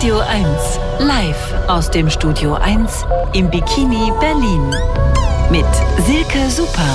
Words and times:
Radio 0.00 0.20
1, 0.20 0.80
live 1.00 1.68
aus 1.68 1.90
dem 1.90 2.08
Studio 2.08 2.54
1 2.54 3.04
im 3.34 3.50
Bikini 3.50 4.10
Berlin. 4.18 4.70
Mit 5.50 5.66
Silke 6.06 6.48
Super. 6.48 6.88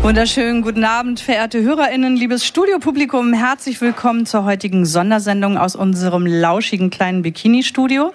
Wunderschönen 0.00 0.62
guten 0.62 0.82
Abend, 0.82 1.20
verehrte 1.20 1.60
HörerInnen, 1.60 2.16
liebes 2.16 2.46
Studiopublikum. 2.46 3.34
Herzlich 3.34 3.82
willkommen 3.82 4.24
zur 4.24 4.44
heutigen 4.46 4.86
Sondersendung 4.86 5.58
aus 5.58 5.76
unserem 5.76 6.24
lauschigen 6.24 6.88
kleinen 6.88 7.20
Bikini-Studio. 7.20 8.14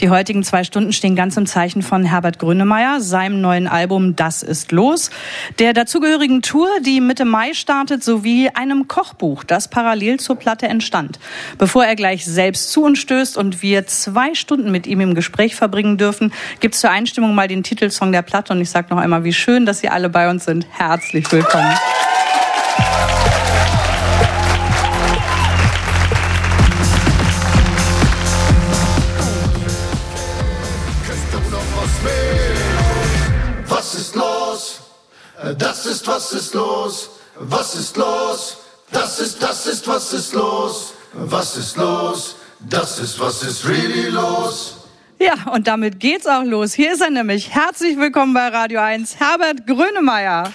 Die 0.00 0.10
heutigen 0.10 0.44
zwei 0.44 0.62
Stunden 0.62 0.92
stehen 0.92 1.16
ganz 1.16 1.36
im 1.36 1.46
Zeichen 1.46 1.82
von 1.82 2.04
Herbert 2.04 2.38
Grönemeyer, 2.38 3.00
seinem 3.00 3.40
neuen 3.40 3.66
Album 3.66 4.14
Das 4.14 4.44
ist 4.44 4.70
los, 4.70 5.10
der 5.58 5.72
dazugehörigen 5.72 6.40
Tour, 6.40 6.68
die 6.86 7.00
Mitte 7.00 7.24
Mai 7.24 7.52
startet, 7.52 8.04
sowie 8.04 8.48
einem 8.50 8.86
Kochbuch, 8.86 9.42
das 9.42 9.66
parallel 9.66 10.20
zur 10.20 10.36
Platte 10.36 10.68
entstand. 10.68 11.18
Bevor 11.58 11.84
er 11.84 11.96
gleich 11.96 12.24
selbst 12.24 12.70
zu 12.70 12.84
uns 12.84 13.00
stößt 13.00 13.36
und 13.36 13.60
wir 13.60 13.88
zwei 13.88 14.34
Stunden 14.34 14.70
mit 14.70 14.86
ihm 14.86 15.00
im 15.00 15.16
Gespräch 15.16 15.56
verbringen 15.56 15.98
dürfen, 15.98 16.32
gibt 16.60 16.76
es 16.76 16.80
zur 16.80 16.90
Einstimmung 16.90 17.34
mal 17.34 17.48
den 17.48 17.64
Titelsong 17.64 18.12
der 18.12 18.22
Platte 18.22 18.52
und 18.52 18.60
ich 18.60 18.70
sage 18.70 18.94
noch 18.94 18.98
einmal, 18.98 19.24
wie 19.24 19.32
schön, 19.32 19.66
dass 19.66 19.80
Sie 19.80 19.88
alle 19.88 20.08
bei 20.10 20.30
uns 20.30 20.44
sind. 20.44 20.64
Herzlich 20.70 21.30
willkommen. 21.32 21.74
Ist, 35.88 36.06
was 36.06 36.32
ist 36.32 36.54
los? 36.54 37.10
Was 37.40 37.74
ist 37.74 37.96
los? 37.96 38.58
Das 38.92 39.20
ist, 39.20 39.42
das 39.42 39.66
ist, 39.66 39.86
was 39.86 40.12
ist 40.12 40.32
los? 40.32 40.92
Was 41.12 41.56
ist 41.56 41.76
los? 41.76 42.36
Das 42.60 42.98
ist, 42.98 43.18
was 43.18 43.42
ist 43.42 43.66
really 43.66 44.08
los? 44.08 44.74
Ja, 45.18 45.34
und 45.52 45.66
damit 45.66 45.98
geht's 45.98 46.26
auch 46.26 46.44
los. 46.44 46.74
Hier 46.74 46.92
ist 46.92 47.00
er 47.00 47.10
nämlich. 47.10 47.50
Herzlich 47.52 47.98
willkommen 47.98 48.34
bei 48.34 48.48
Radio 48.48 48.80
1, 48.80 49.18
Herbert 49.18 49.66
Grönemeyer. 49.66 50.52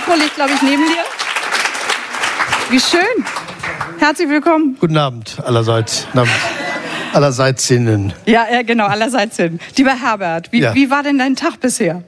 Mikro 0.00 0.14
liegt, 0.18 0.34
glaube 0.34 0.52
ich, 0.54 0.62
neben 0.62 0.82
dir. 0.84 1.04
Wie 2.70 2.80
schön. 2.80 3.00
Herzlich 3.98 4.28
willkommen. 4.28 4.76
Guten 4.80 4.96
Abend 4.96 5.36
allerseits. 5.44 6.06
Allerseits 7.12 7.66
Sinnen. 7.66 8.14
Ja, 8.24 8.46
ja, 8.50 8.62
genau, 8.62 8.86
allerseits 8.86 9.36
hin. 9.36 9.58
Lieber 9.76 10.00
Herbert, 10.00 10.52
wie, 10.52 10.60
ja. 10.60 10.74
wie 10.74 10.90
war 10.90 11.02
denn 11.02 11.18
dein 11.18 11.36
Tag 11.36 11.60
bisher? 11.60 12.02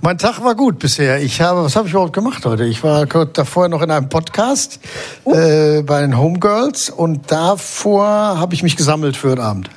Mein 0.00 0.18
Tag 0.18 0.44
war 0.44 0.54
gut 0.54 0.78
bisher. 0.78 1.22
Ich 1.22 1.40
habe, 1.40 1.64
was 1.64 1.74
habe 1.76 1.88
ich 1.88 1.94
überhaupt 1.94 2.12
gemacht 2.12 2.44
heute? 2.44 2.64
Ich 2.64 2.84
war 2.84 3.06
davor 3.06 3.68
noch 3.68 3.82
in 3.82 3.90
einem 3.90 4.08
Podcast 4.08 4.78
uh. 5.24 5.34
äh, 5.34 5.82
bei 5.82 6.02
den 6.02 6.16
Homegirls 6.16 6.90
und 6.90 7.32
davor 7.32 8.06
habe 8.06 8.54
ich 8.54 8.62
mich 8.62 8.76
gesammelt 8.76 9.16
für 9.16 9.30
den 9.34 9.40
Abend. 9.40 9.70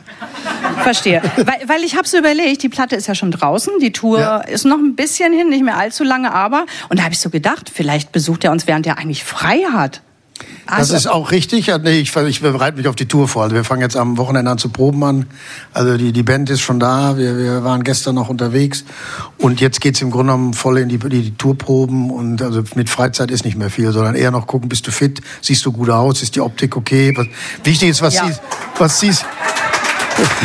Verstehe. 0.88 1.22
Weil, 1.36 1.68
weil 1.68 1.84
ich 1.84 1.98
habe 1.98 2.08
so 2.08 2.18
überlegt, 2.18 2.64
die 2.64 2.70
Platte 2.70 2.96
ist 2.96 3.08
ja 3.08 3.16
schon 3.16 3.32
draußen, 3.32 3.74
die 3.82 3.92
Tour 3.92 4.20
ja. 4.22 4.38
ist 4.38 4.64
noch 4.64 4.78
ein 4.78 4.96
bisschen 4.96 5.34
hin, 5.34 5.50
nicht 5.50 5.64
mehr 5.64 5.78
allzu 5.78 6.06
lange, 6.06 6.34
aber 6.34 6.66
und 6.88 7.00
da 7.00 7.04
habe 7.04 7.14
ich 7.14 7.20
so 7.20 7.30
gedacht, 7.30 7.70
vielleicht 7.74 8.14
besucht 8.14 8.46
er 8.46 8.54
uns, 8.54 8.68
während 8.68 8.88
er 8.88 8.98
eigentlich 8.98 9.26
frei 9.26 9.64
hat. 9.70 10.02
Also. 10.66 10.94
Das 10.94 11.02
ist 11.02 11.08
auch 11.08 11.32
richtig. 11.32 11.68
Nee, 11.84 12.00
ich, 12.00 12.16
ich 12.16 12.42
bereite 12.42 12.78
mich 12.78 12.88
auf 12.88 12.96
die 12.96 13.08
Tour 13.08 13.28
vor. 13.28 13.44
Also 13.44 13.56
wir 13.56 13.64
fangen 13.64 13.82
jetzt 13.82 13.98
am 13.98 14.18
Wochenende 14.18 14.52
an 14.52 14.58
zu 14.58 14.70
proben 14.70 15.04
an. 15.04 15.26
Also 15.74 15.98
die, 15.98 16.12
die 16.12 16.24
Band 16.24 16.50
ist 16.50 16.62
schon 16.62 16.80
da. 16.80 17.18
Wir, 17.18 17.38
wir 17.38 17.64
waren 17.64 17.84
gestern 17.84 18.16
noch 18.16 18.30
unterwegs. 18.30 18.84
Und 19.38 19.62
jetzt 19.62 19.82
geht's 19.82 20.02
im 20.02 20.12
Grunde 20.12 20.34
genommen 20.34 20.54
voll 20.54 20.78
in 20.78 20.90
die, 20.90 21.00
die, 21.00 21.22
die 21.22 21.36
Tourproben. 21.36 22.12
Und 22.12 22.42
also 22.42 22.64
mit 22.76 22.90
Freizeit 22.90 23.32
ist 23.32 23.46
nicht 23.46 23.58
mehr 23.58 23.70
viel, 23.70 23.92
sondern 23.92 24.16
eher 24.16 24.32
noch 24.32 24.46
gucken, 24.46 24.70
bist 24.70 24.86
du 24.88 24.92
fit, 24.92 25.22
siehst 25.42 25.66
du 25.66 25.72
gut 25.72 25.90
aus, 25.90 26.22
ist 26.22 26.36
die 26.36 26.42
Optik 26.42 26.76
okay. 26.76 27.14
Was, 27.16 27.28
wichtig 27.64 27.90
ist, 27.90 28.02
was 28.02 28.16
ja. 28.16 28.28
siehst, 28.28 28.42
was 28.78 29.00
siehst, 29.00 29.26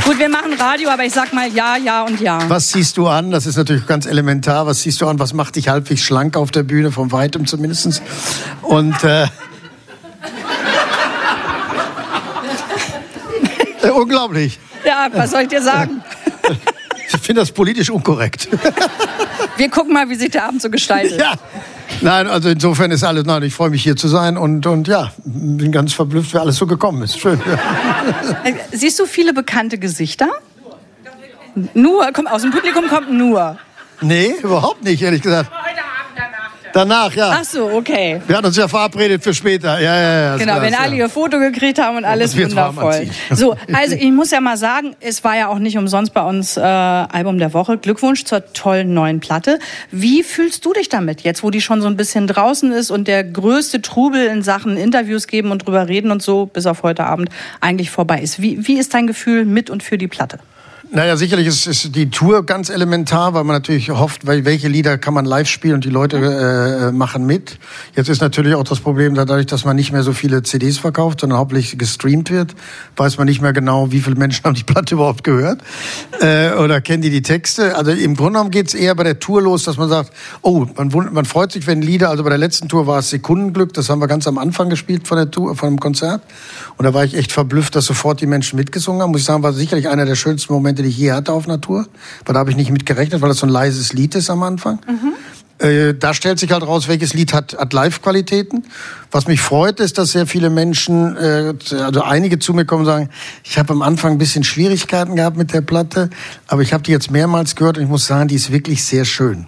Gut, 0.05 0.19
wir 0.19 0.29
machen 0.29 0.53
Radio, 0.59 0.91
aber 0.91 1.05
ich 1.05 1.15
sag 1.15 1.33
mal 1.33 1.49
ja, 1.49 1.77
ja 1.77 2.03
und 2.03 2.21
ja. 2.21 2.41
Was 2.49 2.71
siehst 2.71 2.99
du 2.99 3.09
an? 3.09 3.31
Das 3.31 3.47
ist 3.47 3.57
natürlich 3.57 3.87
ganz 3.87 4.05
elementar. 4.05 4.67
Was 4.67 4.83
siehst 4.83 5.01
du 5.01 5.07
an? 5.07 5.19
Was 5.19 5.33
macht 5.33 5.57
dich 5.57 5.69
halbwegs 5.69 6.03
schlank 6.03 6.37
auf 6.37 6.51
der 6.51 6.63
Bühne, 6.63 6.93
vom 6.93 7.11
Weitem 7.11 7.47
zumindest? 7.47 8.03
Und 8.61 9.03
äh, 9.03 9.23
äh, 13.83 13.91
unglaublich. 13.91 14.59
Ja, 14.85 15.09
was 15.13 15.31
soll 15.31 15.43
ich 15.43 15.49
dir 15.49 15.63
sagen? 15.63 16.03
Ich 17.09 17.21
finde 17.21 17.41
das 17.41 17.53
politisch 17.53 17.89
unkorrekt. 17.89 18.49
Wir 19.57 19.71
gucken 19.71 19.95
mal, 19.95 20.09
wie 20.11 20.17
sich 20.17 20.31
der 20.31 20.45
Abend 20.45 20.61
so 20.61 20.69
gestaltet. 20.69 21.19
Ja. 21.19 21.35
Nein, 22.03 22.27
also 22.27 22.49
insofern 22.49 22.91
ist 22.91 23.05
alles, 23.05 23.25
nein, 23.25 23.43
ich 23.45 23.55
freue 23.55 23.71
mich 23.71 23.83
hier 23.83 23.97
zu 23.97 24.09
sein 24.09 24.37
und, 24.37 24.67
und 24.67 24.89
ja, 24.89 25.13
bin 25.25 25.71
ganz 25.71 25.93
verblüfft, 25.93 26.35
wie 26.35 26.39
alles 26.39 26.57
so 26.57 26.67
gekommen 26.67 27.03
ist. 27.03 27.19
Schön. 27.19 27.41
Äh, 28.45 28.55
siehst 28.73 28.99
du 28.99 29.07
viele 29.07 29.33
bekannte 29.33 29.79
Gesichter? 29.79 30.29
Nur, 31.75 32.09
komm, 32.13 32.27
aus 32.27 32.43
dem 32.43 32.51
Publikum 32.51 32.89
kommt 32.89 33.13
nur. 33.13 33.57
Nee, 34.01 34.35
überhaupt 34.43 34.83
nicht, 34.83 35.01
ehrlich 35.01 35.23
gesagt. 35.23 35.51
Danach, 36.73 37.15
ja. 37.15 37.39
Ach 37.41 37.45
so, 37.45 37.71
okay. 37.71 38.21
Wir 38.27 38.37
hatten 38.37 38.47
uns 38.47 38.57
ja 38.57 38.67
verabredet 38.67 39.23
für 39.23 39.35
später. 39.35 39.81
Ja, 39.81 39.95
ja, 39.95 40.21
ja. 40.23 40.37
Genau, 40.37 40.61
wenn 40.61 40.75
alle 40.75 40.97
ihr 40.97 41.09
Foto 41.09 41.39
gekriegt 41.39 41.79
haben 41.79 41.99
und 41.99 42.05
alles 42.05 42.37
wundervoll. 42.37 43.09
So, 43.31 43.57
also 43.73 43.95
ich 43.95 44.11
muss 44.11 44.31
ja 44.31 44.41
mal 44.41 44.57
sagen, 44.57 44.95
es 45.01 45.25
war 45.25 45.37
ja 45.37 45.49
auch 45.49 45.59
nicht 45.59 45.77
umsonst 45.77 46.13
bei 46.15 46.23
uns 46.23 46.57
äh, 46.57 46.61
Album 46.61 47.39
der 47.39 47.55
Woche. 47.55 47.79
Glückwunsch 47.79 48.25
zur 48.25 48.53
tollen 48.53 48.95
neuen 48.95 49.21
Platte. 49.21 49.59
Wie 49.91 50.23
fühlst 50.23 50.65
du 50.65 50.73
dich 50.73 50.89
damit 50.89 51.23
jetzt, 51.23 51.43
wo 51.43 51.51
die 51.51 51.61
schon 51.61 51.81
so 51.83 51.89
ein 51.89 51.97
bisschen 51.97 52.27
draußen 52.27 52.73
ist 52.73 52.91
und 52.91 53.09
der 53.09 53.25
größte 53.25 53.83
Trubel 53.83 54.27
in 54.27 54.43
Sachen 54.43 54.77
Interviews 54.77 55.27
geben 55.27 55.51
und 55.51 55.67
drüber 55.67 55.89
reden 55.89 56.11
und 56.11 56.23
so 56.23 56.47
bis 56.47 56.67
auf 56.67 56.83
heute 56.83 57.05
Abend 57.05 57.31
eigentlich 57.61 57.91
vorbei 57.91 58.21
ist? 58.21 58.41
Wie, 58.41 58.67
wie 58.67 58.79
ist 58.79 58.95
dein 58.95 59.07
Gefühl 59.07 59.45
mit 59.45 59.71
und 59.71 59.83
für 59.83 59.99
die 59.99 60.09
Platte? 60.09 60.39
Naja, 60.95 61.17
sicherlich 61.17 61.47
ist, 61.47 61.67
ist 61.67 61.97
die 61.97 62.11
Tour 62.11 62.45
ganz 62.45 62.69
elementar, 62.69 63.33
weil 63.33 63.45
man 63.45 63.57
natürlich 63.57 63.89
hofft, 63.89 64.27
welche 64.27 64.69
Lieder 64.69 64.99
kann 64.99 65.15
man 65.15 65.25
live 65.25 65.49
spielen 65.49 65.77
und 65.77 65.87
die 65.87 65.89
Leute 65.89 66.19
äh, 66.19 66.93
machen 66.93 67.25
mit. 67.25 67.59
Jetzt 67.97 68.11
ist 68.11 68.21
natürlich 68.21 68.55
auch 68.57 68.65
das 68.65 68.81
Problem, 68.81 69.15
dadurch, 69.15 69.47
dass 69.47 69.65
man 69.65 69.75
nicht 69.75 69.91
mehr 69.91 70.03
so 70.03 70.13
viele 70.13 70.43
CDs 70.43 70.77
verkauft, 70.77 71.21
sondern 71.21 71.39
hauptsächlich 71.39 71.79
gestreamt 71.79 72.31
wird, 72.31 72.55
weiß 72.97 73.17
man 73.17 73.27
nicht 73.27 73.41
mehr 73.41 73.55
genau, 73.55 73.91
wie 73.91 74.01
viele 74.01 74.17
Menschen 74.17 74.45
haben 74.45 74.53
die 74.53 74.65
Platte 74.65 74.97
überhaupt 74.97 75.25
gehört 75.25 75.63
äh, 76.21 76.51
oder 76.57 76.83
kennen 76.83 77.01
die 77.01 77.09
die 77.09 77.23
Texte. 77.23 77.75
Also 77.75 77.91
im 77.93 78.15
Grunde 78.15 78.33
genommen 78.33 78.51
geht's 78.51 78.75
eher 78.75 78.95
bei 78.95 79.05
der 79.05 79.19
Tour 79.19 79.41
los, 79.41 79.65
dass 79.65 79.79
man 79.79 79.89
sagt, 79.89 80.13
oh, 80.43 80.67
man, 80.77 80.91
man 81.11 81.25
freut 81.25 81.53
sich, 81.53 81.67
wenn 81.67 81.81
Lieder, 81.81 82.11
also 82.11 82.23
bei 82.23 82.29
der 82.29 82.39
letzten 82.39 82.69
Tour 82.69 82.87
war 82.87 82.99
es 82.99 83.09
Sekundenglück, 83.09 83.73
das 83.73 83.89
haben 83.89 84.01
wir 84.01 84.09
ganz 84.09 84.29
am 84.29 84.37
Anfang 84.37 84.69
gespielt 84.69 85.09
von 85.09 85.17
der 85.17 85.31
Tour, 85.31 85.57
von 85.57 85.71
dem 85.71 85.81
Konzert. 85.81 86.21
Und 86.77 86.85
da 86.85 86.93
war 86.93 87.03
ich 87.03 87.15
echt 87.15 87.33
verblüfft, 87.33 87.77
dass 87.77 87.87
sofort 87.87 88.21
die 88.21 88.27
Menschen 88.27 88.59
mitgesungen 88.59 89.01
haben. 89.01 89.13
Muss 89.13 89.23
ich 89.23 89.27
sagen, 89.27 89.43
war 89.43 89.55
sicherlich 89.55 89.89
einer 89.89 90.05
der 90.05 90.17
schönsten 90.17 90.53
Momente, 90.53 90.82
die 90.83 90.89
ich 90.89 90.99
je 90.99 91.13
hatte 91.13 91.33
auf 91.33 91.47
Natur. 91.47 91.87
Weil 92.25 92.35
da 92.35 92.41
habe 92.41 92.51
ich 92.51 92.57
nicht 92.57 92.71
mit 92.71 92.87
gerechnet, 92.87 93.23
weil 93.23 93.29
das 93.29 93.39
so 93.39 93.47
ein 93.47 93.51
leises 93.51 93.93
Lied 93.93 94.15
ist 94.15 94.31
am 94.31 94.43
Anfang. 94.43 94.79
Mhm. 94.87 95.13
Äh, 95.63 95.95
da 95.95 96.13
stellt 96.13 96.41
sich 96.41 96.51
halt 96.51 96.67
raus, 96.67 96.89
welches 96.89 97.15
Lied 97.15 97.33
hat, 97.33 97.57
hat 97.57 97.73
Live-Qualitäten. 97.73 98.65
Was 99.13 99.29
mich 99.29 99.41
freut, 99.41 99.79
ist, 99.79 99.97
dass 99.97 100.11
sehr 100.13 100.27
viele 100.27 100.51
Menschen, 100.51 101.17
äh, 101.17 101.55
also 101.71 102.03
einige 102.03 102.41
zu 102.41 102.53
mir 102.53 102.65
kommen 102.65 102.81
und 102.81 102.87
sagen, 102.87 103.11
ich 103.45 103.59
habe 103.59 103.73
am 103.73 103.83
Anfang 103.83 104.13
ein 104.13 104.19
bisschen 104.19 104.43
Schwierigkeiten 104.43 105.15
gehabt 105.15 105.37
mit 105.37 105.53
der 105.53 105.61
Platte, 105.61 106.11
aber 106.49 106.63
ich 106.63 106.73
habe 106.73 106.83
die 106.83 106.91
jetzt 106.91 107.13
mehrmals 107.13 107.55
gehört 107.55 107.77
und 107.77 107.85
ich 107.85 107.89
muss 107.89 108.07
sagen, 108.07 108.29
die 108.29 108.35
ist 108.35 108.51
wirklich 108.51 108.85
sehr 108.85 109.05
schön. 109.05 109.47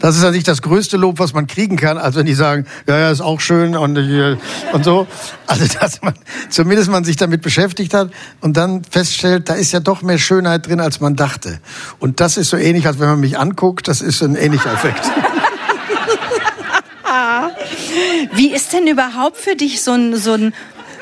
Das 0.00 0.16
ist 0.16 0.22
ja 0.22 0.30
nicht 0.30 0.48
das 0.48 0.62
größte 0.62 0.96
Lob, 0.96 1.18
was 1.18 1.32
man 1.32 1.46
kriegen 1.46 1.76
kann, 1.76 1.98
als 1.98 2.16
wenn 2.16 2.26
die 2.26 2.34
sagen, 2.34 2.66
ja, 2.86 2.98
ja, 2.98 3.10
ist 3.10 3.20
auch 3.20 3.40
schön 3.40 3.76
und, 3.76 3.96
äh, 3.96 4.36
und 4.72 4.84
so. 4.84 5.06
Also, 5.46 5.64
dass 5.80 6.02
man 6.02 6.14
zumindest 6.48 6.90
man 6.90 7.04
sich 7.04 7.16
damit 7.16 7.42
beschäftigt 7.42 7.94
hat 7.94 8.10
und 8.40 8.56
dann 8.56 8.82
feststellt, 8.84 9.48
da 9.48 9.54
ist 9.54 9.72
ja 9.72 9.80
doch 9.80 10.02
mehr 10.02 10.18
Schönheit 10.18 10.66
drin, 10.66 10.80
als 10.80 11.00
man 11.00 11.16
dachte. 11.16 11.60
Und 11.98 12.20
das 12.20 12.36
ist 12.36 12.50
so 12.50 12.56
ähnlich, 12.56 12.86
als 12.86 12.98
wenn 12.98 13.08
man 13.08 13.20
mich 13.20 13.38
anguckt, 13.38 13.88
das 13.88 14.00
ist 14.00 14.22
ein 14.22 14.36
ähnlicher 14.36 14.72
Effekt. 14.72 15.02
Wie 18.32 18.52
ist 18.52 18.72
denn 18.72 18.86
überhaupt 18.86 19.36
für 19.36 19.56
dich 19.56 19.82
so 19.82 19.92
ein, 19.92 20.16
so 20.16 20.32
ein 20.34 20.54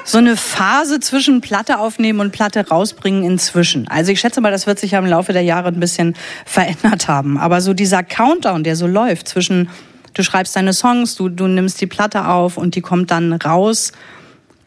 so 0.09 0.17
eine 0.17 0.37
Phase 0.37 1.01
zwischen 1.01 1.43
Platte 1.43 1.79
aufnehmen 1.79 2.21
und 2.21 2.33
Platte 2.33 2.67
rausbringen 2.67 3.25
inzwischen. 3.25 3.89
Also 3.89 4.11
ich 4.11 4.21
schätze 4.21 4.41
mal, 4.41 4.51
das 4.51 4.67
wird 4.67 4.79
sich 4.79 4.93
ja 4.93 4.99
im 4.99 5.07
Laufe 5.07 5.35
der 5.35 5.43
Jahre 5.43 5.69
ein 5.69 5.81
bisschen 5.81 6.15
verändert 6.47 7.09
haben. 7.09 7.37
Aber 7.37 7.61
so 7.61 7.75
dieser 7.75 8.03
Countdown, 8.03 8.65
der 8.65 8.75
so 8.75 8.87
läuft 8.87 9.29
zwischen, 9.29 9.69
du 10.15 10.23
schreibst 10.23 10.57
deine 10.57 10.73
Songs, 10.73 11.15
du, 11.15 11.29
du 11.29 11.47
nimmst 11.47 11.79
die 11.83 11.87
Platte 11.87 12.27
auf 12.27 12.57
und 12.57 12.75
die 12.75 12.81
kommt 12.81 13.11
dann 13.11 13.35
raus. 13.35 13.93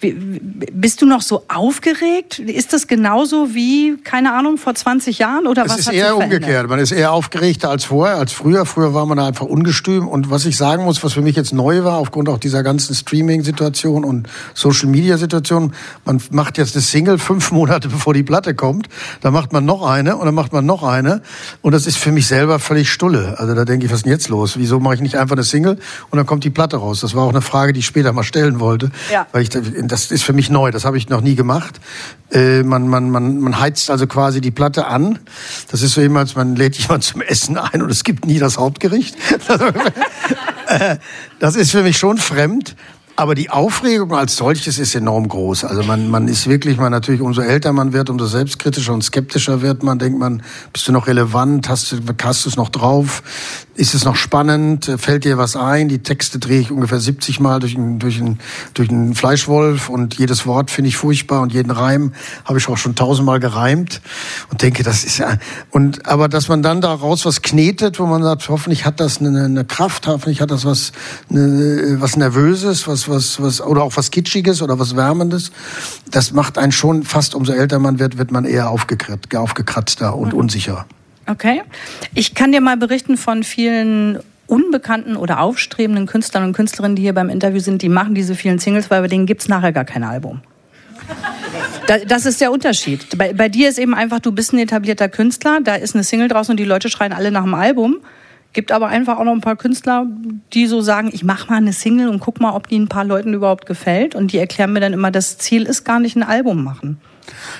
Bist 0.01 1.01
du 1.01 1.05
noch 1.05 1.21
so 1.21 1.43
aufgeregt? 1.47 2.39
Ist 2.39 2.73
das 2.73 2.87
genauso 2.87 3.53
wie, 3.53 3.97
keine 4.03 4.33
Ahnung, 4.33 4.57
vor 4.57 4.73
20 4.73 5.19
Jahren 5.19 5.47
oder 5.47 5.63
es 5.63 5.71
was? 5.71 5.79
Es 5.79 5.87
ist 5.87 5.93
eher 5.93 6.17
umgekehrt. 6.17 6.67
Man 6.67 6.79
ist 6.79 6.91
eher 6.91 7.11
aufgeregter 7.11 7.69
als 7.69 7.85
vorher, 7.85 8.17
als 8.17 8.31
früher. 8.31 8.65
Früher 8.65 8.93
war 8.93 9.05
man 9.05 9.17
da 9.17 9.27
einfach 9.27 9.45
ungestüm. 9.45 10.07
Und 10.07 10.29
was 10.31 10.45
ich 10.45 10.57
sagen 10.57 10.83
muss, 10.83 11.03
was 11.03 11.13
für 11.13 11.21
mich 11.21 11.35
jetzt 11.35 11.53
neu 11.53 11.83
war, 11.83 11.97
aufgrund 11.97 12.29
auch 12.29 12.39
dieser 12.39 12.63
ganzen 12.63 12.95
Streaming-Situation 12.95 14.03
und 14.03 14.27
Social-Media-Situation, 14.53 15.73
man 16.05 16.21
macht 16.31 16.57
jetzt 16.57 16.75
eine 16.75 16.81
Single 16.81 17.17
fünf 17.17 17.51
Monate 17.51 17.87
bevor 17.89 18.13
die 18.13 18.23
Platte 18.23 18.55
kommt. 18.55 18.87
Da 19.21 19.31
macht 19.31 19.53
man 19.53 19.65
noch 19.65 19.83
eine 19.83 20.17
und 20.17 20.25
dann 20.25 20.35
macht 20.35 20.53
man 20.53 20.65
noch 20.65 20.83
eine. 20.83 21.21
Und 21.61 21.73
das 21.73 21.85
ist 21.85 21.97
für 21.97 22.11
mich 22.11 22.27
selber 22.27 22.59
völlig 22.59 22.91
stulle. 22.91 23.35
Also 23.37 23.53
da 23.53 23.65
denke 23.65 23.85
ich, 23.85 23.91
was 23.91 23.99
ist 23.99 24.05
denn 24.05 24.11
jetzt 24.11 24.29
los? 24.29 24.57
Wieso 24.57 24.79
mache 24.79 24.95
ich 24.95 25.01
nicht 25.01 25.17
einfach 25.17 25.35
eine 25.35 25.43
Single 25.43 25.77
und 26.09 26.17
dann 26.17 26.25
kommt 26.25 26.43
die 26.43 26.49
Platte 26.49 26.77
raus? 26.77 27.01
Das 27.01 27.15
war 27.15 27.23
auch 27.23 27.29
eine 27.29 27.41
Frage, 27.41 27.73
die 27.73 27.79
ich 27.79 27.85
später 27.85 28.13
mal 28.13 28.23
stellen 28.23 28.59
wollte. 28.59 28.91
Ja. 29.11 29.27
Weil 29.31 29.43
ich, 29.43 29.49
das 29.91 30.11
ist 30.11 30.23
für 30.23 30.33
mich 30.33 30.49
neu. 30.49 30.71
Das 30.71 30.85
habe 30.85 30.97
ich 30.97 31.09
noch 31.09 31.21
nie 31.21 31.35
gemacht. 31.35 31.79
Äh, 32.31 32.63
man, 32.63 32.87
man, 32.87 33.09
man, 33.09 33.39
man 33.39 33.59
heizt 33.59 33.89
also 33.89 34.07
quasi 34.07 34.41
die 34.41 34.51
Platte 34.51 34.87
an. 34.87 35.19
Das 35.69 35.81
ist 35.81 35.93
so 35.93 36.01
immer, 36.01 36.19
als 36.19 36.35
man 36.35 36.55
lädt 36.55 36.75
jemand 36.77 37.03
zum 37.03 37.21
Essen 37.21 37.57
ein 37.57 37.81
und 37.81 37.91
es 37.91 38.03
gibt 38.03 38.25
nie 38.25 38.39
das 38.39 38.57
Hauptgericht. 38.57 39.15
Äh, 40.67 40.99
das 41.39 41.57
ist 41.57 41.71
für 41.71 41.83
mich 41.83 41.97
schon 41.97 42.17
fremd. 42.17 42.77
Aber 43.21 43.35
die 43.35 43.51
Aufregung 43.51 44.15
als 44.15 44.35
solches 44.35 44.79
ist 44.79 44.95
enorm 44.95 45.27
groß. 45.27 45.65
Also 45.65 45.83
man, 45.83 46.09
man 46.09 46.27
ist 46.27 46.49
wirklich, 46.49 46.77
man 46.77 46.91
natürlich, 46.91 47.21
umso 47.21 47.41
älter 47.41 47.71
man 47.71 47.93
wird, 47.93 48.09
umso 48.09 48.25
selbstkritischer 48.25 48.91
und 48.93 49.03
skeptischer 49.03 49.61
wird 49.61 49.83
man. 49.83 49.99
Denkt 49.99 50.17
man, 50.17 50.41
bist 50.73 50.87
du 50.87 50.91
noch 50.91 51.05
relevant? 51.05 51.69
Hast 51.69 51.91
du, 51.91 51.97
hast 52.23 52.45
du 52.45 52.49
es 52.49 52.55
noch 52.55 52.69
drauf? 52.69 53.21
Ist 53.75 53.93
es 53.93 54.05
noch 54.05 54.15
spannend? 54.15 54.91
Fällt 54.97 55.23
dir 55.23 55.37
was 55.37 55.55
ein? 55.55 55.87
Die 55.87 55.99
Texte 55.99 56.39
drehe 56.39 56.59
ich 56.59 56.71
ungefähr 56.71 56.99
70 56.99 57.39
Mal 57.39 57.59
durch 57.59 57.75
einen, 57.75 57.99
durch 57.99 58.19
einen, 58.19 58.39
durch 58.73 58.89
einen 58.89 59.15
Fleischwolf 59.15 59.89
und 59.89 60.17
jedes 60.17 60.45
Wort 60.45 60.71
finde 60.71 60.89
ich 60.89 60.97
furchtbar 60.97 61.41
und 61.41 61.53
jeden 61.53 61.71
Reim 61.71 62.13
habe 62.45 62.57
ich 62.59 62.67
auch 62.67 62.77
schon 62.77 62.95
tausendmal 62.95 63.39
gereimt 63.39 64.01
und 64.49 64.61
denke, 64.61 64.83
das 64.83 65.03
ist 65.03 65.19
ja, 65.19 65.37
und, 65.69 66.05
aber 66.05 66.27
dass 66.27 66.49
man 66.49 66.63
dann 66.63 66.81
daraus 66.81 67.25
was 67.25 67.41
knetet, 67.41 67.99
wo 67.99 68.05
man 68.05 68.21
sagt, 68.23 68.49
hoffentlich 68.49 68.85
hat 68.85 68.99
das 68.99 69.19
eine, 69.19 69.45
eine 69.45 69.63
Kraft, 69.63 70.05
hoffentlich 70.05 70.41
hat 70.41 70.51
das 70.51 70.65
was, 70.65 70.91
eine, 71.29 71.97
was 72.01 72.17
Nervöses, 72.17 72.87
was, 72.87 73.07
was, 73.11 73.39
was, 73.39 73.61
oder 73.61 73.83
auch 73.83 73.95
was 73.95 74.09
Kitschiges 74.09 74.63
oder 74.63 74.79
was 74.79 74.95
Wärmendes, 74.95 75.51
das 76.09 76.31
macht 76.31 76.57
einen 76.57 76.71
schon 76.71 77.03
fast, 77.03 77.35
umso 77.35 77.53
älter 77.53 77.77
man 77.77 77.99
wird, 77.99 78.17
wird 78.17 78.31
man 78.31 78.45
eher 78.45 78.69
aufgekratzt, 78.69 79.35
aufgekratzter 79.35 80.15
und 80.15 80.33
mhm. 80.33 80.39
unsicherer. 80.39 80.85
Okay. 81.27 81.61
Ich 82.15 82.33
kann 82.33 82.51
dir 82.51 82.61
mal 82.61 82.77
berichten 82.77 83.17
von 83.17 83.43
vielen 83.43 84.19
unbekannten 84.47 85.15
oder 85.15 85.39
aufstrebenden 85.39 86.07
Künstlern 86.07 86.43
und 86.43 86.53
Künstlerinnen, 86.53 86.95
die 86.95 87.03
hier 87.03 87.13
beim 87.13 87.29
Interview 87.29 87.59
sind, 87.59 87.81
die 87.81 87.89
machen 87.89 88.15
diese 88.15 88.35
vielen 88.35 88.59
Singles, 88.59 88.89
weil 88.89 89.01
bei 89.01 89.07
denen 89.07 89.25
gibt's 89.25 89.47
nachher 89.47 89.71
gar 89.71 89.85
kein 89.85 90.03
Album. 90.03 90.41
Das 92.07 92.25
ist 92.25 92.41
der 92.41 92.51
Unterschied. 92.51 93.17
Bei, 93.17 93.33
bei, 93.33 93.49
dir 93.49 93.69
ist 93.69 93.79
eben 93.79 93.93
einfach, 93.93 94.19
du 94.19 94.31
bist 94.31 94.53
ein 94.53 94.59
etablierter 94.59 95.09
Künstler, 95.09 95.59
da 95.63 95.75
ist 95.75 95.95
eine 95.95 96.03
Single 96.03 96.27
draußen 96.27 96.51
und 96.51 96.57
die 96.57 96.65
Leute 96.65 96.89
schreien 96.89 97.13
alle 97.13 97.31
nach 97.31 97.43
dem 97.43 97.53
Album. 97.53 97.97
Gibt 98.53 98.71
aber 98.71 98.87
einfach 98.87 99.17
auch 99.17 99.23
noch 99.23 99.33
ein 99.33 99.41
paar 99.41 99.55
Künstler, 99.55 100.07
die 100.53 100.67
so 100.67 100.81
sagen, 100.81 101.09
ich 101.13 101.23
mache 101.23 101.49
mal 101.49 101.57
eine 101.57 101.71
Single 101.71 102.09
und 102.09 102.19
guck 102.19 102.41
mal, 102.41 102.53
ob 102.53 102.67
die 102.67 102.77
ein 102.77 102.89
paar 102.89 103.05
Leuten 103.05 103.33
überhaupt 103.33 103.65
gefällt. 103.65 104.13
Und 104.13 104.33
die 104.33 104.37
erklären 104.37 104.73
mir 104.73 104.81
dann 104.81 104.93
immer, 104.93 105.11
das 105.11 105.37
Ziel 105.37 105.63
ist 105.63 105.85
gar 105.85 105.99
nicht 105.99 106.17
ein 106.17 106.23
Album 106.23 106.63
machen. 106.63 106.99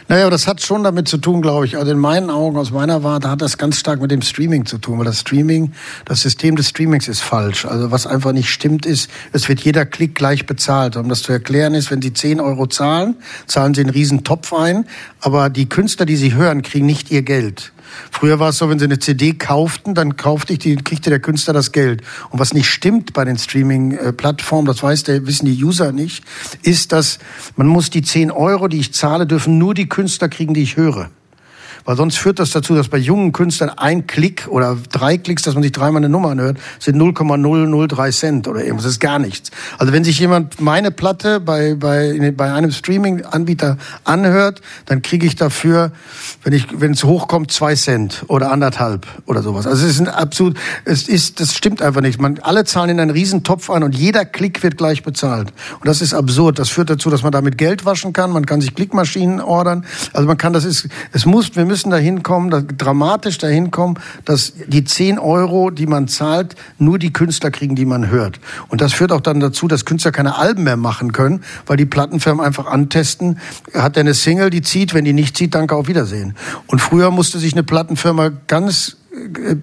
Naja, 0.08 0.30
das 0.30 0.48
hat 0.48 0.62
schon 0.62 0.84
damit 0.84 1.08
zu 1.08 1.18
tun, 1.18 1.42
glaube 1.42 1.66
ich. 1.66 1.78
Also 1.78 1.92
in 1.92 2.00
meinen 2.00 2.30
Augen, 2.30 2.58
aus 2.58 2.72
meiner 2.72 3.04
Warte, 3.04 3.30
hat 3.30 3.42
das 3.42 3.58
ganz 3.58 3.78
stark 3.78 4.02
mit 4.02 4.12
dem 4.12 4.22
Streaming 4.22 4.66
zu 4.66 4.78
tun, 4.78 4.98
weil 4.98 5.06
das 5.06 5.22
Streaming, 5.22 5.74
das 6.06 6.22
System 6.22 6.56
des 6.56 6.70
Streamings 6.70 7.08
ist 7.08 7.22
falsch. 7.22 7.66
Also 7.66 7.92
was 7.92 8.08
einfach 8.08 8.32
nicht 8.34 8.50
stimmt 8.50 8.86
ist, 8.86 9.10
es 9.32 9.48
wird 9.48 9.62
jeder 9.62 9.86
Klick 9.86 10.16
gleich 10.16 10.46
bezahlt. 10.46 10.98
Um 10.98 11.10
das 11.10 11.24
zu 11.24 11.32
erklären 11.32 11.74
ist, 11.74 11.92
wenn 11.92 12.02
Sie 12.02 12.14
10 12.14 12.40
Euro 12.40 12.68
zahlen, 12.68 13.16
zahlen 13.48 13.74
Sie 13.74 13.82
einen 13.82 13.90
riesen 13.90 14.24
Topf 14.24 14.54
ein, 14.54 14.86
aber 15.20 15.50
die 15.50 15.70
Künstler, 15.70 16.06
die 16.06 16.18
Sie 16.18 16.34
hören, 16.34 16.62
kriegen 16.62 16.86
nicht 16.86 17.12
ihr 17.12 17.22
Geld. 17.22 17.72
Früher 18.12 18.40
war 18.40 18.50
es 18.50 18.58
so, 18.58 18.70
wenn 18.70 18.80
sie 18.80 18.86
eine 18.86 19.00
CD 19.00 19.34
kauften, 19.34 19.94
dann 19.94 20.16
kaufte 20.16 20.54
ich 20.54 20.60
die, 20.60 20.76
kriegte 20.76 21.10
der 21.10 21.20
Künstler 21.20 21.54
das 21.54 21.72
Geld. 21.72 22.02
Und 22.30 22.40
was 22.40 22.54
nicht 22.54 22.70
stimmt 22.70 23.14
bei 23.14 23.26
den 23.26 23.38
Streaming-Plattformen, 23.38 24.66
das 24.66 24.82
weiß 24.82 25.04
der, 25.04 25.28
wissen 25.28 25.46
die 25.46 25.64
User 25.64 25.92
nicht, 25.92 26.24
ist, 26.64 26.92
dass 26.92 27.20
man 27.56 27.68
muss 27.68 27.90
die 27.90 28.02
10 28.02 28.32
Euro, 28.32 28.68
die 28.68 28.80
ich 28.80 28.94
zahle, 28.94 29.28
dürfen 29.28 29.58
nur 29.62 29.76
die 29.76 29.88
Künstler 29.88 30.28
kriegen, 30.28 30.56
die 30.56 30.64
ich 30.64 30.76
höre. 30.76 31.12
Weil 31.86 31.96
sonst 31.96 32.18
führt 32.18 32.40
das 32.40 32.52
dazu, 32.52 32.76
dass 32.76 32.88
bei 32.88 32.98
jungen 32.98 33.32
Künstlern 33.32 33.70
ein 33.70 34.08
Klick 34.08 34.48
oder 34.50 34.78
drei 34.92 35.18
Klicks, 35.18 35.44
dass 35.44 35.54
man 35.54 35.64
sich 35.64 35.72
dreimal 35.72 36.02
eine 36.02 36.10
Nummer 36.10 36.30
anhört, 36.30 36.58
sind 36.80 36.98
0,003 36.98 38.12
Cent 38.12 38.48
oder 38.48 38.62
irgendwas. 38.62 38.84
Das 38.84 38.94
ist 38.94 39.00
gar 39.00 39.20
nichts. 39.20 39.52
Also 39.78 39.94
wenn 39.94 40.04
sich 40.04 40.20
jemand 40.20 40.62
meine 40.62 40.92
Platte 40.92 41.40
bei, 41.40 41.76
bei, 41.76 42.34
bei 42.36 42.54
einem 42.54 42.72
Streaming-Anbieter 42.72 43.78
anhört, 44.04 44.62
dann 44.86 45.02
kriege 45.02 45.26
ich 45.26 45.36
dafür, 45.36 45.92
wenn 46.44 46.54
ich, 46.54 46.68
wenn 46.80 46.92
es 46.92 47.04
hochkommt, 47.04 47.52
zwei 47.52 47.76
Cent 47.76 48.24
oder 48.28 48.52
anderthalb 48.52 49.08
oder 49.26 49.42
sowas. 49.42 49.68
Also 49.68 49.86
es 49.86 49.94
ist 49.94 50.02
ein 50.02 50.08
absolut, 50.08 50.58
es 50.86 51.08
ist, 51.08 51.40
das 51.40 51.56
stimmt 51.56 51.82
einfach 51.82 52.02
nicht. 52.02 52.20
Man, 52.20 52.40
alle 52.40 52.66
zahlen 52.66 52.92
in 52.92 53.00
einen 53.00 53.12
riesen 53.12 53.44
Topf 53.44 53.70
ein 53.70 53.84
und 53.84 53.96
jeder 53.96 54.26
Klick 54.26 54.64
wird 54.64 54.78
gleich 54.78 55.04
bezahlt. 55.04 55.54
Und 55.80 55.88
das 55.88 56.02
ist 56.02 56.14
absurd. 56.14 56.60
Das 56.60 56.70
führt 56.70 56.90
dazu, 56.90 57.10
dass 57.10 57.24
man 57.24 57.32
damit 57.32 57.58
Geld 57.58 57.86
waschen 57.86 58.14
kann. 58.14 58.32
Man 58.32 58.46
kann 58.46 58.62
sich 58.62 58.76
Klickmaschinen 58.76 59.42
ordern. 59.42 59.86
Also 60.14 60.28
man 60.28 60.38
kann, 60.38 60.54
das 60.54 60.66
ist, 60.66 60.88
es 61.12 61.26
muss, 61.26 61.56
wir 61.56 61.66
müssen 61.72 61.90
dahin 61.90 62.22
kommen, 62.22 62.68
dramatisch 62.78 63.38
dahin 63.38 63.72
kommen, 63.72 63.96
dass 64.26 64.52
die 64.68 64.84
10 64.84 65.20
Euro, 65.20 65.70
die 65.70 65.88
man 65.88 66.10
zahlt, 66.10 66.56
nur 66.78 67.00
die 67.00 67.14
Künstler 67.14 67.50
kriegen, 67.50 67.78
die 67.78 67.86
man 67.86 68.10
hört. 68.10 68.42
Und 68.68 68.82
das 68.82 68.92
führt 68.92 69.14
auch 69.14 69.22
dann 69.22 69.40
dazu, 69.40 69.70
dass 69.70 69.86
Künstler 69.86 70.12
keine 70.12 70.38
Alben 70.38 70.66
mehr 70.66 70.76
machen 70.76 71.14
können, 71.14 71.46
weil 71.66 71.78
die 71.78 71.86
Plattenfirmen 71.86 72.46
einfach 72.46 72.68
antesten, 72.68 73.40
hat 73.74 73.96
er 73.96 74.02
eine 74.02 74.14
Single, 74.14 74.50
die 74.50 74.62
zieht, 74.62 74.94
wenn 74.94 75.06
die 75.06 75.14
nicht 75.14 75.38
zieht, 75.38 75.56
danke, 75.56 75.78
auf 75.78 75.88
Wiedersehen. 75.88 76.36
Und 76.68 76.80
früher 76.80 77.10
musste 77.10 77.40
sich 77.40 77.54
eine 77.54 77.64
Plattenfirma 77.64 78.32
ganz 78.48 78.98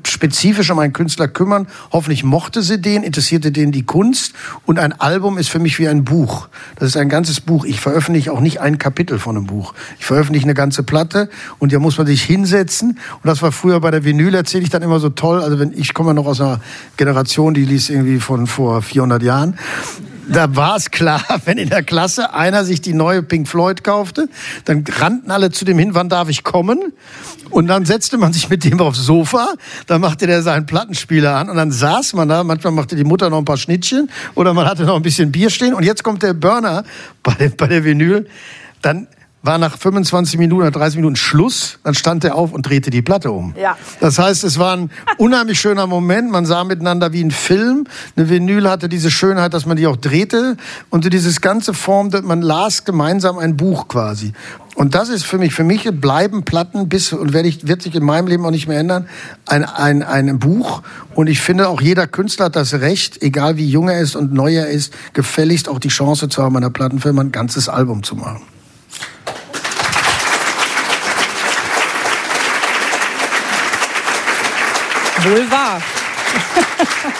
spezifisch 0.04 0.70
um 0.70 0.78
einen 0.78 0.92
Künstler 0.92 1.26
kümmern. 1.26 1.68
Hoffentlich 1.90 2.22
mochte 2.22 2.62
sie 2.62 2.80
den, 2.80 3.02
interessierte 3.02 3.50
den 3.50 3.72
die 3.72 3.82
Kunst. 3.82 4.34
Und 4.66 4.78
ein 4.78 4.92
Album 4.92 5.38
ist 5.38 5.48
für 5.48 5.58
mich 5.58 5.78
wie 5.78 5.88
ein 5.88 6.04
Buch. 6.04 6.48
Das 6.76 6.88
ist 6.88 6.96
ein 6.96 7.08
ganzes 7.08 7.40
Buch. 7.40 7.64
Ich 7.64 7.80
veröffentliche 7.80 8.32
auch 8.32 8.40
nicht 8.40 8.60
ein 8.60 8.78
Kapitel 8.78 9.18
von 9.18 9.36
einem 9.36 9.46
Buch. 9.46 9.74
Ich 9.98 10.04
veröffentliche 10.04 10.44
eine 10.44 10.54
ganze 10.54 10.82
Platte 10.82 11.30
und 11.58 11.72
da 11.72 11.78
muss 11.78 11.96
man 11.96 12.06
sich 12.06 12.22
hinsetzen. 12.22 12.90
Und 12.90 13.26
das 13.26 13.40
war 13.40 13.52
früher 13.52 13.80
bei 13.80 13.90
der 13.90 14.04
Vinyl, 14.04 14.34
erzähle 14.34 14.64
ich 14.64 14.70
dann 14.70 14.82
immer 14.82 15.00
so 15.00 15.08
toll. 15.08 15.40
Also 15.40 15.58
wenn 15.58 15.72
ich 15.72 15.94
komme 15.94 16.12
noch 16.12 16.26
aus 16.26 16.40
einer 16.40 16.60
Generation, 16.96 17.54
die 17.54 17.64
liest 17.64 17.90
irgendwie 17.90 18.20
von 18.20 18.46
vor 18.46 18.82
400 18.82 19.22
Jahren 19.22 19.58
da 20.28 20.54
war 20.54 20.76
es 20.76 20.90
klar, 20.90 21.22
wenn 21.44 21.58
in 21.58 21.68
der 21.68 21.82
Klasse 21.82 22.34
einer 22.34 22.64
sich 22.64 22.80
die 22.80 22.92
neue 22.92 23.22
Pink 23.22 23.48
Floyd 23.48 23.82
kaufte, 23.82 24.28
dann 24.64 24.84
rannten 24.86 25.30
alle 25.30 25.50
zu 25.50 25.64
dem 25.64 25.78
hin, 25.78 25.94
wann 25.94 26.08
darf 26.08 26.28
ich 26.28 26.44
kommen? 26.44 26.92
Und 27.50 27.66
dann 27.66 27.86
setzte 27.86 28.18
man 28.18 28.32
sich 28.32 28.48
mit 28.48 28.64
dem 28.64 28.80
aufs 28.80 28.98
Sofa, 28.98 29.54
dann 29.86 30.00
machte 30.00 30.26
der 30.26 30.42
seinen 30.42 30.66
Plattenspieler 30.66 31.36
an 31.36 31.48
und 31.48 31.56
dann 31.56 31.72
saß 31.72 32.12
man 32.14 32.28
da, 32.28 32.44
manchmal 32.44 32.72
machte 32.72 32.94
die 32.94 33.04
Mutter 33.04 33.30
noch 33.30 33.38
ein 33.38 33.44
paar 33.44 33.56
Schnittchen 33.56 34.10
oder 34.34 34.52
man 34.54 34.66
hatte 34.66 34.84
noch 34.84 34.96
ein 34.96 35.02
bisschen 35.02 35.32
Bier 35.32 35.50
stehen. 35.50 35.74
Und 35.74 35.82
jetzt 35.82 36.04
kommt 36.04 36.22
der 36.22 36.34
Burner 36.34 36.84
bei, 37.22 37.50
bei 37.56 37.66
der 37.66 37.84
Vinyl, 37.84 38.26
dann 38.82 39.08
war 39.42 39.58
nach 39.58 39.78
25 39.78 40.38
Minuten 40.38 40.62
oder 40.62 40.70
30 40.70 40.96
Minuten 40.96 41.16
Schluss, 41.16 41.78
dann 41.84 41.94
stand 41.94 42.24
er 42.24 42.34
auf 42.34 42.52
und 42.52 42.62
drehte 42.62 42.90
die 42.90 43.02
Platte 43.02 43.30
um. 43.30 43.54
Ja. 43.60 43.76
Das 44.00 44.18
heißt, 44.18 44.44
es 44.44 44.58
war 44.58 44.76
ein 44.76 44.90
unheimlich 45.18 45.60
schöner 45.60 45.86
Moment, 45.86 46.30
man 46.30 46.44
sah 46.44 46.64
miteinander 46.64 47.12
wie 47.12 47.22
ein 47.22 47.30
Film. 47.30 47.86
Eine 48.16 48.28
Vinyl 48.28 48.68
hatte 48.68 48.88
diese 48.88 49.10
Schönheit, 49.10 49.54
dass 49.54 49.66
man 49.66 49.76
die 49.76 49.86
auch 49.86 49.96
drehte 49.96 50.56
und 50.90 51.10
dieses 51.12 51.40
ganze 51.40 51.72
Form, 51.72 52.10
man 52.22 52.42
las 52.42 52.84
gemeinsam 52.84 53.38
ein 53.38 53.56
Buch 53.56 53.88
quasi. 53.88 54.32
Und 54.74 54.94
das 54.94 55.08
ist 55.08 55.24
für 55.24 55.38
mich, 55.38 55.54
für 55.54 55.64
mich 55.64 55.88
bleiben 55.90 56.44
Platten 56.44 56.88
bis, 56.88 57.12
und 57.12 57.32
werde 57.32 57.48
ich, 57.48 57.66
wird 57.66 57.82
sich 57.82 57.96
in 57.96 58.04
meinem 58.04 58.28
Leben 58.28 58.46
auch 58.46 58.52
nicht 58.52 58.68
mehr 58.68 58.78
ändern, 58.78 59.08
ein, 59.46 59.64
ein, 59.64 60.04
ein 60.04 60.38
Buch. 60.38 60.82
Und 61.16 61.26
ich 61.26 61.40
finde 61.40 61.68
auch 61.68 61.80
jeder 61.80 62.06
Künstler 62.06 62.44
hat 62.44 62.54
das 62.54 62.74
Recht, 62.74 63.20
egal 63.22 63.56
wie 63.56 63.68
jung 63.68 63.88
er 63.88 64.00
ist 64.00 64.14
und 64.14 64.32
neu 64.32 64.54
er 64.54 64.68
ist, 64.68 64.94
gefälligst 65.14 65.68
auch 65.68 65.80
die 65.80 65.88
Chance 65.88 66.28
zu 66.28 66.44
haben, 66.44 66.56
einer 66.56 66.70
Plattenfirma 66.70 67.22
ein 67.22 67.32
ganzes 67.32 67.68
Album 67.68 68.04
zu 68.04 68.14
machen. 68.14 68.42
Wohl 75.28 75.50
wahr. 75.50 75.97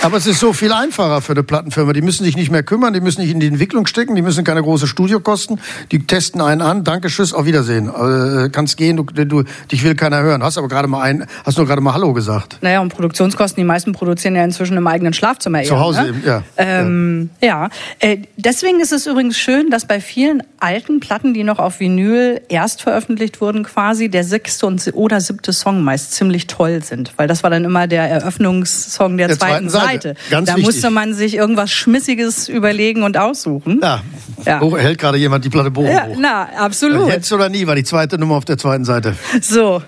Aber 0.02 0.16
es 0.16 0.26
ist 0.26 0.40
so 0.40 0.52
viel 0.52 0.72
einfacher 0.72 1.20
für 1.20 1.32
eine 1.32 1.42
Plattenfirma. 1.42 1.92
Die 1.92 2.02
müssen 2.02 2.24
sich 2.24 2.36
nicht 2.36 2.50
mehr 2.50 2.62
kümmern, 2.62 2.92
die 2.92 3.00
müssen 3.00 3.20
nicht 3.20 3.30
in 3.30 3.40
die 3.40 3.46
Entwicklung 3.46 3.86
stecken, 3.86 4.14
die 4.14 4.22
müssen 4.22 4.44
keine 4.44 4.62
große 4.62 4.86
Studiokosten. 4.86 5.60
Die 5.90 6.06
testen 6.06 6.40
einen 6.40 6.62
an, 6.62 6.84
danke, 6.84 7.08
tschüss, 7.08 7.34
auf 7.34 7.46
Wiedersehen. 7.46 7.88
Äh, 7.88 8.50
kannst 8.50 8.76
gehen, 8.76 8.96
du, 8.96 9.04
du, 9.04 9.42
dich 9.70 9.84
will 9.84 9.94
keiner 9.94 10.22
hören. 10.22 10.42
Hast 10.42 10.58
aber 10.58 10.68
gerade 10.68 10.88
mal 10.88 11.02
ein, 11.02 11.26
hast 11.44 11.58
nur 11.58 11.66
gerade 11.66 11.80
mal 11.80 11.94
Hallo 11.94 12.12
gesagt. 12.12 12.58
Naja, 12.60 12.80
und 12.80 12.90
Produktionskosten, 12.90 13.60
die 13.60 13.66
meisten 13.66 13.92
produzieren 13.92 14.36
ja 14.36 14.44
inzwischen 14.44 14.76
im 14.76 14.86
eigenen 14.86 15.12
Schlafzimmer 15.12 15.62
eher. 15.62 15.68
Zu 15.68 15.78
Hause 15.78 16.02
ne? 16.02 16.08
eben, 16.08 16.22
ja. 16.24 16.42
Ähm, 16.56 17.30
ja. 17.40 17.48
ja. 17.48 17.68
Äh, 17.98 18.18
deswegen 18.36 18.80
ist 18.80 18.92
es 18.92 19.06
übrigens 19.06 19.36
schön, 19.36 19.70
dass 19.70 19.86
bei 19.86 20.00
vielen 20.00 20.42
alten 20.60 21.00
Platten, 21.00 21.34
die 21.34 21.44
noch 21.44 21.58
auf 21.58 21.80
Vinyl 21.80 22.40
erst 22.48 22.82
veröffentlicht 22.82 23.40
wurden, 23.40 23.64
quasi 23.64 24.08
der 24.08 24.24
sechste 24.24 24.66
und 24.66 24.88
oder 24.94 25.20
siebte 25.20 25.52
Song 25.52 25.82
meist 25.82 26.12
ziemlich 26.12 26.46
toll 26.46 26.82
sind. 26.82 27.12
Weil 27.16 27.26
das 27.26 27.42
war 27.42 27.50
dann 27.50 27.64
immer 27.64 27.86
der 27.86 28.08
Eröffnungssong 28.08 28.97
der 28.98 29.16
der, 29.16 29.28
der 29.28 29.38
zweiten, 29.38 29.68
zweiten, 29.68 29.86
Seite. 29.86 30.14
Ganz 30.30 30.48
da 30.48 30.56
wichtig. 30.56 30.66
musste 30.66 30.90
man 30.90 31.14
sich 31.14 31.34
irgendwas 31.34 31.70
Schmissiges 31.70 32.48
überlegen 32.48 33.02
und 33.02 33.16
aussuchen. 33.16 33.80
Ja, 33.82 34.02
ja. 34.44 34.60
hält 34.76 34.98
gerade 34.98 35.18
jemand 35.18 35.44
die 35.44 35.50
Platte 35.50 35.70
Bochum 35.70 35.90
ja, 35.90 36.06
hoch. 36.06 36.16
Na, 36.18 36.48
absolut. 36.56 37.08
Jetzt 37.08 37.32
oder 37.32 37.48
nie 37.48 37.66
war 37.66 37.74
die 37.74 37.84
zweite 37.84 38.18
Nummer 38.18 38.36
auf 38.36 38.44
der 38.44 38.58
zweiten 38.58 38.84
Seite. 38.84 39.16
So, 39.40 39.82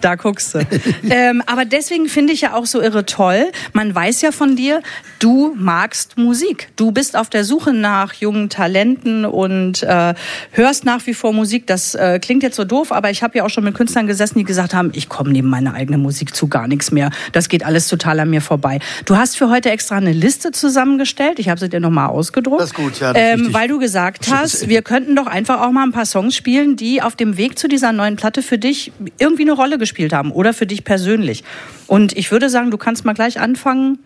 da 0.00 0.14
guckst 0.14 0.54
du. 0.54 0.58
ähm, 1.10 1.42
aber 1.46 1.64
deswegen 1.64 2.08
finde 2.08 2.32
ich 2.32 2.42
ja 2.42 2.54
auch 2.54 2.66
so 2.66 2.80
irre 2.80 3.06
toll. 3.06 3.50
Man 3.72 3.94
weiß 3.94 4.22
ja 4.22 4.32
von 4.32 4.56
dir, 4.56 4.82
du 5.18 5.54
magst 5.56 6.18
Musik. 6.18 6.68
Du 6.76 6.92
bist 6.92 7.16
auf 7.16 7.30
der 7.30 7.44
Suche 7.44 7.72
nach 7.72 8.12
jungen 8.14 8.48
Talenten 8.48 9.24
und 9.24 9.82
äh, 9.82 10.14
hörst 10.52 10.84
nach 10.84 11.06
wie 11.06 11.14
vor 11.14 11.32
Musik. 11.32 11.66
Das 11.66 11.94
äh, 11.94 12.18
klingt 12.20 12.42
jetzt 12.42 12.56
so 12.56 12.64
doof, 12.64 12.92
aber 12.92 13.10
ich 13.10 13.22
habe 13.22 13.38
ja 13.38 13.44
auch 13.44 13.50
schon 13.50 13.64
mit 13.64 13.74
Künstlern 13.74 14.06
gesessen, 14.06 14.38
die 14.38 14.44
gesagt 14.44 14.74
haben, 14.74 14.90
ich 14.94 15.08
komme 15.08 15.30
neben 15.30 15.48
meine 15.48 15.74
eigene 15.74 15.98
Musik 15.98 16.34
zu 16.34 16.48
gar 16.48 16.68
nichts 16.68 16.92
mehr. 16.92 17.10
Das 17.32 17.48
geht 17.48 17.64
alles 17.64 17.88
total 17.88 18.20
an 18.20 18.30
mir 18.30 18.42
vorbei. 18.42 18.80
Du 19.06 19.16
hast 19.16 19.36
für 19.36 19.50
heute 19.50 19.70
extra 19.70 19.96
eine 19.96 20.12
Liste 20.12 20.52
zusammengestellt. 20.52 21.38
Ich 21.38 21.48
habe 21.48 21.58
sie 21.58 21.68
dir 21.68 21.80
nochmal 21.80 22.08
ausgedruckt. 22.08 22.60
Das 22.60 22.70
ist 22.70 22.74
gut, 22.74 23.00
ja. 23.00 23.14
Ähm, 23.14 23.52
weil 23.52 23.68
du 23.68 23.78
gesagt 23.78 24.30
hast, 24.30 24.68
wir 24.68 24.82
könnten 24.82 25.16
doch 25.16 25.26
einfach 25.26 25.60
auch 25.60 25.70
mal 25.70 25.84
ein 25.84 25.92
paar 25.92 26.06
Songs 26.06 26.34
spielen, 26.36 26.76
die 26.76 27.02
auf 27.02 27.16
dem 27.16 27.36
Weg 27.36 27.58
zu 27.58 27.68
dieser 27.68 27.92
neuen 27.92 28.16
Platte 28.16 28.42
für 28.42 28.58
dich 28.58 28.92
irgendwie 29.18 29.42
eine 29.42 29.52
Rolle 29.52 29.78
gespielt 29.78 29.85
gespielt 29.86 30.12
haben 30.12 30.32
oder 30.32 30.52
für 30.52 30.66
dich 30.66 30.84
persönlich. 30.84 31.44
Und 31.86 32.16
ich 32.16 32.30
würde 32.30 32.50
sagen, 32.50 32.70
du 32.70 32.76
kannst 32.76 33.04
mal 33.04 33.14
gleich 33.14 33.40
anfangen. 33.40 33.98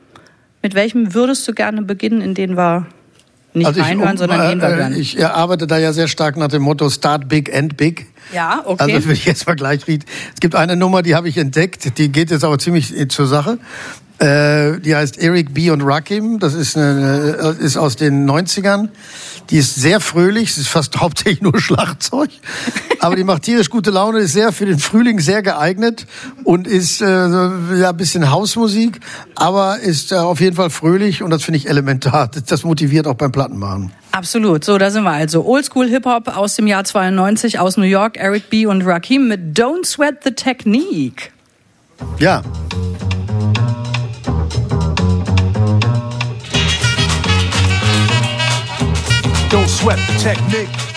Mit 0.62 0.74
welchem 0.74 1.14
würdest 1.14 1.48
du 1.48 1.54
gerne 1.54 1.82
beginnen, 1.82 2.20
in 2.20 2.34
den 2.34 2.56
wir 2.56 2.86
nicht 3.54 3.66
also 3.66 3.80
reinhören, 3.80 4.12
um, 4.12 4.18
sondern 4.18 4.48
gehen 4.48 4.60
wir 4.60 4.76
hören? 4.76 4.92
Äh, 4.92 4.98
ich 4.98 5.24
arbeite 5.24 5.66
da 5.66 5.78
ja 5.78 5.92
sehr 5.92 6.06
stark 6.06 6.36
nach 6.36 6.48
dem 6.48 6.62
Motto 6.62 6.88
Start 6.90 7.28
Big, 7.28 7.48
End 7.48 7.76
Big. 7.76 8.06
Ja, 8.32 8.62
okay. 8.64 8.94
Also 8.94 9.08
wenn 9.08 9.14
ich 9.14 9.24
jetzt 9.24 9.46
mal 9.46 9.56
gleich 9.56 9.86
rede. 9.88 10.06
Es 10.34 10.40
gibt 10.40 10.54
eine 10.54 10.76
Nummer, 10.76 11.02
die 11.02 11.14
habe 11.14 11.28
ich 11.28 11.38
entdeckt, 11.38 11.98
die 11.98 12.12
geht 12.12 12.30
jetzt 12.30 12.44
aber 12.44 12.58
ziemlich 12.58 13.08
zur 13.10 13.26
Sache. 13.26 13.58
Äh, 14.20 14.80
die 14.80 14.94
heißt 14.94 15.18
Eric 15.18 15.54
B. 15.54 15.70
und 15.70 15.80
Rakim. 15.80 16.38
Das 16.40 16.52
ist, 16.52 16.76
eine, 16.76 17.56
ist 17.58 17.78
aus 17.78 17.96
den 17.96 18.28
90ern. 18.28 18.90
Die 19.48 19.56
ist 19.56 19.76
sehr 19.76 19.98
fröhlich, 19.98 20.54
sie 20.54 20.60
ist 20.60 20.68
fast 20.68 20.96
hauptsächlich 21.00 21.40
nur 21.40 21.58
Schlagzeug. 21.58 22.28
Aber 23.00 23.16
die 23.16 23.24
macht 23.24 23.44
tierisch 23.44 23.70
gute 23.70 23.90
Laune, 23.90 24.20
ist 24.20 24.34
sehr 24.34 24.52
für 24.52 24.66
den 24.66 24.78
Frühling 24.78 25.20
sehr 25.20 25.42
geeignet 25.42 26.06
und 26.44 26.66
ist 26.66 27.00
äh, 27.00 27.06
ja 27.06 27.90
ein 27.90 27.96
bisschen 27.96 28.30
Hausmusik, 28.30 29.00
aber 29.36 29.78
ist 29.78 30.12
äh, 30.12 30.16
auf 30.16 30.40
jeden 30.40 30.54
Fall 30.54 30.68
fröhlich 30.68 31.22
und 31.22 31.30
das 31.30 31.42
finde 31.42 31.56
ich 31.56 31.68
elementar. 31.68 32.30
Das 32.46 32.62
motiviert 32.62 33.06
auch 33.06 33.14
beim 33.14 33.32
Plattenmachen. 33.32 33.90
Absolut. 34.12 34.64
So, 34.64 34.76
da 34.76 34.90
sind 34.90 35.04
wir 35.04 35.12
also. 35.12 35.46
Oldschool 35.46 35.88
Hip-Hop 35.88 36.36
aus 36.36 36.56
dem 36.56 36.66
Jahr 36.66 36.84
92 36.84 37.58
aus 37.58 37.78
New 37.78 37.84
York, 37.84 38.18
Eric 38.18 38.50
B. 38.50 38.66
und 38.66 38.82
Rakim 38.82 39.28
mit 39.28 39.58
Don't 39.58 39.86
Sweat 39.86 40.22
the 40.24 40.32
Technique. 40.32 41.32
Ja. 42.18 42.42
Don't 49.50 49.68
sweat 49.68 49.98
the 50.06 50.16
technique. 50.16 50.89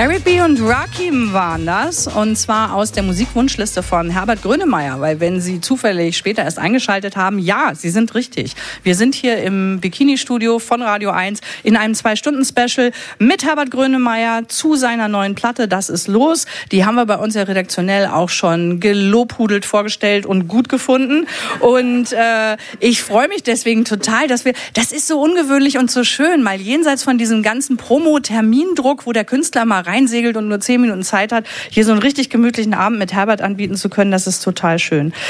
Eric 0.00 0.22
B. 0.22 0.40
und 0.40 0.60
Rakim 0.60 1.32
waren 1.32 1.66
das 1.66 2.06
und 2.06 2.36
zwar 2.36 2.72
aus 2.72 2.92
der 2.92 3.02
Musikwunschliste 3.02 3.82
von 3.82 4.10
Herbert 4.10 4.42
Grönemeyer, 4.42 5.00
weil 5.00 5.18
wenn 5.18 5.40
Sie 5.40 5.60
zufällig 5.60 6.16
später 6.16 6.44
erst 6.44 6.60
eingeschaltet 6.60 7.16
haben, 7.16 7.40
ja, 7.40 7.72
Sie 7.74 7.90
sind 7.90 8.14
richtig. 8.14 8.54
Wir 8.84 8.94
sind 8.94 9.16
hier 9.16 9.38
im 9.38 9.80
Bikini-Studio 9.80 10.60
von 10.60 10.82
Radio 10.82 11.10
1 11.10 11.40
in 11.64 11.76
einem 11.76 11.94
Zwei-Stunden-Special 11.94 12.92
mit 13.18 13.44
Herbert 13.44 13.72
Grönemeyer 13.72 14.46
zu 14.46 14.76
seiner 14.76 15.08
neuen 15.08 15.34
Platte 15.34 15.66
Das 15.66 15.88
ist 15.88 16.06
los. 16.06 16.46
Die 16.70 16.84
haben 16.84 16.94
wir 16.94 17.06
bei 17.06 17.16
uns 17.16 17.34
ja 17.34 17.42
redaktionell 17.42 18.06
auch 18.06 18.28
schon 18.28 18.78
gelobhudelt 18.78 19.64
vorgestellt 19.64 20.26
und 20.26 20.46
gut 20.46 20.68
gefunden 20.68 21.26
und 21.58 22.12
äh, 22.12 22.56
ich 22.78 23.02
freue 23.02 23.26
mich 23.26 23.42
deswegen 23.42 23.84
total, 23.84 24.28
dass 24.28 24.44
wir, 24.44 24.52
das 24.74 24.92
ist 24.92 25.08
so 25.08 25.20
ungewöhnlich 25.20 25.76
und 25.76 25.90
so 25.90 26.04
schön, 26.04 26.44
mal 26.44 26.60
jenseits 26.60 27.02
von 27.02 27.18
diesem 27.18 27.42
ganzen 27.42 27.76
Promo-Termindruck, 27.76 29.04
wo 29.04 29.12
der 29.12 29.24
Künstler 29.24 29.64
mal 29.64 29.87
reinsegelt 29.88 30.36
und 30.36 30.48
nur 30.48 30.60
zehn 30.60 30.80
Minuten 30.80 31.02
Zeit 31.02 31.32
hat, 31.32 31.46
hier 31.70 31.84
so 31.84 31.90
einen 31.92 32.00
richtig 32.00 32.30
gemütlichen 32.30 32.74
Abend 32.74 32.98
mit 32.98 33.12
Herbert 33.12 33.42
anbieten 33.42 33.76
zu 33.76 33.88
können, 33.88 34.10
das 34.10 34.26
ist 34.26 34.44
total 34.44 34.78
schön. 34.78 35.12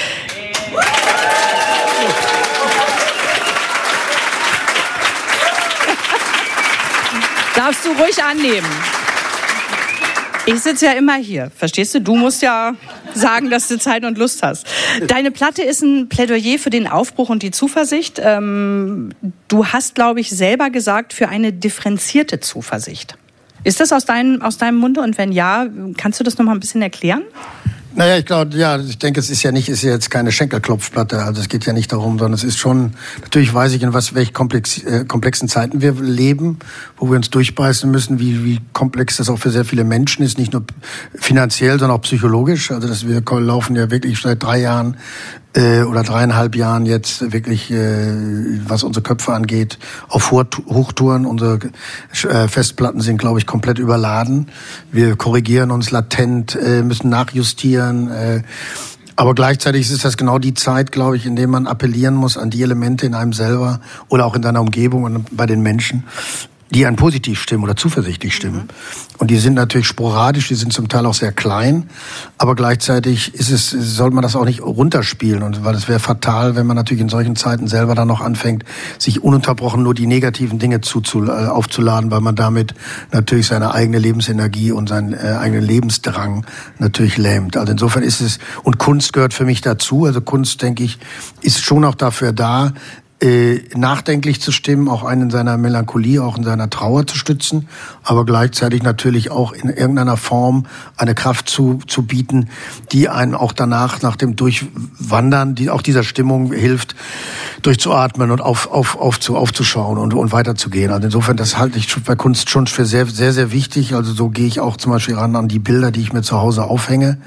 Darfst 7.54 7.84
du 7.84 7.90
ruhig 7.92 8.22
annehmen. 8.22 8.68
Ich 10.46 10.60
sitze 10.60 10.86
ja 10.86 10.92
immer 10.92 11.16
hier, 11.16 11.50
verstehst 11.54 11.94
du? 11.94 12.00
Du 12.00 12.16
musst 12.16 12.40
ja 12.40 12.74
sagen, 13.12 13.50
dass 13.50 13.68
du 13.68 13.78
Zeit 13.78 14.04
und 14.04 14.16
Lust 14.16 14.42
hast. 14.42 14.66
Deine 15.06 15.30
Platte 15.30 15.62
ist 15.62 15.82
ein 15.82 16.08
Plädoyer 16.08 16.58
für 16.58 16.70
den 16.70 16.86
Aufbruch 16.86 17.28
und 17.28 17.42
die 17.42 17.50
Zuversicht. 17.50 18.18
Ähm, 18.22 19.10
du 19.48 19.66
hast, 19.66 19.94
glaube 19.94 20.20
ich, 20.20 20.30
selber 20.30 20.70
gesagt, 20.70 21.12
für 21.12 21.28
eine 21.28 21.52
differenzierte 21.52 22.40
Zuversicht. 22.40 23.18
Ist 23.64 23.80
das 23.80 23.92
aus, 23.92 24.04
dein, 24.04 24.42
aus 24.42 24.58
deinem 24.58 24.78
Munde? 24.78 25.00
Und 25.00 25.18
wenn 25.18 25.32
ja, 25.32 25.66
kannst 25.96 26.20
du 26.20 26.24
das 26.24 26.38
noch 26.38 26.44
mal 26.44 26.52
ein 26.52 26.60
bisschen 26.60 26.82
erklären? 26.82 27.22
Naja, 27.94 28.16
ich 28.18 28.26
glaube, 28.26 28.56
ja, 28.56 28.78
ich 28.78 28.98
denke, 28.98 29.18
es 29.18 29.28
ist 29.28 29.42
ja 29.42 29.50
nicht, 29.50 29.68
ist 29.68 29.82
ja 29.82 29.90
jetzt 29.90 30.08
keine 30.10 30.30
Schenkelklopfplatte. 30.30 31.20
Also 31.22 31.40
es 31.40 31.48
geht 31.48 31.66
ja 31.66 31.72
nicht 31.72 31.92
darum, 31.92 32.18
sondern 32.18 32.34
es 32.34 32.44
ist 32.44 32.56
schon, 32.56 32.92
natürlich 33.22 33.52
weiß 33.52 33.72
ich, 33.72 33.82
in 33.82 33.92
was, 33.92 34.14
welch 34.14 34.32
komplex, 34.32 34.78
äh, 34.84 35.04
komplexen 35.04 35.48
Zeiten 35.48 35.80
wir 35.80 35.94
leben, 35.94 36.60
wo 36.98 37.08
wir 37.10 37.16
uns 37.16 37.30
durchbeißen 37.30 37.90
müssen, 37.90 38.18
wie, 38.18 38.44
wie 38.44 38.60
komplex 38.72 39.16
das 39.16 39.28
auch 39.28 39.38
für 39.38 39.50
sehr 39.50 39.64
viele 39.64 39.84
Menschen 39.84 40.24
ist, 40.24 40.38
nicht 40.38 40.52
nur 40.52 40.64
finanziell, 41.14 41.78
sondern 41.78 41.96
auch 41.96 42.02
psychologisch. 42.02 42.70
Also 42.70 42.88
dass 42.88 43.06
wir 43.06 43.22
laufen 43.40 43.76
ja 43.76 43.90
wirklich 43.90 44.20
seit 44.20 44.42
drei 44.42 44.60
Jahren 44.60 44.96
äh, 45.54 45.82
oder 45.82 46.02
dreieinhalb 46.02 46.56
Jahren 46.56 46.86
jetzt 46.86 47.32
wirklich, 47.32 47.70
äh, 47.70 48.12
was 48.66 48.82
unsere 48.82 49.02
Köpfe 49.02 49.32
angeht, 49.32 49.78
auf 50.08 50.30
Hochtouren. 50.30 51.26
Unsere 51.26 51.58
äh, 52.24 52.48
Festplatten 52.48 53.00
sind, 53.00 53.18
glaube 53.18 53.38
ich, 53.38 53.46
komplett 53.46 53.78
überladen. 53.78 54.48
Wir 54.92 55.16
korrigieren 55.16 55.70
uns 55.70 55.90
latent, 55.90 56.56
äh, 56.56 56.82
müssen 56.82 57.08
nachjustieren. 57.08 58.10
Äh, 58.10 58.42
aber 59.16 59.34
gleichzeitig 59.34 59.90
ist 59.90 60.04
das 60.04 60.16
genau 60.16 60.38
die 60.38 60.54
Zeit, 60.54 60.92
glaube 60.92 61.16
ich, 61.16 61.26
in 61.26 61.34
der 61.34 61.48
man 61.48 61.66
appellieren 61.66 62.14
muss 62.14 62.36
an 62.36 62.50
die 62.50 62.62
Elemente 62.62 63.04
in 63.04 63.14
einem 63.14 63.32
selber 63.32 63.80
oder 64.08 64.24
auch 64.24 64.36
in 64.36 64.42
deiner 64.42 64.60
Umgebung 64.60 65.02
und 65.02 65.36
bei 65.36 65.46
den 65.46 65.60
Menschen, 65.60 66.04
die 66.70 66.86
einen 66.86 66.96
positiv 66.96 67.40
stimmen 67.40 67.64
oder 67.64 67.76
zuversichtlich 67.76 68.34
stimmen. 68.34 68.64
Mhm. 68.64 69.18
Und 69.18 69.30
die 69.30 69.38
sind 69.38 69.54
natürlich 69.54 69.86
sporadisch, 69.86 70.48
die 70.48 70.54
sind 70.54 70.72
zum 70.72 70.88
Teil 70.88 71.06
auch 71.06 71.14
sehr 71.14 71.32
klein, 71.32 71.88
aber 72.36 72.54
gleichzeitig 72.54 73.34
ist 73.34 73.50
es, 73.50 73.70
soll 73.70 74.10
man 74.10 74.22
das 74.22 74.36
auch 74.36 74.44
nicht 74.44 74.60
runterspielen. 74.60 75.42
Und 75.42 75.64
weil 75.64 75.74
es 75.74 75.88
wäre 75.88 75.98
fatal, 75.98 76.56
wenn 76.56 76.66
man 76.66 76.76
natürlich 76.76 77.00
in 77.00 77.08
solchen 77.08 77.36
Zeiten 77.36 77.68
selber 77.68 77.94
dann 77.94 78.08
noch 78.08 78.20
anfängt, 78.20 78.64
sich 78.98 79.22
ununterbrochen 79.22 79.82
nur 79.82 79.94
die 79.94 80.06
negativen 80.06 80.58
Dinge 80.58 80.80
zu, 80.80 81.00
zu, 81.00 81.24
äh, 81.24 81.30
aufzuladen, 81.30 82.10
weil 82.10 82.20
man 82.20 82.36
damit 82.36 82.74
natürlich 83.12 83.46
seine 83.46 83.72
eigene 83.72 83.98
Lebensenergie 83.98 84.72
und 84.72 84.88
seinen 84.88 85.14
äh, 85.14 85.36
eigenen 85.38 85.64
Lebensdrang 85.64 86.44
natürlich 86.78 87.16
lähmt. 87.16 87.56
Also 87.56 87.72
insofern 87.72 88.02
ist 88.02 88.20
es, 88.20 88.38
und 88.62 88.78
Kunst 88.78 89.12
gehört 89.12 89.34
für 89.34 89.44
mich 89.44 89.62
dazu. 89.62 90.04
Also 90.04 90.20
Kunst, 90.20 90.62
denke 90.62 90.84
ich, 90.84 90.98
ist 91.40 91.60
schon 91.60 91.84
auch 91.84 91.94
dafür 91.94 92.32
da, 92.32 92.72
äh, 93.20 93.62
nachdenklich 93.74 94.40
zu 94.40 94.52
stimmen, 94.52 94.88
auch 94.88 95.02
einen 95.02 95.22
in 95.22 95.30
seiner 95.30 95.56
Melancholie, 95.56 96.22
auch 96.22 96.36
in 96.36 96.44
seiner 96.44 96.70
Trauer 96.70 97.06
zu 97.06 97.16
stützen, 97.16 97.68
aber 98.04 98.24
gleichzeitig 98.24 98.82
natürlich 98.82 99.30
auch 99.30 99.52
in 99.52 99.70
irgendeiner 99.70 100.16
Form 100.16 100.66
eine 100.96 101.14
Kraft 101.14 101.48
zu, 101.48 101.80
zu 101.86 102.02
bieten, 102.02 102.48
die 102.92 103.08
einen 103.08 103.34
auch 103.34 103.52
danach, 103.52 104.02
nach 104.02 104.14
dem 104.14 104.36
Durchwandern, 104.36 105.56
die 105.56 105.68
auch 105.70 105.82
dieser 105.82 106.04
Stimmung 106.04 106.52
hilft, 106.52 106.94
durchzuatmen 107.62 108.30
und 108.30 108.40
auf, 108.40 108.70
auf, 108.70 108.96
auf 108.96 109.18
zu, 109.18 109.36
aufzuschauen 109.36 109.98
und, 109.98 110.14
und 110.14 110.30
weiterzugehen. 110.30 110.92
Also 110.92 111.06
insofern, 111.06 111.36
das 111.36 111.58
halte 111.58 111.78
ich 111.78 111.92
bei 112.04 112.14
Kunst 112.14 112.50
schon 112.50 112.68
für 112.68 112.86
sehr, 112.86 113.06
sehr, 113.06 113.32
sehr 113.32 113.50
wichtig. 113.50 113.94
Also 113.94 114.12
so 114.12 114.28
gehe 114.28 114.46
ich 114.46 114.60
auch 114.60 114.76
zum 114.76 114.92
Beispiel 114.92 115.16
ran 115.16 115.34
an 115.34 115.48
die 115.48 115.58
Bilder, 115.58 115.90
die 115.90 116.02
ich 116.02 116.12
mir 116.12 116.22
zu 116.22 116.40
Hause 116.40 116.64
aufhänge. 116.64 117.18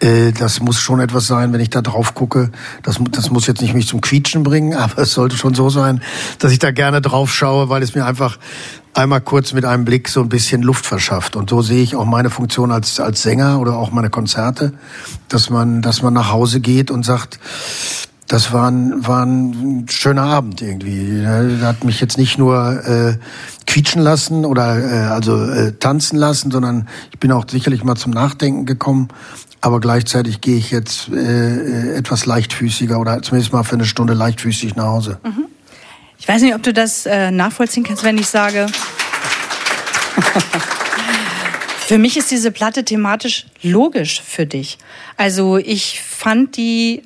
Äh, 0.00 0.32
das 0.32 0.60
muss 0.60 0.80
schon 0.80 1.00
etwas 1.00 1.26
sein, 1.26 1.52
wenn 1.52 1.60
ich 1.60 1.70
da 1.70 1.82
drauf 1.82 2.14
gucke. 2.14 2.50
Das, 2.82 2.98
das 3.10 3.30
muss 3.30 3.46
jetzt 3.46 3.62
nicht 3.62 3.74
mich 3.74 3.86
zum 3.86 4.00
Quietschen 4.00 4.42
bringen, 4.42 4.74
aber 4.78 5.02
es 5.02 5.12
sollte 5.12 5.36
schon 5.36 5.54
so 5.54 5.70
sein, 5.70 6.02
dass 6.38 6.52
ich 6.52 6.58
da 6.58 6.70
gerne 6.70 7.00
drauf 7.00 7.32
schaue, 7.32 7.68
weil 7.68 7.82
es 7.82 7.94
mir 7.94 8.04
einfach 8.04 8.38
einmal 8.92 9.20
kurz 9.20 9.52
mit 9.52 9.64
einem 9.64 9.84
Blick 9.84 10.08
so 10.08 10.20
ein 10.20 10.28
bisschen 10.28 10.62
Luft 10.62 10.86
verschafft. 10.86 11.36
Und 11.36 11.50
so 11.50 11.62
sehe 11.62 11.82
ich 11.82 11.96
auch 11.96 12.04
meine 12.04 12.30
Funktion 12.30 12.70
als, 12.70 13.00
als 13.00 13.22
Sänger 13.22 13.60
oder 13.60 13.76
auch 13.76 13.90
meine 13.90 14.10
Konzerte, 14.10 14.72
dass 15.28 15.50
man, 15.50 15.82
dass 15.82 16.02
man 16.02 16.14
nach 16.14 16.30
Hause 16.30 16.60
geht 16.60 16.90
und 16.90 17.04
sagt, 17.04 17.40
das 18.28 18.52
war 18.52 18.70
ein, 18.70 19.06
war 19.06 19.24
ein 19.24 19.86
schöner 19.90 20.22
Abend 20.22 20.62
irgendwie. 20.62 21.20
Er 21.20 21.60
hat 21.60 21.84
mich 21.84 22.00
jetzt 22.00 22.16
nicht 22.16 22.38
nur 22.38 22.84
äh, 22.86 23.18
quietschen 23.66 24.00
lassen 24.00 24.44
oder 24.44 24.78
äh, 24.78 25.06
also 25.08 25.44
äh, 25.44 25.72
tanzen 25.72 26.16
lassen, 26.16 26.50
sondern 26.50 26.88
ich 27.12 27.18
bin 27.18 27.32
auch 27.32 27.44
sicherlich 27.46 27.84
mal 27.84 27.96
zum 27.96 28.12
Nachdenken 28.12 28.64
gekommen. 28.64 29.08
Aber 29.64 29.80
gleichzeitig 29.80 30.42
gehe 30.42 30.58
ich 30.58 30.70
jetzt 30.70 31.08
äh, 31.08 31.14
äh, 31.14 31.96
etwas 31.96 32.26
leichtfüßiger 32.26 33.00
oder 33.00 33.22
zumindest 33.22 33.54
mal 33.54 33.62
für 33.62 33.76
eine 33.76 33.86
Stunde 33.86 34.12
leichtfüßig 34.12 34.76
nach 34.76 34.84
Hause. 34.84 35.18
Mhm. 35.24 35.46
Ich 36.18 36.28
weiß 36.28 36.42
nicht, 36.42 36.54
ob 36.54 36.62
du 36.62 36.74
das 36.74 37.06
äh, 37.06 37.30
nachvollziehen 37.30 37.82
kannst, 37.82 38.04
wenn 38.04 38.18
ich 38.18 38.26
sage. 38.26 38.66
Für 41.86 41.96
mich 41.96 42.18
ist 42.18 42.30
diese 42.30 42.50
Platte 42.50 42.84
thematisch 42.84 43.46
logisch 43.62 44.20
für 44.22 44.44
dich. 44.44 44.76
Also 45.16 45.56
ich 45.56 46.02
fand 46.02 46.58
die 46.58 47.02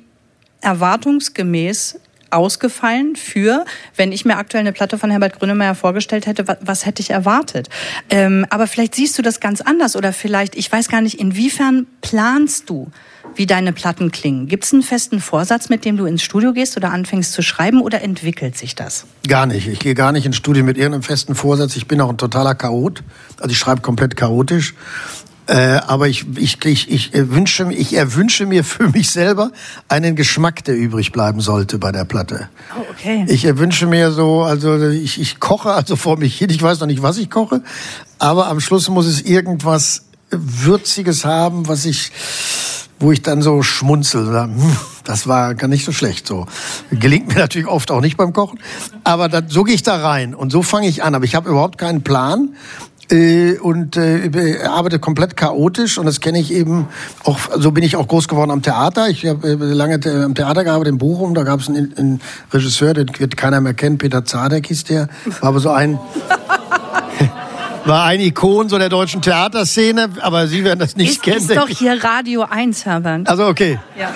erwartungsgemäß 0.59 1.97
ausgefallen 2.31 3.15
für, 3.15 3.65
wenn 3.95 4.11
ich 4.11 4.25
mir 4.25 4.37
aktuell 4.37 4.61
eine 4.61 4.73
Platte 4.73 4.97
von 4.97 5.09
Herbert 5.11 5.39
Grönemeyer 5.39 5.75
vorgestellt 5.75 6.25
hätte, 6.25 6.47
was, 6.47 6.57
was 6.61 6.85
hätte 6.85 7.01
ich 7.01 7.09
erwartet? 7.09 7.69
Ähm, 8.09 8.45
aber 8.49 8.67
vielleicht 8.67 8.95
siehst 8.95 9.17
du 9.17 9.21
das 9.21 9.39
ganz 9.39 9.61
anders 9.61 9.95
oder 9.95 10.13
vielleicht, 10.13 10.55
ich 10.55 10.71
weiß 10.71 10.89
gar 10.89 11.01
nicht, 11.01 11.19
inwiefern 11.19 11.87
planst 12.01 12.69
du, 12.69 12.91
wie 13.35 13.45
deine 13.45 13.73
Platten 13.73 14.11
klingen? 14.11 14.47
Gibt 14.47 14.65
es 14.65 14.73
einen 14.73 14.81
festen 14.81 15.19
Vorsatz, 15.19 15.69
mit 15.69 15.85
dem 15.85 15.97
du 15.97 16.05
ins 16.05 16.23
Studio 16.23 16.53
gehst 16.53 16.77
oder 16.77 16.91
anfängst 16.91 17.33
zu 17.33 17.41
schreiben 17.41 17.81
oder 17.81 18.01
entwickelt 18.01 18.57
sich 18.57 18.75
das? 18.75 19.05
Gar 19.27 19.45
nicht. 19.45 19.67
Ich 19.67 19.79
gehe 19.79 19.95
gar 19.95 20.11
nicht 20.11 20.25
ins 20.25 20.35
Studio 20.35 20.63
mit 20.63 20.77
irgendeinem 20.77 21.03
festen 21.03 21.35
Vorsatz. 21.35 21.75
Ich 21.75 21.87
bin 21.87 22.01
auch 22.01 22.09
ein 22.09 22.17
totaler 22.17 22.55
Chaot. 22.55 23.03
Also 23.39 23.51
ich 23.51 23.57
schreibe 23.57 23.81
komplett 23.81 24.15
chaotisch. 24.15 24.73
Äh, 25.49 25.81
aber 25.87 26.07
ich, 26.07 26.25
ich, 26.37 26.63
ich, 26.63 26.91
ich, 26.91 27.11
wünsche, 27.13 27.73
ich 27.73 27.95
erwünsche 27.95 28.45
mir 28.45 28.63
für 28.63 28.89
mich 28.89 29.09
selber 29.09 29.51
einen 29.87 30.15
Geschmack, 30.15 30.63
der 30.63 30.75
übrig 30.75 31.11
bleiben 31.11 31.41
sollte 31.41 31.79
bei 31.79 31.91
der 31.91 32.05
Platte. 32.05 32.49
Oh, 32.77 32.83
okay. 32.91 33.25
Ich 33.27 33.45
erwünsche 33.45 33.87
mir 33.87 34.11
so, 34.11 34.43
also 34.43 34.77
ich, 34.87 35.19
ich 35.19 35.39
koche 35.39 35.71
also 35.71 35.95
vor 35.95 36.19
mich 36.19 36.37
hin. 36.37 36.51
Ich 36.51 36.61
weiß 36.61 36.79
noch 36.81 36.85
nicht, 36.85 37.01
was 37.01 37.17
ich 37.17 37.31
koche, 37.31 37.63
aber 38.19 38.45
am 38.45 38.59
Schluss 38.59 38.89
muss 38.89 39.07
es 39.07 39.21
irgendwas 39.21 40.03
Würziges 40.29 41.25
haben, 41.25 41.67
was 41.67 41.85
ich 41.85 42.11
wo 42.99 43.11
ich 43.11 43.21
dann 43.21 43.41
so 43.41 43.63
schmunzel. 43.63 44.27
Hm, 44.27 44.77
das 45.03 45.25
war 45.25 45.55
gar 45.55 45.67
nicht 45.67 45.85
so 45.85 45.91
schlecht. 45.91 46.27
So 46.27 46.45
gelingt 46.91 47.29
mir 47.29 47.35
natürlich 47.35 47.67
oft 47.67 47.91
auch 47.91 48.01
nicht 48.01 48.17
beim 48.17 48.33
Kochen, 48.33 48.59
aber 49.03 49.29
dann, 49.29 49.47
so 49.49 49.63
gehe 49.63 49.73
ich 49.73 49.83
da 49.83 49.95
rein 49.95 50.35
und 50.35 50.51
so 50.51 50.61
fange 50.61 50.87
ich 50.87 51.01
an. 51.01 51.15
Aber 51.15 51.25
ich 51.25 51.33
habe 51.33 51.49
überhaupt 51.49 51.77
keinen 51.77 52.03
Plan 52.03 52.49
äh, 53.11 53.57
und 53.57 53.97
äh, 53.97 54.59
arbeite 54.65 54.99
komplett 54.99 55.35
chaotisch 55.35 55.97
und 55.97 56.05
das 56.05 56.19
kenne 56.19 56.39
ich 56.39 56.53
eben 56.53 56.87
auch, 57.23 57.39
so 57.57 57.71
bin 57.71 57.83
ich 57.83 57.95
auch 57.95 58.07
groß 58.07 58.27
geworden 58.27 58.51
am 58.51 58.61
Theater. 58.61 59.09
Ich 59.09 59.25
habe 59.25 59.47
äh, 59.47 59.55
lange 59.55 59.99
am 60.25 60.35
Theater 60.35 60.63
gearbeitet 60.63 60.93
in 60.93 60.97
Bochum, 60.97 61.33
da 61.33 61.43
gab 61.43 61.59
es 61.59 61.69
einen, 61.69 61.93
einen 61.97 62.21
Regisseur, 62.51 62.93
den 62.93 63.07
wird 63.17 63.37
keiner 63.37 63.61
mehr 63.61 63.73
kennen, 63.73 63.97
Peter 63.97 64.25
Zadek 64.25 64.67
hieß 64.67 64.83
der, 64.85 65.09
war 65.41 65.49
aber 65.49 65.59
so 65.59 65.69
ein 65.69 65.99
war 67.85 68.05
ein 68.05 68.19
Ikon 68.19 68.69
so 68.69 68.77
der 68.77 68.89
deutschen 68.89 69.21
Theaterszene, 69.21 70.09
aber 70.21 70.47
Sie 70.47 70.63
werden 70.63 70.79
das 70.79 70.95
nicht 70.95 71.11
ist, 71.11 71.23
kennen. 71.23 71.37
Ist 71.37 71.55
doch 71.55 71.67
hier 71.67 72.03
Radio 72.03 72.45
1, 72.49 72.85
Herbert. 72.85 73.27
Also 73.27 73.47
okay. 73.47 73.79
Ja. 73.97 74.11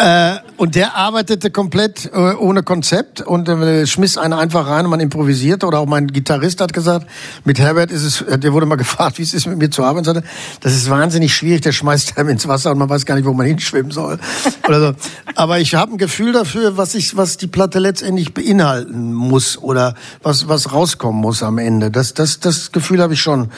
Äh, 0.00 0.38
und 0.56 0.76
der 0.76 0.96
arbeitete 0.96 1.50
komplett 1.50 2.06
äh, 2.06 2.32
ohne 2.34 2.62
Konzept 2.62 3.20
und 3.20 3.50
äh, 3.50 3.86
schmiss 3.86 4.16
einen 4.16 4.32
einfach 4.32 4.66
rein 4.66 4.86
und 4.86 4.90
man 4.90 5.00
improvisierte. 5.00 5.66
Oder 5.66 5.78
auch 5.80 5.86
mein 5.86 6.06
Gitarrist 6.06 6.62
hat 6.62 6.72
gesagt, 6.72 7.06
mit 7.44 7.58
Herbert 7.58 7.90
ist 7.90 8.04
es, 8.04 8.22
äh, 8.22 8.38
der 8.38 8.54
wurde 8.54 8.64
mal 8.64 8.76
gefragt, 8.76 9.18
wie 9.18 9.22
es 9.22 9.34
ist, 9.34 9.46
mit 9.46 9.58
mir 9.58 9.68
zu 9.68 9.84
arbeiten. 9.84 10.06
Sagte, 10.06 10.22
das 10.62 10.72
ist 10.72 10.88
wahnsinnig 10.88 11.34
schwierig, 11.34 11.60
der 11.60 11.72
schmeißt 11.72 12.16
einem 12.16 12.30
ins 12.30 12.48
Wasser 12.48 12.70
und 12.70 12.78
man 12.78 12.88
weiß 12.88 13.04
gar 13.04 13.14
nicht, 13.16 13.26
wo 13.26 13.34
man 13.34 13.44
hinschwimmen 13.44 13.92
soll. 13.92 14.18
Oder 14.68 14.80
so. 14.80 14.94
Aber 15.34 15.58
ich 15.58 15.74
habe 15.74 15.92
ein 15.92 15.98
Gefühl 15.98 16.32
dafür, 16.32 16.78
was 16.78 16.94
ich, 16.94 17.18
was 17.18 17.36
die 17.36 17.46
Platte 17.46 17.78
letztendlich 17.78 18.32
beinhalten 18.32 19.12
muss 19.12 19.58
oder 19.58 19.94
was, 20.22 20.48
was 20.48 20.72
rauskommen 20.72 21.20
muss 21.20 21.42
am 21.42 21.58
Ende. 21.58 21.90
Das, 21.90 22.14
das, 22.14 22.40
das 22.40 22.72
Gefühl 22.72 23.02
habe 23.02 23.12
ich 23.12 23.20
schon 23.20 23.50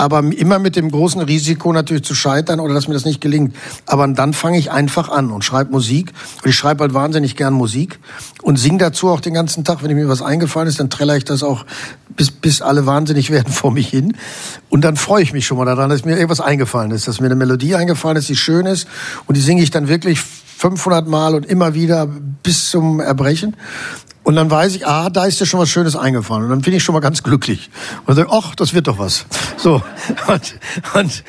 aber 0.00 0.20
immer 0.20 0.58
mit 0.58 0.76
dem 0.76 0.90
großen 0.90 1.20
Risiko 1.20 1.74
natürlich 1.74 2.04
zu 2.04 2.14
scheitern 2.14 2.58
oder 2.58 2.72
dass 2.72 2.88
mir 2.88 2.94
das 2.94 3.04
nicht 3.04 3.20
gelingt. 3.20 3.54
Aber 3.84 4.08
dann 4.08 4.32
fange 4.32 4.56
ich 4.56 4.70
einfach 4.70 5.10
an 5.10 5.30
und 5.30 5.44
schreibe 5.44 5.72
Musik. 5.72 6.12
Und 6.42 6.48
ich 6.48 6.56
schreibe 6.56 6.84
halt 6.84 6.94
wahnsinnig 6.94 7.36
gern 7.36 7.52
Musik 7.52 7.98
und 8.40 8.56
singe 8.58 8.78
dazu 8.78 9.10
auch 9.10 9.20
den 9.20 9.34
ganzen 9.34 9.62
Tag. 9.62 9.82
Wenn 9.82 9.94
mir 9.94 10.08
was 10.08 10.22
eingefallen 10.22 10.68
ist, 10.68 10.80
dann 10.80 10.88
träller 10.88 11.18
ich 11.18 11.24
das 11.24 11.42
auch, 11.42 11.66
bis, 12.16 12.30
bis 12.30 12.62
alle 12.62 12.86
wahnsinnig 12.86 13.30
werden 13.30 13.52
vor 13.52 13.72
mich 13.72 13.88
hin. 13.88 14.16
Und 14.70 14.86
dann 14.86 14.96
freue 14.96 15.22
ich 15.22 15.34
mich 15.34 15.46
schon 15.46 15.58
mal 15.58 15.66
daran, 15.66 15.90
dass 15.90 16.06
mir 16.06 16.12
irgendwas 16.12 16.40
eingefallen 16.40 16.92
ist, 16.92 17.06
dass 17.06 17.20
mir 17.20 17.26
eine 17.26 17.36
Melodie 17.36 17.74
eingefallen 17.74 18.16
ist, 18.16 18.30
die 18.30 18.36
schön 18.36 18.64
ist. 18.64 18.88
Und 19.26 19.36
die 19.36 19.42
singe 19.42 19.62
ich 19.62 19.70
dann 19.70 19.88
wirklich 19.88 20.18
500 20.20 21.08
Mal 21.08 21.34
und 21.34 21.44
immer 21.44 21.74
wieder 21.74 22.06
bis 22.06 22.70
zum 22.70 23.00
Erbrechen. 23.00 23.54
Und 24.22 24.36
dann 24.36 24.50
weiß 24.50 24.76
ich, 24.76 24.86
ah, 24.86 25.08
da 25.08 25.24
ist 25.24 25.40
dir 25.40 25.46
schon 25.46 25.60
was 25.60 25.70
Schönes 25.70 25.96
eingefallen. 25.96 26.44
Und 26.44 26.50
dann 26.50 26.60
bin 26.60 26.74
ich 26.74 26.84
schon 26.84 26.92
mal 26.92 27.00
ganz 27.00 27.22
glücklich. 27.22 27.70
Und 28.06 28.18
dann 28.18 28.26
ach, 28.30 28.54
das 28.54 28.74
wird 28.74 28.86
doch 28.86 28.98
was. 28.98 29.24
So. 29.56 29.82
Und, 30.28 30.54
und, 30.94 31.24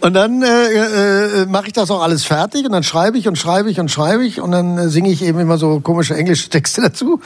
und 0.00 0.14
dann 0.14 0.42
äh, 0.42 1.42
äh, 1.42 1.46
mache 1.46 1.66
ich 1.68 1.72
das 1.72 1.90
auch 1.90 2.02
alles 2.02 2.24
fertig 2.24 2.64
und 2.66 2.72
dann 2.72 2.82
schreibe 2.82 3.18
ich 3.18 3.26
und 3.28 3.36
schreibe 3.36 3.70
ich 3.70 3.80
und 3.80 3.90
schreibe 3.90 4.24
ich 4.24 4.40
und 4.40 4.52
dann 4.52 4.78
äh, 4.78 4.88
singe 4.88 5.10
ich 5.10 5.22
eben 5.22 5.40
immer 5.40 5.58
so 5.58 5.80
komische 5.80 6.14
englische 6.14 6.48
Texte 6.50 6.82
dazu. 6.82 7.20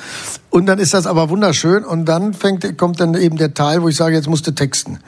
Und 0.50 0.66
dann 0.66 0.78
ist 0.78 0.94
das 0.94 1.06
aber 1.06 1.30
wunderschön 1.30 1.85
und 1.85 2.06
dann 2.06 2.33
fängt, 2.33 2.78
kommt 2.78 3.00
dann 3.00 3.14
eben 3.14 3.37
der 3.37 3.54
Teil, 3.54 3.83
wo 3.83 3.88
ich 3.88 3.96
sage, 3.96 4.14
jetzt 4.14 4.28
musst 4.28 4.46
du 4.46 4.52
texten. 4.52 5.00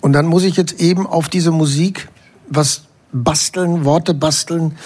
Und 0.00 0.12
dann 0.12 0.26
muss 0.26 0.42
ich 0.42 0.56
jetzt 0.56 0.80
eben 0.80 1.06
auf 1.06 1.28
diese 1.28 1.50
Musik 1.50 2.08
was 2.48 2.82
basteln, 3.12 3.84
Worte 3.84 4.12
basteln, 4.12 4.76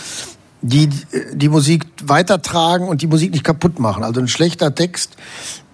die 0.63 0.89
die 1.33 1.49
Musik 1.49 1.87
weitertragen 2.05 2.89
und 2.89 3.03
die 3.03 3.07
Musik 3.07 3.33
nicht 3.33 3.45
kaputt 3.45 3.79
machen. 3.79 4.05
Also 4.05 4.21
ein 4.21 4.29
schlechter 4.29 4.75
Text 4.75 5.17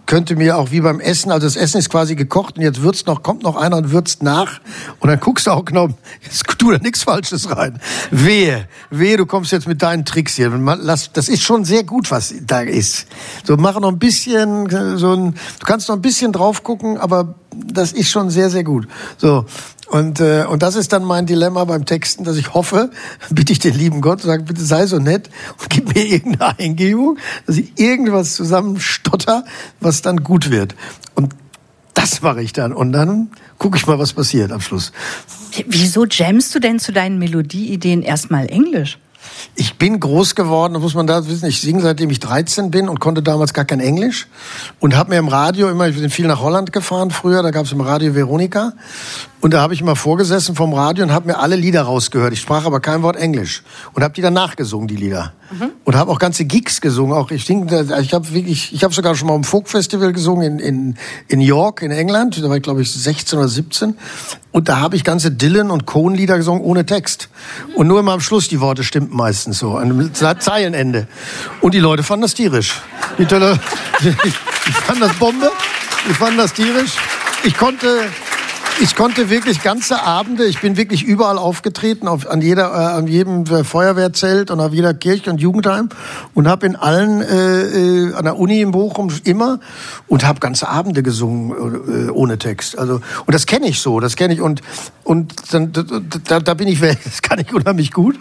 könnte 0.07 0.37
mir 0.37 0.59
auch 0.59 0.71
wie 0.71 0.81
beim 0.81 1.01
Essen, 1.01 1.33
also 1.33 1.47
das 1.47 1.57
Essen 1.57 1.79
ist 1.79 1.89
quasi 1.89 2.15
gekocht 2.15 2.57
und 2.57 2.63
jetzt 2.63 2.83
würzt 2.83 3.07
noch, 3.07 3.23
kommt 3.23 3.43
noch 3.43 3.57
einer 3.57 3.79
und 3.79 3.91
würzt 3.91 4.23
nach 4.23 4.61
und 5.01 5.09
dann 5.09 5.19
guckst 5.19 5.47
du 5.47 5.51
auch 5.51 5.65
genau, 5.65 5.89
jetzt 6.23 6.45
tu 6.59 6.71
da 6.71 6.79
nichts 6.79 7.03
Falsches 7.03 7.55
rein. 7.55 7.81
Wehe, 8.11 8.69
wehe, 8.91 9.17
du 9.17 9.27
kommst 9.27 9.53
jetzt 9.53 9.67
mit 9.67 9.83
deinen 9.83 10.05
Tricks 10.05 10.35
hier. 10.35 10.51
Das 10.87 11.29
ist 11.29 11.43
schon 11.43 11.65
sehr 11.65 11.85
gut, 11.85 12.11
was 12.11 12.35
da 12.47 12.61
ist. 12.61 13.07
So, 13.45 13.57
mach 13.57 13.79
noch 13.81 13.91
ein 13.91 13.99
bisschen, 13.99 14.69
so 14.99 15.15
ein, 15.15 15.33
du 15.33 15.67
kannst 15.67 15.89
noch 15.89 15.97
ein 15.97 16.03
bisschen 16.03 16.33
drauf 16.33 16.63
gucken, 16.63 16.99
aber 16.99 17.35
das 17.55 17.93
ist 17.93 18.11
schon 18.11 18.31
sehr, 18.31 18.51
sehr 18.51 18.65
gut. 18.65 18.87
So. 19.17 19.47
Und, 19.87 20.21
äh, 20.21 20.45
und 20.49 20.63
das 20.63 20.77
ist 20.77 20.93
dann 20.93 21.05
mein 21.05 21.27
Dilemma 21.27 21.65
beim 21.65 21.85
Texten, 21.85 22.25
dass 22.25 22.37
ich 22.37 22.55
hoffe, 22.55 22.91
bitte 23.31 23.53
ich 23.53 23.59
den 23.59 23.75
lieben 23.75 24.01
Gott, 24.01 24.23
sage, 24.23 24.45
bitte 24.45 24.65
sei 24.65 24.87
so 24.87 24.99
nett 24.99 25.31
und 25.61 25.71
gib 25.71 25.95
mir 25.95 26.05
irgendeine 26.13 26.59
Eingebung, 26.59 27.19
dass 27.47 27.59
ich 27.59 27.79
irgendwas 27.79 28.35
zusammenstotter, 28.35 29.45
was 29.81 30.03
dann 30.03 30.25
gut 30.25 30.51
wird. 30.51 30.75
Und 31.15 31.35
das 31.95 32.23
mache 32.23 32.43
ich 32.43 32.53
dann. 32.53 32.73
Und 32.73 32.93
dann 32.93 33.31
gucke 33.59 33.77
ich 33.77 33.87
mal, 33.87 33.99
was 33.99 34.13
passiert 34.13 34.53
am 34.53 34.61
Schluss. 34.61 34.93
Wieso 35.67 36.07
jammst 36.07 36.55
du 36.55 36.59
denn 36.59 36.79
zu 36.79 36.93
deinen 36.93 37.19
Melodieideen 37.19 38.03
erstmal 38.03 38.47
Englisch? 38.49 38.99
Ich 39.57 39.79
bin 39.79 40.01
groß 40.01 40.35
geworden, 40.35 40.75
das 40.75 40.83
muss 40.83 40.95
man 40.95 41.07
da 41.07 41.27
wissen. 41.27 41.47
Ich 41.47 41.61
singe 41.61 41.81
seitdem 41.81 42.11
ich 42.11 42.19
13 42.21 42.71
bin 42.71 42.89
und 42.89 43.01
konnte 43.01 43.23
damals 43.23 43.55
gar 43.55 43.65
kein 43.65 43.81
Englisch 43.81 44.27
und 44.81 44.97
habe 44.97 45.11
mir 45.11 45.19
im 45.19 45.29
Radio 45.29 45.69
immer, 45.71 45.89
ich 45.89 45.97
bin 45.97 46.11
viel 46.11 46.27
nach 46.27 46.41
Holland 46.41 46.73
gefahren 46.73 47.11
früher, 47.11 47.43
da 47.43 47.51
gab 47.51 47.67
es 47.67 47.73
im 47.73 47.81
Radio 47.81 48.15
Veronika 48.15 48.73
und 49.45 49.53
da 49.53 49.61
habe 49.61 49.75
ich 49.75 49.83
immer 49.83 49.95
vorgesessen 49.95 50.57
vom 50.57 50.73
Radio 50.73 51.05
und 51.05 51.13
habe 51.13 51.27
mir 51.27 51.39
alle 51.39 51.55
Lieder 51.55 51.83
rausgehört. 51.83 52.33
Ich 52.33 52.41
sprach 52.41 52.65
aber 52.65 52.81
kein 52.81 53.03
Wort 53.03 53.17
Englisch 53.17 53.63
und 53.93 54.03
habe 54.03 54.15
die 54.15 54.23
dann 54.23 54.33
nachgesungen, 54.33 54.89
die 54.89 54.97
Lieder. 54.97 55.35
Mhm. 55.51 55.73
Und 55.85 55.97
habe 55.97 56.11
auch 56.11 56.19
ganze 56.19 56.47
Gigs 56.47 56.81
gesungen. 56.81 57.15
Auch 57.15 57.31
ich 57.31 57.45
denke, 57.45 57.87
ich 58.01 58.15
habe 58.15 58.33
wirklich, 58.33 58.73
ich 58.73 58.83
habe 58.83 58.95
sogar 58.95 59.15
schon 59.15 59.29
mal 59.29 59.35
im 59.35 59.45
Folk 59.45 59.69
Festival 59.69 60.15
gesungen 60.15 60.59
in, 60.59 60.59
in, 60.61 60.97
in 61.29 61.43
York 61.43 61.83
in 61.83 61.91
England. 61.91 62.43
Da 62.43 62.49
war 62.49 62.57
ich 62.57 62.63
glaube 62.63 62.81
ich 62.81 62.91
16 62.91 63.39
oder 63.39 63.49
17. 63.49 63.99
Und 64.51 64.71
da 64.71 64.81
habe 64.81 64.97
ich 64.97 65.05
ganze 65.05 65.31
Dylan 65.31 65.71
und 65.71 65.85
Cohn 65.85 66.15
Lieder 66.15 66.39
gesungen 66.39 66.63
ohne 66.63 66.87
Text. 66.87 67.29
Und 67.75 67.87
nur 67.87 68.01
immer 68.01 68.13
am 68.13 68.21
Schluss 68.23 68.49
die 68.49 68.63
Worte 68.63 68.83
stimmten 68.83 69.15
meistens 69.15 69.59
so, 69.59 69.77
an 69.77 70.11
Zeilenende. 70.39 71.07
Und 71.61 71.75
die 71.75 71.81
Leute 71.81 72.03
fanden 72.03 72.23
das 72.23 72.33
tierisch. 72.33 72.81
Die, 73.19 73.27
die, 73.27 73.35
die 74.01 74.73
fanden 74.73 75.03
das 75.03 75.13
Bombe. 75.19 75.53
Die 76.09 76.15
fanden 76.15 76.39
das 76.39 76.55
tierisch. 76.55 76.93
Ich 77.45 77.59
konnte, 77.59 78.07
ich 78.81 78.97
konnte 78.97 79.31
wirklich 79.31 79.63
ganze 79.63 80.03
Abende, 80.03 80.47
ich 80.47 80.61
bin 80.61 80.77
wirklich 80.77 81.05
überall 81.05 81.39
aufgetreten, 81.39 82.09
auf, 82.09 82.29
an, 82.29 82.41
jeder, 82.41 82.73
äh, 82.73 82.99
an 82.99 83.07
jedem 83.07 83.45
äh, 83.47 83.63
Feuerwehrzelt 83.63 84.51
und 84.51 84.61
auf 84.61 84.73
jeder 84.73 84.95
Kirche 84.95 85.31
und 85.31 85.41
Jugendheim 85.41 85.89
und 86.35 86.49
habe 86.49 86.67
in 86.67 86.75
allen, 86.75 87.21
äh, 87.21 87.63
äh, 87.63 88.15
an 88.15 88.25
der 88.25 88.37
Uni 88.37 88.61
in 88.61 88.73
Bochum 88.73 89.13
immer 89.25 89.61
und 90.09 90.27
habe 90.27 90.41
ganze 90.41 90.69
Abende 90.69 91.03
gesungen 91.03 92.09
äh, 92.09 92.11
ohne 92.11 92.39
Text. 92.39 92.77
Also 92.77 93.01
und 93.27 93.35
das 93.35 93.47
kenne 93.47 93.69
ich 93.69 93.81
so, 93.81 94.01
das 94.01 94.17
kenne 94.17 94.35
ich 94.35 94.41
und 94.41 94.61
und 95.05 95.35
dann, 95.53 95.71
da, 95.73 96.41
da 96.41 96.55
bin 96.55 96.67
ich, 96.67 96.81
das 97.05 97.23
kann 97.23 97.39
ich 97.39 97.53
unheimlich 97.53 97.93
gut 97.93 98.19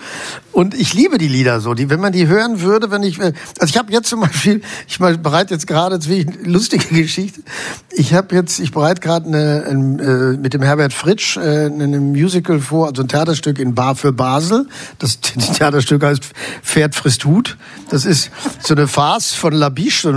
und 0.51 0.75
ich 0.75 0.93
liebe 0.93 1.17
die 1.17 1.29
Lieder 1.29 1.61
so, 1.61 1.73
die, 1.73 1.89
wenn 1.89 1.99
man 1.99 2.11
die 2.11 2.27
hören 2.27 2.61
würde, 2.61 2.91
wenn 2.91 3.03
ich, 3.03 3.19
also 3.19 3.33
ich 3.65 3.77
habe 3.77 3.91
jetzt 3.91 4.09
zum 4.09 4.19
Beispiel, 4.19 4.61
ich 4.87 4.99
mal 4.99 5.17
bereite 5.17 5.53
jetzt 5.53 5.65
gerade, 5.65 5.95
jetzt 5.95 6.09
eine 6.09 6.25
lustige 6.43 6.85
Geschichte, 6.93 7.41
ich 7.89 8.13
habe 8.13 8.35
jetzt, 8.35 8.59
ich 8.59 8.71
bereite 8.71 9.01
gerade 9.01 9.27
eine, 9.27 9.65
eine 9.67 10.42
mit 10.43 10.53
dem 10.53 10.61
Herbert 10.61 10.91
Fritsch 10.91 11.37
äh, 11.37 11.67
ein 11.67 12.11
Musical 12.11 12.59
vor, 12.59 12.87
also 12.87 13.01
ein 13.01 13.07
Theaterstück 13.07 13.59
in 13.59 13.73
Bar 13.73 13.95
für 13.95 14.11
Basel. 14.11 14.67
Das, 14.99 15.21
Theaterstück 15.21 16.03
heißt 16.03 16.21
Pferd 16.61 16.95
frisst 16.95 17.23
Hut. 17.23 17.57
Das 17.89 18.03
ist 18.03 18.29
so 18.61 18.75
eine 18.75 18.89
Farce 18.89 19.33
von 19.33 19.53
Labiche. 19.53 20.09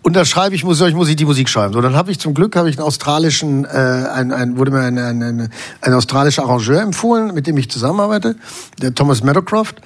Und 0.00 0.16
da 0.16 0.24
schreibe 0.24 0.54
ich, 0.54 0.64
muss, 0.64 0.80
ich, 0.80 0.94
muss 0.94 1.08
ich 1.10 1.16
die 1.16 1.26
Musik 1.26 1.50
schreiben. 1.50 1.74
So, 1.74 1.82
dann 1.82 1.94
habe 1.94 2.10
ich 2.10 2.18
zum 2.18 2.32
Glück 2.32 2.56
habe 2.56 2.70
ich 2.70 2.78
einen 2.78 2.86
australischen, 2.86 3.66
äh, 3.66 3.68
ein, 3.68 4.32
ein, 4.32 4.56
wurde 4.56 4.70
mir 4.70 4.80
ein, 4.80 4.98
ein, 4.98 5.22
ein, 5.22 5.50
ein 5.82 5.92
australischer 5.92 6.44
Arrangeur 6.44 6.80
empfohlen, 6.80 7.34
mit 7.34 7.46
dem 7.46 7.58
ich 7.58 7.70
zusammenarbeite, 7.70 8.36
der 8.80 8.94
Thomas 8.94 9.22
Meadowcroft 9.22 9.82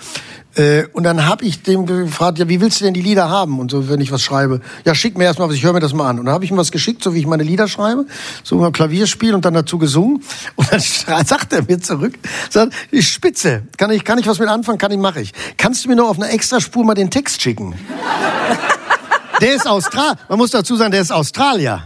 Äh, 0.56 0.84
und 0.92 1.04
dann 1.04 1.26
habe 1.26 1.44
ich 1.44 1.62
dem 1.62 1.84
gefragt, 1.84 2.38
ja, 2.38 2.48
wie 2.48 2.60
willst 2.60 2.80
du 2.80 2.84
denn 2.84 2.94
die 2.94 3.02
Lieder 3.02 3.28
haben? 3.28 3.58
Und 3.58 3.70
so, 3.70 3.88
wenn 3.88 4.00
ich 4.00 4.10
was 4.10 4.22
schreibe. 4.22 4.60
Ja, 4.84 4.94
schick 4.94 5.18
mir 5.18 5.24
erstmal 5.24 5.48
was, 5.48 5.54
ich 5.54 5.62
höre 5.62 5.74
mir 5.74 5.80
das 5.80 5.92
mal 5.92 6.08
an. 6.08 6.18
Und 6.18 6.26
dann 6.26 6.34
habe 6.34 6.44
ich 6.44 6.50
ihm 6.50 6.56
was 6.56 6.72
geschickt, 6.72 7.02
so 7.02 7.14
wie 7.14 7.20
ich 7.20 7.26
meine 7.26 7.42
Lieder 7.42 7.68
schreibe, 7.68 8.06
so 8.42 8.56
mal 8.56 8.72
Klavierspiel 8.72 9.34
und 9.34 9.44
dann 9.44 9.54
dazu 9.54 9.78
gesungen. 9.78 10.22
Und 10.56 10.72
dann 10.72 11.26
sagt 11.26 11.52
er 11.52 11.62
mir 11.62 11.80
zurück, 11.80 12.14
sagt, 12.50 12.72
ich 12.90 13.08
spitze, 13.08 13.62
kann 13.76 13.90
ich, 13.90 14.04
kann 14.04 14.18
ich 14.18 14.26
was 14.26 14.38
mit 14.38 14.48
anfangen, 14.48 14.78
kann 14.78 14.90
ich, 14.90 14.98
mache 14.98 15.20
ich. 15.20 15.32
Kannst 15.56 15.84
du 15.84 15.88
mir 15.88 15.96
nur 15.96 16.08
auf 16.08 16.16
einer 16.16 16.30
Extraspur 16.30 16.84
mal 16.84 16.94
den 16.94 17.10
Text 17.10 17.42
schicken? 17.42 17.74
Der 19.40 19.54
ist 19.54 19.68
Austral, 19.68 20.14
man 20.30 20.38
muss 20.38 20.50
dazu 20.50 20.76
sagen, 20.76 20.92
der 20.92 21.02
ist 21.02 21.12
Australier. 21.12 21.82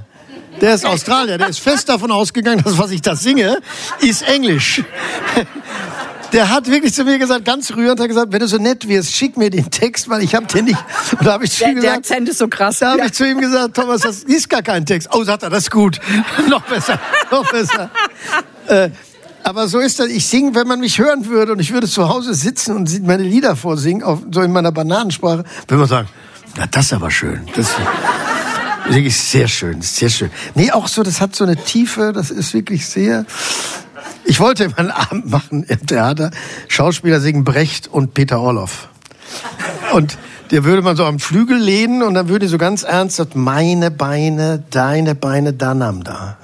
Der 0.61 0.75
ist 0.75 0.87
Australier, 0.87 1.37
der 1.37 1.49
ist 1.49 1.59
fest 1.59 1.89
davon 1.89 2.13
ausgegangen, 2.13 2.63
dass 2.63 2.79
was 2.79 2.93
ich 2.93 3.03
da 3.03 3.17
singe, 3.17 3.59
ist 4.01 4.23
Englisch 4.23 4.85
der 6.33 6.51
hat 6.51 6.67
wirklich 6.69 6.95
zu 6.95 7.05
mir 7.05 7.19
gesagt, 7.19 7.45
ganz 7.45 7.75
rührend, 7.75 8.01
hat 8.01 8.09
gesagt, 8.09 8.33
wenn 8.33 8.41
du 8.41 8.49
so 8.49 8.59
nett 8.59 8.87
wirst, 8.89 9.15
schick 9.15 9.37
mir 9.37 9.51
den 9.51 9.71
Text, 9.71 10.09
weil 10.09 10.23
ich 10.23 10.35
habe 10.35 10.47
den 10.47 10.67
nicht. 10.67 10.79
Und 11.19 11.27
da 11.27 11.33
habe 11.33 11.45
ich 11.45 11.53
zu 11.53 11.61
der, 11.61 11.69
ihm 11.69 11.75
gesagt, 11.77 11.93
der 11.93 11.99
Akzent 11.99 12.29
ist 12.29 12.39
so 12.39 12.49
krass. 12.49 12.79
Da 12.79 12.91
habe 12.91 13.01
ja. 13.01 13.07
ich 13.07 13.13
zu 13.13 13.29
ihm 13.29 13.41
gesagt, 13.41 13.75
Thomas, 13.75 14.03
das 14.03 14.23
ist 14.23 14.49
gar 14.49 14.63
kein 14.63 14.87
Text. 14.87 15.09
Oh, 15.13 15.25
sagt 15.25 15.43
er, 15.43 15.51
das 15.51 15.65
ist 15.65 15.71
gut. 15.71 16.01
noch 16.49 16.63
besser, 16.63 16.99
noch 17.31 17.51
besser. 17.51 17.91
äh, 18.67 18.91
aber 19.43 19.69
so 19.69 19.79
ist 19.79 19.99
das. 19.99 20.09
Ich 20.09 20.27
singe, 20.27 20.55
wenn 20.55 20.67
man 20.67 20.81
mich 20.81 20.99
hören 20.99 21.27
würde 21.27 21.53
und 21.53 21.61
ich 21.61 21.73
würde 21.73 21.89
zu 21.89 22.09
Hause 22.09 22.35
sitzen 22.35 22.77
und 22.77 23.07
meine 23.07 23.23
Lieder 23.23 23.57
vorsingen, 23.57 24.03
auf, 24.03 24.21
so 24.31 24.43
in 24.43 24.53
meiner 24.53 24.73
Bananensprache, 24.73 25.45
würde 25.67 25.81
man 25.81 25.89
sagen, 25.89 26.09
na, 26.57 26.67
das 26.67 26.87
ist 26.87 26.93
aber 26.93 27.11
schön. 27.11 27.49
Das 27.57 27.69
ist 27.69 27.77
wirklich 28.89 29.19
sehr 29.19 29.49
schön, 29.49 29.83
sehr 29.83 30.11
schön. 30.11 30.31
Nee, 30.55 30.73
auch 30.73 30.89
so, 30.89 31.03
das 31.03 31.21
hat 31.21 31.35
so 31.35 31.45
eine 31.45 31.57
Tiefe, 31.57 32.13
das 32.13 32.31
ist 32.31 32.55
wirklich 32.55 32.87
sehr, 32.87 33.25
ich 34.25 34.41
wollte 34.41 34.65
immer 34.65 34.79
einen 34.79 34.91
Abend 34.91 35.31
machen 35.31 35.65
im 35.65 35.87
Theater. 35.87 36.31
Schauspieler 36.69 37.21
singen 37.21 37.45
Brecht 37.45 37.89
und 37.89 38.15
Peter 38.15 38.41
Orloff. 38.41 38.89
Und 39.93 40.19
der 40.51 40.65
würde 40.65 40.83
man 40.83 40.97
so 40.97 41.05
am 41.05 41.19
Flügel 41.19 41.59
lehnen 41.59 42.03
und 42.03 42.15
dann 42.15 42.29
würde 42.29 42.49
so 42.49 42.59
ganz 42.59 42.83
ernst 42.83 43.17
sagen, 43.17 43.43
meine 43.43 43.91
Beine, 43.91 44.63
deine 44.71 45.15
Beine, 45.15 45.53
da 45.53 45.75
nahm 45.75 46.03
da. 46.03 46.37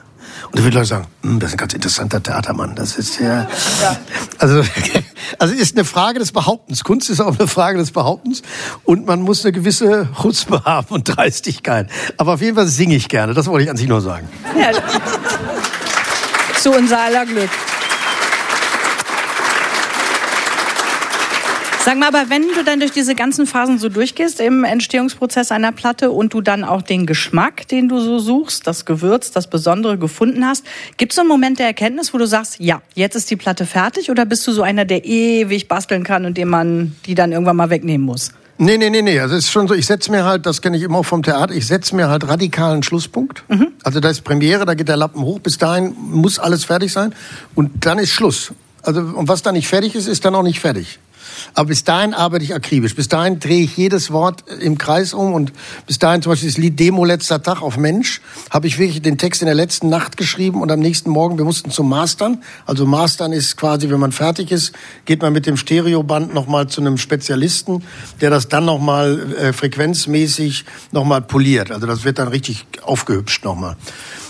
Und 0.47 0.61
da 0.61 0.63
würde 0.63 0.77
Leute 0.77 0.89
sagen, 0.89 1.07
hm, 1.23 1.41
das 1.41 1.51
ist 1.51 1.55
ein 1.55 1.59
ganz 1.59 1.75
interessanter 1.75 2.23
Theatermann. 2.23 2.75
Das 2.77 2.97
ist 2.97 3.19
ja, 3.19 3.49
ja. 3.83 3.97
also, 4.39 4.63
also 5.39 5.55
ist 5.55 5.77
eine 5.77 5.85
Frage 5.85 6.19
des 6.19 6.31
Behauptens. 6.31 6.85
Kunst 6.85 7.11
ist 7.11 7.21
auch 7.21 7.37
eine 7.39 7.49
Frage 7.49 7.79
des 7.79 7.91
Behauptens 7.91 8.43
und 8.85 9.07
man 9.07 9.23
muss 9.23 9.45
eine 9.45 9.53
gewisse 9.53 10.09
Chutzpe 10.21 10.65
haben 10.65 10.89
und 10.91 11.05
Dreistigkeit. 11.05 11.89
Aber 12.17 12.35
auf 12.35 12.43
jeden 12.43 12.57
Fall 12.57 12.69
singe 12.69 12.95
ich 12.95 13.09
gerne. 13.09 13.35
Das 13.35 13.47
wollte 13.47 13.65
ich 13.65 13.71
an 13.71 13.77
sich 13.77 13.89
nur 13.89 14.01
sagen. 14.01 14.29
Ja. 14.59 14.71
Zu 16.61 16.73
unser 16.73 16.99
aller 16.99 17.27
Glück. 17.27 17.51
Sag 21.87 21.99
mal, 21.99 22.09
aber 22.09 22.31
wenn 22.31 22.43
du 22.53 22.65
dann 22.65 22.81
durch 22.81 22.91
diese 22.91 23.15
ganzen 23.15 23.47
Phasen 23.47 23.79
so 23.79 23.89
durchgehst 23.89 24.41
im 24.41 24.65
Entstehungsprozess 24.65 25.53
einer 25.53 25.71
Platte 25.71 26.11
und 26.11 26.35
du 26.35 26.41
dann 26.41 26.65
auch 26.65 26.83
den 26.83 27.07
Geschmack, 27.07 27.69
den 27.69 27.89
du 27.89 28.01
so 28.01 28.19
suchst, 28.19 28.67
das 28.67 28.87
Gewürz, 28.87 29.31
das 29.31 29.49
Besondere 29.49 29.97
gefunden 29.97 30.45
hast, 30.45 30.67
gibt 30.97 31.13
es 31.13 31.15
so 31.15 31.23
einen 31.23 31.29
Moment 31.29 31.61
der 31.61 31.67
Erkenntnis, 31.67 32.13
wo 32.13 32.19
du 32.19 32.27
sagst, 32.27 32.59
ja, 32.59 32.83
jetzt 32.97 33.15
ist 33.15 33.31
die 33.31 33.37
Platte 33.37 33.67
fertig 33.67 34.11
oder 34.11 34.27
bist 34.27 34.45
du 34.49 34.51
so 34.51 34.63
einer, 34.63 34.85
der 34.85 35.05
ewig 35.05 35.69
basteln 35.69 36.03
kann 36.03 36.25
und 36.25 36.37
dem 36.37 36.49
man 36.49 36.97
die 37.07 37.15
dann 37.15 37.31
irgendwann 37.31 37.55
mal 37.55 37.71
wegnehmen 37.71 38.05
muss? 38.05 38.33
Nee, 38.59 38.79
nee, 38.79 38.89
nee, 38.89 39.03
nee. 39.03 39.21
Also 39.21 39.37
es 39.37 39.45
ist 39.45 39.51
schon 39.51 39.69
so, 39.69 39.75
ich 39.75 39.87
setze 39.87 40.11
mir 40.11 40.25
halt, 40.25 40.47
das 40.47 40.63
kenne 40.63 40.77
ich 40.77 40.83
immer 40.83 41.05
vom 41.05 41.23
Theater, 41.23 41.55
ich 41.55 41.67
setze 41.67 41.95
mir 41.95 42.09
halt 42.09 42.27
radikalen 42.27 42.83
Schlusspunkt. 42.83 43.45
Mhm. 43.49 43.69
Also 43.83 44.01
da 44.01 44.09
ist 44.09 44.25
Premiere, 44.25 44.65
da 44.65 44.75
geht 44.75 44.89
der 44.89 44.97
Lappen 44.97 45.23
hoch, 45.23 45.41
bis 45.41 45.59
dahin 45.59 45.95
muss 45.99 46.39
alles 46.39 46.65
fertig 46.65 46.93
sein 46.93 47.15
und 47.55 47.85
dann 47.85 47.99
ist 47.99 48.11
Schluss. 48.11 48.53
Also 48.83 49.01
und 49.01 49.29
was 49.29 49.43
da 49.43 49.53
nicht 49.53 49.69
fertig 49.69 49.95
ist, 49.95 50.07
ist 50.07 50.25
dann 50.25 50.35
auch 50.35 50.43
nicht 50.43 50.61
fertig. 50.61 50.99
Aber 51.55 51.69
bis 51.69 51.85
dahin 51.85 52.15
arbeite 52.15 52.45
ich 52.45 52.55
akribisch. 52.55 52.95
Bis 52.95 53.09
dahin 53.09 53.41
drehe 53.41 53.63
ich 53.63 53.77
jedes 53.77 54.11
Wort 54.11 54.45
im 54.61 54.79
Kreis 54.79 55.15
um 55.15 55.33
und 55.33 55.53
bis 55.87 55.99
dahin 55.99 56.23
zum 56.23 56.33
Beispiel 56.33 56.49
das 56.49 56.59
Lied 56.59 56.79
Demo 56.79 57.05
letzter 57.05 57.43
Tag 57.43 57.63
auf 57.63 57.77
Mensch 57.77 58.21
habe 58.51 58.67
ich 58.67 58.79
wirklich 58.79 59.03
den 59.03 59.19
Text 59.19 59.43
in 59.43 59.47
der 59.47 59.55
letzten 59.55 59.89
Nacht 59.89 60.17
geschrieben 60.17 60.61
und 60.61 60.71
am 60.71 60.81
nächsten 60.81 61.11
Morgen, 61.11 61.39
wir 61.39 61.45
mussten 61.45 61.71
zum 61.71 61.89
Mastern. 61.89 62.43
Also 62.65 62.87
Mastern 62.87 63.33
ist 63.33 63.57
quasi, 63.57 63.91
wenn 63.91 64.01
man 64.01 64.13
fertig 64.13 64.51
ist, 64.51 64.73
geht 65.05 65.23
man 65.23 65.33
mit 65.33 65.47
dem 65.47 65.57
Stereoband 65.57 66.35
nochmal 66.35 66.69
zu 66.69 66.81
einem 66.81 66.99
Spezialisten, 66.99 67.83
der 68.21 68.31
das 68.31 68.49
dann 68.49 68.65
nochmal 68.65 69.35
äh, 69.39 69.53
frequenzmäßig 69.53 70.65
nochmal 70.93 71.23
poliert. 71.23 71.71
Also 71.71 71.87
das 71.87 72.05
wird 72.05 72.19
dann 72.19 72.29
richtig 72.29 72.67
aufgehübscht 72.83 73.45
nochmal. 73.45 73.77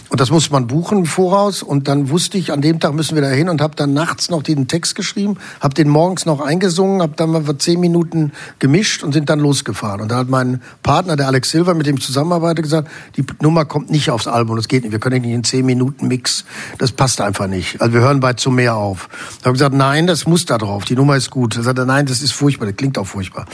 Und 0.09 0.21
das 0.21 0.31
muss 0.31 0.51
man 0.51 0.67
buchen 0.67 0.99
im 0.99 1.07
Voraus. 1.07 1.63
Und 1.63 1.89
dann 1.89 2.11
wusste 2.11 2.39
ich, 2.39 2.53
an 2.53 2.61
dem 2.61 2.81
Tag 2.81 2.95
müssen 2.95 3.15
wir 3.15 3.23
da 3.23 3.29
hin 3.29 3.49
und 3.49 3.61
habe 3.61 3.75
dann 3.75 3.93
nachts 3.93 4.31
noch 4.31 4.43
den 4.43 4.69
Text 4.69 4.95
geschrieben, 4.95 5.39
habe 5.61 5.75
den 5.75 5.89
morgens 5.89 6.27
noch 6.27 6.41
eingesungen, 6.41 7.03
habe 7.03 7.15
dann 7.17 7.31
mal 7.31 7.43
zehn 7.59 7.81
Minuten 7.81 8.33
gemischt 8.59 9.03
und 9.03 9.13
sind 9.13 9.29
dann 9.29 9.41
losgefahren. 9.41 10.01
Und 10.01 10.11
da 10.11 10.19
hat 10.19 10.29
mein 10.29 10.63
Partner, 10.83 11.17
der 11.17 11.27
Alex 11.27 11.51
Silver, 11.51 11.75
mit 11.75 11.87
dem 11.87 11.97
ich 11.97 12.05
zusammenarbeite, 12.05 12.63
gesagt, 12.63 12.89
die 13.17 13.25
Nummer 13.41 13.65
kommt 13.65 13.91
nicht 13.91 14.11
aufs 14.11 14.27
Album, 14.27 14.57
das 14.57 14.69
geht 14.69 14.85
nicht. 14.85 14.93
Wir 14.93 15.01
können 15.01 15.23
nicht 15.23 15.33
in 15.33 15.45
zehn 15.45 15.67
Minuten 15.67 16.09
Mix, 16.09 16.45
das 16.79 16.93
passt 16.93 17.21
einfach 17.21 17.47
nicht. 17.49 17.81
Also 17.81 17.93
wir 17.93 18.01
hören 18.01 18.21
bei 18.21 18.35
zu 18.35 18.51
mehr 18.51 18.77
auf. 18.77 19.09
Da 19.41 19.47
habe 19.47 19.57
ich 19.57 19.61
gesagt, 19.61 19.75
nein, 19.75 20.07
das 20.07 20.27
muss 20.27 20.47
da 20.47 20.59
drauf, 20.59 20.85
die 20.85 20.95
Nummer 20.95 21.17
ist 21.17 21.31
gut. 21.31 21.57
Da 21.57 21.63
sagt 21.63 21.79
er, 21.79 21.87
nein, 21.87 22.07
das 22.07 22.23
ist 22.23 22.33
furchtbar, 22.33 22.67
das 22.67 22.77
klingt 22.77 22.99
auch 22.99 23.07
furchtbar. 23.07 23.47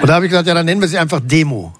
Und 0.00 0.08
da 0.08 0.14
habe 0.14 0.26
ich 0.26 0.30
gesagt, 0.30 0.48
ja, 0.48 0.54
dann 0.54 0.66
nennen 0.66 0.80
wir 0.80 0.88
sie 0.88 0.98
einfach 0.98 1.20
Demo 1.20 1.72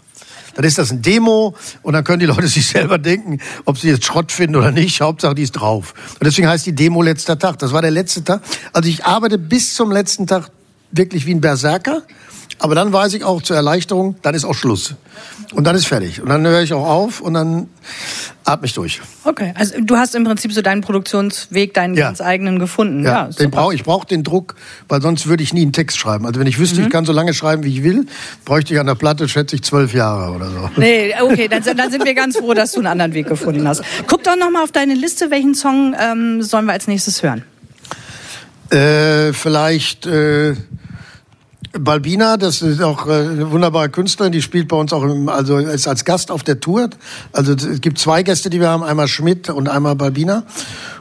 dann 0.55 0.65
ist 0.65 0.79
das 0.79 0.91
ein 0.91 1.03
Demo 1.03 1.55
und 1.83 1.93
dann 1.93 2.05
können 2.05 2.21
die 2.21 2.27
Leute 2.27 2.49
sich 2.49 2.67
selber 2.67 2.99
denken, 2.99 3.39
ob 3.65 3.79
sie 3.79 3.89
jetzt 3.89 4.05
Schrott 4.05 4.33
finden 4.33 4.57
oder 4.57 4.71
nicht. 4.71 5.01
Hauptsache, 5.01 5.35
die 5.35 5.43
ist 5.43 5.53
drauf. 5.53 5.95
Und 6.15 6.25
deswegen 6.25 6.49
heißt 6.49 6.67
die 6.67 6.75
Demo 6.75 7.03
letzter 7.03 7.39
Tag. 7.39 7.59
Das 7.59 7.73
war 7.73 7.83
der 7.83 7.91
letzte 7.91 8.25
Tag. 8.25 8.43
Also 8.73 8.89
ich 8.89 9.05
arbeite 9.05 9.39
bis 9.39 9.75
zum 9.75 9.91
letzten 9.91 10.27
Tag 10.27 10.51
wirklich 10.91 11.27
wie 11.27 11.35
ein 11.35 11.41
Berserker. 11.41 12.03
Aber 12.59 12.75
dann 12.75 12.93
weiß 12.93 13.15
ich 13.15 13.25
auch 13.25 13.43
zur 13.43 13.57
Erleichterung, 13.57 14.17
dann 14.23 14.35
ist 14.35 14.45
auch 14.45 14.55
Schluss. 14.55 14.95
Und 15.53 15.65
dann 15.65 15.77
ist 15.77 15.87
fertig. 15.87 16.21
Und 16.21 16.29
dann 16.29 16.47
höre 16.47 16.63
ich 16.63 16.73
auch 16.73 16.87
auf 16.87 17.21
und 17.21 17.35
dann 17.35 17.69
atme 18.45 18.67
ich 18.67 18.75
durch. 18.75 19.01
Okay, 19.25 19.53
also 19.57 19.75
du 19.81 19.97
hast 19.97 20.15
im 20.15 20.25
Prinzip 20.25 20.53
so 20.53 20.63
deinen 20.63 20.81
Produktionsweg, 20.81 21.75
deinen 21.75 21.95
ja. 21.95 22.07
ganz 22.07 22.21
eigenen 22.21 22.59
gefunden. 22.59 23.05
Ja, 23.05 23.29
ja 23.29 23.29
den 23.29 23.51
brauch, 23.51 23.73
ich 23.73 23.85
brauche 23.85 24.07
den 24.07 24.25
Druck, 24.25 24.55
weil 24.89 25.01
sonst 25.01 25.27
würde 25.27 25.43
ich 25.43 25.53
nie 25.53 25.63
einen 25.63 25.73
Text 25.73 25.99
schreiben. 25.99 26.27
Also 26.27 26.41
wenn 26.41 26.47
ich 26.47 26.59
wüsste, 26.59 26.81
mhm. 26.81 26.87
ich 26.87 26.93
kann 26.93 27.05
so 27.05 27.13
lange 27.13 27.35
schreiben, 27.35 27.63
wie 27.65 27.73
ich 27.73 27.83
will, 27.83 28.07
bräuchte 28.45 28.75
ich 28.75 28.81
an 28.81 28.87
der 28.87 28.95
Platte, 28.95 29.29
schätze 29.29 29.57
ich, 29.57 29.63
zwölf 29.63 29.95
Jahre 29.95 30.33
oder 30.33 30.51
so. 30.51 30.71
Nee, 30.77 31.15
okay, 31.21 31.49
dann, 31.49 31.63
dann 31.63 31.91
sind 31.91 32.05
wir 32.05 32.15
ganz 32.15 32.37
froh, 32.37 32.55
dass 32.55 32.73
du 32.73 32.81
einen 32.81 32.89
anderen 32.89 33.15
Weg 33.15 33.29
gefunden 33.29 33.67
hast. 33.67 33.83
Guck 34.07 34.25
doch 34.25 34.37
noch 34.37 34.51
mal 34.51 34.63
auf 34.63 34.73
deine 34.73 34.95
Liste, 34.95 35.31
welchen 35.31 35.55
Song 35.55 35.95
ähm, 35.99 36.43
sollen 36.43 36.67
wir 36.67 36.73
als 36.73 36.87
nächstes 36.87 37.23
hören? 37.23 37.45
Äh, 38.71 39.33
vielleicht... 39.33 40.07
Äh 40.07 40.55
Balbina, 41.79 42.37
das 42.37 42.63
ist 42.63 42.81
auch 42.81 43.09
äh, 43.09 43.13
eine 43.13 43.51
wunderbare 43.51 43.89
Künstlerin, 43.89 44.33
die 44.33 44.43
spielt 44.43 44.69
bei 44.69 44.77
uns 44.77 44.93
auch 44.93 45.03
im, 45.03 45.29
also 45.29 45.59
ist 45.59 45.89
als 45.89 46.05
Gast 46.05 46.31
auf 46.31 46.43
der 46.43 46.61
Tour. 46.61 46.91
Also 47.33 47.53
es 47.53 47.81
gibt 47.81 47.99
zwei 47.99 48.23
Gäste, 48.23 48.49
die 48.49 48.61
wir 48.61 48.69
haben, 48.69 48.85
einmal 48.85 49.09
Schmidt 49.09 49.51
und 49.51 49.69
einmal 49.69 49.97
Balbina. 49.97 50.45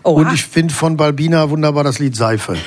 Oha. 0.03 0.21
Und 0.21 0.33
ich 0.33 0.45
finde 0.45 0.73
von 0.73 0.97
Balbina 0.97 1.49
wunderbar 1.49 1.83
das 1.83 1.99
Lied 1.99 2.15
Seife. 2.15 2.57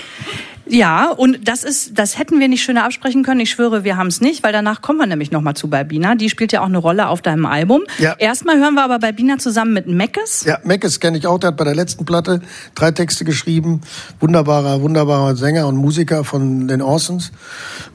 Ja, 0.69 1.11
und 1.11 1.49
das 1.49 1.63
ist, 1.63 1.99
das 1.99 2.19
hätten 2.19 2.41
wir 2.41 2.49
nicht 2.49 2.63
schöner 2.63 2.85
absprechen 2.85 3.23
können. 3.23 3.41
Ich 3.41 3.51
schwöre, 3.51 3.85
wir 3.85 3.97
haben 3.97 4.09
es 4.09 4.21
nicht, 4.21 4.43
weil 4.43 4.53
danach 4.53 4.83
kommen 4.83 4.99
wir 4.99 5.07
nämlich 5.07 5.31
nochmal 5.31 5.55
zu 5.55 5.69
Balbina. 5.69 6.17
Die 6.17 6.29
spielt 6.29 6.53
ja 6.53 6.61
auch 6.61 6.67
eine 6.67 6.79
Rolle 6.79 7.09
auf 7.09 7.23
deinem 7.23 7.47
Album. 7.47 7.85
Ja. 7.99 8.15
Erstmal 8.19 8.59
hören 8.59 8.75
wir 8.75 8.83
aber 8.83 8.99
Balbina 8.99 9.39
zusammen 9.39 9.73
mit 9.73 9.87
Meckes. 9.87 10.45
Ja, 10.45 10.59
Meckes 10.65 10.99
kenne 10.99 11.19
ich 11.19 11.27
auch. 11.27 11.39
Der 11.39 11.49
hat 11.49 11.57
bei 11.57 11.65
der 11.65 11.75
letzten 11.75 12.05
Platte 12.05 12.43
drei 12.75 12.91
Texte 12.91 13.25
geschrieben. 13.25 13.81
Wunderbarer, 14.19 14.83
wunderbarer 14.83 15.37
Sänger 15.37 15.69
und 15.69 15.77
Musiker 15.77 16.25
von 16.25 16.67
den 16.67 16.83
Orsons. 16.83 17.31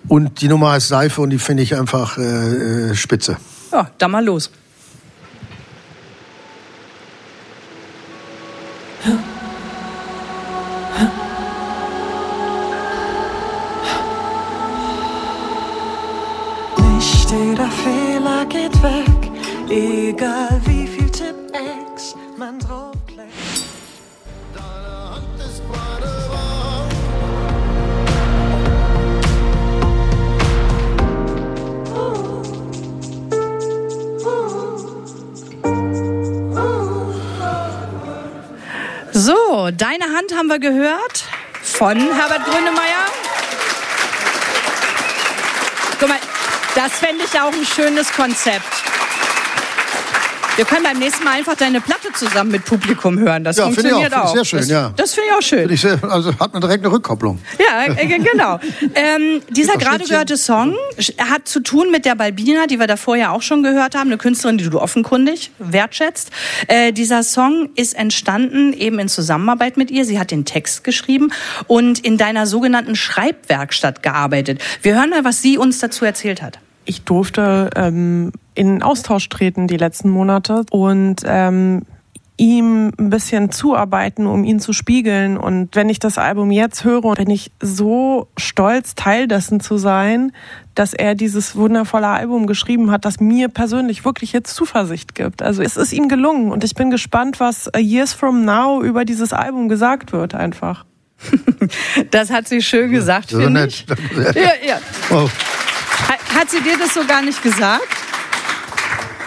Und 0.08 0.42
die 0.42 0.48
Nummer 0.48 0.72
heißt 0.72 0.88
Seife 0.88 1.22
und 1.22 1.32
die 1.32 1.40
finde 1.40 1.64
ich 1.64 1.76
einfach 1.76 2.18
äh, 2.18 2.92
äh 2.92 2.96
spitze. 2.96 3.38
Ja, 3.72 3.90
dann 3.98 4.12
mal 4.12 4.24
los. 4.24 4.50
Geht 18.52 18.84
weg, 18.84 19.32
egal 19.70 20.62
wie 20.66 20.86
viel 20.86 21.10
Tipp 21.10 21.36
X 21.94 22.16
man 22.38 22.60
draufklickt. 22.60 23.32
Deine 24.54 25.12
Hand 25.12 25.40
ist 25.40 25.62
meine 25.70 26.12
Wahl. 26.30 26.90
So, 39.14 39.70
deine 39.72 40.06
Hand 40.06 40.36
haben 40.36 40.48
wir 40.48 40.60
gehört 40.60 41.24
von 41.64 41.98
Herbert 41.98 42.44
Grönemeyer. 42.46 43.06
Guck 46.00 46.10
mal, 46.10 46.20
das 46.76 46.94
fände 46.94 47.24
ich 47.24 47.40
auch 47.40 47.52
ein 47.52 47.66
schönes 47.66 48.12
Konzept. 48.12 48.81
Wir 50.58 50.66
können 50.66 50.84
beim 50.84 51.00
nächsten 51.00 51.24
Mal 51.24 51.38
einfach 51.38 51.56
deine 51.56 51.80
Platte 51.80 52.12
zusammen 52.14 52.52
mit 52.52 52.66
Publikum 52.66 53.18
hören. 53.18 53.44
Das 53.44 53.58
Ja, 53.58 53.66
finde 53.66 53.80
ich 53.80 53.86
funktioniert 53.88 54.14
auch. 54.14 54.26
auch. 54.26 54.36
Sehr 54.36 54.46
schön, 54.46 54.60
das, 54.60 54.70
ja. 54.70 54.94
Das 54.98 55.14
finde 55.14 55.30
ich 55.30 55.36
auch 55.38 55.42
schön. 55.42 55.70
Ich 55.72 55.82
sehr, 55.82 55.98
also 56.04 56.38
hat 56.40 56.52
man 56.54 56.62
direkt 56.62 56.84
eine 56.84 56.94
Rückkopplung. 56.94 57.40
Ja, 57.58 57.86
äh, 57.94 58.06
genau. 58.06 58.60
Ähm, 58.94 59.42
dieser 59.50 59.78
gerade 59.78 60.04
gehörte 60.04 60.36
Song 60.38 60.76
hat 61.18 61.48
zu 61.48 61.62
tun 61.62 61.90
mit 61.90 62.06
der 62.06 62.16
Balbina, 62.16 62.68
die 62.68 62.80
wir 62.80 62.88
davor 62.88 63.16
ja 63.16 63.32
auch 63.32 63.42
schon 63.42 63.64
gehört 63.64 63.96
haben, 63.96 64.10
eine 64.10 64.18
Künstlerin, 64.18 64.58
die 64.58 64.70
du 64.70 64.80
offenkundig 64.80 65.52
wertschätzt. 65.58 66.32
Äh, 66.68 66.92
dieser 66.92 67.24
Song 67.24 67.70
ist 67.76 67.96
entstanden 67.96 68.74
eben 68.74 69.00
in 69.00 69.08
Zusammenarbeit 69.08 69.78
mit 69.78 69.90
ihr. 69.90 70.04
Sie 70.06 70.20
hat 70.20 70.32
den 70.32 70.44
Text 70.44 70.84
geschrieben 70.84 71.32
und 71.68 72.00
in 72.00 72.18
deiner 72.18 72.46
sogenannten 72.46 72.96
Schreibwerkstatt 72.96 74.04
gearbeitet. 74.04 74.62
Wir 74.82 74.96
hören 74.96 75.12
mal, 75.12 75.24
was 75.24 75.42
sie 75.42 75.58
uns 75.58 75.80
dazu 75.80 76.04
erzählt 76.04 76.42
hat. 76.42 76.60
Ich 76.86 77.04
durfte 77.04 77.70
ähm, 77.76 78.32
in 78.56 78.84
Austausch 78.84 79.30
treten 79.30 79.68
die 79.68 79.78
letzten 79.78 80.10
Monate 80.10 80.66
und 80.72 81.22
ähm, 81.26 81.84
ihm 82.42 82.92
ein 82.98 83.12
bisschen 83.12 83.52
zuarbeiten, 83.52 84.26
um 84.26 84.44
ihn 84.44 84.60
zu 84.60 84.74
spiegeln. 84.74 85.38
Und 85.38 85.76
wenn 85.76 85.90
ich 85.90 86.00
das 86.00 86.18
Album 86.18 86.50
jetzt 86.50 86.84
höre, 86.84 87.14
bin 87.14 87.30
ich 87.30 87.52
so 87.62 88.28
stolz, 88.36 88.96
Teil 88.96 89.28
dessen 89.28 89.60
zu 89.60 89.78
sein, 89.78 90.32
dass 90.74 90.94
er 90.94 91.14
dieses 91.14 91.56
wundervolle 91.56 92.08
Album 92.08 92.48
geschrieben 92.48 92.90
hat, 92.90 93.06
das 93.06 93.20
mir 93.20 93.48
persönlich 93.48 94.06
wirklich 94.06 94.34
jetzt 94.34 94.56
Zuversicht 94.56 95.14
gibt. 95.14 95.44
Also 95.44 95.62
es 95.62 95.78
ist 95.78 95.94
ihm 95.94 96.08
gelungen 96.08 96.52
und 96.52 96.64
ich 96.64 96.74
bin 96.74 96.90
gespannt, 96.90 97.40
was 97.40 97.72
A 97.76 97.80
Years 97.80 98.14
From 98.14 98.44
Now 98.44 98.82
über 98.82 99.06
dieses 99.06 99.34
Album 99.34 99.70
gesagt 99.70 100.12
wird 100.12 100.34
einfach. 100.34 100.86
Das 102.10 102.32
hat 102.32 102.48
sie 102.48 102.62
schön 102.62 102.92
gesagt, 102.92 103.30
so 103.30 103.40
finde 103.40 103.62
nett. 103.62 103.86
ich. 103.88 104.36
Ja, 104.36 104.52
ja. 104.68 104.80
Oh. 105.12 105.30
Ha- 106.42 106.46
Hat 106.46 106.50
sie 106.50 106.62
dir 106.62 106.78
das 106.78 106.94
so 106.94 107.06
gar 107.06 107.22
nicht 107.22 107.42
gesagt? 107.44 107.88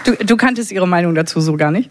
Du, 0.05 0.12
du 0.24 0.37
kanntest 0.37 0.72
ihre 0.72 0.88
Meinung 0.88 1.14
dazu 1.14 1.40
so 1.40 1.57
gar 1.57 1.70
nicht? 1.70 1.90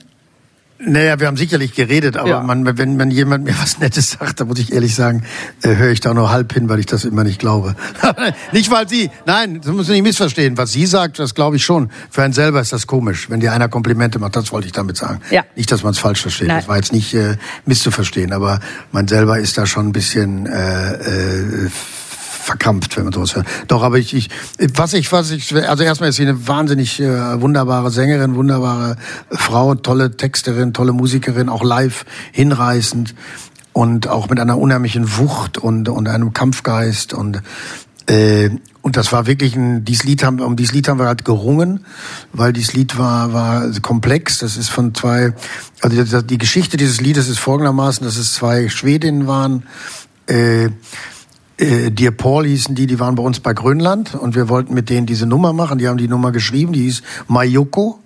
Naja, 0.85 1.17
wir 1.17 1.27
haben 1.27 1.37
sicherlich 1.37 1.73
geredet, 1.75 2.17
aber 2.17 2.27
Ja. 2.29 2.39
man, 2.41 2.77
wenn, 2.77 2.99
wenn 2.99 3.09
jemand 3.09 3.45
mir 3.45 3.55
was 3.57 3.79
Nettes 3.79 4.11
sagt, 4.19 4.41
dann 4.41 4.47
muss 4.49 4.59
ich 4.59 4.73
ehrlich 4.73 4.93
sagen, 4.95 5.23
äh, 5.61 5.75
höre 5.77 5.91
ich 5.91 6.01
da 6.01 6.13
nur 6.13 6.29
halb 6.29 6.51
hin, 6.51 6.67
weil 6.67 6.79
ich 6.79 6.87
das 6.87 7.05
immer 7.05 7.23
nicht 7.23 7.39
glaube. 7.39 7.75
nicht 8.51 8.69
weil 8.69 8.89
sie, 8.89 9.09
nein, 9.25 9.61
das 9.61 9.71
muss 9.71 9.87
man 9.87 9.93
nicht 9.93 10.03
missverstehen. 10.03 10.57
Was 10.57 10.73
sie 10.73 10.85
sagt, 10.85 11.19
das 11.19 11.35
glaube 11.35 11.55
ich 11.55 11.63
schon. 11.63 11.89
Für 12.09 12.23
einen 12.23 12.33
selber 12.33 12.59
ist 12.59 12.73
das 12.73 12.85
komisch, 12.85 13.29
wenn 13.29 13.39
dir 13.39 13.53
einer 13.53 13.69
Komplimente 13.69 14.19
macht. 14.19 14.35
Das 14.35 14.51
wollte 14.51 14.67
ich 14.67 14.73
damit 14.73 14.97
sagen. 14.97 15.21
Ja. 15.31 15.45
Nicht, 15.55 15.71
dass 15.71 15.83
man 15.83 15.93
es 15.93 15.99
falsch 15.99 16.21
versteht. 16.21 16.49
Nein. 16.49 16.57
Das 16.57 16.67
war 16.67 16.75
jetzt 16.75 16.91
nicht 16.91 17.13
äh, 17.13 17.37
misszuverstehen, 17.65 18.33
aber 18.33 18.59
man 18.91 19.07
selber 19.07 19.39
ist 19.39 19.57
da 19.57 19.65
schon 19.65 19.87
ein 19.87 19.93
bisschen 19.93 20.47
äh, 20.47 20.93
äh, 20.95 21.69
verkrampft, 22.43 22.97
wenn 22.97 23.05
man 23.05 23.13
sowas 23.13 23.35
hört. 23.35 23.47
Doch, 23.67 23.83
aber 23.83 23.97
ich, 23.97 24.13
ich, 24.13 24.29
was 24.75 24.93
ich, 24.93 25.11
was 25.11 25.31
ich, 25.31 25.53
also 25.67 25.83
erstmal 25.83 26.09
ist 26.09 26.17
sie 26.17 26.23
eine 26.23 26.47
wahnsinnig 26.47 26.99
äh, 26.99 27.41
wunderbare 27.41 27.91
Sängerin, 27.91 28.35
wunderbare 28.35 28.97
Frau, 29.31 29.75
tolle 29.75 30.15
Texterin, 30.17 30.73
tolle 30.73 30.93
Musikerin, 30.93 31.49
auch 31.49 31.63
live 31.63 32.05
hinreißend 32.31 33.15
und 33.73 34.07
auch 34.07 34.29
mit 34.29 34.39
einer 34.39 34.57
unheimlichen 34.57 35.17
Wucht 35.17 35.57
und 35.57 35.89
und 35.89 36.07
einem 36.07 36.33
Kampfgeist 36.33 37.13
und 37.13 37.41
äh, 38.07 38.49
und 38.81 38.97
das 38.97 39.13
war 39.13 39.27
wirklich 39.27 39.55
ein, 39.55 39.85
dieses 39.85 40.03
Lied 40.03 40.23
haben, 40.23 40.41
um 40.41 40.57
dieses 40.57 40.73
Lied 40.73 40.89
haben 40.89 40.99
wir 40.99 41.05
halt 41.05 41.23
gerungen, 41.23 41.85
weil 42.33 42.51
dieses 42.51 42.73
Lied 42.73 42.97
war, 42.97 43.31
war 43.31 43.71
komplex. 43.81 44.39
Das 44.39 44.57
ist 44.57 44.67
von 44.67 44.93
zwei, 44.93 45.33
also 45.79 46.21
die, 46.21 46.37
Geschichte 46.37 46.75
dieses 46.75 46.99
Liedes 46.99 47.29
ist 47.29 47.39
folgendermaßen, 47.39 48.05
dass 48.05 48.17
es 48.17 48.33
zwei 48.33 48.67
Schwedinnen 48.67 49.25
waren, 49.25 49.63
äh, 50.27 50.69
äh, 51.57 51.91
Dear 51.91 52.11
Paul 52.11 52.45
hießen 52.45 52.75
die, 52.75 52.87
die 52.87 52.99
waren 52.99 53.15
bei 53.15 53.23
uns 53.23 53.39
bei 53.39 53.53
Grönland 53.53 54.15
und 54.15 54.35
wir 54.35 54.49
wollten 54.49 54.73
mit 54.73 54.89
denen 54.89 55.05
diese 55.05 55.25
Nummer 55.25 55.53
machen. 55.53 55.77
Die 55.77 55.87
haben 55.87 55.97
die 55.97 56.07
Nummer 56.07 56.31
geschrieben, 56.31 56.73
die 56.73 56.83
hieß 56.83 57.03
Mayoko. 57.27 57.99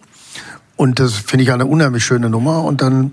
Und 0.75 0.99
das 0.99 1.13
finde 1.13 1.43
ich 1.43 1.51
eine 1.51 1.65
unheimlich 1.65 2.05
schöne 2.05 2.29
Nummer. 2.29 2.63
Und 2.63 2.81
dann 2.81 3.11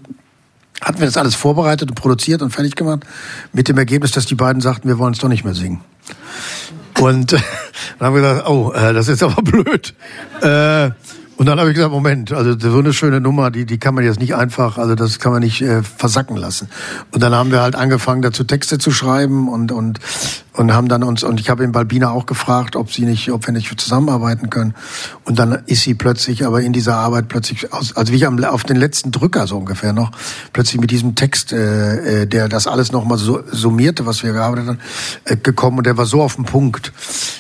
hatten 0.81 0.99
wir 0.99 1.07
das 1.07 1.17
alles 1.17 1.35
vorbereitet 1.35 1.89
und 1.89 1.95
produziert 1.95 2.43
und 2.43 2.51
fertig 2.51 2.75
gemacht. 2.75 3.05
Mit 3.53 3.69
dem 3.69 3.79
Ergebnis, 3.79 4.11
dass 4.11 4.27
die 4.27 4.35
beiden 4.35 4.61
sagten, 4.61 4.89
wir 4.89 4.99
wollen 4.99 5.15
es 5.15 5.21
doch 5.21 5.29
nicht 5.29 5.45
mehr 5.45 5.55
singen. 5.55 5.81
Und 7.01 7.33
äh, 7.33 7.39
dann 7.99 8.07
haben 8.07 8.15
wir 8.15 8.23
gesagt, 8.23 8.49
oh, 8.49 8.73
äh, 8.73 8.93
das 8.93 9.09
ist 9.09 9.23
aber 9.23 9.43
blöd. 9.43 9.95
Äh, 10.43 10.91
und 11.37 11.47
dann 11.47 11.59
habe 11.59 11.71
ich 11.71 11.75
gesagt, 11.75 11.93
Moment, 11.93 12.33
also 12.33 12.59
so 12.59 12.79
eine 12.79 12.93
schöne 12.93 13.21
Nummer, 13.21 13.51
die, 13.51 13.65
die 13.65 13.79
kann 13.79 13.95
man 13.95 14.05
jetzt 14.05 14.21
nicht 14.21 14.35
einfach, 14.35 14.79
also 14.79 14.95
das 14.95 15.19
kann 15.19 15.33
man 15.33 15.43
nicht 15.43 15.63
äh, 15.63 15.83
versacken 15.83 16.37
lassen. 16.37 16.69
Und 17.11 17.23
dann 17.23 17.35
haben 17.35 17.51
wir 17.51 17.61
halt 17.61 17.75
angefangen, 17.75 18.23
dazu 18.23 18.45
Texte 18.45 18.79
zu 18.79 18.91
schreiben 18.91 19.49
und 19.49 19.73
und 19.73 19.99
und 20.55 20.73
haben 20.73 20.89
dann 20.89 21.03
uns 21.03 21.25
und 21.25 21.41
ich 21.41 21.51
habe 21.51 21.65
in 21.65 21.73
Balbina 21.73 22.11
auch 22.11 22.27
gefragt, 22.27 22.77
ob 22.77 22.93
sie 22.93 23.05
nicht, 23.05 23.31
ob 23.33 23.47
wir 23.47 23.53
nicht 23.53 23.81
zusammenarbeiten 23.81 24.51
können. 24.51 24.75
Und 25.25 25.39
dann 25.39 25.63
ist 25.67 25.83
sie 25.83 25.95
plötzlich, 25.95 26.47
aber 26.47 26.63
in 26.63 26.73
dieser 26.73 26.97
Arbeit 26.97 27.29
plötzlich, 27.29 27.73
aus, 27.73 27.97
also 27.97 28.13
wie 28.13 28.17
ich 28.17 28.27
am, 28.27 28.43
auf 28.45 28.63
den 28.63 28.77
letzten 28.77 29.11
Drücker 29.11 29.49
so 29.49 29.59
ungefähr 29.59 29.93
noch, 29.93 30.13
plötzlich 30.53 30.81
mit 30.81 30.93
diesem 30.93 31.17
Text, 31.17 31.53
äh, 31.53 32.23
äh, 32.23 32.27
der 32.27 32.49
das 32.49 32.69
alles 32.69 32.93
nochmal 32.93 33.19
so, 33.19 33.43
summierte, 33.51 34.07
was 34.07 34.23
wir 34.23 34.33
gearbeitet 34.33 34.69
haben, 34.69 34.79
äh, 35.25 35.37
gekommen 35.37 35.79
und 35.79 35.87
der 35.87 35.97
war 35.97 36.07
so 36.07 36.23
auf 36.23 36.37
den 36.37 36.45
Punkt. 36.45 36.93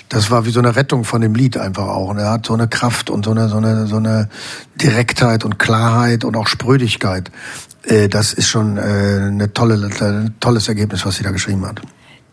Das 0.08 0.32
war 0.32 0.44
wie 0.44 0.50
so 0.50 0.58
eine 0.58 0.74
Rettung 0.74 1.04
von 1.04 1.20
dem 1.20 1.36
Lied 1.36 1.56
einfach 1.56 1.86
auch. 1.86 2.08
Und 2.08 2.18
er 2.18 2.30
hat 2.30 2.46
so 2.46 2.54
eine 2.54 2.66
Kraft 2.66 3.10
und 3.10 3.24
so 3.24 3.30
eine, 3.30 3.48
so 3.48 3.58
eine, 3.58 3.86
so 3.86 3.96
eine 3.96 4.28
Direktheit 4.74 5.44
und 5.44 5.60
Klarheit 5.60 6.24
und 6.24 6.36
auch 6.36 6.48
Sprödigkeit. 6.48 7.30
Äh, 7.84 8.08
das 8.08 8.32
ist 8.32 8.48
schon 8.48 8.76
äh, 8.76 8.80
eine 8.80 9.52
tolle, 9.52 9.88
ein 10.00 10.34
tolles 10.40 10.66
Ergebnis, 10.66 11.06
was 11.06 11.14
sie 11.14 11.22
da 11.22 11.30
geschrieben 11.30 11.64
hat. 11.64 11.80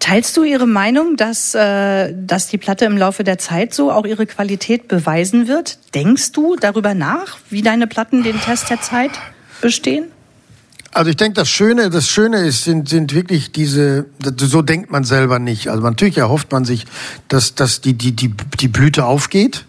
Teilst 0.01 0.35
du 0.35 0.43
ihre 0.43 0.65
Meinung, 0.65 1.15
dass, 1.15 1.53
äh, 1.53 2.11
dass 2.15 2.47
die 2.47 2.57
Platte 2.57 2.85
im 2.85 2.97
Laufe 2.97 3.23
der 3.23 3.37
Zeit 3.37 3.71
so 3.71 3.91
auch 3.91 4.03
ihre 4.03 4.25
Qualität 4.25 4.87
beweisen 4.87 5.47
wird? 5.47 5.77
Denkst 5.93 6.31
du 6.31 6.55
darüber 6.55 6.95
nach, 6.95 7.37
wie 7.51 7.61
deine 7.61 7.85
Platten 7.85 8.23
den 8.23 8.41
Test 8.41 8.71
der 8.71 8.81
Zeit 8.81 9.11
bestehen? 9.61 10.05
Also 10.91 11.11
ich 11.11 11.17
denke, 11.17 11.35
das 11.35 11.49
Schöne, 11.49 11.91
das 11.91 12.07
Schöne 12.07 12.39
ist, 12.39 12.63
sind, 12.63 12.89
sind 12.89 13.13
wirklich 13.13 13.51
diese, 13.51 14.07
so 14.37 14.63
denkt 14.63 14.91
man 14.91 15.03
selber 15.03 15.37
nicht. 15.37 15.69
Also 15.69 15.83
natürlich 15.83 16.17
erhofft 16.17 16.51
man 16.51 16.65
sich, 16.65 16.85
dass, 17.27 17.53
dass 17.53 17.79
die, 17.79 17.93
die, 17.93 18.13
die, 18.13 18.33
die 18.59 18.67
Blüte 18.67 19.05
aufgeht. 19.05 19.65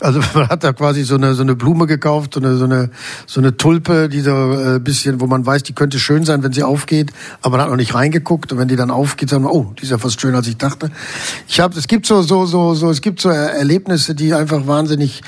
Also 0.00 0.20
man 0.34 0.48
hat 0.48 0.64
da 0.64 0.72
quasi 0.72 1.04
so 1.04 1.14
eine, 1.14 1.34
so 1.34 1.42
eine 1.42 1.54
Blume 1.54 1.86
gekauft, 1.86 2.34
so 2.34 2.40
eine, 2.40 2.56
so 2.56 2.64
eine, 2.64 2.90
so 3.26 3.40
eine 3.40 3.56
Tulpe, 3.56 4.08
die 4.08 4.20
so 4.20 4.30
äh, 4.30 4.78
bisschen, 4.78 5.20
wo 5.20 5.26
man 5.26 5.44
weiß, 5.44 5.62
die 5.62 5.72
könnte 5.72 5.98
schön 5.98 6.24
sein, 6.24 6.42
wenn 6.42 6.52
sie 6.52 6.62
aufgeht, 6.62 7.12
aber 7.42 7.56
man 7.56 7.62
hat 7.62 7.70
noch 7.70 7.76
nicht 7.76 7.94
reingeguckt 7.94 8.52
und 8.52 8.58
wenn 8.58 8.68
die 8.68 8.76
dann 8.76 8.90
aufgeht, 8.90 9.30
sagt 9.30 9.42
man, 9.42 9.52
oh, 9.52 9.72
die 9.78 9.84
ist 9.84 9.90
ja 9.90 9.98
fast 9.98 10.20
schöner, 10.20 10.38
als 10.38 10.48
ich 10.48 10.56
dachte. 10.56 10.90
Ich 11.48 11.60
habe, 11.60 11.78
es 11.78 11.88
gibt 11.88 12.06
so, 12.06 12.22
so, 12.22 12.46
so, 12.46 12.74
so, 12.74 12.90
es 12.90 13.00
gibt 13.00 13.20
so 13.20 13.28
Erlebnisse, 13.28 14.14
die 14.14 14.34
einfach 14.34 14.66
wahnsinnig 14.66 15.22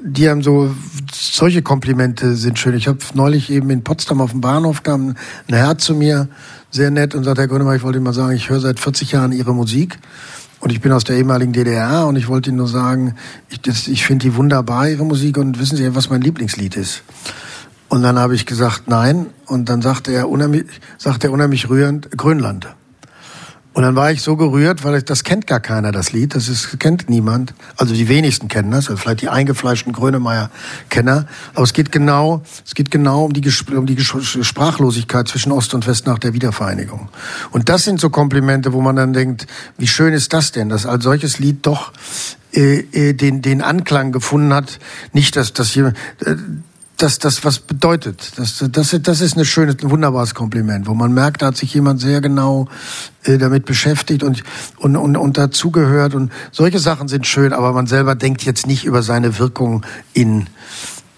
die 0.00 0.28
haben 0.28 0.42
so 0.42 0.74
solche 1.12 1.62
Komplimente 1.62 2.34
sind 2.36 2.58
schön. 2.58 2.76
Ich 2.76 2.86
habe 2.86 2.98
neulich 3.14 3.50
eben 3.50 3.70
in 3.70 3.82
Potsdam 3.82 4.20
auf 4.20 4.30
dem 4.30 4.40
Bahnhof 4.40 4.82
kam 4.82 5.16
ein 5.48 5.54
Herr 5.54 5.78
zu 5.78 5.94
mir, 5.94 6.28
sehr 6.70 6.90
nett 6.90 7.14
und 7.14 7.24
sagt, 7.24 7.38
Herr 7.38 7.48
Grönemeyer, 7.48 7.76
ich 7.76 7.82
wollte 7.82 7.98
Ihnen 7.98 8.04
mal 8.04 8.12
sagen, 8.12 8.36
ich 8.36 8.50
höre 8.50 8.60
seit 8.60 8.78
40 8.78 9.12
Jahren 9.12 9.32
Ihre 9.32 9.54
Musik 9.54 9.98
und 10.60 10.70
ich 10.72 10.80
bin 10.80 10.92
aus 10.92 11.04
der 11.04 11.16
ehemaligen 11.16 11.52
DDR 11.52 12.06
und 12.06 12.16
ich 12.16 12.28
wollte 12.28 12.50
Ihnen 12.50 12.58
nur 12.58 12.68
sagen, 12.68 13.14
ich, 13.48 13.88
ich 13.88 14.04
finde 14.04 14.24
die 14.24 14.34
wunderbar, 14.34 14.88
Ihre 14.88 15.04
Musik 15.04 15.38
und 15.38 15.58
wissen 15.58 15.76
Sie, 15.76 15.94
was 15.94 16.10
mein 16.10 16.20
Lieblingslied 16.20 16.76
ist? 16.76 17.02
Und 17.88 18.02
dann 18.02 18.18
habe 18.18 18.34
ich 18.34 18.44
gesagt, 18.44 18.82
nein. 18.86 19.26
Und 19.46 19.68
dann 19.68 19.80
sagte 19.82 20.12
er 20.12 20.28
unheimlich, 20.28 20.66
sagte 20.98 21.28
er 21.28 21.32
unheimlich 21.32 21.70
rührend, 21.70 22.10
Grönland. 22.16 22.68
Und 23.74 23.82
dann 23.82 23.94
war 23.94 24.10
ich 24.10 24.22
so 24.22 24.36
gerührt, 24.36 24.82
weil 24.82 24.96
ich, 24.96 25.04
das 25.04 25.22
kennt 25.22 25.46
gar 25.46 25.60
keiner, 25.60 25.92
das 25.92 26.12
Lied. 26.12 26.34
Das 26.34 26.48
ist, 26.48 26.80
kennt 26.80 27.08
niemand. 27.08 27.54
Also 27.76 27.94
die 27.94 28.08
wenigsten 28.08 28.48
kennen 28.48 28.70
das, 28.70 28.88
also 28.88 28.96
vielleicht 28.96 29.22
die 29.22 29.28
eingefleischten 29.28 29.92
Grönemeyer-Kenner. 29.92 31.26
Aber 31.54 31.62
es 31.62 31.72
geht 31.72 31.92
genau, 31.92 32.42
es 32.66 32.74
geht 32.74 32.90
genau 32.90 33.24
um 33.24 33.32
die, 33.32 33.48
um 33.74 33.86
die 33.86 34.00
Sprachlosigkeit 34.00 35.28
zwischen 35.28 35.52
Ost 35.52 35.74
und 35.74 35.86
West 35.86 36.06
nach 36.06 36.18
der 36.18 36.32
Wiedervereinigung. 36.32 37.08
Und 37.50 37.68
das 37.68 37.84
sind 37.84 38.00
so 38.00 38.10
Komplimente, 38.10 38.72
wo 38.72 38.80
man 38.80 38.96
dann 38.96 39.12
denkt, 39.12 39.46
wie 39.76 39.86
schön 39.86 40.12
ist 40.12 40.32
das 40.32 40.50
denn, 40.50 40.68
dass 40.68 40.84
als 40.84 41.04
solches 41.04 41.38
Lied 41.38 41.64
doch 41.64 41.92
äh, 42.52 42.78
äh, 42.78 43.12
den, 43.12 43.42
den 43.42 43.60
Anklang 43.60 44.10
gefunden 44.10 44.54
hat. 44.54 44.78
Nicht, 45.12 45.36
dass, 45.36 45.52
dass 45.52 45.74
jemand, 45.74 45.96
äh, 46.24 46.34
dass 46.98 47.18
das 47.20 47.44
was 47.44 47.60
bedeutet. 47.60 48.32
Das, 48.36 48.62
das, 48.70 48.96
das 49.00 49.20
ist 49.20 49.36
ein 49.36 49.90
wunderbares 49.90 50.34
Kompliment, 50.34 50.88
wo 50.88 50.94
man 50.94 51.14
merkt, 51.14 51.42
da 51.42 51.46
hat 51.46 51.56
sich 51.56 51.72
jemand 51.72 52.00
sehr 52.00 52.20
genau 52.20 52.68
äh, 53.22 53.38
damit 53.38 53.64
beschäftigt 53.64 54.24
und, 54.24 54.42
und, 54.78 54.96
und, 54.96 55.16
und 55.16 55.38
dazugehört. 55.38 56.14
Und 56.14 56.32
solche 56.50 56.80
Sachen 56.80 57.08
sind 57.08 57.26
schön, 57.26 57.52
aber 57.52 57.72
man 57.72 57.86
selber 57.86 58.16
denkt 58.16 58.42
jetzt 58.42 58.66
nicht 58.66 58.84
über 58.84 59.02
seine 59.02 59.38
Wirkung 59.38 59.86
in 60.12 60.48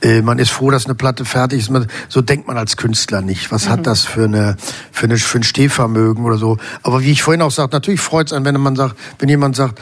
äh, 0.02 0.22
man 0.22 0.38
ist 0.38 0.50
froh, 0.50 0.70
dass 0.70 0.86
eine 0.86 0.94
Platte 0.94 1.24
fertig 1.24 1.60
ist. 1.60 1.70
Man, 1.70 1.86
so 2.08 2.22
denkt 2.22 2.46
man 2.46 2.56
als 2.56 2.76
Künstler 2.76 3.20
nicht. 3.20 3.52
Was 3.52 3.68
hat 3.68 3.86
das 3.86 4.04
für 4.04 4.24
eine, 4.24 4.56
für 4.92 5.04
eine, 5.04 5.18
für 5.18 5.38
ein 5.38 5.42
Stehvermögen 5.42 6.24
oder 6.24 6.38
so? 6.38 6.56
Aber 6.82 7.02
wie 7.02 7.10
ich 7.10 7.22
vorhin 7.22 7.42
auch 7.42 7.50
sagte, 7.50 7.76
natürlich 7.76 8.00
freut 8.00 8.28
es 8.28 8.32
einen, 8.32 8.44
wenn 8.44 8.58
man 8.60 8.76
sagt, 8.76 8.96
wenn 9.18 9.28
jemand 9.28 9.56
sagt, 9.56 9.78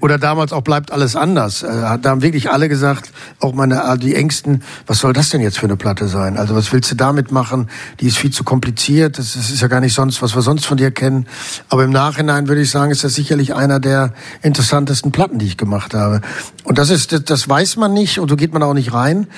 oder 0.00 0.18
damals 0.18 0.52
auch 0.52 0.62
bleibt 0.62 0.90
alles 0.92 1.16
anders. 1.16 1.62
Äh, 1.62 1.98
da 2.00 2.10
haben 2.10 2.22
wirklich 2.22 2.50
alle 2.50 2.68
gesagt, 2.68 3.12
auch 3.40 3.54
meine 3.54 3.82
äh, 3.82 3.96
die 3.96 4.14
Ängsten, 4.14 4.62
was 4.86 4.98
soll 4.98 5.12
das 5.12 5.30
denn 5.30 5.40
jetzt 5.40 5.58
für 5.58 5.66
eine 5.66 5.76
Platte 5.76 6.08
sein? 6.08 6.36
Also 6.36 6.54
was 6.54 6.72
willst 6.72 6.90
du 6.90 6.96
damit 6.96 7.30
machen? 7.30 7.68
Die 8.00 8.06
ist 8.06 8.18
viel 8.18 8.32
zu 8.32 8.44
kompliziert. 8.44 9.18
Das, 9.18 9.36
ist 9.36 9.60
ja 9.60 9.68
gar 9.68 9.80
nicht 9.80 9.94
sonst, 9.94 10.22
was 10.22 10.34
wir 10.34 10.42
sonst 10.42 10.66
von 10.66 10.76
dir 10.76 10.90
kennen. 10.90 11.26
Aber 11.68 11.84
im 11.84 11.90
Nachhinein 11.90 12.48
würde 12.48 12.62
ich 12.62 12.70
sagen, 12.70 12.90
ist 12.90 13.04
das 13.04 13.14
sicherlich 13.14 13.54
einer 13.54 13.80
der 13.80 14.12
interessantesten 14.42 15.12
Platten, 15.12 15.38
die 15.38 15.46
ich 15.46 15.56
gemacht 15.56 15.94
habe. 15.94 16.20
Und 16.64 16.78
das 16.78 16.90
ist, 16.90 17.30
das 17.30 17.48
weiß 17.48 17.76
man 17.76 17.92
nicht 17.94 18.18
und 18.18 18.28
so 18.28 18.36
geht 18.36 18.52
man 18.52 18.62
auch 18.62 18.74
nicht 18.74 18.92
rein. 18.92 19.28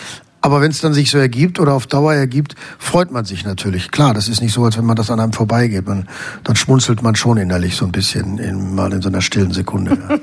Aber 0.46 0.60
wenn 0.60 0.70
es 0.70 0.80
dann 0.80 0.94
sich 0.94 1.10
so 1.10 1.18
ergibt 1.18 1.58
oder 1.58 1.74
auf 1.74 1.88
Dauer 1.88 2.14
ergibt, 2.14 2.54
freut 2.78 3.10
man 3.10 3.24
sich 3.24 3.44
natürlich. 3.44 3.90
Klar, 3.90 4.14
das 4.14 4.28
ist 4.28 4.40
nicht 4.40 4.52
so, 4.52 4.64
als 4.64 4.78
wenn 4.78 4.84
man 4.84 4.94
das 4.94 5.10
an 5.10 5.18
einem 5.18 5.32
vorbeigeht. 5.32 5.88
Man, 5.88 6.06
dann 6.44 6.54
schmunzelt 6.54 7.02
man 7.02 7.16
schon 7.16 7.36
innerlich 7.36 7.74
so 7.74 7.84
ein 7.84 7.90
bisschen, 7.90 8.38
in, 8.38 8.76
mal 8.76 8.92
in 8.92 9.02
so 9.02 9.08
einer 9.08 9.22
stillen 9.22 9.50
Sekunde. 9.50 9.98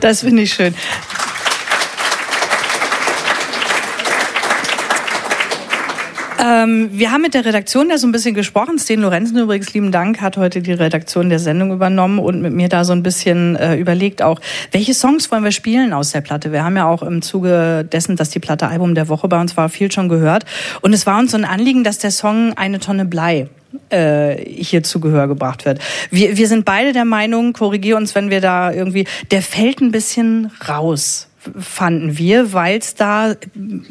Das 0.00 0.20
finde 0.20 0.42
ich 0.42 0.52
schön. 0.52 0.74
Ähm, 6.40 6.90
wir 6.92 7.10
haben 7.10 7.22
mit 7.22 7.34
der 7.34 7.44
Redaktion 7.44 7.88
da 7.88 7.98
so 7.98 8.06
ein 8.06 8.12
bisschen 8.12 8.34
gesprochen. 8.34 8.78
Sten 8.78 9.00
Lorenzen 9.00 9.36
übrigens, 9.38 9.72
lieben 9.74 9.90
Dank, 9.90 10.20
hat 10.20 10.36
heute 10.36 10.62
die 10.62 10.72
Redaktion 10.72 11.30
der 11.30 11.40
Sendung 11.40 11.72
übernommen 11.72 12.20
und 12.20 12.40
mit 12.40 12.52
mir 12.52 12.68
da 12.68 12.84
so 12.84 12.92
ein 12.92 13.02
bisschen 13.02 13.56
äh, 13.56 13.76
überlegt 13.76 14.22
auch, 14.22 14.40
welche 14.70 14.94
Songs 14.94 15.30
wollen 15.32 15.42
wir 15.42 15.50
spielen 15.50 15.92
aus 15.92 16.12
der 16.12 16.20
Platte? 16.20 16.52
Wir 16.52 16.62
haben 16.62 16.76
ja 16.76 16.86
auch 16.86 17.02
im 17.02 17.22
Zuge 17.22 17.84
dessen, 17.90 18.14
dass 18.14 18.30
die 18.30 18.38
Platte 18.38 18.68
Album 18.68 18.94
der 18.94 19.08
Woche 19.08 19.26
bei 19.26 19.40
uns 19.40 19.56
war, 19.56 19.68
viel 19.68 19.90
schon 19.90 20.08
gehört. 20.08 20.44
Und 20.80 20.92
es 20.92 21.06
war 21.06 21.18
uns 21.18 21.32
so 21.32 21.36
ein 21.36 21.44
Anliegen, 21.44 21.82
dass 21.82 21.98
der 21.98 22.12
Song 22.12 22.52
Eine 22.56 22.78
Tonne 22.78 23.04
Blei 23.04 23.48
äh, 23.90 24.36
hier 24.36 24.82
zu 24.84 25.00
Gehör 25.00 25.26
gebracht 25.26 25.64
wird. 25.64 25.80
Wir, 26.10 26.36
wir 26.36 26.46
sind 26.46 26.64
beide 26.64 26.92
der 26.92 27.04
Meinung, 27.04 27.52
korrigier 27.52 27.96
uns, 27.96 28.14
wenn 28.14 28.30
wir 28.30 28.40
da 28.40 28.72
irgendwie, 28.72 29.06
der 29.30 29.42
fällt 29.42 29.80
ein 29.80 29.90
bisschen 29.90 30.52
raus 30.68 31.27
fanden 31.58 32.18
wir, 32.18 32.52
weil 32.52 32.78
es 32.78 32.94
da 32.94 33.34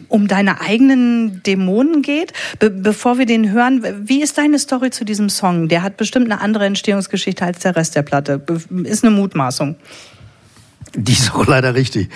um 0.07 0.27
deine 0.27 0.61
eigenen 0.61 1.41
Dämonen 1.43 2.01
geht. 2.01 2.33
Be 2.59 2.69
bevor 2.69 3.17
wir 3.17 3.25
den 3.25 3.51
hören, 3.51 3.83
wie 4.07 4.21
ist 4.21 4.37
deine 4.37 4.59
Story 4.59 4.91
zu 4.91 5.05
diesem 5.05 5.29
Song? 5.29 5.67
Der 5.67 5.83
hat 5.83 5.97
bestimmt 5.97 6.31
eine 6.31 6.41
andere 6.41 6.65
Entstehungsgeschichte 6.65 7.45
als 7.45 7.59
der 7.59 7.75
Rest 7.75 7.95
der 7.95 8.03
Platte. 8.03 8.41
Ist 8.83 9.03
eine 9.03 9.15
Mutmaßung. 9.15 9.75
Die 10.95 11.13
ist 11.13 11.33
auch 11.33 11.45
leider 11.45 11.75
richtig. 11.75 12.09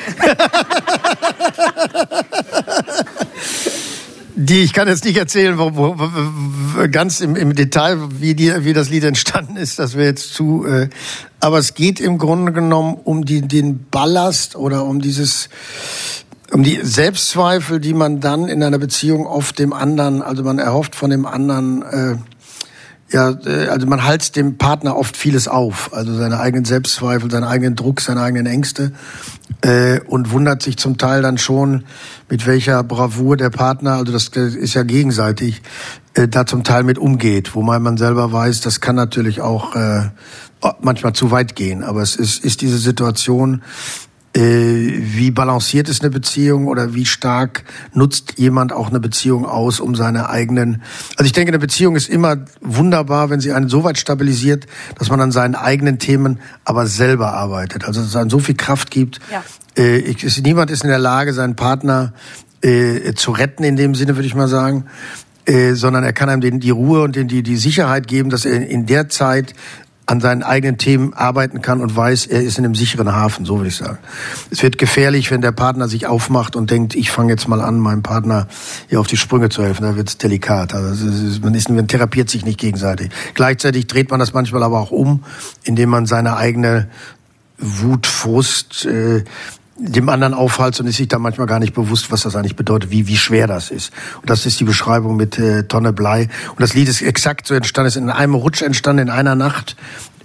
Die, 4.44 4.64
ich 4.64 4.74
kann 4.74 4.88
jetzt 4.88 5.06
nicht 5.06 5.18
erzählen, 5.18 5.60
wo, 5.60 5.76
wo, 5.76 5.96
wo, 6.00 6.90
ganz 6.90 7.22
im, 7.22 7.36
im 7.36 7.54
Detail, 7.54 8.00
wie, 8.20 8.34
die, 8.34 8.66
wie 8.66 8.74
das 8.74 8.90
Lied 8.90 9.04
entstanden 9.04 9.56
ist, 9.56 9.78
das 9.78 9.94
wäre 9.94 10.08
jetzt 10.08 10.34
zu. 10.34 10.66
Äh, 10.66 10.90
aber 11.40 11.60
es 11.60 11.76
geht 11.76 12.00
im 12.00 12.18
Grunde 12.18 12.52
genommen 12.52 12.98
um 13.04 13.24
die, 13.24 13.42
den 13.42 13.86
Ballast 13.92 14.56
oder 14.56 14.86
um 14.86 15.00
dieses, 15.00 15.50
um 16.52 16.64
die 16.64 16.80
Selbstzweifel, 16.82 17.80
die 17.80 17.94
man 17.94 18.20
dann 18.20 18.48
in 18.48 18.64
einer 18.64 18.80
Beziehung 18.80 19.28
oft 19.28 19.60
dem 19.60 19.74
anderen, 19.74 20.24
also 20.24 20.44
man 20.44 20.58
erhofft 20.58 20.96
von 20.96 21.12
dem 21.12 21.28
anderen. 21.28 21.84
Äh, 21.84 22.16
ja, 23.14 23.38
äh, 23.46 23.68
also 23.68 23.86
man 23.86 24.04
halst 24.04 24.38
dem 24.38 24.58
Partner 24.58 24.98
oft 24.98 25.18
vieles 25.18 25.48
auf, 25.48 25.94
also 25.94 26.16
seine 26.16 26.40
eigenen 26.40 26.66
Selbstzweifel, 26.66 27.30
seinen 27.30 27.44
eigenen 27.44 27.76
Druck, 27.76 28.02
seine 28.02 28.22
eigenen 28.22 28.48
Ängste 28.48 28.92
und 30.08 30.32
wundert 30.32 30.64
sich 30.64 30.78
zum 30.78 30.98
Teil 30.98 31.22
dann 31.22 31.38
schon, 31.38 31.84
mit 32.30 32.48
welcher 32.48 32.84
Bravour 32.84 33.38
der 33.38 33.50
Partner, 33.52 33.94
also 33.94 34.12
das 34.12 34.30
ist 34.30 34.74
ja 34.74 34.84
gegenseitig, 34.84 35.62
äh, 36.14 36.28
da 36.28 36.46
zum 36.46 36.64
Teil 36.64 36.84
mit 36.84 36.98
umgeht, 36.98 37.56
wo 37.56 37.62
man, 37.62 37.98
selber 37.98 38.32
weiß, 38.32 38.62
das 38.62 38.82
kann 38.82 38.96
natürlich 38.96 39.42
auch 39.42 39.76
äh, 39.76 40.10
manchmal 40.82 41.14
zu 41.14 41.32
weit 41.32 41.56
gehen, 41.56 41.84
aber 41.84 42.02
es 42.02 42.16
ist, 42.16 42.44
ist 42.44 42.62
diese 42.62 42.78
Situation, 42.78 43.62
äh, 43.62 44.11
wie 44.34 45.32
balanciert 45.32 45.90
ist 45.90 46.02
eine 46.02 46.10
Beziehung 46.10 46.68
oder 46.68 46.94
wie 46.94 47.06
stark 47.06 47.66
nutzt 47.94 48.36
jemand 48.38 48.72
auch 48.72 48.90
eine 48.90 49.02
Beziehung 49.02 49.46
aus, 49.46 49.82
um 49.82 49.94
seine 49.94 50.30
eigenen. 50.30 50.84
Also 51.18 51.26
ich 51.26 51.34
denke, 51.34 51.50
eine 51.50 51.60
Beziehung 51.60 51.98
ist 51.98 52.08
immer 52.08 52.38
wunderbar, 52.62 53.30
wenn 53.30 53.42
sie 53.42 53.52
einen 53.52 53.68
so 53.68 53.84
weit 53.84 53.98
stabilisiert, 53.98 54.68
dass 54.98 55.10
man 55.10 55.20
an 55.20 55.34
seinen 55.34 55.56
eigenen 55.56 56.00
Themen 56.00 56.40
aber 56.64 56.88
selber 56.88 57.34
arbeitet. 57.34 57.84
Also 57.84 58.00
dass 58.00 58.10
es 58.10 58.16
einen 58.16 58.30
so 58.30 58.40
viel 58.40 58.56
Kraft 58.56 58.90
gibt. 58.90 59.20
Ja. 59.32 59.44
Äh, 59.78 59.98
ich, 59.98 60.42
niemand 60.44 60.72
ist 60.72 60.84
in 60.84 60.90
der 60.90 61.00
Lage, 61.00 61.34
seinen 61.34 61.58
Partner 61.58 62.14
äh, 62.62 63.14
zu 63.14 63.32
retten 63.32 63.64
in 63.64 63.76
dem 63.76 63.96
Sinne, 63.96 64.16
würde 64.16 64.28
ich 64.28 64.36
mal 64.36 64.48
sagen. 64.48 64.86
Äh, 65.46 65.74
sondern 65.74 66.04
er 66.04 66.14
kann 66.14 66.30
einem 66.30 66.42
den, 66.42 66.60
die 66.60 66.70
Ruhe 66.70 67.02
und 67.02 67.16
den, 67.16 67.28
die, 67.28 67.42
die 67.42 67.58
Sicherheit 67.58 68.08
geben, 68.08 68.30
dass 68.30 68.46
er 68.46 68.68
in 68.68 68.86
der 68.86 69.10
Zeit 69.10 69.56
an 70.12 70.20
seinen 70.20 70.44
eigenen 70.44 70.78
Themen 70.78 71.14
arbeiten 71.14 71.62
kann 71.62 71.80
und 71.80 71.96
weiß, 71.96 72.26
er 72.26 72.42
ist 72.42 72.58
in 72.58 72.66
einem 72.66 72.76
sicheren 72.76 73.16
Hafen, 73.16 73.46
so 73.46 73.60
würde 73.60 73.70
ich 73.70 73.78
sagen. 73.78 73.98
Es 74.50 74.62
wird 74.62 74.78
gefährlich, 74.78 75.32
wenn 75.32 75.40
der 75.40 75.54
Partner 75.54 75.88
sich 75.88 76.06
aufmacht 76.06 76.58
und 76.58 76.70
denkt, 76.70 76.96
ich 76.96 77.12
fange 77.12 77.32
jetzt 77.32 77.48
mal 77.48 77.62
an, 77.62 77.80
meinem 77.80 78.04
Partner 78.04 78.50
hier 78.90 79.00
auf 79.00 79.08
die 79.08 79.16
Sprünge 79.16 79.48
zu 79.48 79.64
helfen. 79.64 79.84
Da 79.84 79.96
wird 79.96 80.10
es 80.10 80.18
delikat. 80.18 80.74
Also 80.74 81.06
man, 81.42 81.54
ist, 81.54 81.70
man 81.70 81.88
therapiert 81.88 82.30
sich 82.30 82.44
nicht 82.44 82.60
gegenseitig. 82.60 83.10
Gleichzeitig 83.36 83.88
dreht 83.88 84.12
man 84.12 84.20
das 84.20 84.34
manchmal 84.34 84.64
aber 84.64 84.82
auch 84.82 84.92
um, 84.92 85.24
indem 85.64 85.90
man 85.90 86.06
seine 86.06 86.36
eigene 86.36 86.90
Wut, 87.58 88.06
Frust, 88.06 88.86
äh, 88.86 89.24
dem 89.84 90.10
anderen 90.10 90.34
aufhalst 90.34 90.80
und 90.80 90.88
ist 90.88 90.98
sich 90.98 91.08
da 91.08 91.18
manchmal 91.18 91.48
gar 91.48 91.60
nicht 91.60 91.74
bewusst, 91.74 92.12
was 92.12 92.22
das 92.22 92.36
eigentlich 92.36 92.56
bedeutet, 92.56 92.92
wie, 92.92 93.08
wie 93.08 93.18
schwer 93.18 93.48
das 93.48 93.72
ist. 93.72 93.92
Und 94.22 94.30
das 94.30 94.46
ist 94.46 94.60
die 94.60 94.64
Beschreibung 94.64 95.16
mit 95.16 95.40
äh, 95.40 95.64
Tonne 95.64 95.92
Blei. 95.92 96.30
Und 96.50 96.62
das 96.62 96.74
Lied 96.74 96.88
ist 96.88 97.02
exakt 97.02 97.48
so 97.48 97.56
entstanden, 97.56 97.88
ist 97.88 97.96
in 97.96 98.10
einem 98.10 98.36
Rutsch 98.36 98.62
entstanden, 98.62 99.08
in 99.08 99.10
einer 99.10 99.36
Nacht 99.36 99.76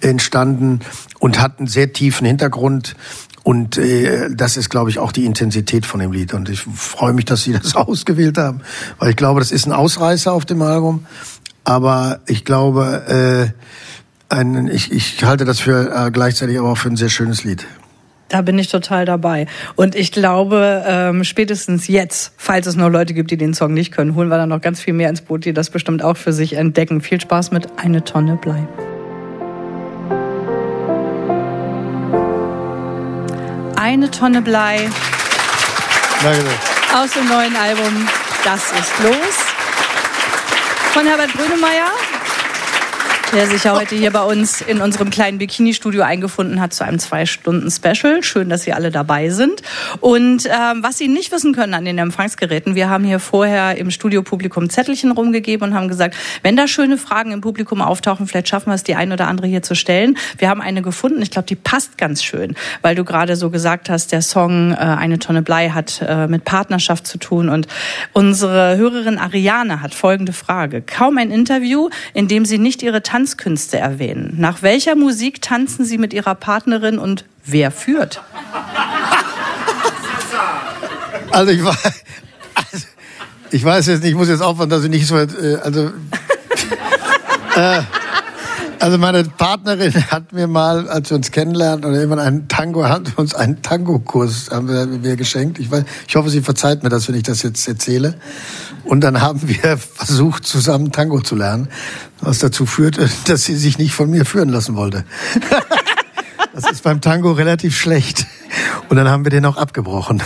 entstanden 0.00 0.80
und 1.20 1.40
hat 1.40 1.58
einen 1.58 1.68
sehr 1.68 1.92
tiefen 1.92 2.26
Hintergrund. 2.26 2.96
Und 3.44 3.78
äh, 3.78 4.28
das 4.30 4.56
ist, 4.56 4.68
glaube 4.68 4.90
ich, 4.90 4.98
auch 4.98 5.12
die 5.12 5.24
Intensität 5.24 5.86
von 5.86 6.00
dem 6.00 6.12
Lied. 6.12 6.34
Und 6.34 6.48
ich 6.48 6.60
freue 6.60 7.14
mich, 7.14 7.24
dass 7.24 7.44
Sie 7.44 7.52
das 7.52 7.76
ausgewählt 7.76 8.36
haben, 8.36 8.60
weil 8.98 9.10
ich 9.10 9.16
glaube, 9.16 9.40
das 9.40 9.52
ist 9.52 9.66
ein 9.66 9.72
Ausreißer 9.72 10.32
auf 10.32 10.44
dem 10.44 10.60
Album. 10.62 11.06
Aber 11.64 12.20
ich 12.26 12.44
glaube, 12.44 13.52
äh, 14.28 14.34
ein, 14.34 14.68
ich, 14.68 14.92
ich 14.92 15.24
halte 15.24 15.44
das 15.44 15.60
für 15.60 16.06
äh, 16.06 16.10
gleichzeitig 16.10 16.58
aber 16.58 16.70
auch 16.72 16.78
für 16.78 16.88
ein 16.88 16.96
sehr 16.96 17.08
schönes 17.08 17.44
Lied. 17.44 17.66
Da 18.28 18.42
bin 18.42 18.58
ich 18.58 18.68
total 18.68 19.04
dabei. 19.04 19.46
Und 19.76 19.94
ich 19.94 20.10
glaube, 20.10 20.84
ähm, 20.86 21.22
spätestens 21.22 21.86
jetzt, 21.86 22.32
falls 22.36 22.66
es 22.66 22.74
noch 22.74 22.88
Leute 22.88 23.14
gibt, 23.14 23.30
die 23.30 23.36
den 23.36 23.54
Song 23.54 23.72
nicht 23.72 23.92
können, 23.92 24.16
holen 24.16 24.28
wir 24.28 24.36
dann 24.36 24.48
noch 24.48 24.60
ganz 24.60 24.80
viel 24.80 24.94
mehr 24.94 25.08
ins 25.08 25.20
Boot, 25.20 25.44
die 25.44 25.52
das 25.52 25.70
bestimmt 25.70 26.02
auch 26.02 26.16
für 26.16 26.32
sich 26.32 26.54
entdecken. 26.54 27.00
Viel 27.00 27.20
Spaß 27.20 27.52
mit 27.52 27.68
Eine 27.76 28.02
Tonne 28.02 28.36
Blei. 28.36 28.66
Eine 33.76 34.10
Tonne 34.10 34.42
Blei. 34.42 34.90
Danke. 36.22 36.44
Aus 36.96 37.12
dem 37.12 37.28
neuen 37.28 37.54
Album 37.54 38.08
Das 38.44 38.72
ist 38.72 38.92
los. 39.02 39.36
Von 40.92 41.06
Herbert 41.06 41.32
Grönemeyer 41.32 41.92
der 43.32 43.46
sich 43.48 43.64
ja 43.64 43.74
heute 43.74 43.94
hier 43.94 44.12
bei 44.12 44.22
uns 44.22 44.60
in 44.60 44.80
unserem 44.80 45.10
kleinen 45.10 45.38
Bikini-Studio 45.38 46.02
eingefunden 46.02 46.60
hat 46.60 46.72
zu 46.72 46.84
einem 46.84 46.98
Zwei-Stunden-Special. 46.98 48.22
Schön, 48.22 48.48
dass 48.48 48.62
Sie 48.62 48.72
alle 48.72 48.90
dabei 48.90 49.30
sind. 49.30 49.62
Und 50.00 50.46
ähm, 50.46 50.82
was 50.82 50.98
Sie 50.98 51.08
nicht 51.08 51.32
wissen 51.32 51.54
können 51.54 51.74
an 51.74 51.84
den 51.84 51.98
Empfangsgeräten, 51.98 52.74
wir 52.74 52.88
haben 52.88 53.04
hier 53.04 53.18
vorher 53.18 53.76
im 53.76 53.90
Studiopublikum 53.90 54.70
Zettelchen 54.70 55.10
rumgegeben 55.10 55.68
und 55.68 55.74
haben 55.74 55.88
gesagt, 55.88 56.16
wenn 56.42 56.56
da 56.56 56.68
schöne 56.68 56.98
Fragen 56.98 57.32
im 57.32 57.40
Publikum 57.40 57.82
auftauchen, 57.82 58.26
vielleicht 58.26 58.48
schaffen 58.48 58.70
wir 58.70 58.74
es, 58.74 58.84
die 58.84 58.94
ein 58.94 59.12
oder 59.12 59.26
andere 59.28 59.46
hier 59.46 59.62
zu 59.62 59.74
stellen. 59.74 60.16
Wir 60.38 60.48
haben 60.48 60.60
eine 60.60 60.82
gefunden, 60.82 61.20
ich 61.20 61.30
glaube, 61.30 61.46
die 61.46 61.56
passt 61.56 61.98
ganz 61.98 62.22
schön, 62.22 62.54
weil 62.82 62.94
du 62.94 63.04
gerade 63.04 63.36
so 63.36 63.50
gesagt 63.50 63.90
hast, 63.90 64.12
der 64.12 64.22
Song 64.22 64.72
äh, 64.72 64.76
Eine 64.76 65.18
Tonne 65.18 65.42
Blei 65.42 65.70
hat 65.70 66.00
äh, 66.06 66.26
mit 66.26 66.44
Partnerschaft 66.44 67.06
zu 67.06 67.18
tun. 67.18 67.48
Und 67.48 67.66
unsere 68.12 68.76
Hörerin 68.76 69.18
Ariane 69.18 69.82
hat 69.82 69.94
folgende 69.94 70.32
Frage. 70.32 70.80
Kaum 70.82 71.18
ein 71.18 71.30
Interview, 71.30 71.90
in 72.14 72.28
dem 72.28 72.44
sie 72.44 72.58
nicht 72.58 72.82
ihre 72.82 73.02
Tanzkünste 73.16 73.78
erwähnen. 73.78 74.34
Nach 74.36 74.60
welcher 74.60 74.94
Musik 74.94 75.40
tanzen 75.40 75.86
Sie 75.86 75.96
mit 75.96 76.12
Ihrer 76.12 76.34
Partnerin 76.34 76.98
und 76.98 77.24
wer 77.46 77.70
führt? 77.70 78.20
Also 81.30 81.50
ich 81.50 81.64
war, 81.64 81.74
also 82.54 82.86
ich 83.50 83.64
weiß 83.64 83.86
jetzt 83.86 84.02
nicht, 84.02 84.10
ich 84.10 84.16
muss 84.16 84.28
jetzt 84.28 84.42
aufpassen, 84.42 84.68
dass 84.68 84.84
ich 84.84 84.90
nicht 84.90 85.06
so, 85.06 85.16
äh, 85.16 85.56
also, 85.62 85.86
äh, 87.56 87.80
also 88.80 88.98
meine 88.98 89.24
Partnerin 89.24 89.94
hat 90.10 90.32
mir 90.32 90.46
mal, 90.46 90.88
als 90.88 91.10
wir 91.10 91.16
uns 91.16 91.30
kennenlernen, 91.30 91.84
oder 91.84 91.94
irgendwann 91.94 92.18
einen 92.18 92.48
Tango, 92.48 92.84
hat 92.84 93.16
uns 93.16 93.34
einen 93.34 93.62
Tango-Kurs 93.62 94.50
haben 94.50 94.68
wir 94.68 94.86
mir 94.86 95.16
geschenkt. 95.16 95.58
Ich, 95.58 95.70
weiß, 95.70 95.84
ich 96.08 96.16
hoffe, 96.16 96.30
sie 96.30 96.42
verzeiht 96.42 96.82
mir 96.82 96.88
das, 96.88 97.08
wenn 97.08 97.14
ich 97.14 97.22
das 97.22 97.42
jetzt 97.42 97.66
erzähle. 97.66 98.14
Und 98.84 99.00
dann 99.02 99.20
haben 99.20 99.40
wir 99.46 99.76
versucht, 99.94 100.46
zusammen 100.46 100.92
Tango 100.92 101.20
zu 101.20 101.36
lernen, 101.36 101.68
was 102.20 102.38
dazu 102.38 102.66
führte, 102.66 103.08
dass 103.26 103.44
sie 103.44 103.56
sich 103.56 103.78
nicht 103.78 103.92
von 103.92 104.10
mir 104.10 104.24
führen 104.24 104.48
lassen 104.48 104.76
wollte. 104.76 105.04
Das 106.54 106.70
ist 106.70 106.84
beim 106.84 107.00
Tango 107.00 107.32
relativ 107.32 107.76
schlecht. 107.76 108.26
Und 108.88 108.96
dann 108.96 109.08
haben 109.08 109.24
wir 109.24 109.30
den 109.30 109.44
auch 109.44 109.56
abgebrochen. 109.56 110.22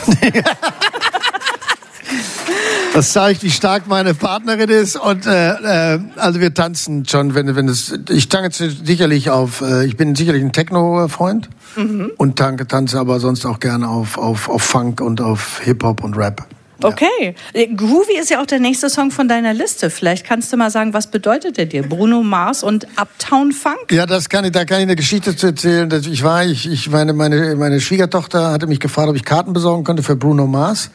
Das 2.92 3.12
zeigt, 3.12 3.44
wie 3.44 3.50
stark 3.50 3.86
meine 3.86 4.14
Partnerin 4.14 4.68
ist. 4.68 4.96
Und 4.96 5.24
äh, 5.26 5.94
äh, 5.94 6.00
also 6.16 6.40
wir 6.40 6.52
tanzen 6.52 7.06
schon, 7.06 7.34
wenn 7.34 7.54
wenn 7.54 7.68
es. 7.68 7.94
Ich 8.08 8.28
tanze 8.28 8.70
sicherlich 8.70 9.30
auf. 9.30 9.60
Äh, 9.60 9.86
ich 9.86 9.96
bin 9.96 10.16
sicherlich 10.16 10.42
ein 10.42 10.52
Techno-Freund 10.52 11.48
mhm. 11.76 12.10
und 12.16 12.36
tanke, 12.36 12.66
tanze 12.66 12.98
aber 12.98 13.20
sonst 13.20 13.46
auch 13.46 13.60
gerne 13.60 13.88
auf 13.88 14.18
auf 14.18 14.48
auf 14.48 14.62
Funk 14.62 15.00
und 15.00 15.20
auf 15.20 15.60
Hip 15.60 15.84
Hop 15.84 16.02
und 16.02 16.16
Rap. 16.16 16.46
Okay. 16.84 17.34
Äh, 17.52 17.66
Groovy 17.68 18.18
ist 18.20 18.30
ja 18.30 18.40
auch 18.40 18.46
der 18.46 18.60
nächste 18.60 18.90
Song 18.90 19.10
von 19.10 19.28
deiner 19.28 19.54
Liste. 19.54 19.90
Vielleicht 19.90 20.26
kannst 20.26 20.52
du 20.52 20.56
mal 20.56 20.70
sagen, 20.70 20.92
was 20.94 21.10
bedeutet 21.10 21.56
der 21.56 21.66
dir? 21.66 21.82
Bruno 21.82 22.22
Mars 22.22 22.62
und 22.62 22.86
Uptown 22.96 23.52
Funk? 23.52 23.90
Ja, 23.90 24.06
das 24.06 24.28
kann 24.28 24.44
ich, 24.44 24.52
da 24.52 24.64
kann 24.64 24.78
ich 24.78 24.84
eine 24.84 24.96
Geschichte 24.96 25.36
zu 25.36 25.48
erzählen. 25.48 25.90
Ich 26.10 26.22
war, 26.22 26.44
ich, 26.44 26.70
ich 26.70 26.90
meine, 26.90 27.12
meine, 27.12 27.56
meine 27.56 27.80
Schwiegertochter 27.80 28.50
hatte 28.50 28.66
mich 28.66 28.80
gefragt, 28.80 29.08
ob 29.08 29.16
ich 29.16 29.24
Karten 29.24 29.52
besorgen 29.52 29.84
könnte 29.84 30.02
für 30.02 30.16
Bruno 30.16 30.46
Mars. 30.46 30.90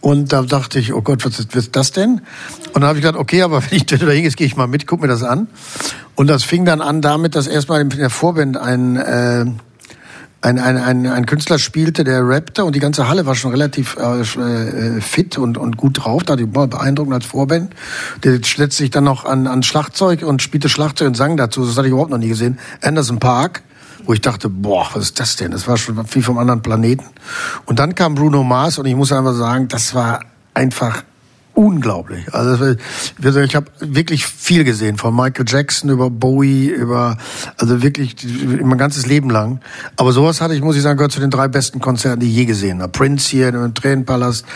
Und 0.00 0.32
da 0.32 0.42
dachte 0.42 0.78
ich, 0.78 0.92
oh 0.94 1.02
Gott, 1.02 1.24
was 1.24 1.38
ist, 1.38 1.56
was 1.56 1.64
ist 1.64 1.76
das 1.76 1.92
denn? 1.92 2.20
Und 2.72 2.82
dann 2.82 2.84
habe 2.84 2.98
ich 2.98 3.04
gedacht, 3.04 3.20
okay, 3.20 3.42
aber 3.42 3.62
wenn 3.70 3.76
ich 3.76 3.86
da 3.86 3.96
hingehe, 3.96 4.30
gehe 4.30 4.46
ich 4.46 4.56
mal 4.56 4.68
mit, 4.68 4.86
guck 4.86 5.00
mir 5.00 5.08
das 5.08 5.22
an. 5.22 5.48
Und 6.14 6.28
das 6.28 6.44
fing 6.44 6.64
dann 6.64 6.80
an 6.80 7.00
damit, 7.00 7.34
dass 7.34 7.46
erstmal 7.46 7.80
in 7.80 7.90
der 7.90 8.10
Vorband 8.10 8.56
ein, 8.56 8.96
äh, 8.96 9.46
ein, 10.40 10.58
ein, 10.58 10.76
ein, 10.76 11.06
ein 11.06 11.26
Künstler 11.26 11.58
spielte, 11.58 12.04
der 12.04 12.26
rappte 12.26 12.64
und 12.64 12.74
die 12.74 12.80
ganze 12.80 13.08
Halle 13.08 13.26
war 13.26 13.34
schon 13.34 13.50
relativ 13.50 13.96
äh, 13.96 14.20
äh, 14.20 15.00
fit 15.00 15.36
und, 15.36 15.58
und 15.58 15.76
gut 15.76 16.04
drauf, 16.04 16.22
da 16.22 16.36
die 16.36 16.46
beeindruckend 16.46 17.14
als 17.14 17.26
Vorband. 17.26 17.74
Der 18.22 18.34
setzte 18.34 18.70
sich 18.70 18.90
dann 18.90 19.04
noch 19.04 19.24
an, 19.24 19.46
an 19.46 19.62
Schlagzeug 19.62 20.22
und 20.22 20.40
spielte 20.42 20.68
Schlagzeug 20.68 21.08
und 21.08 21.16
sang 21.16 21.36
dazu. 21.36 21.66
Das 21.66 21.76
hatte 21.76 21.88
ich 21.88 21.92
überhaupt 21.92 22.10
noch 22.10 22.18
nie 22.18 22.28
gesehen. 22.28 22.58
Anderson 22.82 23.18
Park 23.18 23.62
wo 24.04 24.14
ich 24.14 24.22
dachte, 24.22 24.48
boah, 24.48 24.88
was 24.94 25.02
ist 25.02 25.20
das 25.20 25.36
denn? 25.36 25.50
Das 25.50 25.68
war 25.68 25.76
schon 25.76 26.06
viel 26.06 26.22
vom 26.22 26.38
anderen 26.38 26.62
Planeten. 26.62 27.04
Und 27.66 27.78
dann 27.78 27.94
kam 27.94 28.14
Bruno 28.14 28.42
Mars 28.42 28.78
und 28.78 28.86
ich 28.86 28.94
muss 28.94 29.12
einfach 29.12 29.34
sagen, 29.34 29.68
das 29.68 29.94
war 29.94 30.20
einfach 30.54 31.02
unglaublich. 31.58 32.32
Also 32.32 32.76
ich 33.40 33.56
habe 33.56 33.66
wirklich 33.80 34.24
viel 34.24 34.62
gesehen, 34.62 34.96
von 34.96 35.14
Michael 35.14 35.44
Jackson 35.44 35.90
über 35.90 36.08
Bowie, 36.08 36.68
über 36.68 37.18
also 37.56 37.82
wirklich 37.82 38.14
mein 38.62 38.78
ganzes 38.78 39.06
Leben 39.06 39.28
lang. 39.28 39.60
Aber 39.96 40.12
sowas 40.12 40.40
hatte 40.40 40.54
ich, 40.54 40.62
muss 40.62 40.76
ich 40.76 40.82
sagen, 40.82 40.98
gehört 40.98 41.10
zu 41.10 41.18
den 41.18 41.30
drei 41.30 41.48
besten 41.48 41.80
Konzerten, 41.80 42.20
die 42.20 42.28
ich 42.28 42.36
je 42.36 42.44
gesehen 42.44 42.80
habe. 42.80 42.92
Prince 42.92 43.28
hier 43.28 43.48
im 43.48 43.74
Tränenpalast. 43.74 44.46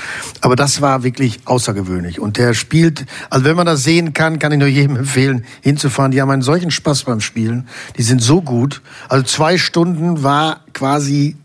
Aber 0.43 0.55
das 0.55 0.81
war 0.81 1.03
wirklich 1.03 1.41
außergewöhnlich. 1.45 2.21
Und 2.21 2.39
der 2.39 2.55
spielt, 2.55 3.05
also 3.31 3.45
wenn 3.45 3.57
man 3.57 3.67
das 3.67 3.83
sehen 3.83 4.13
kann, 4.13 4.39
kann 4.39 4.53
ich 4.53 4.61
nur 4.61 4.69
jedem 4.69 4.95
empfehlen, 5.03 5.45
hinzufahren. 5.61 6.13
Die 6.13 6.23
haben 6.23 6.31
einen 6.31 6.43
solchen 6.43 6.71
Spaß 6.71 7.03
beim 7.03 7.21
Spielen. 7.21 7.67
Die 7.99 8.05
sind 8.05 8.23
so 8.23 8.43
gut. 8.43 8.81
Also 9.09 9.25
zwei 9.25 9.59
Stunden 9.59 10.23
war 10.23 10.61
quasi 10.73 11.37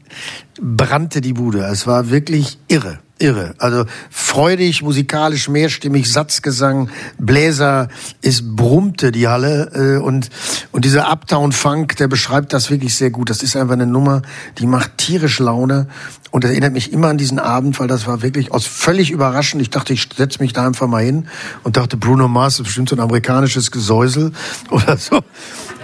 brannte 0.59 1.21
die 1.21 1.33
Bude. 1.33 1.59
Es 1.65 1.87
war 1.87 2.09
wirklich 2.09 2.57
irre 2.67 2.99
irre. 3.19 3.55
Also 3.57 3.85
freudig, 4.09 4.81
musikalisch, 4.83 5.49
mehrstimmig, 5.49 6.11
Satzgesang, 6.11 6.89
Bläser, 7.17 7.89
es 8.21 8.55
brummte 8.55 9.11
die 9.11 9.27
Halle 9.27 9.71
äh, 9.73 10.03
und 10.03 10.29
und 10.71 10.85
dieser 10.85 11.11
Uptown 11.11 11.51
Funk, 11.51 11.95
der 11.97 12.07
beschreibt 12.07 12.53
das 12.53 12.69
wirklich 12.69 12.95
sehr 12.95 13.09
gut. 13.09 13.29
Das 13.29 13.43
ist 13.43 13.55
einfach 13.55 13.73
eine 13.73 13.87
Nummer, 13.87 14.21
die 14.59 14.67
macht 14.67 14.97
tierisch 14.97 15.39
Laune 15.39 15.87
und 16.31 16.43
das 16.43 16.51
erinnert 16.51 16.73
mich 16.73 16.93
immer 16.93 17.07
an 17.07 17.17
diesen 17.17 17.39
Abend, 17.39 17.79
weil 17.79 17.87
das 17.87 18.07
war 18.07 18.21
wirklich 18.21 18.51
aus 18.51 18.65
völlig 18.65 19.11
überraschend. 19.11 19.61
Ich 19.61 19.69
dachte, 19.69 19.93
ich 19.93 20.07
setze 20.15 20.41
mich 20.41 20.53
da 20.53 20.65
einfach 20.65 20.87
mal 20.87 21.03
hin 21.03 21.27
und 21.63 21.77
dachte, 21.77 21.97
Bruno 21.97 22.27
Mars 22.27 22.59
ist 22.59 22.65
bestimmt 22.65 22.89
so 22.89 22.95
ein 22.95 23.01
amerikanisches 23.01 23.71
Gesäusel 23.71 24.31
oder 24.71 24.97
so. 24.97 25.21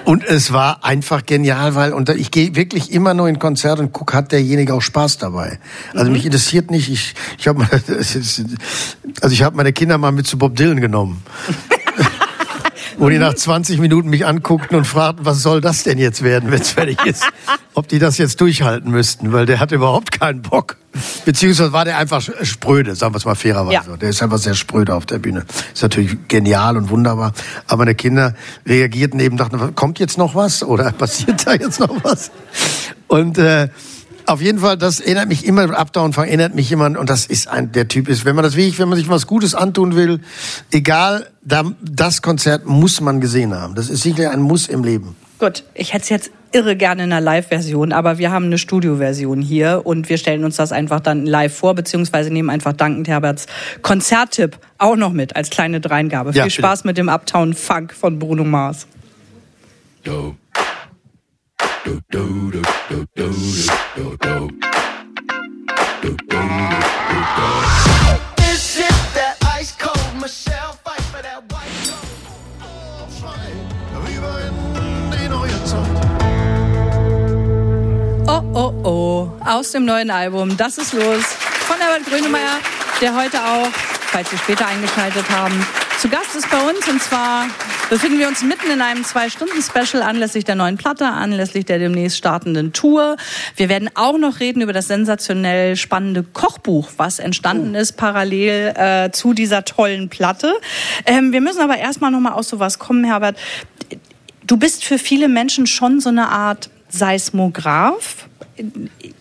Und 0.06 0.26
es 0.26 0.52
war 0.52 0.84
einfach 0.84 1.26
genial, 1.26 1.76
weil 1.76 1.94
und 1.94 2.10
ich 2.10 2.30
gehe 2.30 2.56
wirklich 2.56 2.92
immer 2.92 3.14
nur 3.14 3.30
in 3.30 3.40
Konzerte 3.40 3.82
und 3.82 3.94
guck, 3.94 4.14
hat 4.14 4.32
derjenige 4.32 4.74
auch 4.74 4.82
Spaß 4.82 5.18
dabei. 5.18 5.60
Also 5.94 6.08
mhm. 6.08 6.14
mich 6.14 6.26
interessiert 6.26 6.72
nicht, 6.72 6.90
ich 6.90 7.14
ich 7.38 7.48
habe 7.48 7.66
also 9.22 9.34
ich 9.34 9.44
habe 9.44 9.56
meine 9.56 9.72
Kinder 9.72 9.98
mal 9.98 10.12
mit 10.12 10.28
zu 10.28 10.38
Bob 10.38 10.56
Dylan 10.56 10.82
genommen. 10.82 11.24
wo 12.98 13.10
die 13.10 13.18
nach 13.18 13.34
20 13.34 13.80
Minuten 13.80 14.10
mich 14.10 14.26
anguckten 14.26 14.78
und 14.78 14.86
fragten, 14.86 15.26
was 15.26 15.42
soll 15.42 15.62
das 15.62 15.84
denn 15.84 15.98
jetzt 15.98 16.24
werden, 16.24 16.52
wenn 16.52 16.62
es 16.62 16.72
fertig 16.72 17.04
ist? 17.06 17.24
Ob 17.74 17.88
die 17.88 18.00
das 18.00 18.18
jetzt 18.18 18.40
durchhalten 18.42 18.92
müssten, 18.92 19.34
weil 19.34 19.46
der 19.46 19.60
hat 19.60 19.72
überhaupt 19.72 20.12
keinen 20.12 20.42
Bock. 20.42 20.78
Beziehungsweise 21.26 21.74
war 21.74 21.86
der 21.86 21.98
einfach 21.98 22.22
spröde, 22.44 22.96
sagen 22.96 23.14
wir 23.14 23.18
es 23.18 23.26
mal 23.26 23.36
fairerweise. 23.36 23.90
Ja. 23.90 23.98
Der 23.98 24.10
ist 24.10 24.22
einfach 24.22 24.38
sehr 24.38 24.54
spröde 24.54 24.94
auf 24.94 25.06
der 25.06 25.18
Bühne. 25.18 25.46
Ist 25.74 25.82
natürlich 25.82 26.16
genial 26.28 26.78
und 26.78 26.90
wunderbar. 26.90 27.34
Aber 27.68 27.80
meine 27.80 27.96
Kinder 27.96 28.36
reagierten 28.68 29.20
eben, 29.20 29.38
dachten, 29.38 29.76
kommt 29.76 30.00
jetzt 30.00 30.18
noch 30.18 30.36
was? 30.36 30.64
Oder 30.64 30.92
passiert 30.98 31.48
da 31.48 31.54
jetzt 31.54 31.80
noch 31.80 32.04
was? 32.04 32.32
Und 33.08 33.38
äh, 33.40 33.70
auf 34.26 34.42
jeden 34.42 34.60
Fall, 34.60 34.78
das 34.78 35.00
erinnert 35.00 35.28
mich 35.28 35.46
immer, 35.46 35.78
Uptown 35.78 36.14
erinnert 36.14 36.56
mich 36.56 36.72
immer, 36.72 36.86
und 36.86 37.10
das 37.10 37.26
ist 37.26 37.48
ein, 37.48 37.72
der 37.72 37.88
Typ 37.88 38.08
ist, 38.08 38.24
wenn 38.26 38.36
man 38.36 38.44
das 38.44 38.56
wirklich, 38.56 38.80
wenn 38.80 38.88
man 38.88 38.98
sich 38.98 39.10
was 39.10 39.28
Gutes 39.28 39.56
antun 39.56 39.96
will, 39.96 40.22
egal, 40.72 41.28
das 41.46 42.22
Konzert 42.22 42.66
muss 42.66 43.02
man 43.02 43.20
gesehen 43.22 43.54
haben. 43.54 43.76
Das 43.76 43.90
ist 43.90 44.04
sicher 44.04 44.32
ein 44.32 44.42
Muss 44.42 44.68
im 44.68 44.84
Leben. 44.84 45.16
Gut, 45.40 45.64
ich 45.74 45.94
hätte 45.94 46.04
es 46.04 46.10
jetzt 46.10 46.32
irre 46.54 46.76
gerne 46.76 47.04
in 47.04 47.12
einer 47.12 47.20
Live-Version, 47.22 47.92
aber 47.92 48.18
wir 48.18 48.32
haben 48.32 48.46
eine 48.46 48.58
Studio-Version 48.58 49.42
hier 49.42 49.82
und 49.84 50.08
wir 50.08 50.18
stellen 50.18 50.46
uns 50.46 50.56
das 50.56 50.72
einfach 50.72 51.00
dann 51.00 51.26
live 51.26 51.54
vor, 51.54 51.74
beziehungsweise 51.74 52.32
nehmen 52.32 52.50
einfach 52.50 52.74
dankend 52.74 53.08
Herberts 53.08 53.48
Konzerttipp 53.82 54.58
auch 54.78 54.96
noch 54.96 55.12
mit 55.12 55.36
als 55.36 55.50
kleine 55.50 55.82
Dreingabe. 55.82 56.32
Ja, 56.32 56.44
Viel 56.44 56.52
Spaß 56.52 56.84
bitte. 56.84 56.88
mit 56.90 56.98
dem 56.98 57.10
Uptown 57.10 57.54
Funk 57.54 57.94
von 57.94 58.20
Bruno 58.20 58.44
Mars. 58.44 58.88
Do, 60.04 60.36
do, 61.84 62.00
do, 62.12 62.52
do, 62.52 62.62
do, 62.90 63.06
do, 63.16 63.36
do. 63.96 64.34
Do, 66.04 66.10
do, 66.10 66.18
do, 66.18 66.18
do, 66.30 67.04
Is 68.14 68.33
Oh, 78.34 78.42
oh, 78.56 78.74
oh. 78.84 79.32
Aus 79.46 79.74
dem 79.74 79.86
neuen 79.86 80.10
Album. 80.10 80.58
Das 80.58 80.80
ist 80.80 80.94
los. 80.94 81.24
Von 81.68 81.78
Herbert 81.78 82.04
Grönemeyer, 82.08 82.58
der 83.00 83.16
heute 83.16 83.38
auch, 83.38 83.70
falls 83.72 84.32
Sie 84.32 84.40
später 84.40 84.66
eingeschaltet 84.66 85.30
haben, 85.30 85.54
zu 86.00 86.10
Gast 86.10 86.36
ist 86.36 86.50
bei 86.50 86.58
uns 86.68 86.88
und 86.88 87.00
zwar 87.00 87.46
befinden 87.92 88.18
wir 88.18 88.28
uns 88.28 88.42
mitten 88.42 88.72
in 88.72 88.82
einem 88.82 89.04
Zwei-Stunden-Special 89.04 90.02
anlässlich 90.02 90.46
der 90.46 90.56
neuen 90.56 90.78
Platte, 90.78 91.06
anlässlich 91.06 91.66
der 91.66 91.78
demnächst 91.78 92.18
startenden 92.18 92.74
Tour. 92.74 93.18
Wir 93.56 93.70
werden 93.70 93.92
auch 93.94 94.18
noch 94.18 94.40
reden 94.40 94.64
über 94.64 94.74
das 94.74 94.88
sensationell 94.88 95.76
spannende 95.76 96.24
Kochbuch, 96.24 96.90
was 96.98 97.20
entstanden 97.20 97.76
ist 97.76 97.98
parallel 97.98 98.74
äh, 98.76 99.12
zu 99.12 99.36
dieser 99.36 99.64
tollen 99.64 100.10
Platte. 100.10 100.56
Ähm, 101.06 101.34
wir 101.34 101.42
müssen 101.42 101.62
aber 101.62 101.78
erstmal 101.78 102.10
noch 102.10 102.20
mal 102.20 102.34
aus 102.34 102.50
sowas 102.50 102.80
kommen, 102.80 103.04
Herbert. 103.04 103.38
Du 104.48 104.58
bist 104.58 104.84
für 104.86 104.98
viele 104.98 105.28
Menschen 105.28 105.68
schon 105.68 106.02
so 106.02 106.10
eine 106.10 106.30
Art 106.30 106.72
Seismograph 106.94 108.28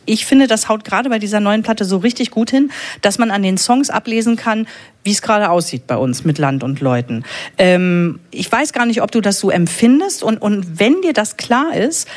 ich 0.05 0.27
finde, 0.27 0.47
das 0.47 0.69
haut 0.69 0.85
gerade 0.85 1.09
bei 1.09 1.19
dieser 1.19 1.41
neuen 1.41 1.63
Platte 1.63 1.85
so 1.85 1.97
richtig 1.97 2.31
gut 2.31 2.51
hin, 2.51 2.71
dass 3.01 3.19
man 3.19 3.31
an 3.31 3.43
den 3.43 3.57
Songs 3.57 3.89
ablesen 3.89 4.37
kann, 4.37 4.67
wie 5.05 5.11
es 5.11 5.23
gerade 5.23 5.51
aussieht 5.51 5.87
bei 5.87 5.97
uns 5.97 6.25
mit 6.25 6.39
Land 6.39 6.63
und 6.63 6.81
Leuten. 6.81 7.25
Ähm, 7.57 8.21
ich 8.31 8.51
weiß 8.51 8.73
gar 8.73 8.87
nicht, 8.87 9.03
ob 9.03 9.11
du 9.11 9.21
das 9.21 9.41
so 9.41 9.51
empfindest 9.51 10.23
und, 10.23 10.39
und 10.39 10.79
wenn 10.79 11.01
dir 11.01 11.13
das 11.13 11.37
klar 11.37 11.75
ist, 11.75 12.09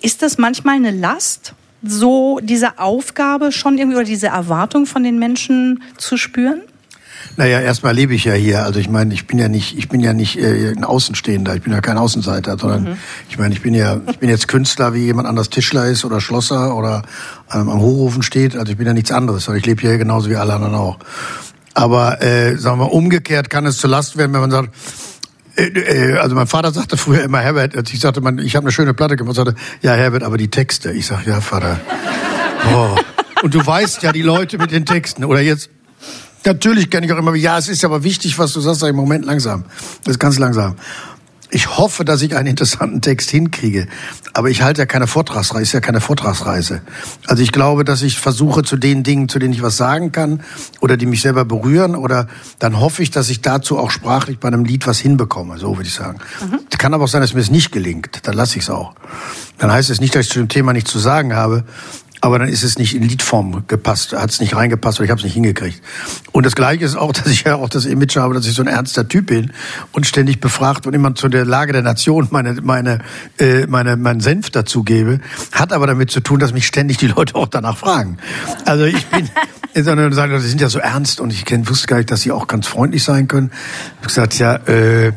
ist 0.00 0.22
das 0.22 0.38
manchmal 0.38 0.76
eine 0.76 0.92
Last, 0.92 1.54
so 1.82 2.38
diese 2.42 2.78
Aufgabe 2.78 3.52
schon 3.52 3.76
irgendwie 3.76 3.96
oder 3.96 4.06
diese 4.06 4.28
Erwartung 4.28 4.86
von 4.86 5.02
den 5.02 5.18
Menschen 5.18 5.82
zu 5.98 6.16
spüren? 6.16 6.62
Naja, 7.36 7.60
erstmal 7.60 7.94
lebe 7.94 8.14
ich 8.14 8.24
ja 8.24 8.34
hier. 8.34 8.64
Also 8.64 8.78
ich 8.78 8.88
meine, 8.88 9.14
ich 9.14 9.26
bin 9.26 9.38
ja 9.38 9.48
nicht, 9.48 9.76
ich 9.78 9.88
bin 9.88 10.00
ja 10.00 10.12
nicht 10.12 10.38
äh, 10.38 10.72
ein 10.76 10.84
Außenstehender, 10.84 11.54
ich 11.54 11.62
bin 11.62 11.72
ja 11.72 11.80
kein 11.80 11.96
Außenseiter, 11.96 12.58
sondern 12.58 12.82
mhm. 12.82 12.96
ich 13.28 13.38
meine, 13.38 13.54
ich 13.54 13.62
bin 13.62 13.74
ja, 13.74 14.00
ich 14.10 14.18
bin 14.18 14.28
jetzt 14.28 14.48
Künstler, 14.48 14.92
wie 14.94 15.04
jemand 15.04 15.26
anders 15.26 15.48
Tischler 15.48 15.86
ist 15.86 16.04
oder 16.04 16.20
Schlosser 16.20 16.76
oder 16.76 17.02
ähm, 17.52 17.70
am 17.70 17.80
Hochofen 17.80 18.22
steht. 18.22 18.56
Also 18.56 18.72
ich 18.72 18.78
bin 18.78 18.86
ja 18.86 18.92
nichts 18.92 19.12
anderes, 19.12 19.44
sondern 19.44 19.60
ich 19.60 19.66
lebe 19.66 19.80
hier 19.80 19.96
genauso 19.96 20.28
wie 20.28 20.36
alle 20.36 20.54
anderen 20.54 20.74
auch. 20.74 20.98
Aber 21.74 22.20
äh, 22.22 22.56
sagen 22.56 22.78
wir 22.80 22.92
umgekehrt 22.92 23.48
kann 23.48 23.64
es 23.64 23.78
zur 23.78 23.88
Last 23.88 24.18
werden, 24.18 24.32
wenn 24.34 24.40
man 24.42 24.50
sagt, 24.50 24.74
äh, 25.56 25.64
äh, 25.64 26.18
also 26.18 26.34
mein 26.34 26.46
Vater 26.46 26.72
sagte 26.72 26.96
früher 26.96 27.22
immer 27.22 27.40
Herbert, 27.40 27.92
ich 27.92 28.00
sagte, 28.00 28.20
man, 28.20 28.38
ich 28.38 28.56
habe 28.56 28.64
eine 28.64 28.72
schöne 28.72 28.94
Platte 28.94 29.16
gemacht, 29.16 29.36
sagte, 29.36 29.54
ja 29.80 29.92
Herbert, 29.92 30.22
aber 30.22 30.36
die 30.36 30.48
Texte. 30.48 30.92
Ich 30.92 31.06
sag, 31.06 31.26
ja 31.26 31.40
Vater. 31.40 31.80
Oh. 32.64 32.94
Und 33.42 33.54
du 33.54 33.66
weißt 33.66 34.04
ja 34.04 34.12
die 34.12 34.22
Leute 34.22 34.56
mit 34.56 34.70
den 34.70 34.86
Texten. 34.86 35.24
Oder 35.24 35.40
jetzt, 35.40 35.68
Natürlich 36.44 36.90
kenne 36.90 37.06
ich 37.06 37.12
auch 37.12 37.18
immer, 37.18 37.34
ja, 37.34 37.58
es 37.58 37.68
ist 37.68 37.84
aber 37.84 38.02
wichtig, 38.02 38.38
was 38.38 38.52
du 38.52 38.60
sagst, 38.60 38.82
im 38.82 38.96
Moment 38.96 39.24
langsam. 39.24 39.64
Das 40.04 40.12
ist 40.12 40.18
ganz 40.18 40.38
langsam. 40.38 40.76
Ich 41.54 41.76
hoffe, 41.76 42.06
dass 42.06 42.22
ich 42.22 42.34
einen 42.34 42.46
interessanten 42.46 43.02
Text 43.02 43.28
hinkriege. 43.30 43.86
Aber 44.32 44.48
ich 44.48 44.62
halte 44.62 44.80
ja 44.80 44.86
keine 44.86 45.06
Vortragsreise, 45.06 45.62
ist 45.62 45.72
ja 45.72 45.80
keine 45.80 46.00
Vortragsreise. 46.00 46.80
Also 47.26 47.42
ich 47.42 47.52
glaube, 47.52 47.84
dass 47.84 48.00
ich 48.00 48.18
versuche 48.18 48.62
zu 48.62 48.78
den 48.78 49.02
Dingen, 49.02 49.28
zu 49.28 49.38
denen 49.38 49.52
ich 49.52 49.60
was 49.60 49.76
sagen 49.76 50.12
kann 50.12 50.40
oder 50.80 50.96
die 50.96 51.04
mich 51.04 51.20
selber 51.20 51.44
berühren 51.44 51.94
oder 51.94 52.26
dann 52.58 52.80
hoffe 52.80 53.02
ich, 53.02 53.10
dass 53.10 53.28
ich 53.28 53.42
dazu 53.42 53.78
auch 53.78 53.90
sprachlich 53.90 54.38
bei 54.38 54.48
einem 54.48 54.64
Lied 54.64 54.86
was 54.86 54.98
hinbekomme, 54.98 55.58
so 55.58 55.76
würde 55.76 55.88
ich 55.88 55.94
sagen. 55.94 56.20
Mhm. 56.40 56.60
Kann 56.78 56.94
aber 56.94 57.04
auch 57.04 57.08
sein, 57.08 57.20
dass 57.20 57.34
mir 57.34 57.40
es 57.40 57.50
nicht 57.50 57.70
gelingt. 57.70 58.20
Dann 58.22 58.34
lasse 58.34 58.56
ich 58.56 58.64
es 58.64 58.70
auch. 58.70 58.94
Dann 59.58 59.70
heißt 59.70 59.90
es 59.90 60.00
nicht, 60.00 60.14
dass 60.14 60.22
ich 60.22 60.32
zu 60.32 60.38
dem 60.38 60.48
Thema 60.48 60.72
nichts 60.72 60.90
zu 60.90 60.98
sagen 60.98 61.34
habe. 61.34 61.64
Aber 62.22 62.38
dann 62.38 62.48
ist 62.48 62.62
es 62.62 62.78
nicht 62.78 62.94
in 62.94 63.02
Liedform 63.02 63.64
gepasst, 63.66 64.12
hat 64.12 64.30
es 64.30 64.40
nicht 64.40 64.54
reingepasst 64.54 65.00
oder 65.00 65.06
ich 65.06 65.10
habe 65.10 65.18
es 65.18 65.24
nicht 65.24 65.34
hingekriegt. 65.34 65.82
Und 66.30 66.46
das 66.46 66.54
Gleiche 66.54 66.84
ist 66.84 66.94
auch, 66.94 67.12
dass 67.12 67.26
ich 67.26 67.42
ja 67.42 67.56
auch 67.56 67.68
das 67.68 67.84
Image 67.84 68.16
habe, 68.16 68.32
dass 68.32 68.46
ich 68.46 68.54
so 68.54 68.62
ein 68.62 68.68
ernster 68.68 69.08
Typ 69.08 69.26
bin 69.26 69.52
und 69.90 70.06
ständig 70.06 70.40
befragt 70.40 70.86
und 70.86 70.94
immer 70.94 71.16
zu 71.16 71.28
der 71.28 71.44
Lage 71.44 71.72
der 71.72 71.82
Nation 71.82 72.28
meine, 72.30 72.54
meine, 72.62 73.00
äh, 73.38 73.66
meine, 73.66 73.96
meinen 73.96 74.20
Senf 74.20 74.50
dazugebe, 74.50 75.18
hat 75.50 75.72
aber 75.72 75.88
damit 75.88 76.12
zu 76.12 76.20
tun, 76.20 76.38
dass 76.38 76.52
mich 76.52 76.66
ständig 76.66 76.98
die 76.98 77.08
Leute 77.08 77.34
auch 77.34 77.48
danach 77.48 77.76
fragen. 77.76 78.18
Also 78.66 78.84
ich 78.84 79.04
bin, 79.06 79.28
sondern 79.74 80.12
sagen, 80.12 80.38
sie 80.40 80.48
sind 80.48 80.60
ja 80.60 80.68
so 80.68 80.78
ernst 80.78 81.20
und 81.20 81.32
ich 81.32 81.44
wusste 81.68 81.88
gar 81.88 81.96
nicht, 81.96 82.12
dass 82.12 82.20
sie 82.20 82.30
auch 82.30 82.46
ganz 82.46 82.68
freundlich 82.68 83.02
sein 83.02 83.26
können. 83.26 83.50
Ich 83.52 83.96
habe 83.96 84.06
gesagt, 84.06 84.38
ja, 84.38 84.54
äh, 84.68 85.12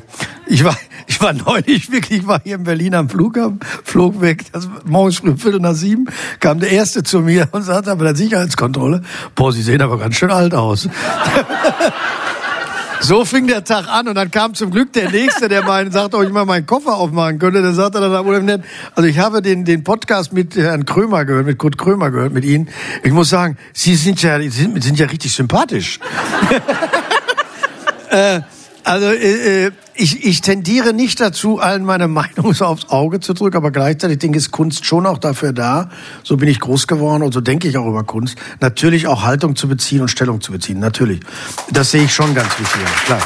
ich 0.47 0.63
war, 0.63 0.75
ich 1.07 1.21
war 1.21 1.33
neulich 1.33 1.91
wirklich, 1.91 2.21
ich 2.21 2.27
war 2.27 2.41
hier 2.43 2.55
in 2.55 2.63
Berlin 2.63 2.95
am 2.95 3.09
Flughafen, 3.09 3.59
flog 3.83 4.21
weg, 4.21 4.45
das 4.51 4.67
morgens 4.85 5.17
früh 5.17 5.35
Viertel 5.37 5.59
nach 5.59 5.73
sieben, 5.73 6.05
kam 6.39 6.59
der 6.59 6.71
Erste 6.71 7.03
zu 7.03 7.19
mir 7.19 7.47
und 7.51 7.63
sagte 7.63 7.95
bei 7.95 8.05
der 8.05 8.15
Sicherheitskontrolle, 8.15 9.01
boah, 9.35 9.51
Sie 9.51 9.61
sehen 9.61 9.81
aber 9.81 9.97
ganz 9.97 10.15
schön 10.15 10.31
alt 10.31 10.53
aus. 10.53 10.89
So 13.01 13.23
fing 13.23 13.45
der 13.45 13.63
Tag 13.63 13.87
an 13.87 14.07
und 14.07 14.15
dann 14.15 14.31
kam 14.31 14.55
zum 14.55 14.71
Glück 14.71 14.91
der 14.93 15.11
Nächste, 15.11 15.47
der 15.47 15.63
meinen 15.63 15.91
sagte, 15.91 16.17
ob 16.17 16.23
ich 16.23 16.31
mal 16.31 16.45
meinen 16.45 16.65
Koffer 16.65 16.95
aufmachen 16.95 17.37
könnte. 17.37 17.61
Der 17.61 17.73
sagte 17.73 17.99
dann, 17.99 18.63
also 18.95 19.07
ich 19.07 19.19
habe 19.19 19.43
den, 19.43 19.63
den 19.63 19.83
Podcast 19.83 20.33
mit 20.33 20.55
Herrn 20.55 20.85
Krömer 20.85 21.23
gehört, 21.25 21.45
mit 21.45 21.59
Kurt 21.59 21.77
Krömer 21.77 22.09
gehört, 22.09 22.33
mit 22.33 22.45
Ihnen. 22.45 22.69
Ich 23.03 23.11
muss 23.11 23.29
sagen, 23.29 23.57
Sie 23.73 23.95
sind 23.95 24.23
ja, 24.23 24.39
sind, 24.49 24.81
sind 24.83 24.97
ja 24.97 25.05
richtig 25.05 25.33
sympathisch. 25.33 25.99
äh, 28.09 28.41
also 28.83 29.07
äh, 29.07 29.65
äh, 29.65 29.71
ich, 29.95 30.25
ich 30.25 30.41
tendiere 30.41 30.93
nicht 30.93 31.19
dazu, 31.21 31.59
allen 31.59 31.85
meine 31.85 32.07
Meinung 32.07 32.53
so 32.53 32.65
aufs 32.65 32.89
Auge 32.89 33.19
zu 33.19 33.33
drücken, 33.33 33.57
aber 33.57 33.71
gleichzeitig 33.71 34.19
denke 34.19 34.37
ich, 34.37 34.45
ist 34.45 34.51
Kunst 34.51 34.85
schon 34.85 35.05
auch 35.05 35.17
dafür 35.17 35.53
da. 35.53 35.89
So 36.23 36.37
bin 36.37 36.49
ich 36.49 36.59
groß 36.59 36.87
geworden 36.87 37.23
und 37.23 37.33
so 37.33 37.41
denke 37.41 37.67
ich 37.67 37.77
auch 37.77 37.87
über 37.87 38.03
Kunst. 38.03 38.37
Natürlich 38.59 39.07
auch 39.07 39.23
Haltung 39.23 39.55
zu 39.55 39.67
beziehen 39.67 40.01
und 40.01 40.09
Stellung 40.09 40.41
zu 40.41 40.51
beziehen. 40.51 40.79
Natürlich. 40.79 41.21
Das 41.71 41.91
sehe 41.91 42.03
ich 42.03 42.13
schon 42.13 42.35
ganz 42.35 42.59
wichtig. 42.59 42.81
Klar. 43.05 43.21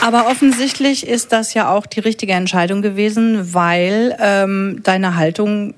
Aber 0.00 0.28
offensichtlich 0.28 1.04
ist 1.04 1.32
das 1.32 1.52
ja 1.52 1.68
auch 1.68 1.84
die 1.84 1.98
richtige 1.98 2.32
Entscheidung 2.32 2.80
gewesen, 2.80 3.54
weil 3.54 4.16
ähm, 4.20 4.78
deine 4.84 5.16
Haltung 5.16 5.74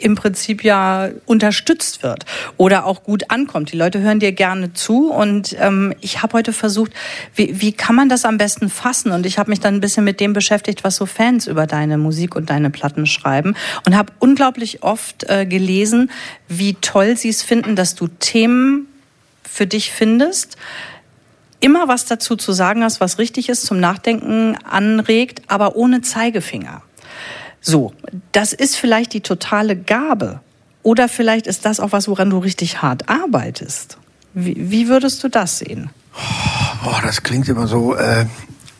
im 0.00 0.14
Prinzip 0.14 0.64
ja 0.64 1.10
unterstützt 1.26 2.02
wird 2.02 2.24
oder 2.56 2.86
auch 2.86 3.02
gut 3.02 3.30
ankommt. 3.30 3.72
Die 3.72 3.76
Leute 3.76 4.00
hören 4.00 4.20
dir 4.20 4.32
gerne 4.32 4.72
zu 4.72 5.10
und 5.10 5.56
ähm, 5.58 5.94
ich 6.00 6.22
habe 6.22 6.34
heute 6.34 6.52
versucht, 6.52 6.92
wie, 7.34 7.60
wie 7.60 7.72
kann 7.72 7.94
man 7.94 8.08
das 8.08 8.24
am 8.24 8.38
besten 8.38 8.70
fassen? 8.70 9.12
Und 9.12 9.26
ich 9.26 9.38
habe 9.38 9.50
mich 9.50 9.60
dann 9.60 9.74
ein 9.74 9.80
bisschen 9.80 10.04
mit 10.04 10.20
dem 10.20 10.32
beschäftigt, 10.32 10.84
was 10.84 10.96
so 10.96 11.06
Fans 11.06 11.46
über 11.46 11.66
deine 11.66 11.98
Musik 11.98 12.34
und 12.34 12.50
deine 12.50 12.70
Platten 12.70 13.06
schreiben 13.06 13.54
und 13.86 13.96
habe 13.96 14.12
unglaublich 14.18 14.82
oft 14.82 15.28
äh, 15.28 15.46
gelesen, 15.46 16.10
wie 16.48 16.74
toll 16.74 17.16
sie 17.16 17.28
es 17.28 17.42
finden, 17.42 17.76
dass 17.76 17.94
du 17.94 18.08
Themen 18.08 18.86
für 19.42 19.66
dich 19.66 19.90
findest, 19.90 20.56
immer 21.60 21.88
was 21.88 22.06
dazu 22.06 22.36
zu 22.36 22.52
sagen 22.52 22.82
hast, 22.82 23.00
was 23.00 23.18
richtig 23.18 23.48
ist, 23.48 23.66
zum 23.66 23.80
Nachdenken 23.80 24.56
anregt, 24.64 25.42
aber 25.48 25.76
ohne 25.76 26.00
Zeigefinger. 26.00 26.82
So, 27.60 27.92
das 28.32 28.52
ist 28.52 28.76
vielleicht 28.76 29.12
die 29.12 29.20
totale 29.20 29.76
Gabe. 29.76 30.40
Oder 30.82 31.08
vielleicht 31.08 31.46
ist 31.46 31.66
das 31.66 31.78
auch 31.78 31.92
was, 31.92 32.08
woran 32.08 32.30
du 32.30 32.38
richtig 32.38 32.80
hart 32.80 33.08
arbeitest. 33.08 33.98
Wie, 34.32 34.54
wie 34.56 34.88
würdest 34.88 35.22
du 35.22 35.28
das 35.28 35.58
sehen? 35.58 35.90
Boah, 36.82 37.00
das 37.02 37.22
klingt 37.22 37.48
immer 37.48 37.66
so. 37.66 37.94
Äh, 37.94 38.26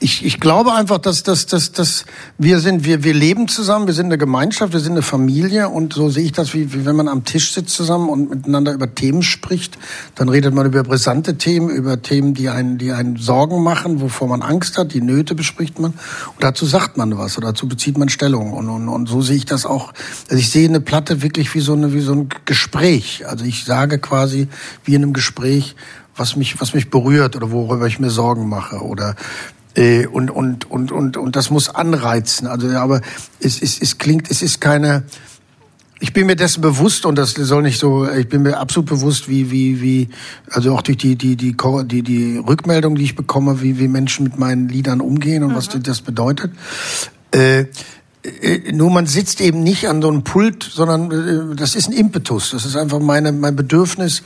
ich, 0.02 0.24
ich 0.24 0.40
glaube 0.40 0.72
einfach, 0.72 0.96
dass, 0.96 1.22
dass, 1.22 1.44
dass, 1.44 1.72
dass 1.72 2.06
wir 2.38 2.60
sind, 2.60 2.84
wir, 2.86 3.04
wir 3.04 3.12
leben 3.12 3.48
zusammen, 3.48 3.86
wir 3.86 3.92
sind 3.92 4.06
eine 4.06 4.16
Gemeinschaft, 4.16 4.72
wir 4.72 4.80
sind 4.80 4.92
eine 4.92 5.02
Familie 5.02 5.68
und 5.68 5.92
so 5.92 6.08
sehe 6.08 6.24
ich 6.24 6.32
das, 6.32 6.54
wie, 6.54 6.72
wie 6.72 6.86
wenn 6.86 6.96
man 6.96 7.06
am 7.06 7.26
Tisch 7.26 7.52
sitzt 7.52 7.74
zusammen 7.74 8.08
und 8.08 8.30
miteinander 8.30 8.72
über 8.72 8.94
Themen 8.94 9.22
spricht, 9.22 9.76
dann 10.14 10.30
redet 10.30 10.54
man 10.54 10.64
über 10.64 10.82
brisante 10.84 11.36
Themen, 11.36 11.68
über 11.68 12.00
Themen, 12.00 12.32
die 12.32 12.48
einen, 12.48 12.78
die 12.78 12.92
einen 12.92 13.18
Sorgen 13.18 13.62
machen, 13.62 14.00
wovor 14.00 14.26
man 14.28 14.40
Angst 14.40 14.78
hat, 14.78 14.94
die 14.94 15.02
Nöte 15.02 15.34
bespricht 15.34 15.78
man 15.78 15.92
und 15.92 16.42
dazu 16.42 16.64
sagt 16.64 16.96
man 16.96 17.18
was 17.18 17.36
oder 17.36 17.48
dazu 17.48 17.68
bezieht 17.68 17.98
man 17.98 18.08
Stellung 18.08 18.54
und, 18.54 18.70
und, 18.70 18.88
und 18.88 19.06
so 19.06 19.20
sehe 19.20 19.36
ich 19.36 19.44
das 19.44 19.66
auch. 19.66 19.92
Also 20.30 20.40
ich 20.40 20.48
sehe 20.48 20.66
eine 20.66 20.80
Platte 20.80 21.20
wirklich 21.20 21.54
wie 21.54 21.60
so, 21.60 21.74
eine, 21.74 21.92
wie 21.92 22.00
so 22.00 22.12
ein 22.12 22.30
Gespräch. 22.46 23.26
Also 23.28 23.44
ich 23.44 23.66
sage 23.66 23.98
quasi 23.98 24.48
wie 24.82 24.94
in 24.94 25.02
einem 25.02 25.12
Gespräch, 25.12 25.76
was 26.16 26.36
mich, 26.36 26.58
was 26.60 26.72
mich 26.72 26.88
berührt 26.88 27.36
oder 27.36 27.50
worüber 27.50 27.86
ich 27.86 27.98
mir 27.98 28.10
Sorgen 28.10 28.48
mache 28.48 28.80
oder 28.80 29.14
und, 29.76 30.30
und, 30.30 30.70
und, 30.70 30.92
und, 30.92 31.16
und 31.16 31.36
das 31.36 31.50
muss 31.50 31.68
anreizen. 31.68 32.46
Also, 32.46 32.68
aber 32.70 33.00
es, 33.40 33.62
es, 33.62 33.80
es 33.80 33.98
klingt, 33.98 34.30
es 34.30 34.42
ist 34.42 34.60
keine, 34.60 35.04
ich 36.00 36.14
bin 36.14 36.26
mir 36.26 36.34
dessen 36.34 36.62
bewusst 36.62 37.04
und 37.04 37.16
das 37.16 37.32
soll 37.32 37.62
nicht 37.62 37.78
so, 37.78 38.10
ich 38.10 38.28
bin 38.28 38.42
mir 38.42 38.58
absolut 38.58 38.88
bewusst, 38.88 39.28
wie, 39.28 39.50
wie, 39.50 39.82
wie, 39.82 40.08
also 40.50 40.74
auch 40.74 40.82
durch 40.82 40.96
die, 40.96 41.14
die, 41.14 41.36
die, 41.36 41.54
die, 41.84 42.02
die 42.02 42.38
Rückmeldung, 42.38 42.94
die 42.94 43.04
ich 43.04 43.14
bekomme, 43.14 43.60
wie, 43.60 43.78
wie 43.78 43.86
Menschen 43.86 44.24
mit 44.24 44.38
meinen 44.38 44.68
Liedern 44.68 45.00
umgehen 45.02 45.42
und 45.44 45.50
mhm. 45.50 45.56
was 45.56 45.68
das 45.68 46.00
bedeutet. 46.00 46.52
Äh, 47.32 47.66
äh, 48.22 48.72
nur 48.72 48.90
man 48.90 49.06
sitzt 49.06 49.42
eben 49.42 49.62
nicht 49.62 49.88
an 49.88 50.00
so 50.00 50.08
einem 50.08 50.24
Pult, 50.24 50.62
sondern 50.62 51.52
äh, 51.52 51.56
das 51.56 51.74
ist 51.74 51.88
ein 51.88 51.92
Impetus. 51.92 52.50
Das 52.50 52.64
ist 52.64 52.76
einfach 52.76 53.00
meine, 53.00 53.30
mein 53.32 53.54
Bedürfnis, 53.54 54.22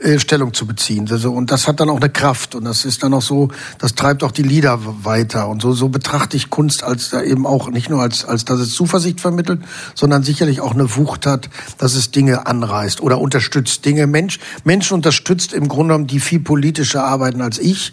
äh, 0.00 0.18
Stellung 0.18 0.54
zu 0.54 0.66
beziehen. 0.66 1.08
Und 1.10 1.50
das 1.50 1.66
hat 1.66 1.80
dann 1.80 1.90
auch 1.90 1.96
eine 1.96 2.08
Kraft 2.08 2.54
und 2.54 2.64
das 2.64 2.84
ist 2.84 3.02
dann 3.02 3.14
auch 3.14 3.22
so, 3.22 3.48
das 3.78 3.94
treibt 3.94 4.22
auch 4.22 4.30
die 4.30 4.42
Lieder 4.42 4.78
weiter. 5.04 5.48
Und 5.48 5.60
so, 5.60 5.72
so 5.72 5.88
betrachte 5.88 6.36
ich 6.36 6.50
Kunst 6.50 6.84
als 6.84 7.12
eben 7.12 7.46
auch 7.46 7.68
nicht 7.70 7.90
nur 7.90 8.00
als, 8.00 8.24
als 8.24 8.44
dass 8.44 8.60
es 8.60 8.72
Zuversicht 8.74 9.20
vermittelt, 9.20 9.60
sondern 9.94 10.22
sicherlich 10.22 10.60
auch 10.60 10.72
eine 10.72 10.94
Wucht 10.96 11.26
hat, 11.26 11.50
dass 11.78 11.94
es 11.94 12.12
Dinge 12.12 12.46
anreißt 12.46 13.00
oder 13.00 13.18
unterstützt. 13.20 13.84
Dinge, 13.84 14.06
Mensch, 14.06 14.38
Menschen 14.62 14.94
unterstützt 14.94 15.52
im 15.52 15.66
Grunde 15.66 15.94
genommen, 15.94 16.06
die 16.06 16.20
viel 16.20 16.40
politischer 16.40 17.04
arbeiten 17.04 17.40
als 17.40 17.58
ich. 17.58 17.92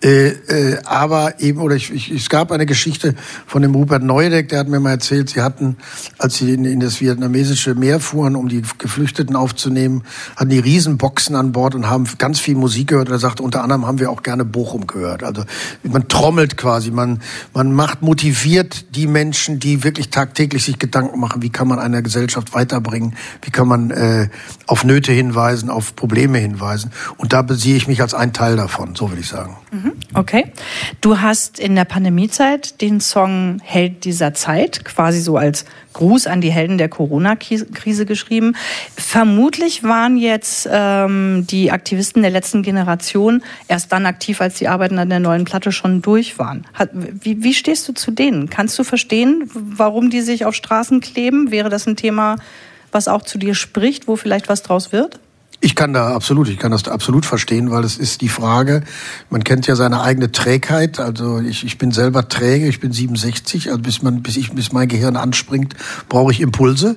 Äh, 0.00 0.28
äh, 0.28 0.78
aber 0.84 1.40
eben, 1.40 1.60
oder 1.60 1.74
ich, 1.74 1.92
ich, 1.92 2.10
es 2.12 2.28
gab 2.28 2.52
eine 2.52 2.66
Geschichte 2.66 3.14
von 3.46 3.62
dem 3.62 3.74
Rupert 3.74 4.04
Neudeck, 4.04 4.48
der 4.48 4.60
hat 4.60 4.68
mir 4.68 4.78
mal 4.78 4.90
erzählt, 4.90 5.30
sie 5.30 5.42
hatten, 5.42 5.76
als 6.18 6.36
sie 6.36 6.54
in, 6.54 6.64
in 6.64 6.78
das 6.78 7.00
vietnamesische 7.00 7.74
Meer 7.74 7.98
fuhren, 7.98 8.36
um 8.36 8.48
die 8.48 8.62
Geflüchteten 8.78 9.34
aufzunehmen, 9.34 10.04
hatten 10.36 10.50
die 10.50 10.60
Riesenboxen 10.60 11.34
an 11.34 11.50
Bord 11.50 11.74
und 11.74 11.90
haben 11.90 12.04
ganz 12.18 12.38
viel 12.38 12.54
Musik 12.54 12.88
gehört. 12.88 13.08
Er 13.08 13.18
sagte, 13.18 13.42
unter 13.42 13.62
anderem 13.62 13.86
haben 13.86 13.98
wir 13.98 14.10
auch 14.10 14.22
gerne 14.22 14.44
Bochum 14.44 14.86
gehört. 14.86 15.24
Also 15.24 15.44
man 15.82 16.06
trommelt 16.06 16.56
quasi, 16.56 16.92
man, 16.92 17.20
man 17.52 17.72
macht, 17.72 18.00
motiviert 18.00 18.94
die 18.94 19.08
Menschen, 19.08 19.58
die 19.58 19.82
wirklich 19.82 20.10
tagtäglich 20.10 20.64
sich 20.64 20.78
Gedanken 20.78 21.18
machen, 21.18 21.42
wie 21.42 21.50
kann 21.50 21.66
man 21.66 21.80
eine 21.80 22.04
Gesellschaft 22.04 22.54
weiterbringen, 22.54 23.16
wie 23.42 23.50
kann 23.50 23.66
man 23.66 23.90
äh, 23.90 24.28
auf 24.68 24.84
Nöte 24.84 25.10
hinweisen, 25.10 25.70
auf 25.70 25.96
Probleme 25.96 26.38
hinweisen. 26.38 26.92
Und 27.16 27.32
da 27.32 27.44
sehe 27.48 27.74
ich 27.74 27.88
mich 27.88 28.00
als 28.00 28.14
ein 28.14 28.32
Teil 28.32 28.56
davon, 28.56 28.94
so 28.94 29.10
würde 29.10 29.22
ich 29.22 29.28
sagen. 29.28 29.56
Mhm. 29.72 29.87
Okay. 30.14 30.52
Du 31.00 31.20
hast 31.20 31.58
in 31.58 31.74
der 31.76 31.84
Pandemiezeit 31.84 32.80
den 32.80 33.00
Song 33.00 33.60
Held 33.62 34.04
dieser 34.04 34.34
Zeit 34.34 34.84
quasi 34.84 35.20
so 35.20 35.36
als 35.36 35.64
Gruß 35.92 36.26
an 36.26 36.40
die 36.40 36.50
Helden 36.50 36.78
der 36.78 36.88
Corona-Krise 36.88 38.06
geschrieben. 38.06 38.54
Vermutlich 38.96 39.82
waren 39.82 40.16
jetzt 40.16 40.68
ähm, 40.70 41.46
die 41.48 41.70
Aktivisten 41.70 42.22
der 42.22 42.30
letzten 42.30 42.62
Generation 42.62 43.42
erst 43.66 43.92
dann 43.92 44.06
aktiv, 44.06 44.40
als 44.40 44.54
die 44.54 44.68
Arbeiten 44.68 44.98
an 44.98 45.10
der 45.10 45.20
neuen 45.20 45.44
Platte 45.44 45.72
schon 45.72 46.02
durch 46.02 46.38
waren. 46.38 46.66
Hat, 46.72 46.90
wie, 46.92 47.42
wie 47.42 47.54
stehst 47.54 47.88
du 47.88 47.92
zu 47.92 48.10
denen? 48.10 48.48
Kannst 48.48 48.78
du 48.78 48.84
verstehen, 48.84 49.50
warum 49.52 50.10
die 50.10 50.20
sich 50.20 50.44
auf 50.44 50.54
Straßen 50.54 51.00
kleben? 51.00 51.50
Wäre 51.50 51.68
das 51.68 51.86
ein 51.86 51.96
Thema, 51.96 52.36
was 52.92 53.08
auch 53.08 53.22
zu 53.22 53.38
dir 53.38 53.54
spricht, 53.54 54.08
wo 54.08 54.16
vielleicht 54.16 54.48
was 54.48 54.62
draus 54.62 54.92
wird? 54.92 55.18
Ich 55.60 55.74
kann 55.74 55.92
da 55.92 56.14
absolut, 56.14 56.48
ich 56.48 56.58
kann 56.58 56.70
das 56.70 56.86
absolut 56.86 57.26
verstehen, 57.26 57.72
weil 57.72 57.82
es 57.82 57.96
ist 57.96 58.20
die 58.20 58.28
Frage, 58.28 58.84
man 59.28 59.42
kennt 59.42 59.66
ja 59.66 59.74
seine 59.74 60.02
eigene 60.02 60.30
Trägheit, 60.30 61.00
also 61.00 61.40
ich, 61.40 61.64
ich 61.64 61.78
bin 61.78 61.90
selber 61.90 62.28
träge, 62.28 62.68
ich 62.68 62.78
bin 62.78 62.92
67, 62.92 63.68
also 63.68 63.80
bis 63.80 64.02
man, 64.02 64.22
bis 64.22 64.36
ich, 64.36 64.52
bis 64.52 64.72
mein 64.72 64.86
Gehirn 64.86 65.16
anspringt, 65.16 65.74
brauche 66.08 66.30
ich 66.30 66.40
Impulse. 66.40 66.96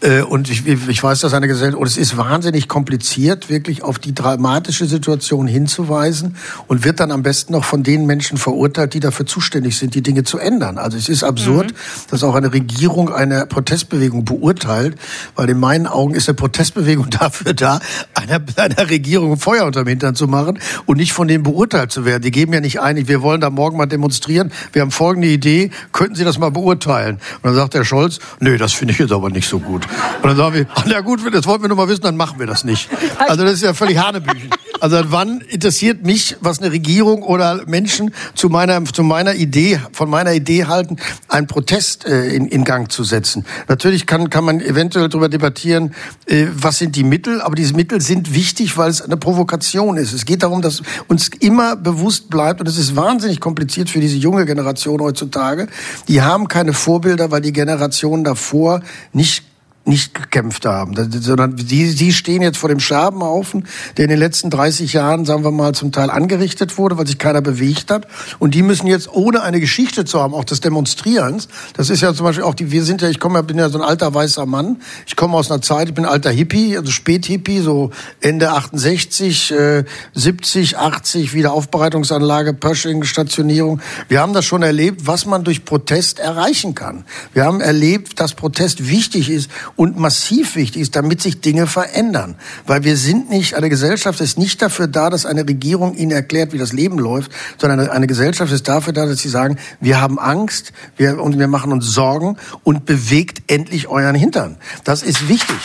Äh, 0.00 0.22
und 0.22 0.50
ich, 0.50 0.66
ich 0.66 1.02
weiß, 1.02 1.20
dass 1.20 1.34
eine 1.34 1.46
Gesellschaft, 1.46 1.80
und 1.80 1.86
es 1.86 1.96
ist 1.96 2.16
wahnsinnig 2.16 2.68
kompliziert, 2.68 3.48
wirklich 3.48 3.82
auf 3.82 3.98
die 3.98 4.14
dramatische 4.14 4.86
Situation 4.86 5.46
hinzuweisen 5.46 6.36
und 6.66 6.84
wird 6.84 7.00
dann 7.00 7.12
am 7.12 7.22
besten 7.22 7.52
noch 7.52 7.64
von 7.64 7.82
den 7.82 8.06
Menschen 8.06 8.38
verurteilt, 8.38 8.94
die 8.94 9.00
dafür 9.00 9.26
zuständig 9.26 9.76
sind, 9.76 9.94
die 9.94 10.02
Dinge 10.02 10.24
zu 10.24 10.38
ändern. 10.38 10.78
Also 10.78 10.96
es 10.96 11.08
ist 11.08 11.22
absurd, 11.22 11.72
mhm. 11.72 11.76
dass 12.10 12.24
auch 12.24 12.34
eine 12.34 12.52
Regierung 12.52 13.12
eine 13.12 13.46
Protestbewegung 13.46 14.24
beurteilt, 14.24 14.96
weil 15.36 15.50
in 15.50 15.60
meinen 15.60 15.86
Augen 15.86 16.14
ist 16.14 16.28
eine 16.28 16.36
Protestbewegung 16.36 17.10
dafür 17.20 17.54
da, 17.54 17.80
einer, 18.14 18.40
einer 18.56 18.90
Regierung 18.90 19.38
Feuer 19.38 19.66
unterm 19.66 19.86
Hintern 19.86 20.14
zu 20.14 20.26
machen 20.26 20.58
und 20.86 20.96
nicht 20.96 21.12
von 21.12 21.28
denen 21.28 21.42
beurteilt 21.42 21.92
zu 21.92 22.04
werden. 22.04 22.22
Die 22.22 22.30
geben 22.30 22.52
ja 22.52 22.60
nicht 22.60 22.80
ein, 22.80 23.08
wir 23.08 23.22
wollen 23.22 23.40
da 23.40 23.50
morgen 23.50 23.76
mal 23.76 23.86
demonstrieren, 23.86 24.52
wir 24.72 24.82
haben 24.82 24.90
folgende 24.90 25.28
Idee, 25.28 25.70
könnten 25.92 26.14
Sie 26.14 26.24
das 26.24 26.38
mal 26.38 26.50
beurteilen? 26.50 27.16
Und 27.36 27.44
dann 27.44 27.54
sagt 27.54 27.74
der 27.74 27.84
Scholz, 27.84 28.18
nö, 28.40 28.56
das 28.56 28.72
finde 28.72 28.92
ich 28.92 28.98
jetzt 28.98 29.12
aber 29.12 29.30
nicht 29.30 29.48
so 29.48 29.58
gut. 29.58 29.86
Und 30.22 30.28
dann 30.28 30.36
sagen 30.36 30.54
wir, 30.54 30.66
ach, 30.74 30.84
na 30.86 31.00
gut, 31.00 31.20
das 31.32 31.46
wollten 31.46 31.62
wir 31.62 31.68
nur 31.68 31.76
mal 31.76 31.88
wissen, 31.88 32.02
dann 32.02 32.16
machen 32.16 32.38
wir 32.38 32.46
das 32.46 32.64
nicht. 32.64 32.88
Also 33.18 33.44
das 33.44 33.54
ist 33.54 33.62
ja 33.62 33.74
völlig 33.74 33.98
Hanebüchen. 33.98 34.50
Also 34.80 34.98
wann 35.08 35.42
interessiert 35.42 36.06
mich, 36.06 36.36
was 36.40 36.60
eine 36.60 36.72
Regierung 36.72 37.22
oder 37.22 37.66
Menschen 37.66 38.14
zu 38.34 38.48
meiner, 38.48 38.82
zu 38.84 39.02
meiner 39.02 39.34
Idee, 39.34 39.78
von 39.92 40.08
meiner 40.08 40.32
Idee 40.32 40.64
halten, 40.64 40.96
einen 41.28 41.46
Protest 41.46 42.06
äh, 42.06 42.28
in, 42.34 42.46
in 42.46 42.64
Gang 42.64 42.90
zu 42.90 43.04
setzen? 43.04 43.44
Natürlich 43.68 44.06
kann, 44.06 44.30
kann 44.30 44.44
man 44.44 44.60
eventuell 44.60 45.10
darüber 45.10 45.28
debattieren, 45.28 45.94
äh, 46.26 46.46
was 46.54 46.78
sind 46.78 46.96
die 46.96 47.04
Mittel, 47.04 47.42
aber 47.42 47.56
diese 47.56 47.74
Mittel 47.74 48.00
sind 48.00 48.34
wichtig, 48.34 48.78
weil 48.78 48.88
es 48.88 49.02
eine 49.02 49.18
Provokation 49.18 49.98
ist. 49.98 50.14
Es 50.14 50.24
geht 50.24 50.42
darum, 50.42 50.62
dass 50.62 50.82
uns 51.08 51.28
immer 51.40 51.76
bewusst 51.76 52.30
bleibt, 52.30 52.60
und 52.60 52.66
es 52.66 52.78
ist 52.78 52.96
wahnsinnig 52.96 53.38
kompliziert 53.38 53.90
für 53.90 54.00
diese 54.00 54.16
junge 54.16 54.46
Generation 54.46 55.00
heutzutage, 55.00 55.68
die 56.08 56.22
haben 56.22 56.48
keine 56.48 56.72
Vorbilder, 56.72 57.30
weil 57.30 57.42
die 57.42 57.52
Generation 57.52 58.24
davor 58.24 58.80
nicht 59.12 59.49
nicht 59.90 60.14
gekämpft 60.14 60.64
haben, 60.64 60.94
sondern 61.20 61.56
die, 61.56 61.86
sie 61.88 62.12
stehen 62.12 62.40
jetzt 62.40 62.56
vor 62.56 62.68
dem 62.68 62.80
Scherbenhaufen, 62.80 63.66
der 63.96 64.04
in 64.04 64.10
den 64.10 64.18
letzten 64.18 64.48
30 64.48 64.92
Jahren, 64.94 65.26
sagen 65.26 65.44
wir 65.44 65.50
mal, 65.50 65.74
zum 65.74 65.92
Teil 65.92 66.08
angerichtet 66.10 66.78
wurde, 66.78 66.96
weil 66.96 67.06
sich 67.06 67.18
keiner 67.18 67.42
bewegt 67.42 67.90
hat. 67.90 68.06
Und 68.38 68.54
die 68.54 68.62
müssen 68.62 68.86
jetzt, 68.86 69.12
ohne 69.12 69.42
eine 69.42 69.60
Geschichte 69.60 70.04
zu 70.04 70.20
haben, 70.20 70.32
auch 70.32 70.44
des 70.44 70.60
Demonstrierens, 70.60 71.48
das 71.74 71.90
ist 71.90 72.00
ja 72.00 72.14
zum 72.14 72.24
Beispiel 72.24 72.44
auch 72.44 72.54
die, 72.54 72.70
wir 72.70 72.84
sind 72.84 73.02
ja, 73.02 73.08
ich 73.08 73.18
komme 73.18 73.34
ja, 73.34 73.42
bin 73.42 73.58
ja 73.58 73.68
so 73.68 73.78
ein 73.78 73.84
alter 73.84 74.14
weißer 74.14 74.46
Mann, 74.46 74.80
ich 75.06 75.16
komme 75.16 75.36
aus 75.36 75.50
einer 75.50 75.60
Zeit, 75.60 75.88
ich 75.88 75.94
bin 75.94 76.04
alter 76.04 76.30
Hippie, 76.30 76.78
also 76.78 76.90
Späthippie, 76.90 77.60
so 77.60 77.90
Ende 78.20 78.52
68, 78.52 79.50
äh, 79.50 79.84
70, 80.14 80.78
80, 80.78 81.34
Wiederaufbereitungsanlage, 81.34 82.54
Pershing, 82.54 83.02
Stationierung. 83.02 83.80
Wir 84.08 84.20
haben 84.20 84.32
das 84.32 84.44
schon 84.44 84.62
erlebt, 84.62 85.06
was 85.06 85.26
man 85.26 85.42
durch 85.42 85.64
Protest 85.64 86.20
erreichen 86.20 86.76
kann. 86.76 87.04
Wir 87.34 87.44
haben 87.44 87.60
erlebt, 87.60 88.20
dass 88.20 88.34
Protest 88.34 88.88
wichtig 88.88 89.28
ist 89.28 89.50
und 89.80 89.98
massiv 89.98 90.56
wichtig 90.56 90.82
ist, 90.82 90.94
damit 90.94 91.22
sich 91.22 91.40
Dinge 91.40 91.66
verändern. 91.66 92.34
Weil 92.66 92.84
wir 92.84 92.98
sind 92.98 93.30
nicht, 93.30 93.54
eine 93.54 93.70
Gesellschaft 93.70 94.20
ist 94.20 94.36
nicht 94.36 94.60
dafür 94.60 94.88
da, 94.88 95.08
dass 95.08 95.24
eine 95.24 95.48
Regierung 95.48 95.94
ihnen 95.94 96.10
erklärt, 96.10 96.52
wie 96.52 96.58
das 96.58 96.74
Leben 96.74 96.98
läuft, 96.98 97.32
sondern 97.56 97.80
eine, 97.80 97.90
eine 97.90 98.06
Gesellschaft 98.06 98.52
ist 98.52 98.68
dafür 98.68 98.92
da, 98.92 99.06
dass 99.06 99.20
sie 99.20 99.30
sagen, 99.30 99.56
wir 99.80 99.98
haben 99.98 100.18
Angst 100.18 100.74
wir, 100.98 101.22
und 101.22 101.38
wir 101.38 101.48
machen 101.48 101.72
uns 101.72 101.86
Sorgen 101.86 102.36
und 102.62 102.84
bewegt 102.84 103.50
endlich 103.50 103.88
euren 103.88 104.14
Hintern. 104.14 104.58
Das 104.84 105.02
ist 105.02 105.30
wichtig. 105.30 105.56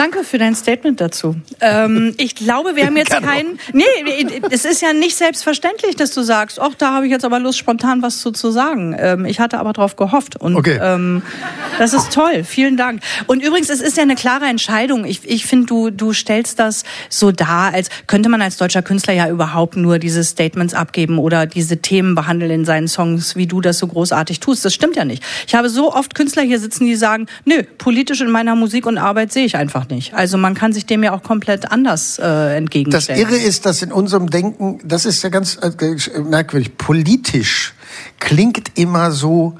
Danke 0.00 0.24
für 0.24 0.38
dein 0.38 0.54
Statement 0.54 0.98
dazu. 0.98 1.36
Ähm, 1.60 2.14
ich 2.16 2.34
glaube, 2.34 2.74
wir 2.74 2.86
haben 2.86 2.96
jetzt 2.96 3.10
keinen. 3.10 3.58
Nee, 3.74 3.84
es 4.50 4.64
ist 4.64 4.80
ja 4.80 4.94
nicht 4.94 5.14
selbstverständlich, 5.14 5.94
dass 5.94 6.14
du 6.14 6.22
sagst, 6.22 6.58
ach, 6.58 6.74
da 6.78 6.94
habe 6.94 7.04
ich 7.04 7.12
jetzt 7.12 7.26
aber 7.26 7.38
Lust, 7.38 7.58
spontan 7.58 8.00
was 8.00 8.20
zu, 8.22 8.30
zu 8.30 8.50
sagen. 8.50 8.96
Ähm, 8.98 9.26
ich 9.26 9.40
hatte 9.40 9.58
aber 9.58 9.74
darauf 9.74 9.96
gehofft. 9.96 10.36
Und 10.36 10.56
okay. 10.56 10.78
ähm, 10.80 11.20
das 11.78 11.92
ist 11.92 12.14
toll. 12.14 12.44
Vielen 12.44 12.78
Dank. 12.78 13.02
Und 13.26 13.44
übrigens, 13.44 13.68
es 13.68 13.82
ist 13.82 13.98
ja 13.98 14.02
eine 14.02 14.14
klare 14.14 14.46
Entscheidung. 14.46 15.04
Ich, 15.04 15.28
ich 15.28 15.44
finde, 15.44 15.66
du, 15.66 15.90
du 15.90 16.14
stellst 16.14 16.58
das 16.58 16.84
so 17.10 17.30
dar, 17.30 17.74
als 17.74 17.90
könnte 18.06 18.30
man 18.30 18.40
als 18.40 18.56
deutscher 18.56 18.80
Künstler 18.80 19.12
ja 19.12 19.28
überhaupt 19.28 19.76
nur 19.76 19.98
diese 19.98 20.24
Statements 20.24 20.72
abgeben 20.72 21.18
oder 21.18 21.44
diese 21.44 21.76
Themen 21.82 22.14
behandeln 22.14 22.50
in 22.50 22.64
seinen 22.64 22.88
Songs, 22.88 23.36
wie 23.36 23.46
du 23.46 23.60
das 23.60 23.76
so 23.76 23.86
großartig 23.86 24.40
tust. 24.40 24.64
Das 24.64 24.72
stimmt 24.72 24.96
ja 24.96 25.04
nicht. 25.04 25.22
Ich 25.46 25.54
habe 25.54 25.68
so 25.68 25.92
oft 25.92 26.14
Künstler 26.14 26.42
hier 26.42 26.58
sitzen, 26.58 26.86
die 26.86 26.96
sagen, 26.96 27.26
nö, 27.44 27.64
politisch 27.76 28.22
in 28.22 28.30
meiner 28.30 28.56
Musik 28.56 28.86
und 28.86 28.96
Arbeit 28.96 29.30
sehe 29.30 29.44
ich 29.44 29.58
einfach 29.58 29.89
nicht. 29.90 30.14
Also 30.14 30.38
man 30.38 30.54
kann 30.54 30.72
sich 30.72 30.86
dem 30.86 31.02
ja 31.02 31.12
auch 31.12 31.22
komplett 31.22 31.70
anders 31.70 32.18
äh, 32.18 32.56
entgegenstellen. 32.56 33.20
Das 33.20 33.30
Irre 33.30 33.40
ist, 33.40 33.66
dass 33.66 33.82
in 33.82 33.92
unserem 33.92 34.30
Denken, 34.30 34.80
das 34.84 35.04
ist 35.04 35.22
ja 35.22 35.28
ganz 35.28 35.56
äh, 35.56 36.20
merkwürdig, 36.20 36.76
politisch 36.76 37.74
klingt 38.18 38.78
immer 38.78 39.10
so, 39.10 39.56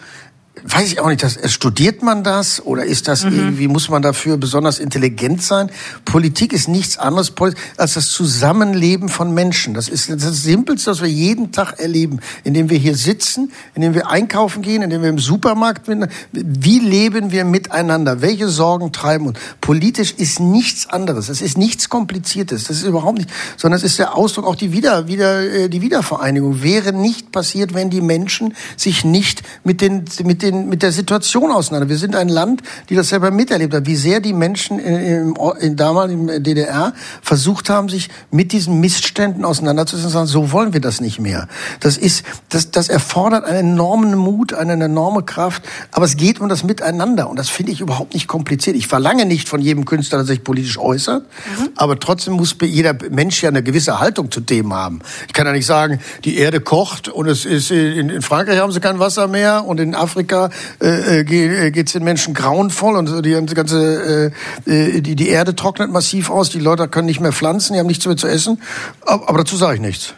weiß 0.65 0.93
ich 0.93 1.01
auch 1.01 1.09
nicht, 1.09 1.23
das, 1.23 1.39
studiert 1.53 2.03
man 2.03 2.25
das 2.25 2.65
oder 2.65 2.85
ist 2.85 3.09
das 3.09 3.25
mhm. 3.25 3.35
irgendwie, 3.35 3.69
muss 3.69 3.89
man 3.89 4.03
dafür 4.03 4.37
besonders 4.37 4.79
intelligent 4.79 5.43
sein? 5.43 5.71
Politik 6.05 6.53
ist 6.53 6.69
nichts 6.69 6.99
anderes 6.99 7.33
als 7.77 7.95
das 7.95 8.11
Zusammenleben 8.11 9.09
von 9.09 9.33
Menschen. 9.33 9.75
Das 9.75 9.89
ist 9.89 10.11
das 10.11 10.43
Simpelste, 10.43 10.91
was 10.91 11.01
wir 11.01 11.09
jeden 11.09 11.53
Tag 11.53 11.79
erleben, 11.79 12.21
indem 12.45 12.71
wir 12.71 12.79
hier 12.79 12.97
sitzen, 12.97 13.53
indem 13.75 13.95
wir 13.95 14.09
einkaufen 14.09 14.63
gehen, 14.63 14.83
indem 14.83 15.03
wir 15.03 15.09
im 15.09 15.19
Supermarkt 15.19 15.87
sind. 15.87 16.09
Wie 16.33 16.79
leben 16.79 17.33
wir 17.33 17.45
miteinander? 17.45 18.21
Welche 18.21 18.49
Sorgen 18.49 18.93
treiben 18.93 19.27
uns? 19.27 19.39
Politisch 19.61 20.13
ist 20.13 20.41
nichts 20.41 20.89
anderes. 20.89 21.29
Es 21.29 21.41
ist 21.41 21.57
nichts 21.57 21.89
Kompliziertes. 21.89 22.65
Das 22.65 22.79
ist 22.79 22.85
überhaupt 22.85 23.19
nicht, 23.19 23.31
sondern 23.57 23.79
es 23.79 23.85
ist 23.85 23.99
der 23.99 24.17
Ausdruck, 24.17 24.47
auch 24.47 24.57
die 24.57 24.73
Wieder, 24.73 25.09
wieder, 25.09 25.43
äh, 25.43 25.69
die 25.69 25.81
Wiedervereinigung 25.81 26.63
wäre 26.63 26.93
nicht 26.93 27.33
passiert, 27.33 27.75
wenn 27.75 27.91
die 27.91 28.01
Menschen 28.01 28.55
sich 28.77 29.05
nicht 29.05 29.43
mit 29.65 29.81
den, 29.81 30.05
mit 30.25 30.43
den 30.43 30.50
den, 30.51 30.69
mit 30.69 30.83
der 30.83 30.93
Situation 30.93 31.51
auseinander. 31.51 31.89
Wir 31.89 31.99
sind 31.99 32.17
ein 32.17 32.29
Land, 32.29 32.63
die 32.89 32.95
das 32.95 33.09
selber 33.09 33.31
miterlebt 33.31 33.75
hat, 33.75 33.87
wie 33.87 33.97
sehr 33.97 34.21
die 34.21 34.33
Menschen 34.33 34.79
in 34.79 35.77
damaligen 35.77 36.43
DDR 36.43 36.93
versucht 37.23 37.71
haben, 37.71 37.89
sich 37.89 38.09
mit 38.31 38.53
diesen 38.53 38.81
Missständen 38.81 39.45
auseinanderzusetzen 39.45 40.07
und 40.07 40.13
sagen, 40.13 40.27
so 40.27 40.53
wollen 40.53 40.73
wir 40.73 40.81
das 40.81 41.01
nicht 41.01 41.21
mehr. 41.21 41.49
Das 41.81 41.97
ist, 41.97 42.25
das, 42.49 42.71
das 42.71 42.89
erfordert 42.89 43.45
einen 43.45 43.73
enormen 43.73 44.17
Mut, 44.17 44.55
eine 44.55 44.73
enorme 44.85 45.23
Kraft, 45.23 45.63
aber 45.93 46.05
es 46.05 46.17
geht 46.17 46.41
um 46.41 46.49
das 46.49 46.65
Miteinander 46.65 47.29
und 47.29 47.39
das 47.39 47.49
finde 47.49 47.73
ich 47.73 47.81
überhaupt 47.81 48.15
nicht 48.15 48.27
kompliziert. 48.27 48.77
Ich 48.77 48.87
verlange 48.87 49.27
nicht 49.27 49.49
von 49.49 49.61
jedem 49.61 49.85
Künstler, 49.85 50.19
dass 50.19 50.29
er 50.29 50.35
sich 50.35 50.45
politisch 50.45 50.79
äußert, 50.79 51.23
mhm. 51.25 51.69
aber 51.77 51.99
trotzdem 51.99 52.35
muss 52.35 52.57
jeder 52.63 52.97
Mensch 53.11 53.43
ja 53.43 53.49
eine 53.49 53.63
gewisse 53.63 54.01
Haltung 54.01 54.31
zu 54.31 54.41
Themen 54.41 54.73
haben. 54.73 55.01
Ich 55.27 55.33
kann 55.33 55.47
ja 55.47 55.53
nicht 55.53 55.67
sagen, 55.67 56.01
die 56.25 56.37
Erde 56.39 56.61
kocht 56.61 57.09
und 57.09 57.29
es 57.29 57.45
ist 57.45 57.71
in, 57.71 58.09
in 58.09 58.23
Frankreich 58.23 58.59
haben 58.59 58.73
sie 58.73 58.81
kein 58.81 58.99
Wasser 58.99 59.29
mehr 59.29 59.67
und 59.67 59.81
in 59.81 59.95
Afrika 59.95 60.40
äh, 60.81 61.21
äh 61.21 61.71
geht 61.71 61.87
es 61.87 61.93
den 61.93 62.05
Menschen 62.05 62.33
grauenvoll 62.33 62.97
und 62.97 63.25
die 63.25 63.55
ganze 63.55 64.33
äh, 64.67 64.71
äh, 64.71 65.01
die, 65.01 65.17
die 65.17 65.29
Erde 65.29 65.55
trocknet 65.55 65.91
massiv 65.91 66.31
aus, 66.31 66.49
die 66.49 66.61
Leute 66.61 66.89
können 66.89 67.07
nicht 67.07 67.21
mehr 67.21 67.33
pflanzen, 67.33 67.75
die 67.75 67.79
haben 67.79 67.87
nichts 67.87 68.07
mehr 68.07 68.17
zu 68.17 68.29
essen. 68.29 68.61
Aber, 69.03 69.29
aber 69.29 69.39
dazu 69.39 69.57
sage 69.57 69.75
ich 69.75 69.81
nichts. 69.81 70.15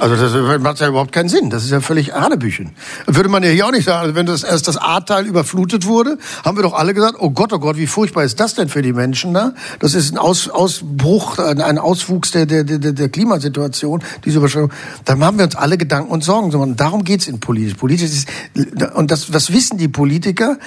Also 0.00 0.16
das 0.16 0.60
macht 0.60 0.80
ja 0.80 0.88
überhaupt 0.88 1.12
keinen 1.12 1.28
Sinn. 1.28 1.50
Das 1.50 1.64
ist 1.64 1.70
ja 1.70 1.80
völlig 1.80 2.12
Hanebüchen. 2.12 2.70
Würde 3.06 3.28
man 3.28 3.42
ja 3.42 3.50
hier 3.50 3.66
auch 3.66 3.72
nicht 3.72 3.84
sagen. 3.84 4.00
Also 4.02 4.14
wenn 4.14 4.26
das 4.26 4.42
erst 4.42 4.68
das 4.68 4.76
Ahrtal 4.76 5.26
überflutet 5.26 5.86
wurde, 5.86 6.18
haben 6.44 6.56
wir 6.56 6.62
doch 6.62 6.74
alle 6.74 6.94
gesagt, 6.94 7.16
oh 7.18 7.30
Gott, 7.30 7.52
oh 7.52 7.58
Gott, 7.58 7.76
wie 7.76 7.86
furchtbar 7.86 8.24
ist 8.24 8.40
das 8.40 8.54
denn 8.54 8.68
für 8.68 8.82
die 8.82 8.92
Menschen 8.92 9.34
da? 9.34 9.52
Das 9.78 9.94
ist 9.94 10.12
ein 10.12 10.18
Aus, 10.18 10.48
Ausbruch, 10.48 11.38
ein 11.38 11.78
Auswuchs 11.78 12.30
der, 12.30 12.46
der, 12.46 12.64
der, 12.64 12.78
der 12.78 13.08
Klimasituation, 13.08 14.02
diese 14.24 14.38
Überschwemmung. 14.38 14.72
Da 15.04 15.18
haben 15.18 15.38
wir 15.38 15.44
uns 15.44 15.56
alle 15.56 15.78
Gedanken 15.78 16.10
und 16.10 16.24
Sorgen 16.24 16.50
gemacht. 16.50 16.68
Und 16.68 16.80
darum 16.80 17.04
geht's 17.04 17.26
in 17.26 17.40
Politik. 17.40 17.78
Politisch 17.78 18.10
ist, 18.10 18.28
und 18.94 19.10
das, 19.10 19.28
das 19.28 19.52
wissen 19.52 19.78
die 19.78 19.88
Politiker, 19.88 20.58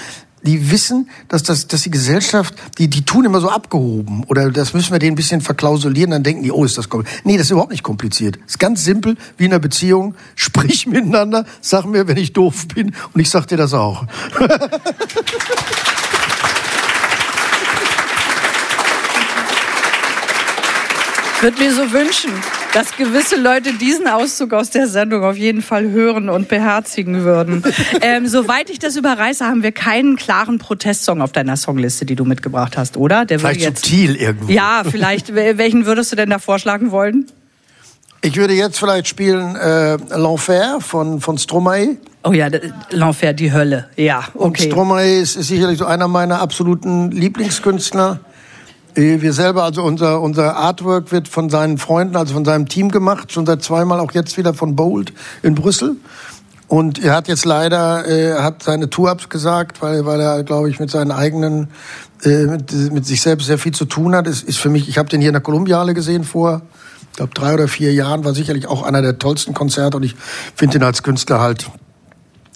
die 0.46 0.72
wissen, 0.72 1.10
dass, 1.28 1.44
das, 1.44 1.68
dass 1.68 1.82
die 1.82 1.92
Gesellschaft, 1.92 2.54
die, 2.78 2.88
die 2.88 3.04
tun 3.04 3.26
immer 3.26 3.42
so 3.42 3.50
abgehoben. 3.50 4.24
Oder 4.28 4.52
das 4.52 4.74
müssen 4.74 4.92
wir 4.92 5.00
denen 5.00 5.14
ein 5.14 5.16
bisschen 5.16 5.42
verklausulieren, 5.42 6.12
dann 6.12 6.24
denken 6.24 6.44
die, 6.44 6.52
oh, 6.52 6.64
ist 6.64 6.78
das 6.78 6.90
kompliziert. 6.90 7.26
Nee, 7.26 7.38
das 7.38 7.48
ist 7.48 7.52
überhaupt 7.52 7.72
nicht 7.72 7.84
kompliziert. 7.84 8.38
Das 8.38 8.52
ist 8.52 8.60
ganz 8.60 8.84
simpel, 8.84 9.18
wie 9.38 9.46
in 9.46 9.52
einer 9.52 9.60
Beziehung. 9.60 10.16
Sprich 10.36 10.88
miteinander, 10.88 11.46
sag 11.62 11.86
mir, 11.86 12.08
wenn 12.08 12.18
ich 12.18 12.34
doof 12.34 12.68
bin 12.74 12.94
und 13.14 13.22
ich 13.22 13.30
sag 13.30 13.48
dir 13.48 13.58
das 13.58 13.74
auch. 13.74 14.06
würde 21.46 21.62
mir 21.62 21.72
so 21.72 21.92
wünschen, 21.92 22.32
dass 22.74 22.98
gewisse 22.98 23.36
Leute 23.36 23.74
diesen 23.74 24.08
Auszug 24.08 24.52
aus 24.52 24.72
der 24.72 24.88
Sendung 24.88 25.24
auf 25.24 25.38
jeden 25.38 25.62
Fall 25.62 25.92
hören 25.92 26.28
und 26.28 26.48
beherzigen 26.48 27.24
würden. 27.24 27.64
Ähm, 28.02 28.28
soweit 28.28 28.70
ich 28.70 28.80
das 28.80 28.96
überreiße, 28.96 29.46
haben 29.46 29.64
wir 29.64 29.72
keinen 29.72 30.16
klaren 30.16 30.58
Protestsong 30.58 31.22
auf 31.22 31.32
deiner 31.32 31.56
Songliste, 31.56 32.06
die 32.06 32.16
du 32.16 32.26
mitgebracht 32.26 32.78
hast, 32.78 32.98
oder? 32.98 33.26
Der 33.26 33.40
vielleicht 33.40 33.62
jetzt, 33.62 33.86
subtil 33.86 34.16
irgendwo. 34.16 34.52
Ja, 34.52 34.84
vielleicht. 34.90 35.34
Welchen 35.34 35.86
würdest 35.86 36.12
du 36.12 36.16
denn 36.16 36.30
da 36.30 36.40
vorschlagen 36.40 36.92
wollen? 36.92 37.28
Ich 38.22 38.36
würde 38.38 38.54
jetzt 38.54 38.80
vielleicht 38.80 39.08
spielen 39.08 39.56
äh, 39.56 39.98
L'Enfer 40.12 40.82
von, 40.82 41.22
von 41.22 41.38
Stromae. 41.38 41.98
Oh 42.24 42.32
ja, 42.32 42.48
L'Enfer, 42.48 43.34
die 43.34 43.54
Hölle. 43.54 43.90
Ja, 43.96 44.26
okay. 44.34 44.44
Und 44.44 44.60
Stromae 44.60 45.20
ist, 45.22 45.36
ist 45.36 45.48
sicherlich 45.48 45.78
so 45.78 45.86
einer 45.86 46.08
meiner 46.08 46.42
absoluten 46.42 47.12
Lieblingskünstler. 47.12 48.20
Äh, 48.96 49.22
wir 49.22 49.34
selber, 49.34 49.64
also 49.64 49.84
unser, 49.84 50.22
unser 50.22 50.56
Artwork 50.56 51.12
wird 51.12 51.28
von 51.28 51.50
seinen 51.50 51.78
Freunden, 51.78 52.16
also 52.16 52.34
von 52.34 52.46
seinem 52.46 52.68
Team 52.68 52.90
gemacht, 52.90 53.32
schon 53.32 53.46
seit 53.46 53.64
zweimal, 53.64 54.00
auch 54.00 54.12
jetzt 54.14 54.38
wieder 54.38 54.54
von 54.54 54.76
Bold 54.76 55.14
in 55.44 55.56
Brüssel. 55.56 55.98
Und 56.68 57.04
er 57.04 57.16
hat 57.16 57.28
jetzt 57.28 57.46
leider, 57.46 58.08
äh, 58.08 58.42
hat 58.42 58.64
seine 58.64 58.90
Tour 58.90 59.12
abgesagt, 59.12 59.82
weil, 59.82 60.06
weil 60.06 60.20
er, 60.20 60.44
glaube 60.44 60.70
ich, 60.70 60.80
mit 60.80 60.90
seinen 60.90 61.12
eigenen, 61.12 61.68
äh, 62.24 62.46
mit, 62.46 62.72
mit 62.92 63.06
sich 63.06 63.22
selbst 63.22 63.46
sehr 63.46 63.60
viel 63.60 63.74
zu 63.74 63.86
tun 63.86 64.16
hat. 64.16 64.26
Ist, 64.26 64.44
ist 64.44 64.58
für 64.58 64.70
mich, 64.70 64.90
ich 64.90 64.98
habe 64.98 65.08
den 65.08 65.22
hier 65.22 65.30
in 65.30 65.34
der 65.34 65.44
Kolumbiale 65.44 65.94
gesehen 65.94 66.24
vor, 66.24 66.64
ich 67.12 67.18
glaube, 67.18 67.34
drei 67.34 67.54
oder 67.54 67.68
vier 67.68 67.94
Jahren, 67.94 68.26
war 68.26 68.34
sicherlich 68.34 68.68
auch 68.68 68.82
einer 68.82 69.02
der 69.02 69.20
tollsten 69.20 69.54
Konzerte 69.54 69.98
und 69.98 70.04
ich 70.04 70.16
finde 70.56 70.78
ihn 70.78 70.84
als 70.84 71.04
Künstler 71.04 71.40
halt 71.40 71.70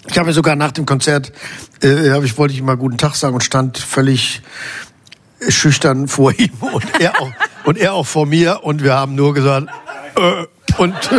ich 0.08 0.16
habe 0.16 0.28
mir 0.28 0.32
sogar 0.32 0.56
nach 0.56 0.72
dem 0.72 0.86
Konzert, 0.86 1.30
äh, 1.82 2.18
ich 2.24 2.38
wollte 2.38 2.54
ich 2.54 2.62
mal 2.62 2.76
guten 2.76 2.96
Tag 2.96 3.14
sagen 3.16 3.34
und 3.34 3.42
stand 3.42 3.78
völlig 3.78 4.42
schüchtern 5.48 6.08
vor 6.08 6.32
ihm 6.32 6.52
und 6.60 6.84
er 7.00 7.20
auch, 7.20 7.30
und 7.64 7.78
er 7.78 7.94
auch 7.94 8.06
vor 8.06 8.26
mir 8.26 8.60
und 8.62 8.82
wir 8.82 8.94
haben 8.94 9.14
nur 9.14 9.34
gesagt, 9.34 9.68
äh, 10.16 10.46
und 10.76 10.94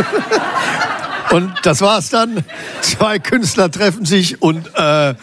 Und 1.32 1.50
das 1.62 1.80
war's 1.80 2.10
dann. 2.10 2.44
Zwei 2.82 3.18
Künstler 3.18 3.70
treffen 3.70 4.04
sich 4.04 4.42
und 4.42 4.70
äh, 4.74 5.14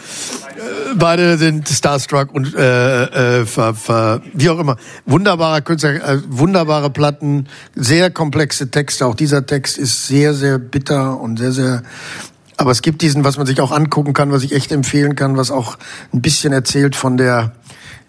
beide 0.95 1.37
sind 1.37 1.69
starstruck 1.69 2.33
und 2.33 2.55
äh, 2.55 3.41
äh, 3.41 3.45
ver, 3.45 3.75
ver, 3.75 4.21
wie 4.33 4.49
auch 4.49 4.57
immer. 4.57 4.77
Wunderbarer 5.05 5.61
Künstler, 5.61 5.95
äh, 6.03 6.19
wunderbare 6.27 6.89
Platten, 6.89 7.47
sehr 7.75 8.09
komplexe 8.09 8.71
Texte. 8.71 9.05
Auch 9.05 9.13
dieser 9.13 9.45
Text 9.45 9.77
ist 9.77 10.07
sehr, 10.07 10.33
sehr 10.33 10.57
bitter 10.57 11.19
und 11.19 11.37
sehr, 11.37 11.51
sehr 11.51 11.83
aber 12.57 12.71
es 12.71 12.81
gibt 12.81 13.01
diesen, 13.01 13.23
was 13.23 13.37
man 13.37 13.45
sich 13.45 13.61
auch 13.61 13.71
angucken 13.71 14.11
kann, 14.11 14.33
was 14.33 14.43
ich 14.43 14.51
echt 14.51 14.73
empfehlen 14.73 15.15
kann, 15.15 15.37
was 15.37 15.49
auch 15.49 15.77
ein 16.11 16.21
bisschen 16.21 16.51
erzählt 16.51 16.93
von 16.97 17.15
der 17.15 17.53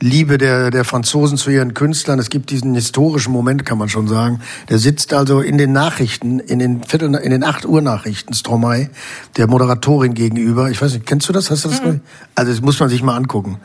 Liebe 0.02 0.38
der, 0.38 0.70
der 0.70 0.84
Franzosen 0.84 1.36
zu 1.36 1.50
ihren 1.50 1.74
Künstlern. 1.74 2.18
Es 2.18 2.30
gibt 2.30 2.50
diesen 2.50 2.74
historischen 2.74 3.32
Moment, 3.32 3.66
kann 3.66 3.76
man 3.76 3.90
schon 3.90 4.08
sagen. 4.08 4.40
Der 4.70 4.78
sitzt 4.78 5.12
also 5.12 5.40
in 5.40 5.58
den 5.58 5.72
Nachrichten, 5.72 6.40
in 6.40 6.58
den 6.58 6.82
Viertel, 6.82 7.14
in 7.14 7.30
den 7.30 7.44
8 7.44 7.66
Uhr 7.66 7.82
Nachrichten, 7.82 8.32
Stromae, 8.32 8.88
der 9.36 9.46
Moderatorin 9.46 10.14
gegenüber. 10.14 10.70
Ich 10.70 10.80
weiß 10.80 10.94
nicht, 10.94 11.06
kennst 11.06 11.28
du 11.28 11.34
das? 11.34 11.50
Hast 11.50 11.66
du 11.66 11.68
das? 11.68 11.82
Mhm. 11.82 12.00
Also, 12.34 12.50
das 12.50 12.62
muss 12.62 12.80
man 12.80 12.88
sich 12.88 13.02
mal 13.02 13.14
angucken. 13.14 13.58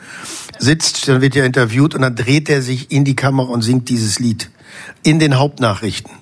Sitzt, 0.58 1.08
dann 1.08 1.22
wird 1.22 1.36
er 1.36 1.46
interviewt 1.46 1.94
und 1.94 2.02
dann 2.02 2.14
dreht 2.14 2.50
er 2.50 2.60
sich 2.60 2.90
in 2.90 3.04
die 3.04 3.16
Kamera 3.16 3.48
und 3.48 3.62
singt 3.62 3.88
dieses 3.88 4.18
Lied. 4.18 4.50
In 5.02 5.18
den 5.18 5.38
Hauptnachrichten 5.38 6.12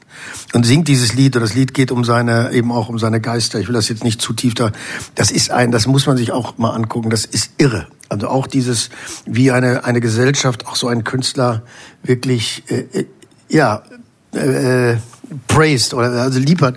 und 0.52 0.64
singt 0.64 0.88
dieses 0.88 1.14
Lied 1.14 1.36
und 1.36 1.42
das 1.42 1.54
Lied 1.54 1.74
geht 1.74 1.90
um 1.90 2.04
seine 2.04 2.52
eben 2.52 2.72
auch 2.72 2.88
um 2.88 2.98
seine 2.98 3.20
Geister. 3.20 3.58
Ich 3.60 3.68
will 3.68 3.74
das 3.74 3.88
jetzt 3.88 4.04
nicht 4.04 4.20
zu 4.20 4.32
tief 4.32 4.54
da. 4.54 4.72
Das 5.14 5.30
ist 5.30 5.50
ein, 5.50 5.70
das 5.70 5.86
muss 5.86 6.06
man 6.06 6.16
sich 6.16 6.32
auch 6.32 6.58
mal 6.58 6.70
angucken. 6.70 7.10
Das 7.10 7.24
ist 7.24 7.52
irre. 7.58 7.86
Also 8.08 8.28
auch 8.28 8.46
dieses, 8.46 8.90
wie 9.26 9.50
eine 9.50 9.84
eine 9.84 10.00
Gesellschaft, 10.00 10.66
auch 10.66 10.76
so 10.76 10.88
ein 10.88 11.04
Künstler 11.04 11.62
wirklich 12.02 12.64
äh, 12.68 12.84
äh 12.92 13.06
ja 13.48 13.82
äh, 14.32 14.96
praised 15.46 15.94
oder 15.94 16.10
also 16.10 16.38
liefert. 16.38 16.76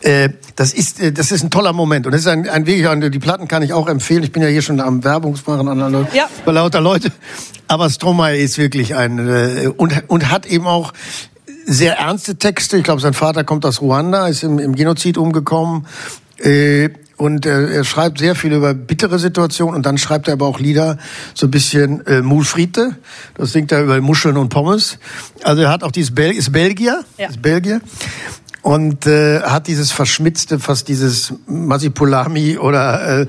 Äh, 0.00 0.30
das 0.54 0.72
ist 0.72 1.00
äh, 1.00 1.12
das 1.12 1.32
ist 1.32 1.42
ein 1.42 1.50
toller 1.50 1.72
Moment 1.72 2.06
und 2.06 2.12
das 2.12 2.22
ist 2.22 2.28
ein, 2.28 2.48
ein 2.48 2.66
Weg. 2.66 2.86
Die 3.12 3.18
Platten 3.18 3.48
kann 3.48 3.62
ich 3.62 3.72
auch 3.72 3.88
empfehlen. 3.88 4.22
Ich 4.22 4.32
bin 4.32 4.42
ja 4.42 4.48
hier 4.48 4.62
schon 4.62 4.80
am 4.80 5.04
Werbungsmachen 5.04 5.68
an 5.68 6.06
ja. 6.12 6.28
bei 6.44 6.52
lauter 6.52 6.80
Leute. 6.80 7.12
Aber 7.68 7.90
Stromae 7.90 8.36
ist 8.36 8.58
wirklich 8.58 8.94
ein 8.94 9.18
äh, 9.18 9.68
und 9.68 10.04
und 10.08 10.30
hat 10.30 10.46
eben 10.46 10.66
auch 10.66 10.92
sehr 11.66 11.98
ernste 11.98 12.36
Texte. 12.36 12.78
Ich 12.78 12.84
glaube, 12.84 13.00
sein 13.00 13.14
Vater 13.14 13.44
kommt 13.44 13.66
aus 13.66 13.80
Ruanda, 13.80 14.28
ist 14.28 14.42
im, 14.42 14.58
im 14.58 14.74
Genozid 14.74 15.18
umgekommen. 15.18 15.86
Äh, 16.38 16.90
und 17.16 17.46
er, 17.46 17.70
er 17.70 17.84
schreibt 17.84 18.18
sehr 18.18 18.34
viel 18.34 18.52
über 18.52 18.74
bittere 18.74 19.18
Situationen 19.18 19.74
und 19.74 19.86
dann 19.86 19.96
schreibt 19.96 20.28
er 20.28 20.34
aber 20.34 20.46
auch 20.46 20.60
Lieder, 20.60 20.98
so 21.34 21.46
ein 21.46 21.50
bisschen 21.50 22.06
äh, 22.06 22.20
Mulfriede. 22.20 22.96
Das 23.34 23.52
singt 23.52 23.72
er 23.72 23.82
über 23.82 24.00
Muscheln 24.00 24.36
und 24.36 24.50
Pommes. 24.50 24.98
Also 25.42 25.62
er 25.62 25.70
hat 25.70 25.82
auch 25.82 25.92
dieses 25.92 26.14
Bel 26.14 26.32
ist 26.32 26.52
Belgier, 26.52 27.04
ja. 27.16 27.28
ist 27.28 27.40
Belgier 27.40 27.80
und 28.66 29.06
äh, 29.06 29.42
hat 29.42 29.68
dieses 29.68 29.92
verschmitzte, 29.92 30.58
fast 30.58 30.88
dieses 30.88 31.32
Masipulami 31.46 32.58
oder 32.58 33.20
äh, 33.20 33.26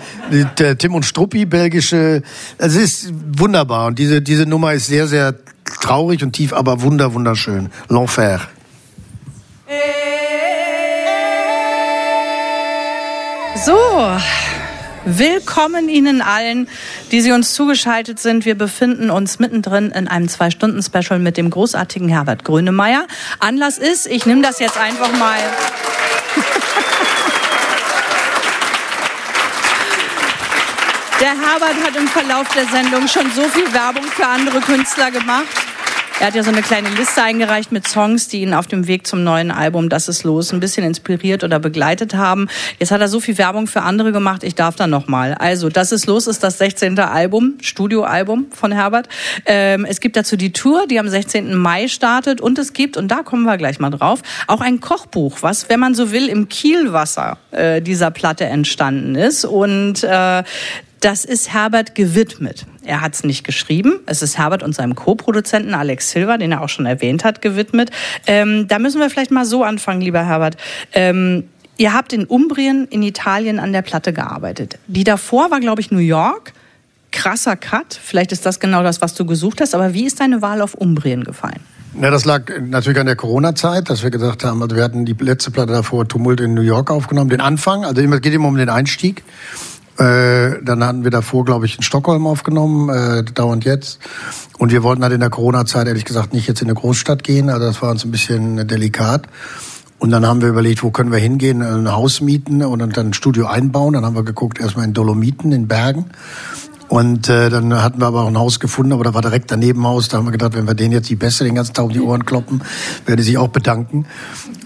der 0.58 0.80
Tim 0.80 0.96
und 0.96 1.06
Struppi 1.06 1.46
belgische. 1.46 2.24
Es 2.58 2.76
ist 2.76 3.14
wunderbar 3.38 3.86
und 3.86 4.00
diese 4.00 4.24
diese 4.24 4.48
Nummer 4.48 4.74
ist 4.74 4.88
sehr 4.88 5.06
sehr 5.06 5.36
traurig 5.80 6.24
und 6.24 6.32
tief, 6.32 6.54
aber 6.54 6.82
wunder 6.82 7.14
wunderschön. 7.14 7.70
L'enfer. 7.88 8.40
So, 13.64 13.78
willkommen 15.08 15.88
Ihnen 15.88 16.22
allen, 16.22 16.68
die 17.12 17.22
Sie 17.22 17.32
uns 17.32 17.54
zugeschaltet 17.54 18.20
sind. 18.20 18.44
Wir 18.44 18.56
befinden 18.56 19.10
uns 19.10 19.40
mittendrin 19.40 19.92
in 19.92 20.08
einem 20.08 20.28
Zwei-Stunden-Special 20.28 21.20
mit 21.20 21.38
dem 21.38 21.50
großartigen 21.50 22.10
Herbert 22.10 22.44
Grönemeyer. 22.44 23.08
Anlass 23.40 23.78
ist, 23.78 24.06
ich 24.08 24.26
nehme 24.26 24.42
das 24.42 24.60
jetzt 24.60 24.78
einfach 24.78 25.12
mal. 25.14 25.40
Der 31.22 31.30
Herbert 31.30 31.84
hat 31.84 31.96
im 31.96 32.08
Verlauf 32.08 32.48
der 32.54 32.68
Sendung 32.68 33.08
schon 33.08 33.32
so 33.32 33.44
viel 33.44 33.74
Werbung 33.74 34.04
für 34.04 34.28
andere 34.28 34.60
Künstler 34.60 35.10
gemacht. 35.10 35.48
Er 36.20 36.28
hat 36.28 36.36
ja 36.36 36.42
so 36.42 36.50
eine 36.50 36.64
kleine 36.64 36.90
Liste 36.90 37.22
eingereicht 37.22 37.72
mit 37.72 37.88
Songs, 37.88 38.28
die 38.28 38.42
ihn 38.42 38.56
auf 38.56 38.66
dem 38.66 38.88
Weg 38.88 39.06
zum 39.06 39.24
neuen 39.24 39.52
Album 39.52 39.88
Das 39.88 40.08
ist 40.08 40.24
los 40.24 40.52
ein 40.52 40.60
bisschen 40.60 40.84
inspiriert 40.84 41.44
oder 41.44 41.60
begleitet 41.60 42.16
haben. 42.16 42.48
Jetzt 42.80 42.90
hat 42.90 43.02
er 43.02 43.08
so 43.08 43.20
viel 43.20 43.38
Werbung 43.38 43.68
für 43.68 43.84
andere 43.84 44.12
gemacht, 44.12 44.44
ich 44.44 44.56
darf 44.56 44.76
da 44.76 44.88
noch 44.88 45.08
mal. 45.08 45.36
Also, 45.36 45.70
Das 45.70 45.92
ist 45.92 46.08
los 46.08 46.26
ist 46.26 46.44
das 46.44 46.58
16. 46.58 46.98
Album, 46.98 47.60
Studioalbum 47.62 48.48
von 48.50 48.72
Herbert. 48.72 49.08
Ähm, 49.46 49.86
es 49.86 50.00
gibt 50.00 50.18
dazu 50.18 50.38
die 50.38 50.52
Tour, 50.52 50.88
die 50.88 51.00
am 51.00 51.08
16. 51.08 51.54
Mai 51.54 51.88
startet 51.88 52.42
und 52.42 52.58
es 52.58 52.74
gibt, 52.74 52.98
und 52.98 53.10
da 53.10 53.22
kommen 53.22 53.44
wir 53.44 53.58
gleich 53.58 53.78
mal 53.78 53.92
drauf, 53.92 54.24
auch 54.48 54.62
ein 54.62 54.80
Kochbuch, 54.80 55.38
was, 55.42 55.70
wenn 55.70 55.80
man 55.80 55.94
so 55.94 56.12
will, 56.12 56.30
im 56.30 56.50
Kielwasser 56.50 57.38
äh, 57.52 57.80
dieser 57.80 58.10
Platte 58.10 58.46
entstanden 58.46 59.14
ist. 59.14 59.46
Und 59.46 60.04
äh, 60.04 60.44
das 61.00 61.26
ist 61.26 61.54
Herbert 61.54 61.94
gewidmet. 61.94 62.66
Er 62.88 63.02
hat 63.02 63.14
es 63.14 63.24
nicht 63.24 63.44
geschrieben. 63.44 64.00
Es 64.06 64.22
ist 64.22 64.38
Herbert 64.38 64.64
und 64.64 64.74
seinem 64.74 64.96
Co-Produzenten 64.96 65.74
Alex 65.74 66.12
Silva, 66.12 66.38
den 66.38 66.54
er 66.54 66.62
auch 66.62 66.70
schon 66.70 66.86
erwähnt 66.86 67.24
hat, 67.24 67.42
gewidmet. 67.42 67.92
Ähm, 68.26 68.68
da 68.68 68.80
müssen 68.80 69.02
wir 69.02 69.10
vielleicht 69.10 69.32
mal 69.32 69.46
so 69.46 69.64
anfangen, 69.64 70.02
lieber 70.02 70.26
Herbert. 70.26 70.56
Ähm, 70.94 71.44
ihr 71.78 71.94
habt 71.94 72.14
in 72.14 72.26
Umbrien 72.26 72.88
in 72.90 73.04
Italien 73.04 73.60
an 73.60 73.74
der 73.74 73.82
Platte 73.82 74.14
gearbeitet. 74.14 74.80
Die 74.88 75.04
davor 75.04 75.52
war, 75.52 75.60
glaube 75.60 75.82
ich, 75.82 75.92
New 75.92 76.00
York. 76.00 76.54
Krasser 77.12 77.56
Cut. 77.56 78.00
Vielleicht 78.02 78.32
ist 78.32 78.46
das 78.46 78.60
genau 78.60 78.84
das, 78.84 79.02
was 79.02 79.16
du 79.16 79.26
gesucht 79.26 79.62
hast. 79.62 79.76
Aber 79.76 79.94
wie 79.94 80.06
ist 80.06 80.20
deine 80.20 80.42
Wahl 80.42 80.62
auf 80.62 80.74
Umbrien 80.74 81.24
gefallen? 81.24 81.60
Na, 81.94 82.10
das 82.12 82.26
lag 82.26 82.44
natürlich 82.62 83.00
an 83.00 83.08
der 83.08 83.16
Corona-Zeit, 83.16 83.90
dass 83.90 84.04
wir 84.04 84.12
gesagt 84.12 84.44
haben, 84.44 84.62
also 84.62 84.76
wir 84.76 84.84
hatten 84.84 85.04
die 85.06 85.16
letzte 85.20 85.52
Platte 85.52 85.74
davor 85.74 86.08
Tumult 86.08 86.40
in 86.40 86.54
New 86.54 86.62
York 86.62 86.92
aufgenommen, 86.92 87.30
den 87.32 87.42
Anfang, 87.42 87.86
also 87.86 88.02
es 88.02 88.22
geht 88.22 88.34
immer 88.34 88.48
um 88.48 88.58
den 88.58 88.70
Einstieg. 88.70 89.24
Äh, 89.98 90.64
dann 90.64 90.84
hatten 90.84 91.04
wir 91.04 91.12
davor, 91.12 91.44
glaube 91.44 91.66
ich, 91.66 91.78
in 91.78 91.84
Stockholm 91.84 92.28
aufgenommen, 92.28 92.90
äh, 92.90 93.24
dauernd 93.24 93.66
jetzt. 93.66 94.00
Und 94.60 94.72
wir 94.72 94.84
wollten 94.84 95.04
halt 95.04 95.14
in 95.14 95.20
der 95.20 95.30
Corona-Zeit, 95.30 95.88
ehrlich 95.88 96.06
gesagt, 96.06 96.34
nicht 96.34 96.48
jetzt 96.48 96.62
in 96.62 96.68
eine 96.68 96.76
Großstadt 96.76 97.24
gehen. 97.24 97.50
Also 97.50 97.66
das 97.66 97.82
war 97.82 97.92
uns 97.92 98.06
ein 98.06 98.12
bisschen 98.12 98.68
delikat. 98.68 99.28
Und 100.00 100.12
dann 100.12 100.28
haben 100.28 100.42
wir 100.42 100.50
überlegt, 100.50 100.84
wo 100.84 100.92
können 100.92 101.12
wir 101.12 101.18
hingehen, 101.18 101.64
ein 101.64 101.92
Haus 101.92 102.22
mieten 102.22 102.64
und 102.64 102.80
dann 102.80 103.08
ein 103.08 103.14
Studio 103.14 103.48
einbauen. 103.48 103.94
Dann 103.94 104.06
haben 104.06 104.16
wir 104.16 104.24
geguckt, 104.24 104.60
erstmal 104.60 104.86
in 104.86 104.94
Dolomiten, 104.94 105.52
in 105.52 105.68
Bergen. 105.68 106.06
Und 106.90 107.28
äh, 107.28 107.50
dann 107.50 107.82
hatten 107.82 108.00
wir 108.00 108.08
aber 108.08 108.24
auch 108.24 108.28
ein 108.28 108.38
Haus 108.38 108.60
gefunden, 108.60 108.94
aber 108.94 109.04
da 109.04 109.14
war 109.14 109.22
direkt 109.22 109.52
daneben 109.52 109.86
Haus. 109.86 110.08
Da 110.08 110.18
haben 110.18 110.26
wir 110.26 110.32
gedacht, 110.32 110.56
wenn 110.56 110.68
wir 110.68 110.74
denen 110.74 110.94
jetzt 110.94 111.10
die 111.10 111.16
Beste 111.16 111.44
den 111.44 111.56
ganzen 111.56 111.74
Tag 111.74 111.86
um 111.86 111.92
die 111.92 112.00
Ohren 112.00 112.26
kloppen, 112.26 112.64
werde 113.06 113.22
ich 113.22 113.28
sich 113.28 113.38
auch 113.38 113.50
bedanken. 113.50 114.06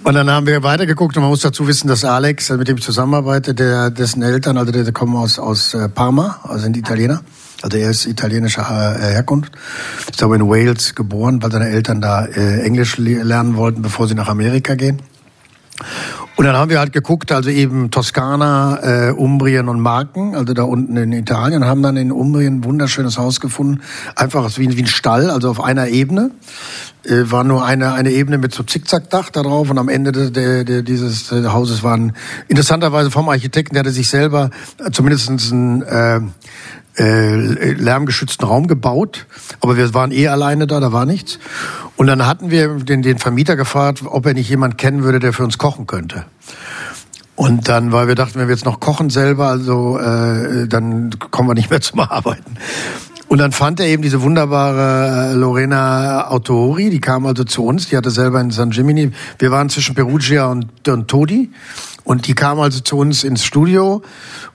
Und 0.04 0.14
dann 0.14 0.30
haben 0.30 0.46
wir 0.46 0.62
weitergeguckt 0.62 1.16
und 1.18 1.22
man 1.22 1.32
muss 1.32 1.42
dazu 1.42 1.68
wissen, 1.68 1.88
dass 1.88 2.06
Alex, 2.06 2.50
mit 2.52 2.68
dem 2.68 2.78
ich 2.78 2.84
zusammenarbeite, 2.84 3.56
der, 3.56 3.90
dessen 3.90 4.22
Eltern, 4.22 4.58
also 4.58 4.72
der, 4.72 4.84
der 4.84 4.94
kommen 4.94 5.16
aus, 5.16 5.40
aus 5.40 5.74
äh, 5.74 5.90
Parma, 5.90 6.40
also 6.44 6.64
sind 6.64 6.78
Italiener. 6.78 7.22
Also 7.64 7.78
er 7.78 7.92
ist 7.92 8.08
italienischer 8.08 8.64
äh, 8.64 9.14
Herkunft, 9.14 9.54
ist 10.10 10.24
aber 10.24 10.36
in 10.36 10.48
Wales 10.48 10.96
geboren, 10.96 11.42
weil 11.44 11.52
seine 11.52 11.70
Eltern 11.70 12.02
da 12.02 12.26
äh, 12.26 12.62
Englisch 12.62 12.98
lernen 12.98 13.56
wollten, 13.56 13.82
bevor 13.82 14.08
sie 14.08 14.16
nach 14.16 14.28
Amerika 14.28 14.76
gehen. 14.76 15.00
Und 16.36 16.46
dann 16.46 16.56
haben 16.56 16.70
wir 16.70 16.80
halt 16.80 16.94
geguckt, 16.94 17.32
also 17.32 17.50
eben 17.50 17.92
Toskana, 17.92 19.10
äh, 19.10 19.12
Umbrien 19.12 19.68
und 19.68 19.80
Marken, 19.80 20.36
also 20.36 20.54
da 20.54 20.64
unten 20.64 20.98
in 20.98 21.12
Italien, 21.12 21.66
haben 21.66 21.84
dann 21.84 21.98
in 21.98 22.12
Umbrien 22.12 22.58
ein 22.58 22.64
wunderschönes 22.64 23.18
Haus 23.18 23.40
gefunden, 23.40 23.82
einfach 24.16 24.50
wie, 24.58 24.76
wie 24.76 24.82
ein 24.82 24.88
Stall, 24.88 25.30
also 25.30 25.50
auf 25.50 25.64
einer 25.64 25.90
Ebene. 25.90 26.32
Äh, 27.04 27.32
war 27.32 27.44
nur 27.44 27.66
eine, 27.66 27.94
eine 27.94 28.12
Ebene 28.12 28.38
mit 28.38 28.54
so 28.54 28.62
Zickzackdach 28.64 29.32
da 29.32 29.42
drauf 29.42 29.72
und 29.72 29.80
am 29.80 29.90
Ende 29.90 30.12
de, 30.12 30.30
de, 30.30 30.64
de, 30.64 30.84
dieses 30.84 31.32
äh, 31.32 31.46
Hauses 31.46 31.82
waren 31.82 32.14
interessanterweise 32.48 33.10
vom 33.10 33.28
Architekten, 33.28 33.74
der 33.74 33.82
hatte 33.82 33.92
sich 33.92 34.08
selber 34.08 34.52
äh, 34.78 34.92
zumindest 34.92 35.30
ein 35.30 35.82
äh, 35.82 36.22
äh, 37.02 37.74
lärmgeschützten 37.74 38.48
Raum 38.48 38.68
gebaut, 38.68 39.26
aber 39.60 39.78
wir 39.78 39.94
waren 39.94 40.12
eh 40.12 40.28
alleine 40.28 40.68
da, 40.68 40.80
da 40.80 40.92
war 40.92 41.06
nichts. 41.06 41.40
Und 41.96 42.08
dann 42.08 42.26
hatten 42.26 42.52
wir 42.52 42.76
den, 42.76 43.02
den 43.02 43.18
Vermieter 43.18 43.56
gefragt, 43.56 44.04
ob 44.06 44.26
er 44.26 44.34
nicht 44.34 44.50
jemand 44.50 44.78
kennen 44.78 45.04
würde, 45.04 45.20
der 45.20 45.34
für 45.34 45.44
uns 45.44 45.58
kochen 45.58 45.88
könnte. 45.88 46.26
Und 47.36 47.68
dann, 47.70 47.92
weil 47.92 48.08
wir 48.08 48.16
dachten, 48.16 48.40
wenn 48.40 48.48
wir 48.48 48.54
jetzt 48.54 48.66
noch 48.66 48.80
kochen 48.80 49.10
selber, 49.10 49.48
also 49.48 49.98
äh, 49.98 50.68
dann 50.68 51.12
kommen 51.32 51.50
wir 51.50 51.56
nicht 51.56 51.70
mehr 51.70 51.82
zum 51.82 52.02
Arbeiten. 52.02 52.58
Und 53.28 53.38
dann 53.38 53.54
fand 53.54 53.80
er 53.80 53.88
eben 53.88 54.04
diese 54.04 54.22
wunderbare 54.22 55.32
äh, 55.32 55.34
Lorena 55.36 56.28
Autori, 56.28 56.90
die 56.90 57.00
kam 57.00 57.26
also 57.26 57.46
zu 57.46 57.64
uns, 57.66 57.88
die 57.88 57.96
hatte 57.96 58.12
selber 58.12 58.42
in 58.42 58.52
San 58.52 58.72
Gimini, 58.72 59.12
wir 59.40 59.52
waren 59.52 59.70
zwischen 59.70 59.96
Perugia 59.96 60.48
und, 60.48 60.88
und 60.88 61.08
Todi 61.08 61.50
und 62.04 62.28
die 62.28 62.34
kam 62.34 62.60
also 62.60 62.80
zu 62.80 62.98
uns 62.98 63.24
ins 63.24 63.44
Studio 63.44 64.02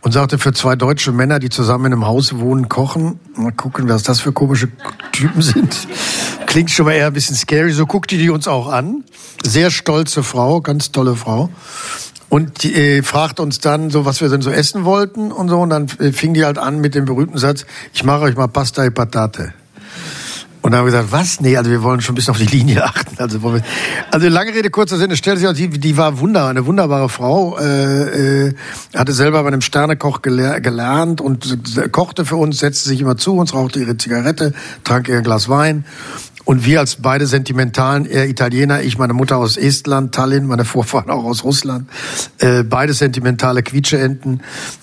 und 0.00 0.12
sagte, 0.12 0.38
für 0.38 0.52
zwei 0.52 0.76
deutsche 0.76 1.12
Männer, 1.12 1.38
die 1.38 1.48
zusammen 1.48 1.86
in 1.86 1.92
einem 1.92 2.06
Haus 2.06 2.38
wohnen, 2.38 2.68
kochen, 2.68 3.20
mal 3.36 3.52
gucken, 3.52 3.88
was 3.88 4.02
das 4.02 4.20
für 4.20 4.32
komische 4.32 4.68
Typen 5.12 5.42
sind. 5.42 5.86
Klingt 6.46 6.70
schon 6.70 6.86
mal 6.86 6.92
eher 6.92 7.06
ein 7.06 7.12
bisschen 7.12 7.36
scary. 7.36 7.72
So 7.72 7.86
guckte 7.86 8.16
die 8.16 8.30
uns 8.30 8.48
auch 8.48 8.68
an. 8.68 9.04
Sehr 9.44 9.70
stolze 9.70 10.22
Frau, 10.22 10.60
ganz 10.60 10.90
tolle 10.90 11.14
Frau. 11.14 11.50
Und 12.28 12.64
die, 12.64 12.74
äh, 12.74 13.02
fragt 13.02 13.38
uns 13.38 13.60
dann 13.60 13.90
so, 13.90 14.04
was 14.04 14.20
wir 14.20 14.28
denn 14.28 14.42
so 14.42 14.50
essen 14.50 14.84
wollten 14.84 15.30
und 15.30 15.48
so. 15.48 15.60
Und 15.60 15.70
dann 15.70 15.86
äh, 16.00 16.10
fing 16.10 16.34
die 16.34 16.44
halt 16.44 16.58
an 16.58 16.80
mit 16.80 16.94
dem 16.94 17.04
berühmten 17.04 17.38
Satz, 17.38 17.64
ich 17.92 18.02
mache 18.02 18.22
euch 18.22 18.36
mal 18.36 18.48
Pasta 18.48 18.84
e 18.84 18.90
Patate. 18.90 19.54
Und 20.66 20.72
dann 20.72 20.80
haben 20.80 20.86
wir 20.86 20.98
gesagt, 20.98 21.12
was? 21.12 21.40
Nee, 21.40 21.56
also 21.56 21.70
wir 21.70 21.84
wollen 21.84 22.00
schon 22.00 22.14
ein 22.14 22.16
bisschen 22.16 22.32
auf 22.32 22.38
die 22.38 22.46
Linie 22.46 22.82
achten. 22.82 23.16
Also, 23.18 23.40
wir, 23.40 23.62
also 24.10 24.26
lange 24.26 24.52
Rede, 24.52 24.68
kurzer 24.68 24.96
Sinn, 24.96 25.12
es 25.12 25.18
stellte 25.18 25.38
sich 25.38 25.48
aus, 25.48 25.54
die, 25.54 25.68
die 25.68 25.96
war 25.96 26.18
wunder, 26.18 26.48
eine 26.48 26.66
wunderbare 26.66 27.08
Frau, 27.08 27.56
äh, 27.56 28.48
äh, 28.48 28.54
hatte 28.92 29.12
selber 29.12 29.40
bei 29.42 29.46
einem 29.46 29.60
Sternekoch 29.60 30.22
geler 30.22 30.60
gelernt 30.60 31.20
und 31.20 31.56
kochte 31.92 32.24
für 32.24 32.34
uns, 32.34 32.58
setzte 32.58 32.88
sich 32.88 33.00
immer 33.00 33.16
zu 33.16 33.36
uns, 33.36 33.54
rauchte 33.54 33.78
ihre 33.78 33.96
Zigarette, 33.96 34.54
trank 34.82 35.08
ihr 35.08 35.22
Glas 35.22 35.48
Wein. 35.48 35.84
Und 36.46 36.64
wir 36.64 36.78
als 36.78 36.96
beide 37.02 37.26
Sentimentalen, 37.26 38.06
er 38.06 38.28
Italiener, 38.28 38.80
ich 38.80 38.98
meine 38.98 39.12
Mutter 39.12 39.36
aus 39.36 39.56
Estland, 39.56 40.14
Tallinn, 40.14 40.46
meine 40.46 40.64
Vorfahren 40.64 41.10
auch 41.10 41.24
aus 41.24 41.42
Russland, 41.42 41.90
äh, 42.38 42.62
beide 42.62 42.94
sentimentale 42.94 43.64
Quietscheenten, 43.64 44.42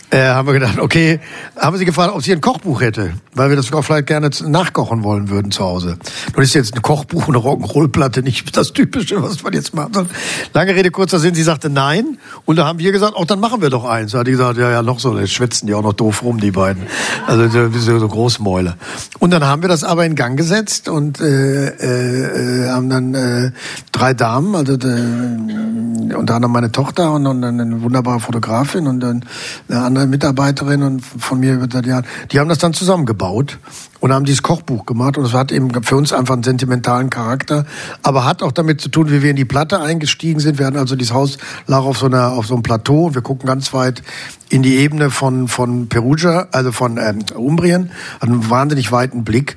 äh, 0.10 0.28
haben 0.28 0.46
wir 0.46 0.54
gedacht, 0.54 0.78
okay, 0.78 1.22
haben 1.58 1.78
sie 1.78 1.86
gefragt, 1.86 2.14
ob 2.14 2.22
sie 2.22 2.34
ein 2.34 2.42
Kochbuch 2.42 2.82
hätte, 2.82 3.14
weil 3.34 3.50
wir 3.50 3.56
das 3.56 3.68
vielleicht 3.68 4.08
gerne 4.08 4.30
nachkochen 4.46 5.04
wollen 5.04 5.30
würden 5.30 5.52
zu 5.52 5.64
Hause. 5.64 5.98
Nun 6.36 6.44
ist 6.44 6.54
jetzt 6.54 6.76
ein 6.76 6.82
Kochbuch, 6.82 7.30
eine 7.30 7.38
Rock'n'Roll-Platte 7.38 8.22
nicht 8.22 8.56
das 8.58 8.74
Typische, 8.74 9.24
was 9.24 9.42
man 9.42 9.54
jetzt 9.54 9.74
machen 9.74 9.94
soll. 9.94 10.08
Lange 10.54 10.76
Rede, 10.76 10.92
kurzer 10.92 11.18
Sinn, 11.18 11.34
sie 11.34 11.44
sagte 11.44 11.70
nein. 11.70 12.18
Und 12.46 12.58
da 12.58 12.68
haben 12.68 12.78
wir 12.78 12.92
gesagt, 12.92 13.16
auch 13.16 13.26
dann 13.26 13.40
machen 13.40 13.62
wir 13.62 13.70
doch 13.70 13.86
eins. 13.86 14.12
Da 14.12 14.20
hat 14.20 14.28
die 14.28 14.32
gesagt, 14.32 14.58
ja, 14.58 14.70
ja, 14.70 14.82
noch 14.84 15.00
so, 15.00 15.18
jetzt 15.18 15.32
schwätzen 15.32 15.66
die 15.66 15.74
auch 15.74 15.82
noch 15.82 15.94
doof 15.94 16.24
rum, 16.24 16.42
die 16.42 16.52
beiden. 16.52 16.84
Also 17.26 17.48
so, 17.48 18.00
so 18.00 18.08
Großmäule. 18.08 18.76
Und 19.20 19.32
dann 19.32 19.46
haben 19.46 19.62
wir 19.62 19.70
das 19.70 19.86
aber 19.86 20.06
in 20.06 20.16
Gang 20.16 20.38
gesetzt 20.38 20.90
und 20.90 21.22
äh, 21.22 21.53
äh, 21.54 22.70
haben 22.70 22.90
dann 22.90 23.14
äh, 23.14 23.52
drei 23.92 24.14
Damen, 24.14 24.56
also 24.56 24.74
äh, 24.74 26.14
unter 26.16 26.36
anderem 26.36 26.52
meine 26.52 26.72
Tochter 26.72 27.12
und, 27.14 27.26
und 27.28 27.44
eine 27.44 27.82
wunderbare 27.82 28.20
Fotografin 28.20 28.88
und 28.88 29.04
eine 29.04 29.22
andere 29.70 30.08
Mitarbeiterin 30.08 30.84
und 30.84 31.02
von 31.02 31.40
mir 31.40 31.54
über 31.56 31.68
seit 31.72 31.86
Jahren, 31.86 32.06
die 32.32 32.40
haben 32.40 32.50
das 32.50 32.60
dann 32.60 32.74
zusammengebaut 32.74 33.58
und 34.04 34.12
haben 34.12 34.26
dieses 34.26 34.44
Kochbuch 34.44 34.86
gemacht. 34.86 35.18
Und 35.18 35.24
es 35.24 35.34
hat 35.34 35.54
eben 35.54 35.82
für 35.82 35.96
uns 35.96 36.12
einfach 36.12 36.34
einen 36.34 36.44
sentimentalen 36.44 37.10
Charakter, 37.10 37.66
aber 38.02 38.26
hat 38.26 38.44
auch 38.44 38.52
damit 38.52 38.82
zu 38.82 38.90
tun, 38.90 39.10
wie 39.10 39.24
wir 39.24 39.30
in 39.30 39.38
die 39.38 39.46
Platte 39.46 39.80
eingestiegen 39.80 40.42
sind. 40.42 40.60
Wir 40.60 40.66
hatten 40.66 40.76
also 40.76 40.98
dieses 40.98 41.14
Haus 41.14 41.38
lag 41.68 41.84
auf 41.84 42.00
so 42.00 42.08
einer 42.08 42.34
auf 42.34 42.46
so 42.46 42.54
einem 42.54 42.64
Plateau. 42.64 43.06
Und 43.06 43.16
wir 43.16 43.22
gucken 43.22 43.48
ganz 43.48 43.72
weit 43.72 44.04
in 44.50 44.62
die 44.62 44.76
Ebene 44.76 45.10
von 45.10 45.48
von 45.48 45.88
Perugia, 45.88 46.50
also 46.52 46.74
von 46.74 46.98
ähm, 46.98 47.24
Umbrien, 47.34 47.92
hat 48.20 48.28
einen 48.28 48.50
wahnsinnig 48.50 48.92
weiten 48.92 49.24
Blick. 49.24 49.56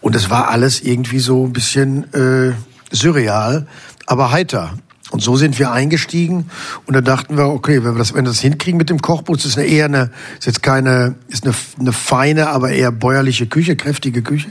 Und 0.00 0.14
es 0.14 0.30
war 0.30 0.48
alles 0.48 0.80
irgendwie 0.80 1.18
so 1.18 1.44
ein 1.46 1.52
bisschen 1.52 2.04
äh, 2.14 2.52
surreal, 2.92 3.66
aber 4.06 4.30
heiter. 4.30 4.74
Und 5.10 5.22
so 5.22 5.36
sind 5.36 5.58
wir 5.58 5.72
eingestiegen 5.72 6.50
und 6.84 6.94
da 6.94 7.00
dachten 7.00 7.38
wir, 7.38 7.46
okay, 7.46 7.82
wenn 7.82 7.94
wir 7.94 7.98
das, 7.98 8.12
wenn 8.12 8.24
wir 8.24 8.30
das 8.30 8.40
hinkriegen 8.40 8.76
mit 8.76 8.90
dem 8.90 9.00
Kochbuch, 9.00 9.36
das 9.36 9.46
ist 9.46 9.58
eine 9.58 9.66
eher 9.66 9.86
eine, 9.86 10.10
ist 10.38 10.46
jetzt 10.46 10.62
keine, 10.62 11.14
ist 11.28 11.44
eine, 11.44 11.54
eine 11.80 11.92
feine, 11.92 12.48
aber 12.48 12.70
eher 12.70 12.92
bäuerliche 12.92 13.46
Küche, 13.46 13.74
kräftige 13.74 14.22
Küche. 14.22 14.50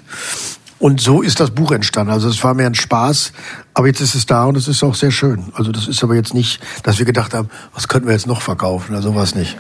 Und 0.79 1.01
so 1.01 1.21
ist 1.21 1.39
das 1.39 1.51
Buch 1.51 1.71
entstanden. 1.71 2.11
Also 2.11 2.29
es 2.29 2.43
war 2.43 2.53
mehr 2.53 2.67
ein 2.67 2.75
Spaß, 2.75 3.33
aber 3.77 3.85
jetzt 3.85 4.01
ist 4.01 4.15
es 4.15 4.25
da 4.25 4.45
und 4.45 4.57
es 4.57 4.67
ist 4.67 4.81
auch 4.81 4.95
sehr 4.95 5.11
schön. 5.11 5.51
Also 5.53 5.71
das 5.71 5.87
ist 5.87 6.03
aber 6.03 6.15
jetzt 6.15 6.33
nicht, 6.33 6.59
dass 6.81 6.97
wir 6.97 7.05
gedacht 7.05 7.35
haben, 7.35 7.47
was 7.75 7.87
könnten 7.87 8.07
wir 8.07 8.13
jetzt 8.13 8.25
noch 8.25 8.41
verkaufen 8.41 8.91
oder 8.91 9.03
sowas 9.03 9.35
nicht. 9.35 9.55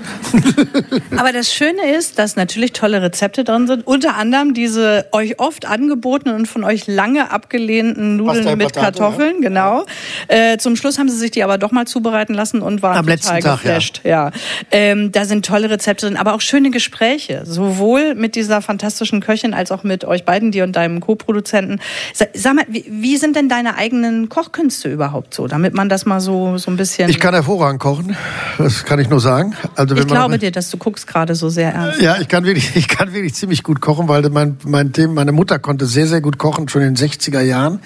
aber 1.17 1.31
das 1.31 1.53
Schöne 1.53 1.95
ist, 1.95 2.17
dass 2.17 2.35
natürlich 2.35 2.73
tolle 2.73 3.03
Rezepte 3.03 3.43
drin 3.43 3.67
sind. 3.67 3.85
Unter 3.85 4.15
anderem 4.15 4.55
diese 4.55 5.05
euch 5.11 5.39
oft 5.39 5.67
angebotenen 5.67 6.35
und 6.35 6.47
von 6.47 6.63
euch 6.63 6.87
lange 6.87 7.29
abgelehnten 7.29 8.17
Nudeln 8.17 8.57
mit 8.57 8.73
Potato, 8.73 9.01
Kartoffeln, 9.01 9.35
ja. 9.35 9.49
genau. 9.49 9.85
Äh, 10.29 10.57
zum 10.57 10.77
Schluss 10.77 10.97
haben 10.97 11.09
sie 11.09 11.17
sich 11.17 11.29
die 11.29 11.43
aber 11.43 11.59
doch 11.59 11.71
mal 11.71 11.85
zubereiten 11.85 12.33
lassen 12.33 12.63
und 12.63 12.81
waren 12.81 12.97
Am 12.97 13.05
total 13.05 13.39
Tag, 13.39 13.61
geflasht. 13.61 14.01
Ja. 14.03 14.29
ja. 14.29 14.31
Ähm, 14.71 15.11
da 15.11 15.25
sind 15.25 15.45
tolle 15.45 15.69
Rezepte 15.69 16.07
drin, 16.07 16.17
aber 16.17 16.33
auch 16.33 16.41
schöne 16.41 16.71
Gespräche. 16.71 17.43
Sowohl 17.45 18.15
mit 18.15 18.33
dieser 18.33 18.63
fantastischen 18.63 19.21
Köchin 19.21 19.53
als 19.53 19.71
auch 19.71 19.83
mit 19.83 20.05
euch 20.05 20.25
beiden, 20.25 20.51
dir 20.51 20.63
und 20.63 20.75
deinem 20.75 21.01
Co-Produzenten. 21.01 21.79
Sag 22.15 22.55
mal, 22.55 22.65
wie, 22.67 22.83
wie 22.89 23.17
sind 23.17 23.35
denn 23.35 23.47
deine 23.47 23.77
eigenen 23.77 24.06
eigenen 24.07 24.29
Kochkünste 24.29 24.91
überhaupt 24.91 25.33
so, 25.33 25.47
damit 25.47 25.73
man 25.73 25.89
das 25.89 26.05
mal 26.05 26.19
so, 26.19 26.57
so 26.57 26.71
ein 26.71 26.77
bisschen. 26.77 27.09
Ich 27.09 27.19
kann 27.19 27.33
hervorragend 27.33 27.81
kochen, 27.81 28.15
das 28.57 28.85
kann 28.85 28.99
ich 28.99 29.09
nur 29.09 29.19
sagen. 29.19 29.55
Also, 29.75 29.95
ich 29.95 30.07
glaube 30.07 30.39
dir, 30.39 30.51
dass 30.51 30.69
du 30.69 30.77
guckst 30.77 31.07
gerade 31.07 31.35
so 31.35 31.49
sehr 31.49 31.73
ernst. 31.73 32.01
Ja, 32.01 32.17
ich 32.19 32.27
kann 32.27 32.45
wirklich, 32.45 32.71
ich 32.75 32.87
kann 32.87 33.13
wirklich 33.13 33.35
ziemlich 33.35 33.63
gut 33.63 33.81
kochen, 33.81 34.07
weil 34.07 34.27
mein, 34.29 34.57
mein 34.65 34.93
Thema, 34.93 35.13
meine 35.13 35.31
Mutter 35.31 35.59
konnte 35.59 35.85
sehr, 35.85 36.07
sehr 36.07 36.21
gut 36.21 36.37
kochen, 36.37 36.69
schon 36.69 36.81
in 36.81 36.95
den 36.95 37.09
60er 37.09 37.41
Jahren. 37.41 37.79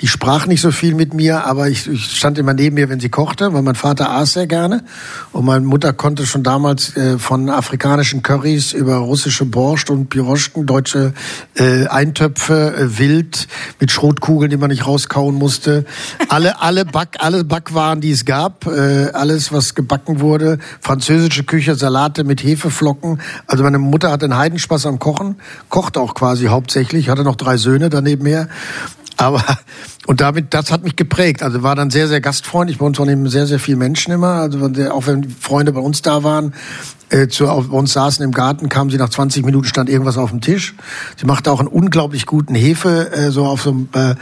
Die 0.00 0.08
sprach 0.08 0.46
nicht 0.46 0.60
so 0.60 0.70
viel 0.70 0.94
mit 0.94 1.14
mir, 1.14 1.44
aber 1.44 1.68
ich, 1.68 1.88
ich 1.88 2.16
stand 2.16 2.38
immer 2.38 2.54
neben 2.54 2.74
mir, 2.74 2.88
wenn 2.88 3.00
sie 3.00 3.08
kochte, 3.08 3.52
weil 3.52 3.62
mein 3.62 3.74
Vater 3.74 4.10
aß 4.10 4.34
sehr 4.34 4.46
gerne. 4.46 4.84
Und 5.32 5.44
meine 5.44 5.64
Mutter 5.64 5.92
konnte 5.92 6.26
schon 6.26 6.42
damals 6.42 6.96
äh, 6.96 7.18
von 7.18 7.48
afrikanischen 7.50 8.22
Currys 8.22 8.72
über 8.72 8.96
russische 8.96 9.44
Borscht 9.44 9.90
und 9.90 10.08
Piroschken, 10.08 10.66
deutsche 10.66 11.12
äh, 11.56 11.86
Eintöpfe, 11.86 12.74
äh, 12.76 12.98
wild 12.98 13.48
mit 13.80 13.90
Schrotkugeln, 13.90 14.50
die 14.50 14.56
man 14.56 14.70
nicht 14.70 14.86
rauskauen 14.86 15.34
musste 15.34 15.57
musste. 15.58 15.84
Alle, 16.28 16.60
alle, 16.60 16.84
Back, 16.84 17.16
alle 17.18 17.44
Backwaren, 17.44 18.00
die 18.00 18.10
es 18.10 18.24
gab, 18.24 18.66
äh, 18.66 19.10
alles, 19.12 19.52
was 19.52 19.74
gebacken 19.74 20.20
wurde, 20.20 20.58
französische 20.80 21.44
Küche, 21.44 21.74
Salate 21.74 22.24
mit 22.24 22.42
Hefeflocken. 22.42 23.20
Also 23.46 23.64
meine 23.64 23.78
Mutter 23.78 24.10
hatte 24.10 24.26
einen 24.26 24.36
Heidenspaß 24.36 24.86
am 24.86 24.98
Kochen, 24.98 25.36
kocht 25.68 25.96
auch 25.96 26.14
quasi 26.14 26.46
hauptsächlich, 26.46 27.08
hatte 27.08 27.24
noch 27.24 27.36
drei 27.36 27.56
Söhne 27.56 27.90
daneben 27.90 28.26
her. 28.26 28.48
Aber 29.16 29.42
und 30.06 30.20
damit, 30.20 30.54
das 30.54 30.70
hat 30.70 30.84
mich 30.84 30.94
geprägt. 30.94 31.42
Also 31.42 31.62
war 31.62 31.74
dann 31.74 31.90
sehr, 31.90 32.06
sehr 32.06 32.20
gastfreundlich. 32.20 32.78
Bei 32.78 32.86
uns 32.86 32.98
waren 32.98 33.08
eben 33.08 33.28
sehr, 33.28 33.46
sehr 33.46 33.58
viele 33.58 33.76
Menschen 33.76 34.12
immer. 34.12 34.34
Also 34.34 34.60
auch 34.90 35.06
wenn 35.06 35.28
Freunde 35.28 35.72
bei 35.72 35.80
uns 35.80 36.02
da 36.02 36.22
waren, 36.22 36.54
äh, 37.10 37.28
zu, 37.28 37.48
auf, 37.48 37.70
uns 37.70 37.92
saßen 37.92 38.24
im 38.24 38.32
Garten, 38.32 38.68
kamen 38.68 38.90
sie 38.90 38.96
nach 38.96 39.08
20 39.08 39.44
Minuten, 39.44 39.66
stand 39.66 39.88
irgendwas 39.88 40.18
auf 40.18 40.30
dem 40.30 40.40
Tisch. 40.40 40.74
Sie 41.16 41.26
machte 41.26 41.50
auch 41.50 41.60
einen 41.60 41.68
unglaublich 41.68 42.26
guten 42.26 42.54
Hefe, 42.54 43.12
äh, 43.12 43.30
so 43.30 43.46
auf 43.46 43.62
so 43.62 43.70
einem, 43.70 43.88
äh, 43.94 44.14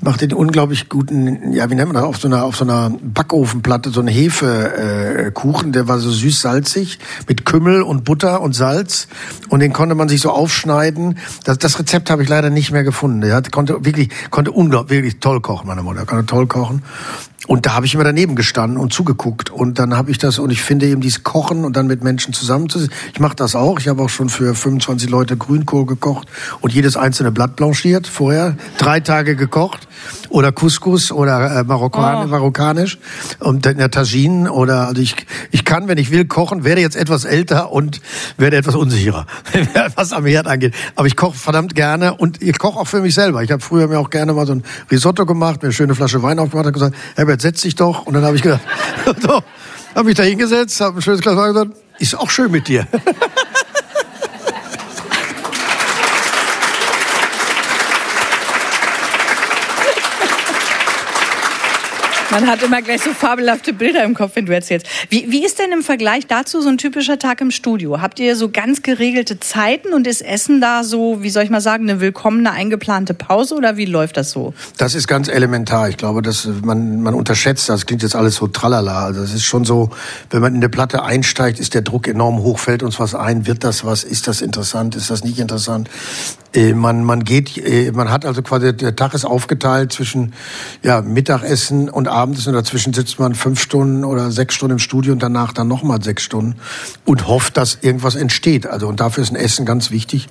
machte 0.00 0.28
den 0.28 0.36
unglaublich 0.36 0.88
guten, 0.88 1.52
ja, 1.52 1.70
wie 1.70 1.74
nennt 1.74 1.92
man 1.92 2.02
das, 2.02 2.04
auf 2.04 2.18
so 2.18 2.28
einer, 2.28 2.44
auf 2.44 2.56
so 2.56 2.64
einer 2.64 2.90
Backofenplatte, 3.02 3.90
so 3.90 4.00
einen 4.00 4.08
Hefekuchen, 4.08 5.68
äh, 5.68 5.72
der 5.72 5.88
war 5.88 5.98
so 5.98 6.10
süß-salzig, 6.10 6.98
mit 7.28 7.44
Kümmel 7.44 7.82
und 7.82 8.04
Butter 8.04 8.40
und 8.40 8.54
Salz. 8.54 9.08
Und 9.48 9.60
den 9.60 9.72
konnte 9.72 9.94
man 9.94 10.08
sich 10.08 10.20
so 10.20 10.30
aufschneiden. 10.30 11.18
Das, 11.44 11.58
das 11.58 11.78
Rezept 11.78 12.10
habe 12.10 12.22
ich 12.22 12.28
leider 12.28 12.50
nicht 12.50 12.70
mehr 12.70 12.84
gefunden. 12.84 13.22
Er 13.22 13.42
konnte 13.42 13.84
wirklich, 13.84 14.10
konnte 14.30 14.52
unglaublich, 14.52 14.98
wirklich 14.98 15.20
toll 15.20 15.40
kochen, 15.40 15.66
meine 15.66 15.82
Mutter, 15.82 16.06
konnte 16.06 16.26
toll 16.26 16.46
kochen. 16.46 16.82
Und 17.46 17.66
da 17.66 17.74
habe 17.74 17.84
ich 17.84 17.94
immer 17.94 18.04
daneben 18.04 18.36
gestanden 18.36 18.78
und 18.78 18.92
zugeguckt. 18.92 19.50
Und 19.50 19.78
dann 19.78 19.96
habe 19.96 20.10
ich 20.10 20.18
das, 20.18 20.38
und 20.38 20.50
ich 20.50 20.62
finde 20.62 20.86
eben 20.86 21.00
dieses 21.00 21.22
Kochen 21.24 21.64
und 21.64 21.76
dann 21.76 21.86
mit 21.86 22.02
Menschen 22.02 22.32
zusammen 22.32 22.68
zu 22.68 22.88
Ich 23.12 23.20
mache 23.20 23.36
das 23.36 23.54
auch. 23.54 23.78
Ich 23.78 23.88
habe 23.88 24.02
auch 24.02 24.08
schon 24.08 24.28
für 24.28 24.54
25 24.54 25.10
Leute 25.10 25.36
Grünkohl 25.36 25.84
gekocht 25.84 26.28
und 26.60 26.72
jedes 26.72 26.96
einzelne 26.96 27.32
Blatt 27.32 27.56
blanchiert 27.56 28.06
vorher. 28.06 28.56
Drei 28.78 29.00
Tage 29.00 29.36
gekocht. 29.36 29.88
Oder 30.28 30.52
Couscous 30.52 31.12
oder 31.12 31.60
äh, 31.60 31.64
Marokkan 31.64 32.24
oh. 32.24 32.28
marokkanisch. 32.28 32.98
Und 33.40 33.66
in 33.66 33.78
der 33.78 33.90
Tagine 33.90 34.50
oder, 34.50 34.88
also 34.88 35.00
ich, 35.00 35.14
ich 35.50 35.64
kann, 35.64 35.88
wenn 35.88 35.98
ich 35.98 36.10
will, 36.10 36.24
kochen, 36.24 36.64
werde 36.64 36.80
jetzt 36.80 36.96
etwas 36.96 37.24
älter 37.24 37.72
und 37.72 38.00
werde 38.36 38.56
etwas 38.56 38.74
unsicherer, 38.74 39.26
was 39.96 40.12
am 40.12 40.26
Herd 40.26 40.46
angeht. 40.46 40.74
Aber 40.96 41.06
ich 41.06 41.16
koche 41.16 41.36
verdammt 41.36 41.74
gerne 41.74 42.14
und 42.14 42.42
ich 42.42 42.58
koche 42.58 42.80
auch 42.80 42.86
für 42.86 43.00
mich 43.00 43.14
selber. 43.14 43.42
Ich 43.42 43.52
habe 43.52 43.62
früher 43.62 43.86
mir 43.88 43.98
auch 43.98 44.10
gerne 44.10 44.32
mal 44.32 44.46
so 44.46 44.54
ein 44.54 44.64
Risotto 44.90 45.26
gemacht, 45.26 45.62
mir 45.62 45.68
eine 45.68 45.72
schöne 45.72 45.94
Flasche 45.94 46.22
Wein 46.22 46.38
aufgemacht 46.38 46.66
und 46.66 46.72
gesagt, 46.72 46.96
Herbert, 47.16 47.33
Herbert, 47.34 47.40
setz 47.40 47.62
dich 47.62 47.74
doch. 47.74 48.06
Und 48.06 48.14
dann 48.14 48.24
habe 48.24 48.36
ich 48.36 48.42
gedacht, 48.42 48.62
so, 49.20 49.42
habe 49.94 50.04
mich 50.04 50.14
da 50.14 50.22
hingesetzt, 50.22 50.80
habe 50.80 50.98
ein 50.98 51.02
schönes 51.02 51.20
Glas 51.20 51.34
gesagt, 51.36 51.70
ist 51.98 52.14
auch 52.16 52.30
schön 52.30 52.50
mit 52.50 52.68
dir. 52.68 52.86
Man 62.34 62.48
hat 62.48 62.64
immer 62.64 62.82
gleich 62.82 63.00
so 63.00 63.12
fabelhafte 63.12 63.72
Bilder 63.72 64.02
im 64.02 64.12
Kopf, 64.12 64.32
wenn 64.34 64.44
du 64.44 64.52
erzählst. 64.52 64.88
Wie, 65.08 65.30
wie 65.30 65.44
ist 65.44 65.60
denn 65.60 65.70
im 65.70 65.84
Vergleich 65.84 66.26
dazu 66.26 66.60
so 66.60 66.68
ein 66.68 66.78
typischer 66.78 67.16
Tag 67.16 67.40
im 67.40 67.52
Studio? 67.52 68.00
Habt 68.00 68.18
ihr 68.18 68.34
so 68.34 68.48
ganz 68.48 68.82
geregelte 68.82 69.38
Zeiten 69.38 69.94
und 69.94 70.08
ist 70.08 70.20
Essen 70.20 70.60
da 70.60 70.82
so, 70.82 71.22
wie 71.22 71.30
soll 71.30 71.44
ich 71.44 71.50
mal 71.50 71.60
sagen, 71.60 71.88
eine 71.88 72.00
willkommene 72.00 72.50
eingeplante 72.50 73.14
Pause 73.14 73.54
oder 73.54 73.76
wie 73.76 73.84
läuft 73.84 74.16
das 74.16 74.32
so? 74.32 74.52
Das 74.78 74.96
ist 74.96 75.06
ganz 75.06 75.28
elementar. 75.28 75.88
Ich 75.88 75.96
glaube, 75.96 76.22
dass 76.22 76.48
man, 76.64 77.02
man 77.02 77.14
unterschätzt 77.14 77.68
das. 77.68 77.86
Klingt 77.86 78.02
jetzt 78.02 78.16
alles 78.16 78.34
so 78.34 78.48
tralala. 78.48 79.04
Also 79.04 79.22
es 79.22 79.32
ist 79.32 79.44
schon 79.44 79.64
so, 79.64 79.90
wenn 80.30 80.40
man 80.40 80.56
in 80.56 80.60
der 80.60 80.70
Platte 80.70 81.04
einsteigt, 81.04 81.60
ist 81.60 81.72
der 81.74 81.82
Druck 81.82 82.08
enorm 82.08 82.38
hoch. 82.38 82.58
Fällt 82.58 82.82
uns 82.82 82.98
was 82.98 83.14
ein? 83.14 83.46
Wird 83.46 83.62
das 83.62 83.84
was? 83.84 84.02
Ist 84.02 84.26
das 84.26 84.40
interessant? 84.40 84.96
Ist 84.96 85.08
das 85.08 85.22
nicht 85.22 85.38
interessant? 85.38 85.88
Äh, 86.52 86.72
man, 86.72 87.04
man 87.04 87.22
geht, 87.22 87.56
äh, 87.58 87.92
man 87.92 88.10
hat 88.10 88.24
also 88.24 88.42
quasi, 88.42 88.76
der 88.76 88.96
Tag 88.96 89.14
ist 89.14 89.24
aufgeteilt 89.24 89.92
zwischen, 89.92 90.34
ja, 90.82 91.00
Mittagessen 91.00 91.88
und 91.88 92.08
Abend 92.08 92.23
abends 92.24 92.46
und 92.46 92.54
dazwischen 92.54 92.94
sitzt 92.94 93.18
man 93.18 93.34
fünf 93.34 93.60
Stunden 93.60 94.02
oder 94.02 94.30
sechs 94.30 94.54
Stunden 94.54 94.72
im 94.72 94.78
Studio 94.78 95.12
und 95.12 95.22
danach 95.22 95.52
dann 95.52 95.68
nochmal 95.68 96.02
sechs 96.02 96.22
Stunden 96.22 96.56
und 97.04 97.28
hofft, 97.28 97.58
dass 97.58 97.78
irgendwas 97.82 98.14
entsteht. 98.14 98.66
Also 98.66 98.88
und 98.88 98.98
dafür 98.98 99.22
ist 99.22 99.30
ein 99.30 99.36
Essen 99.36 99.66
ganz 99.66 99.90
wichtig. 99.90 100.28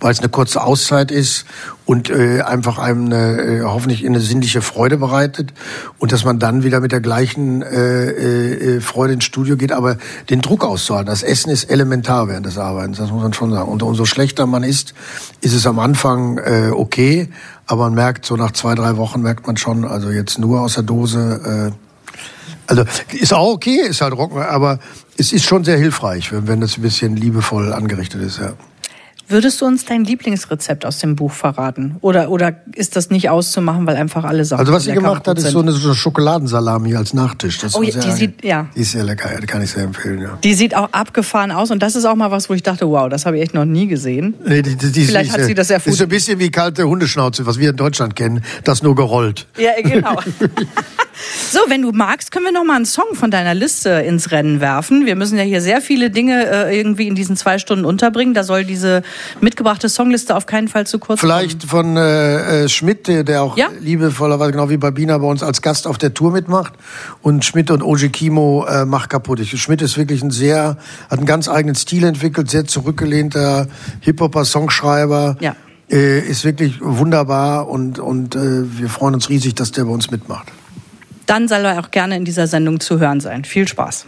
weil 0.00 0.12
es 0.12 0.18
eine 0.18 0.28
kurze 0.28 0.62
Auszeit 0.62 1.10
ist 1.10 1.44
und 1.84 2.10
äh, 2.10 2.42
einfach 2.42 2.78
einem 2.78 3.06
eine, 3.06 3.40
äh, 3.40 3.62
hoffentlich 3.62 4.04
eine 4.06 4.20
sinnliche 4.20 4.62
Freude 4.62 4.96
bereitet 4.96 5.52
und 5.98 6.12
dass 6.12 6.24
man 6.24 6.38
dann 6.38 6.62
wieder 6.62 6.80
mit 6.80 6.92
der 6.92 7.00
gleichen 7.00 7.62
äh, 7.62 8.76
äh, 8.76 8.80
Freude 8.80 9.14
ins 9.14 9.24
Studio 9.24 9.56
geht, 9.56 9.72
aber 9.72 9.96
den 10.30 10.40
Druck 10.40 10.64
auszuhalten. 10.64 11.06
Das 11.06 11.22
Essen 11.22 11.50
ist 11.50 11.64
elementar 11.70 12.28
während 12.28 12.46
des 12.46 12.58
Arbeitens, 12.58 12.98
das 12.98 13.10
muss 13.10 13.22
man 13.22 13.32
schon 13.32 13.50
sagen. 13.50 13.70
Und 13.70 13.82
umso 13.82 14.04
schlechter 14.04 14.46
man 14.46 14.62
ist, 14.62 14.94
ist 15.40 15.54
es 15.54 15.66
am 15.66 15.78
Anfang 15.78 16.38
äh, 16.38 16.70
okay, 16.72 17.28
aber 17.66 17.84
man 17.84 17.94
merkt 17.94 18.26
so 18.26 18.36
nach 18.36 18.52
zwei, 18.52 18.74
drei 18.74 18.96
Wochen 18.96 19.22
merkt 19.22 19.46
man 19.46 19.56
schon, 19.56 19.84
also 19.84 20.10
jetzt 20.10 20.38
nur 20.38 20.60
aus 20.60 20.74
der 20.74 20.82
Dose. 20.82 21.72
Äh, 21.72 22.12
also 22.66 22.84
ist 23.12 23.34
auch 23.34 23.54
okay, 23.54 23.80
ist 23.80 24.00
halt 24.00 24.14
Rock, 24.14 24.36
aber 24.36 24.78
es 25.16 25.32
ist 25.32 25.44
schon 25.44 25.64
sehr 25.64 25.78
hilfreich, 25.78 26.32
wenn, 26.32 26.46
wenn 26.48 26.60
das 26.60 26.78
ein 26.78 26.82
bisschen 26.82 27.16
liebevoll 27.16 27.72
angerichtet 27.72 28.22
ist, 28.22 28.38
ja. 28.38 28.52
Würdest 29.32 29.62
du 29.62 29.64
uns 29.64 29.86
dein 29.86 30.04
Lieblingsrezept 30.04 30.84
aus 30.84 30.98
dem 30.98 31.16
Buch 31.16 31.32
verraten? 31.32 31.96
Oder, 32.02 32.30
oder 32.30 32.54
ist 32.74 32.96
das 32.96 33.08
nicht 33.08 33.30
auszumachen, 33.30 33.86
weil 33.86 33.96
einfach 33.96 34.24
alle 34.24 34.44
Sachen 34.44 34.60
Also 34.60 34.72
was 34.74 34.84
sie 34.84 34.92
gemacht 34.92 35.26
hat, 35.26 35.38
ist 35.38 35.50
so 35.50 35.60
eine, 35.60 35.72
so 35.72 35.88
eine 35.88 35.94
Schokoladensalami 35.94 36.94
als 36.94 37.14
Nachtisch. 37.14 37.58
Das 37.58 37.74
oh, 37.74 37.82
ja, 37.82 37.98
die 37.98 38.10
sieht, 38.10 38.44
ja. 38.44 38.66
Die 38.76 38.80
ist 38.80 38.92
sehr 38.92 39.04
lecker, 39.04 39.32
ja, 39.32 39.40
die 39.40 39.46
kann 39.46 39.62
ich 39.62 39.70
sehr 39.70 39.84
empfehlen, 39.84 40.20
ja. 40.20 40.38
Die 40.44 40.52
sieht 40.52 40.76
auch 40.76 40.92
abgefahren 40.92 41.50
aus 41.50 41.70
und 41.70 41.82
das 41.82 41.96
ist 41.96 42.04
auch 42.04 42.14
mal 42.14 42.30
was, 42.30 42.50
wo 42.50 42.54
ich 42.54 42.62
dachte, 42.62 42.86
wow, 42.88 43.08
das 43.08 43.24
habe 43.24 43.38
ich 43.38 43.42
echt 43.42 43.54
noch 43.54 43.64
nie 43.64 43.86
gesehen. 43.86 44.34
Nee, 44.44 44.60
die, 44.60 44.76
die, 44.76 44.92
die 44.92 45.04
Vielleicht 45.04 45.30
ist, 45.30 45.38
hat 45.38 45.46
sie 45.46 45.54
das 45.54 45.70
erfunden. 45.70 45.94
Ist 45.94 45.98
so 45.98 46.04
ein 46.04 46.10
bisschen 46.10 46.38
wie 46.38 46.50
kalte 46.50 46.86
Hundeschnauze, 46.86 47.46
was 47.46 47.58
wir 47.58 47.70
in 47.70 47.76
Deutschland 47.76 48.14
kennen, 48.14 48.44
das 48.64 48.82
nur 48.82 48.94
gerollt. 48.94 49.46
Ja, 49.56 49.70
genau. 49.82 50.20
so, 51.50 51.60
wenn 51.68 51.80
du 51.80 51.92
magst, 51.92 52.32
können 52.32 52.44
wir 52.44 52.52
noch 52.52 52.64
mal 52.64 52.76
einen 52.76 52.86
Song 52.86 53.14
von 53.14 53.30
deiner 53.30 53.54
Liste 53.54 53.88
ins 53.88 54.30
Rennen 54.30 54.60
werfen. 54.60 55.06
Wir 55.06 55.16
müssen 55.16 55.38
ja 55.38 55.44
hier 55.44 55.62
sehr 55.62 55.80
viele 55.80 56.10
Dinge 56.10 56.46
äh, 56.46 56.78
irgendwie 56.78 57.08
in 57.08 57.14
diesen 57.14 57.36
zwei 57.36 57.58
Stunden 57.58 57.86
unterbringen. 57.86 58.34
Da 58.34 58.44
soll 58.44 58.64
diese 58.64 59.02
mitgebrachte 59.40 59.88
Songliste 59.88 60.34
auf 60.36 60.46
keinen 60.46 60.68
Fall 60.68 60.86
zu 60.86 60.98
kurz 60.98 61.20
Vielleicht 61.20 61.68
kommen. 61.68 61.94
von 61.94 61.96
äh, 61.96 62.64
äh, 62.64 62.68
Schmidt, 62.68 63.06
der, 63.08 63.24
der 63.24 63.42
auch 63.42 63.56
Ja. 63.56 63.68
liebevollerweise, 63.80 64.52
genau 64.52 64.68
wie 64.70 64.76
Babina, 64.76 65.18
bei 65.18 65.26
uns 65.26 65.42
als 65.42 65.62
Gast 65.62 65.86
auf 65.86 65.98
der 65.98 66.14
Tour 66.14 66.32
mitmacht. 66.32 66.72
Und 67.22 67.44
Schmidt 67.44 67.70
und 67.70 67.82
Oji 67.82 68.08
Kimo 68.10 68.64
äh, 68.66 68.84
macht 68.84 69.10
kaputt. 69.10 69.40
Ich, 69.40 69.60
Schmidt 69.60 69.82
ist 69.82 69.96
wirklich 69.98 70.22
ein 70.22 70.30
sehr, 70.30 70.76
hat 71.10 71.18
einen 71.18 71.26
ganz 71.26 71.48
eigenen 71.48 71.74
Stil 71.74 72.04
entwickelt, 72.04 72.50
sehr 72.50 72.64
zurückgelehnter 72.66 73.66
Hip-Hopper, 74.00 74.44
Songschreiber. 74.44 75.36
Ja. 75.40 75.54
Äh, 75.90 76.20
ist 76.20 76.44
wirklich 76.44 76.78
wunderbar 76.80 77.68
und, 77.68 77.98
und 77.98 78.34
äh, 78.34 78.78
wir 78.78 78.88
freuen 78.88 79.14
uns 79.14 79.28
riesig, 79.28 79.54
dass 79.54 79.72
der 79.72 79.84
bei 79.84 79.90
uns 79.90 80.10
mitmacht. 80.10 80.46
Dann 81.26 81.48
soll 81.48 81.64
er 81.66 81.78
auch 81.80 81.90
gerne 81.90 82.16
in 82.16 82.24
dieser 82.24 82.46
Sendung 82.46 82.80
zu 82.80 82.98
hören 82.98 83.20
sein. 83.20 83.44
Viel 83.44 83.68
Spaß. 83.68 84.06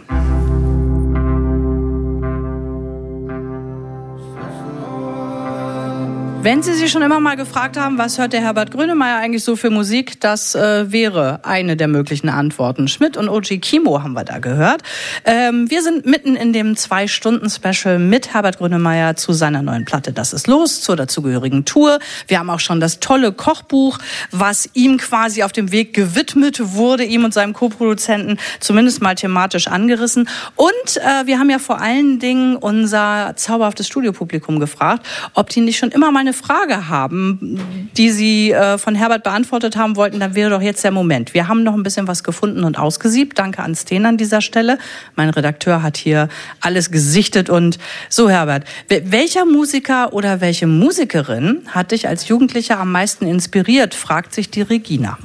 Wenn 6.45 6.61
Sie 6.61 6.75
sich 6.75 6.91
schon 6.91 7.01
immer 7.01 7.19
mal 7.19 7.33
gefragt 7.33 7.75
haben, 7.75 7.97
was 7.97 8.19
hört 8.19 8.31
der 8.31 8.41
Herbert 8.41 8.69
Grönemeyer 8.69 9.17
eigentlich 9.17 9.43
so 9.43 9.55
für 9.55 9.71
Musik, 9.71 10.21
das 10.21 10.53
äh, 10.53 10.91
wäre 10.91 11.39
eine 11.41 11.75
der 11.75 11.87
möglichen 11.87 12.29
Antworten. 12.29 12.87
Schmidt 12.87 13.17
und 13.17 13.29
OG 13.29 13.59
Kimo 13.59 14.03
haben 14.03 14.13
wir 14.13 14.25
da 14.25 14.37
gehört. 14.37 14.83
Ähm, 15.25 15.67
wir 15.71 15.81
sind 15.81 16.05
mitten 16.05 16.35
in 16.35 16.53
dem 16.53 16.77
Zwei-Stunden-Special 16.77 17.97
mit 17.97 18.35
Herbert 18.35 18.59
Grönemeyer 18.59 19.15
zu 19.15 19.33
seiner 19.33 19.63
neuen 19.63 19.85
Platte 19.85 20.13
Das 20.13 20.33
ist 20.33 20.45
los, 20.45 20.81
zur 20.81 20.95
dazugehörigen 20.95 21.65
Tour. 21.65 21.97
Wir 22.27 22.37
haben 22.37 22.51
auch 22.51 22.59
schon 22.59 22.79
das 22.79 22.99
tolle 22.99 23.31
Kochbuch, 23.31 23.97
was 24.29 24.69
ihm 24.75 24.99
quasi 24.99 25.41
auf 25.41 25.51
dem 25.51 25.71
Weg 25.71 25.95
gewidmet 25.95 26.75
wurde, 26.75 27.05
ihm 27.05 27.23
und 27.23 27.33
seinem 27.33 27.53
Co-Produzenten 27.53 28.37
zumindest 28.59 29.01
mal 29.01 29.15
thematisch 29.15 29.67
angerissen. 29.67 30.29
Und 30.55 30.97
äh, 30.97 31.25
wir 31.25 31.39
haben 31.39 31.49
ja 31.49 31.57
vor 31.57 31.81
allen 31.81 32.19
Dingen 32.19 32.55
unser 32.55 33.33
zauberhaftes 33.35 33.87
Studiopublikum 33.87 34.59
gefragt, 34.59 35.07
ob 35.33 35.49
die 35.49 35.61
nicht 35.61 35.79
schon 35.79 35.89
immer 35.89 36.11
mal 36.11 36.19
eine 36.19 36.34
Frage 36.35 36.87
haben, 36.89 37.89
die 37.97 38.11
sie 38.11 38.51
äh, 38.51 38.77
von 38.77 38.93
Herbert 38.93 39.23
beantwortet 39.23 39.75
haben 39.75 39.95
wollten, 39.95 40.19
dann 40.19 40.35
wäre 40.35 40.51
doch 40.51 40.61
jetzt 40.61 40.83
der 40.83 40.91
Moment. 40.91 41.33
Wir 41.33 41.47
haben 41.47 41.63
noch 41.63 41.73
ein 41.73 41.81
bisschen 41.81 42.07
was 42.07 42.23
gefunden 42.23 42.63
und 42.63 42.77
ausgesiebt. 42.77 43.39
Danke 43.39 43.63
an 43.63 43.73
Sten 43.73 44.05
an 44.05 44.17
dieser 44.17 44.41
Stelle. 44.41 44.77
Mein 45.15 45.29
Redakteur 45.31 45.81
hat 45.81 45.97
hier 45.97 46.29
alles 46.61 46.91
gesichtet 46.91 47.49
und 47.49 47.79
so 48.09 48.29
Herbert, 48.29 48.65
wel- 48.89 49.11
welcher 49.11 49.45
Musiker 49.45 50.13
oder 50.13 50.41
welche 50.41 50.67
Musikerin 50.67 51.61
hat 51.69 51.91
dich 51.91 52.07
als 52.07 52.27
Jugendlicher 52.27 52.79
am 52.79 52.91
meisten 52.91 53.25
inspiriert, 53.25 53.95
fragt 53.95 54.33
sich 54.33 54.51
die 54.51 54.61
Regina. 54.61 55.17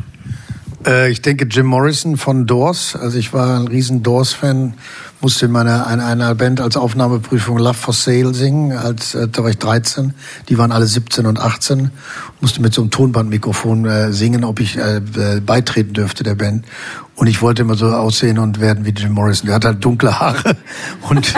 Äh, 0.86 1.10
ich 1.10 1.20
denke 1.20 1.44
Jim 1.44 1.66
Morrison 1.66 2.16
von 2.16 2.46
Doors. 2.46 2.96
Also 2.96 3.18
ich 3.18 3.32
war 3.34 3.58
ein 3.58 3.68
riesen 3.68 4.02
Doors-Fan, 4.02 4.74
musste 5.20 5.46
in 5.46 5.52
meiner 5.52 5.86
einer, 5.86 6.06
einer 6.06 6.34
Band 6.34 6.60
als 6.60 6.76
Aufnahmeprüfung 6.76 7.58
Love 7.58 7.74
for 7.74 7.94
Sale 7.94 8.34
singen, 8.34 8.76
als 8.76 9.14
äh, 9.14 9.28
da 9.28 9.42
war 9.42 9.50
ich 9.50 9.58
13. 9.58 10.14
Die 10.48 10.58
waren 10.58 10.72
alle 10.72 10.86
17 10.86 11.26
und 11.26 11.38
18. 11.38 11.90
Musste 12.40 12.62
mit 12.62 12.74
so 12.74 12.80
einem 12.80 12.90
Tonbandmikrofon 12.90 13.84
äh, 13.84 14.12
singen, 14.12 14.44
ob 14.44 14.60
ich 14.60 14.78
äh, 14.78 14.96
äh, 14.96 15.40
beitreten 15.40 15.92
dürfte 15.92 16.24
der 16.24 16.34
Band. 16.34 16.64
Und 17.14 17.26
ich 17.26 17.42
wollte 17.42 17.62
immer 17.62 17.74
so 17.74 17.86
aussehen 17.88 18.38
und 18.38 18.60
werden 18.60 18.84
wie 18.86 18.90
Jim 18.90 19.12
Morrison. 19.12 19.46
Der 19.46 19.56
hat 19.56 19.64
halt 19.64 19.84
dunkle 19.84 20.18
Haare 20.18 20.56
und 21.08 21.34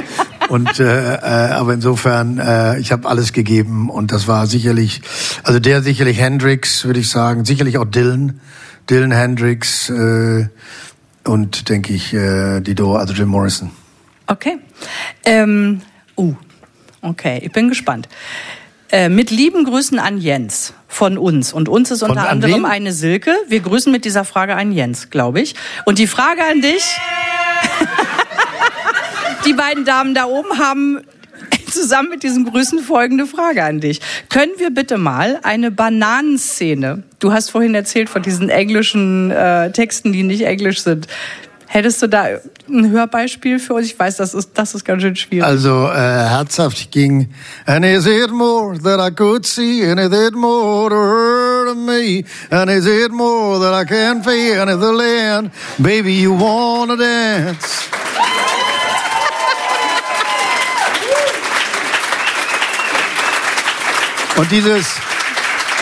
und 0.48 0.80
äh, 0.80 1.14
äh, 1.14 1.18
aber 1.52 1.72
insofern, 1.72 2.38
äh, 2.38 2.78
ich 2.78 2.92
habe 2.92 3.08
alles 3.08 3.32
gegeben 3.32 3.88
und 3.88 4.12
das 4.12 4.28
war 4.28 4.46
sicherlich, 4.46 5.00
also 5.44 5.58
der 5.60 5.82
sicherlich 5.82 6.20
Hendrix, 6.20 6.84
würde 6.84 7.00
ich 7.00 7.08
sagen, 7.08 7.46
sicherlich 7.46 7.78
auch 7.78 7.86
Dylan, 7.86 8.40
Dylan 8.90 9.12
Hendrix 9.12 9.88
äh, 9.88 10.48
und 11.24 11.68
denke 11.68 11.92
ich 11.92 12.12
äh, 12.12 12.60
Dido, 12.60 12.96
also 12.96 13.14
Jim 13.14 13.28
Morrison. 13.28 13.70
Okay. 14.26 14.58
Ähm, 15.24 15.82
uh, 16.16 16.34
okay, 17.02 17.40
ich 17.42 17.52
bin 17.52 17.68
gespannt. 17.68 18.08
Äh, 18.90 19.08
mit 19.08 19.30
lieben 19.30 19.64
Grüßen 19.64 19.98
an 19.98 20.18
Jens 20.18 20.74
von 20.86 21.16
uns. 21.16 21.52
Und 21.52 21.68
uns 21.68 21.90
ist 21.90 22.00
Von- 22.00 22.10
unter 22.10 22.24
an 22.24 22.28
anderem 22.28 22.62
wen? 22.62 22.66
eine 22.66 22.92
Silke. 22.92 23.34
Wir 23.48 23.60
grüßen 23.60 23.90
mit 23.90 24.04
dieser 24.04 24.24
Frage 24.24 24.54
einen 24.54 24.72
Jens, 24.72 25.10
glaube 25.10 25.40
ich. 25.40 25.54
Und 25.86 25.98
die 25.98 26.06
Frage 26.06 26.42
an 26.44 26.60
dich. 26.60 26.84
die 29.46 29.54
beiden 29.54 29.84
Damen 29.84 30.14
da 30.14 30.26
oben 30.26 30.58
haben 30.58 31.00
zusammen 31.72 32.10
mit 32.10 32.22
diesen 32.22 32.44
Grüßen 32.44 32.80
folgende 32.80 33.26
Frage 33.26 33.64
an 33.64 33.80
dich. 33.80 34.00
Können 34.28 34.52
wir 34.58 34.70
bitte 34.70 34.98
mal 34.98 35.40
eine 35.42 35.70
Bananenszene, 35.70 37.02
du 37.18 37.32
hast 37.32 37.50
vorhin 37.50 37.74
erzählt 37.74 38.08
von 38.08 38.22
diesen 38.22 38.48
englischen 38.48 39.30
äh, 39.30 39.72
Texten, 39.72 40.12
die 40.12 40.22
nicht 40.22 40.42
englisch 40.42 40.82
sind. 40.82 41.08
Hättest 41.72 42.02
du 42.02 42.06
da 42.06 42.26
ein 42.68 42.90
Hörbeispiel 42.90 43.58
für 43.58 43.72
uns? 43.72 43.86
Ich 43.86 43.98
weiß, 43.98 44.18
das 44.18 44.34
ist, 44.34 44.50
das 44.52 44.74
ist 44.74 44.84
ganz 44.84 45.00
schön 45.00 45.16
schwierig. 45.16 45.42
Also 45.42 45.86
äh, 45.86 45.94
herzhaft 45.94 46.90
ging 46.90 47.30
And 47.64 47.82
is 47.82 48.04
it 48.04 48.30
more 48.30 48.78
that 48.78 49.00
I 49.00 49.10
could 49.10 49.46
see 49.46 49.82
And 49.90 49.98
is 49.98 50.12
it 50.12 50.34
more 50.34 50.90
to 50.90 50.94
hurt 50.94 51.78
me 51.78 52.24
And 52.50 52.70
is 52.70 52.84
it 52.84 53.10
more 53.10 53.58
that 53.58 53.72
I 53.72 53.88
can 53.88 54.22
feel 54.22 54.60
And 54.60 54.70
is 54.70 54.80
the 54.86 54.92
land 54.92 55.50
Baby 55.78 56.20
you 56.20 56.38
wanna 56.38 56.98
dance 56.98 57.88
Und 64.36 64.50
dieses 64.50 64.98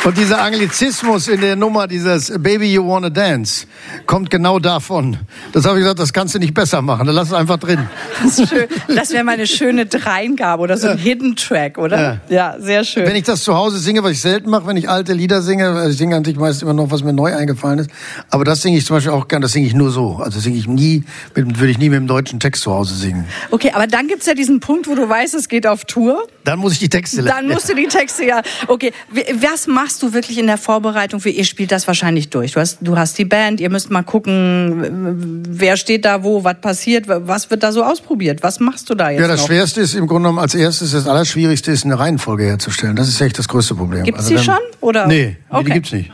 und 0.02 0.16
dieser 0.16 0.40
Anglizismus 0.40 1.28
in 1.28 1.42
der 1.42 1.56
Nummer, 1.56 1.86
dieses 1.86 2.32
Baby 2.38 2.72
You 2.72 2.88
Wanna 2.88 3.10
Dance, 3.10 3.66
kommt 4.06 4.30
genau 4.30 4.58
davon. 4.58 5.18
Das 5.52 5.66
habe 5.66 5.78
ich 5.78 5.82
gesagt, 5.82 5.98
das 5.98 6.12
kannst 6.12 6.34
du 6.34 6.38
nicht 6.38 6.54
besser 6.54 6.80
machen. 6.80 7.06
Dann 7.06 7.14
lass 7.14 7.28
es 7.28 7.34
einfach 7.34 7.58
drin. 7.58 7.86
Das, 8.22 8.38
ist 8.38 8.48
schön. 8.48 8.66
das 8.88 9.10
wäre 9.10 9.24
mal 9.24 9.32
eine 9.32 9.46
schöne 9.46 9.84
Dreingabe 9.84 10.62
oder 10.62 10.78
so 10.78 10.88
ein 10.88 10.96
Hidden 10.98 11.36
Track, 11.36 11.76
oder? 11.76 12.20
Ja, 12.30 12.56
sehr 12.58 12.84
schön. 12.84 13.06
Wenn 13.06 13.16
ich 13.16 13.24
das 13.24 13.44
zu 13.44 13.54
Hause 13.54 13.78
singe, 13.78 14.02
was 14.02 14.12
ich 14.12 14.20
selten 14.20 14.48
mache, 14.48 14.66
wenn 14.66 14.78
ich 14.78 14.88
alte 14.88 15.12
Lieder 15.12 15.42
singe, 15.42 15.74
weil 15.74 15.90
ich 15.90 15.98
singe 15.98 16.22
sich 16.24 16.36
meist 16.36 16.62
immer 16.62 16.72
noch, 16.72 16.90
was 16.90 17.02
mir 17.02 17.12
neu 17.12 17.36
eingefallen 17.36 17.80
ist. 17.80 17.90
Aber 18.30 18.44
das 18.44 18.62
singe 18.62 18.78
ich 18.78 18.86
zum 18.86 18.96
Beispiel 18.96 19.12
auch 19.12 19.28
gern, 19.28 19.42
das 19.42 19.52
singe 19.52 19.66
ich 19.66 19.74
nur 19.74 19.90
so. 19.90 20.16
Also 20.16 20.40
singe 20.40 20.56
ich 20.56 20.66
nie, 20.66 21.04
mit, 21.34 21.58
würde 21.58 21.72
ich 21.72 21.78
nie 21.78 21.90
mit 21.90 21.98
dem 21.98 22.06
deutschen 22.06 22.40
Text 22.40 22.62
zu 22.62 22.72
Hause 22.72 22.94
singen. 22.94 23.26
Okay, 23.50 23.72
aber 23.74 23.86
dann 23.86 24.08
gibt's 24.08 24.24
ja 24.24 24.34
diesen 24.34 24.60
Punkt, 24.60 24.88
wo 24.88 24.94
du 24.94 25.06
weißt, 25.06 25.34
es 25.34 25.48
geht 25.48 25.66
auf 25.66 25.84
Tour. 25.84 26.26
Dann 26.44 26.58
muss 26.58 26.72
ich 26.72 26.78
die 26.78 26.88
Texte 26.88 27.22
Dann 27.22 27.48
musst 27.48 27.68
du 27.68 27.74
die 27.74 27.86
Texte 27.86 28.24
ja. 28.24 28.42
Okay, 28.66 28.92
was 29.40 29.66
machst 29.66 29.89
du 29.98 30.12
wirklich 30.12 30.38
in 30.38 30.46
der 30.46 30.58
Vorbereitung? 30.58 31.20
Für 31.20 31.30
ihr 31.30 31.44
spielt 31.44 31.72
das 31.72 31.86
wahrscheinlich 31.86 32.30
durch. 32.30 32.52
Du 32.52 32.60
hast, 32.60 32.78
du 32.80 32.96
hast 32.96 33.18
die 33.18 33.24
Band. 33.24 33.60
Ihr 33.60 33.70
müsst 33.70 33.90
mal 33.90 34.02
gucken, 34.02 35.42
wer 35.48 35.76
steht 35.76 36.04
da 36.04 36.22
wo, 36.22 36.44
was 36.44 36.60
passiert, 36.60 37.04
was 37.08 37.50
wird 37.50 37.62
da 37.62 37.72
so 37.72 37.82
ausprobiert. 37.82 38.42
Was 38.42 38.60
machst 38.60 38.88
du 38.90 38.94
da 38.94 39.10
jetzt 39.10 39.20
Ja, 39.20 39.28
das 39.28 39.40
noch? 39.40 39.46
Schwerste 39.48 39.80
ist 39.80 39.94
im 39.94 40.06
Grunde 40.06 40.28
genommen 40.28 40.38
als 40.38 40.54
erstes, 40.54 40.92
das 40.92 41.06
Allerschwierigste 41.06 41.70
ist, 41.72 41.84
eine 41.84 41.98
Reihenfolge 41.98 42.44
herzustellen. 42.44 42.96
Das 42.96 43.08
ist 43.08 43.20
echt 43.20 43.38
das 43.38 43.48
größte 43.48 43.74
Problem. 43.74 44.04
Gibt's 44.04 44.20
Also 44.24 44.36
die 44.36 44.42
schon, 44.44 44.58
oder? 44.80 45.06
Nee, 45.06 45.14
nee 45.24 45.36
Okay. 45.50 45.64
die 45.64 45.70
gibt's 45.72 45.92
nicht. 45.92 46.10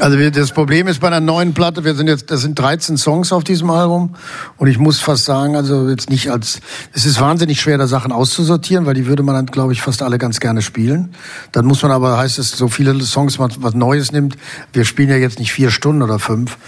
Also 0.00 0.18
wir, 0.18 0.30
das 0.30 0.52
Problem 0.52 0.88
ist 0.88 1.00
bei 1.00 1.06
einer 1.06 1.20
neuen 1.20 1.54
Platte, 1.54 1.84
wir 1.84 1.94
sind 1.94 2.08
jetzt, 2.08 2.30
das 2.30 2.40
sind 2.40 2.58
13 2.58 2.96
Songs 2.96 3.32
auf 3.32 3.44
diesem 3.44 3.70
Album 3.70 4.16
und 4.56 4.66
ich 4.66 4.78
muss 4.78 5.00
fast 5.00 5.24
sagen, 5.24 5.56
also 5.56 5.88
jetzt 5.88 6.10
nicht 6.10 6.30
als, 6.30 6.60
es 6.92 7.06
ist 7.06 7.20
wahnsinnig 7.20 7.60
schwer, 7.60 7.78
da 7.78 7.86
Sachen 7.86 8.12
auszusortieren, 8.12 8.86
weil 8.86 8.94
die 8.94 9.06
würde 9.06 9.22
man 9.22 9.34
dann, 9.34 9.46
glaube 9.46 9.72
ich, 9.72 9.82
fast 9.82 10.02
alle 10.02 10.18
ganz 10.18 10.40
gerne 10.40 10.62
spielen. 10.62 11.14
Dann 11.52 11.64
muss 11.64 11.82
man 11.82 11.92
aber, 11.92 12.18
heißt 12.18 12.38
es, 12.38 12.50
so 12.50 12.68
viele 12.68 13.00
Songs, 13.02 13.38
man 13.38 13.52
was 13.58 13.74
Neues 13.74 14.12
nimmt, 14.12 14.36
wir 14.72 14.84
spielen 14.84 15.10
ja 15.10 15.16
jetzt 15.16 15.38
nicht 15.38 15.52
vier 15.52 15.70
Stunden 15.70 16.02
oder 16.02 16.18
fünf, 16.18 16.58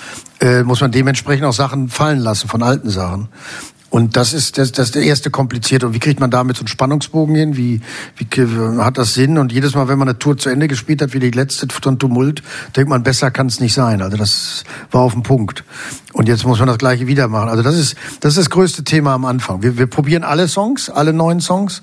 äh, 0.41 0.63
muss 0.63 0.81
man 0.81 0.93
dementsprechend 0.93 1.45
auch 1.47 1.53
Sachen 1.53 1.89
fallen 1.89 2.21
lassen 2.21 2.49
von 2.49 2.63
alten 2.63 2.91
Sachen. 2.91 3.29
Und 3.97 4.15
das 4.15 4.35
ist 4.35 4.59
das, 4.59 4.73
das 4.73 4.89
ist 4.89 4.95
der 4.95 5.05
erste 5.05 5.31
komplizierte. 5.31 5.87
Und 5.87 5.95
wie 5.95 6.01
kriegt 6.01 6.21
man 6.21 6.31
damit 6.31 6.59
so 6.59 6.61
einen 6.61 6.69
Spannungsbogen 6.69 7.35
hin? 7.35 7.57
Wie, 7.57 7.81
wie 8.19 8.27
hat 8.79 8.99
das 8.99 9.15
Sinn? 9.15 9.39
Und 9.39 9.53
jedes 9.53 9.75
Mal, 9.75 9.89
wenn 9.89 9.99
man 9.99 10.07
eine 10.07 10.19
Tour 10.19 10.37
zu 10.37 10.51
Ende 10.51 10.69
gespielt 10.69 11.01
hat, 11.01 11.15
wie 11.15 11.19
die 11.19 11.31
letzte 11.31 11.67
von 11.71 11.99
Tumult, 11.99 12.43
denkt 12.77 12.91
man, 12.91 13.03
besser 13.03 13.31
kann 13.31 13.47
es 13.47 13.59
nicht 13.59 13.73
sein. 13.73 14.03
Also 14.03 14.19
das 14.19 14.65
war 14.91 15.01
auf 15.01 15.15
dem 15.15 15.23
Punkt. 15.23 15.65
Und 16.13 16.29
jetzt 16.29 16.45
muss 16.45 16.59
man 16.59 16.69
das 16.69 16.77
gleiche 16.77 17.07
wieder 17.07 17.29
machen. 17.29 17.49
Also 17.49 17.63
das 17.63 17.75
ist 17.75 17.97
das, 18.21 18.33
ist 18.33 18.39
das 18.39 18.51
größte 18.51 18.85
Thema 18.85 19.15
am 19.15 19.25
Anfang. 19.25 19.63
Wir, 19.63 19.79
wir 19.79 19.87
probieren 19.87 20.25
alle 20.25 20.47
Songs, 20.47 20.91
alle 20.91 21.15
neuen 21.15 21.41
Songs. 21.41 21.81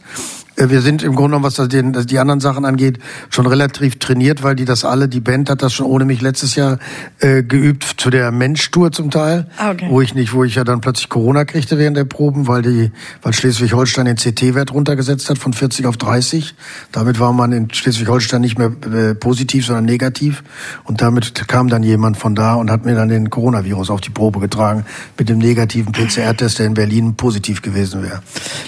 Äh, 0.56 0.70
wir 0.70 0.82
sind 0.82 1.04
im 1.04 1.16
Grunde 1.16 1.38
genommen, 1.38 1.46
was 1.46 1.56
den, 1.70 1.94
die 1.94 2.20
anderen 2.20 2.40
Sachen 2.40 2.66
angeht, 2.66 3.00
schon 3.30 3.48
relativ 3.48 3.98
trainiert, 4.00 4.44
weil 4.44 4.56
die 4.56 4.66
das 4.66 4.86
alle, 4.86 5.08
die 5.08 5.20
Band 5.20 5.50
hat 5.50 5.62
das 5.62 5.74
schon 5.74 5.86
ohne 5.86 6.06
mich 6.06 6.22
letztes 6.22 6.56
Jahr 6.56 6.80
äh, 7.20 7.44
geübt 7.44 7.84
zu 7.98 8.10
der 8.10 8.32
Mensch-Tour 8.32 8.92
zum 8.92 9.12
Teil, 9.12 9.48
Ah, 9.58 9.72
okay. 9.72 9.88
wo 9.90 10.02
ich 10.02 10.14
nicht, 10.16 10.34
wo 10.34 10.44
ich 10.44 10.56
ja 10.56 10.64
dann 10.64 10.82
plötzlich 10.82 11.10
Corona 11.10 11.46
kriegte 11.46 11.78
während 11.78 11.98
der 11.98 12.06
Proben, 12.06 12.48
weil 12.48 12.62
die, 12.62 12.92
weil 13.22 13.34
Schleswig-Holstein 13.34 14.06
den 14.06 14.16
CT-Wert 14.18 14.74
runtergesetzt 14.74 15.30
hat 15.30 15.38
von 15.38 15.54
40 15.54 15.86
auf 15.86 15.98
30. 15.98 16.56
Damit 16.92 17.20
war 17.20 17.34
man 17.34 17.52
in 17.52 17.72
Schleswig-Holstein 17.74 18.42
nicht 18.42 18.58
mehr 18.58 18.72
äh, 18.92 19.16
positiv, 19.16 19.66
sondern 19.66 19.86
negativ. 19.86 20.44
Und 20.84 21.02
damit 21.02 21.48
kam 21.48 21.68
dann 21.70 21.84
jemand 21.84 22.18
von 22.18 22.36
da 22.36 22.56
und 22.56 22.70
hat 22.72 22.86
mir 22.86 22.96
dann 22.96 23.10
den 23.10 23.30
Coronavirus 23.30 23.90
auf 23.90 24.02
die 24.02 24.10
Probe 24.10 24.40
getragen 24.40 24.86
mit 25.18 25.30
dem 25.30 25.38
negativen 25.38 25.92
PCR-Test, 25.92 26.60
der 26.60 26.68
in 26.68 26.74
Berlin 26.74 27.16
positiv 27.16 27.62
gewesen 27.62 28.04
wäre. 28.04 28.22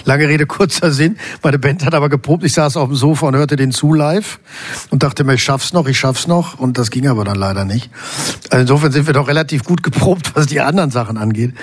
Lange 0.04 0.28
Rede, 0.28 0.46
kurzer 0.46 0.90
Sinn. 0.90 1.16
Meine 1.42 1.58
Band 1.58 1.75
hat 1.84 1.94
aber 1.94 2.08
geprobt. 2.08 2.44
Ich 2.44 2.54
saß 2.54 2.76
auf 2.76 2.88
dem 2.88 2.96
Sofa 2.96 3.26
und 3.26 3.36
hörte 3.36 3.56
den 3.56 3.72
zu 3.72 3.92
live 3.92 4.40
und 4.90 5.02
dachte 5.02 5.24
mir, 5.24 5.34
ich 5.34 5.42
schaff's 5.42 5.72
noch, 5.72 5.86
ich 5.86 5.98
schaff's 5.98 6.26
noch. 6.26 6.58
Und 6.58 6.78
das 6.78 6.90
ging 6.90 7.06
aber 7.06 7.24
dann 7.24 7.36
leider 7.36 7.64
nicht. 7.64 7.90
Also 8.50 8.62
insofern 8.62 8.92
sind 8.92 9.06
wir 9.06 9.14
doch 9.14 9.28
relativ 9.28 9.64
gut 9.64 9.82
geprobt, 9.82 10.32
was 10.34 10.46
die 10.46 10.60
anderen 10.60 10.90
Sachen 10.90 11.16
angeht. 11.16 11.54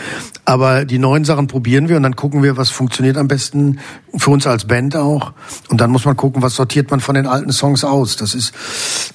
Aber 0.46 0.86
die 0.86 1.00
neuen 1.00 1.26
Sachen 1.26 1.48
probieren 1.48 1.90
wir 1.90 1.98
und 1.98 2.04
dann 2.04 2.16
gucken 2.16 2.44
wir, 2.44 2.58
was 2.58 2.70
funktioniert 2.70 3.18
am 3.18 3.28
besten 3.28 3.80
für 4.16 4.30
uns 4.30 4.46
als 4.46 4.66
Band 4.66 4.96
auch. 4.96 5.34
Und 5.70 5.82
dann 5.82 5.90
muss 5.90 6.06
man 6.06 6.16
gucken, 6.16 6.42
was 6.42 6.56
sortiert 6.56 6.92
man 6.92 7.00
von 7.00 7.16
den 7.16 7.26
alten 7.26 7.52
Songs 7.52 7.84
aus. 7.84 8.16
Das 8.16 8.36
ist, 8.36 8.54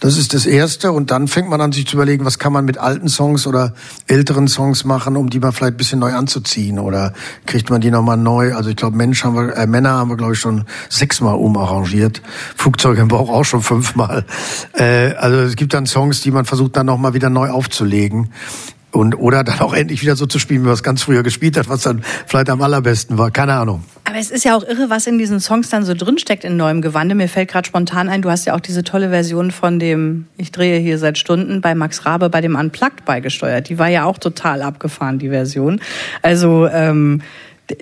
das 0.01 0.16
ist 0.16 0.34
das 0.34 0.46
Erste. 0.46 0.92
Und 0.92 1.11
dann 1.11 1.28
fängt 1.28 1.49
man 1.49 1.61
an, 1.61 1.72
sich 1.72 1.86
zu 1.86 1.96
überlegen, 1.96 2.24
was 2.24 2.38
kann 2.38 2.53
man 2.53 2.64
mit 2.64 2.78
alten 2.78 3.09
Songs 3.09 3.46
oder 3.46 3.74
älteren 4.07 4.49
Songs 4.49 4.84
machen, 4.84 5.16
um 5.16 5.30
die 5.30 5.38
mal 5.38 5.53
vielleicht 5.53 5.74
ein 5.74 5.76
bisschen 5.76 6.01
neu 6.01 6.14
anzuziehen. 6.14 6.78
Oder 6.78 7.12
kriegt 7.46 7.70
man 7.70 7.80
die 7.80 7.90
nochmal 7.90 8.16
neu? 8.16 8.55
Also 8.55 8.70
ich 8.70 8.76
glaube, 8.76 8.96
Mensch 8.96 9.24
haben 9.24 9.34
wir, 9.34 9.57
äh, 9.57 9.66
Männer 9.66 9.90
haben 9.90 10.11
wir, 10.11 10.16
glaube 10.16 10.32
ich, 10.32 10.40
schon 10.40 10.64
sechsmal 10.89 11.36
umarrangiert. 11.36 12.22
Flugzeug 12.57 12.99
im 12.99 13.09
Bauch 13.09 13.30
auch 13.30 13.45
schon 13.45 13.62
fünfmal. 13.62 14.24
Äh, 14.74 15.14
also 15.14 15.39
es 15.39 15.57
gibt 15.57 15.74
dann 15.74 15.86
Songs, 15.86 16.20
die 16.20 16.30
man 16.30 16.45
versucht 16.45 16.76
dann 16.76 16.86
nochmal 16.86 17.14
wieder 17.14 17.30
neu 17.30 17.51
aufzulegen. 17.51 18.30
Und, 18.91 19.16
oder 19.16 19.45
dann 19.45 19.61
auch 19.61 19.74
endlich 19.74 20.01
wieder 20.01 20.16
so 20.16 20.24
zu 20.24 20.39
spielen, 20.39 20.62
wie 20.62 20.66
man 20.66 20.72
es 20.72 20.82
ganz 20.82 21.03
früher 21.03 21.22
gespielt 21.22 21.59
hat, 21.59 21.68
was 21.68 21.82
dann 21.82 22.03
vielleicht 22.26 22.49
am 22.49 22.62
allerbesten 22.62 23.18
war. 23.18 23.30
Keine 23.30 23.53
Ahnung. 23.53 23.84
Aber 24.05 24.16
es 24.16 24.30
ist 24.30 24.47
ja 24.47 24.57
auch 24.57 24.62
irre, 24.62 24.89
was 24.89 25.07
in 25.07 25.18
diesen 25.18 25.41
Songs 25.41 25.68
dann 25.68 25.84
so 25.84 25.93
drinsteckt 25.93 26.43
in 26.43 26.57
neuem 26.57 26.80
Gewande. 26.80 27.14
Mir 27.14 27.28
fällt 27.28 27.51
gerade 27.51 27.68
spontan 27.68 28.09
ein, 28.09 28.22
du 28.22 28.30
hast 28.30 28.47
ja 28.47 28.55
auch 28.55 28.61
diese 28.61 28.84
tolle 28.84 29.11
Version 29.11 29.51
von 29.51 29.78
dem 29.78 30.24
Ich 30.39 30.53
drehe 30.53 30.78
hier 30.80 30.97
seit 30.97 31.18
Stunden 31.18 31.61
bei 31.61 31.74
Max 31.74 32.07
Rabe 32.07 32.30
bei 32.30 32.41
dem 32.41 32.57
Unplugged 32.57 33.05
beigesteuert. 33.05 33.68
Die 33.68 33.78
war 33.78 33.89
ja 33.89 34.05
auch 34.05 34.16
total 34.16 34.62
abgefahren, 34.62 35.18
die 35.18 35.28
Version. 35.28 35.80
Also 36.22 36.66
ähm, 36.66 37.20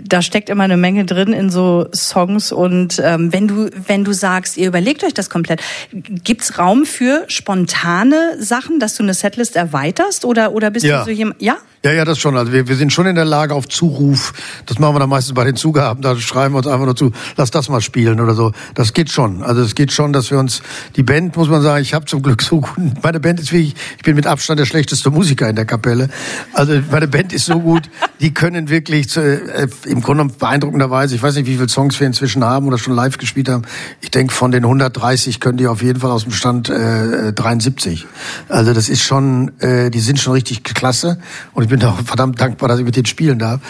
da 0.03 0.23
steckt 0.23 0.49
immer 0.51 0.65
eine 0.65 0.77
Menge 0.77 1.05
drin 1.05 1.33
in 1.33 1.51
so 1.51 1.87
Songs 1.95 2.53
und 2.53 3.01
ähm, 3.05 3.33
wenn 3.33 3.47
du 3.49 3.71
wenn 3.87 4.05
du 4.05 4.13
sagst, 4.13 4.57
ihr 4.57 4.67
überlegt 4.69 5.05
euch 5.05 5.15
das 5.15 5.31
komplett, 5.31 5.61
gibt's 5.93 6.59
Raum 6.59 6.85
für 6.87 7.25
spontane 7.29 8.37
Sachen, 8.39 8.81
dass 8.81 8.95
du 8.97 9.03
eine 9.03 9.15
Setlist 9.15 9.57
erweiterst 9.57 10.25
oder 10.25 10.53
oder 10.53 10.71
bist 10.71 10.85
Ja. 10.85 10.99
du 11.01 11.05
so 11.07 11.11
jemand? 11.11 11.41
Ja. 11.41 11.57
Ja, 11.87 11.93
ja, 11.93 12.05
das 12.05 12.19
schon. 12.19 12.37
Also 12.37 12.51
wir, 12.51 12.67
wir 12.67 12.75
sind 12.75 12.93
schon 12.93 13.07
in 13.07 13.15
der 13.15 13.25
Lage 13.25 13.55
auf 13.55 13.69
Zuruf. 13.69 14.33
Das 14.67 14.81
machen 14.81 14.97
wir 14.97 14.99
dann 14.99 15.09
meistens 15.09 15.35
bei 15.35 15.45
den 15.45 15.55
Zugaben. 15.55 16.03
Da 16.03 16.17
schreiben 16.17 16.53
wir 16.53 16.59
uns 16.59 16.67
einfach 16.67 16.85
nur 16.85 16.97
zu, 16.97 17.13
lass 17.37 17.53
das 17.53 17.69
mal 17.69 17.81
spielen 17.81 18.19
oder 18.19 18.35
so. 18.35 18.51
Das 18.75 18.93
geht 18.93 19.09
schon. 19.09 19.45
Also 19.45 19.63
es 19.63 19.77
geht 19.77 19.93
schon, 19.93 20.13
dass 20.13 20.33
wir 20.33 20.41
uns 20.41 20.63
die 20.97 21.05
Band, 21.05 21.37
muss 21.37 21.49
man 21.49 21.63
sagen, 21.63 21.81
ich 21.81 21.95
habe 21.95 22.05
zum 22.05 22.23
Glück 22.23 22.43
so 22.43 22.61
gut. 22.61 23.05
Meine 23.05 23.21
Band 23.21 23.39
ist 23.39 23.53
wirklich, 23.53 23.77
ich 23.99 24.03
bin 24.03 24.17
mit 24.17 24.27
Abstand 24.27 24.59
der 24.59 24.67
schlechteste 24.67 25.11
Musiker 25.11 25.49
in 25.49 25.55
der 25.55 25.65
Kapelle. 25.65 26.09
Also 26.53 26.73
meine 26.91 27.07
Band 27.07 27.33
ist 27.33 27.47
so 27.47 27.61
gut, 27.61 27.89
die 28.19 28.35
können 28.35 28.69
wirklich 28.69 29.09
zu, 29.09 29.21
äh, 29.21 29.69
im 29.85 30.03
Grunde 30.03 30.25
beeindruckenderweise, 30.25 31.15
ich 31.15 31.23
weiß 31.23 31.37
nicht, 31.37 31.47
wie 31.47 31.55
viele 31.55 31.69
Songs 31.69 32.01
wir 32.01 32.09
inzwischen 32.09 32.43
haben 32.43 32.67
oder 32.67 32.79
schon 32.79 32.97
live 32.97 33.17
gespielt 33.17 33.49
haben. 33.49 33.63
Ich 34.01 34.11
denke, 34.11 34.35
von 34.35 34.51
den 34.51 34.65
130 34.65 35.39
können 35.39 35.57
die 35.57 35.69
auf 35.69 35.85
jeden 35.85 36.01
Fall 36.01 36.11
aus 36.11 36.25
dem 36.25 36.33
Stand 36.33 36.69
äh, 36.69 37.33
73. 37.33 38.07
Also 38.49 38.75
das 38.75 38.89
ist 38.89 39.05
schon, 39.05 39.53
äh, 39.61 39.89
die 39.91 40.01
sind 40.01 40.19
schon 40.19 40.33
richtig 40.33 40.65
klasse. 40.65 41.21
Und 41.53 41.63
ich 41.63 41.69
bin 41.69 41.76
auch 41.85 42.01
verdammt 42.01 42.41
dankbar, 42.41 42.69
dass 42.69 42.79
ich 42.79 42.85
mit 42.85 42.97
denen 42.97 43.07
spielen 43.07 43.39
darf. 43.39 43.61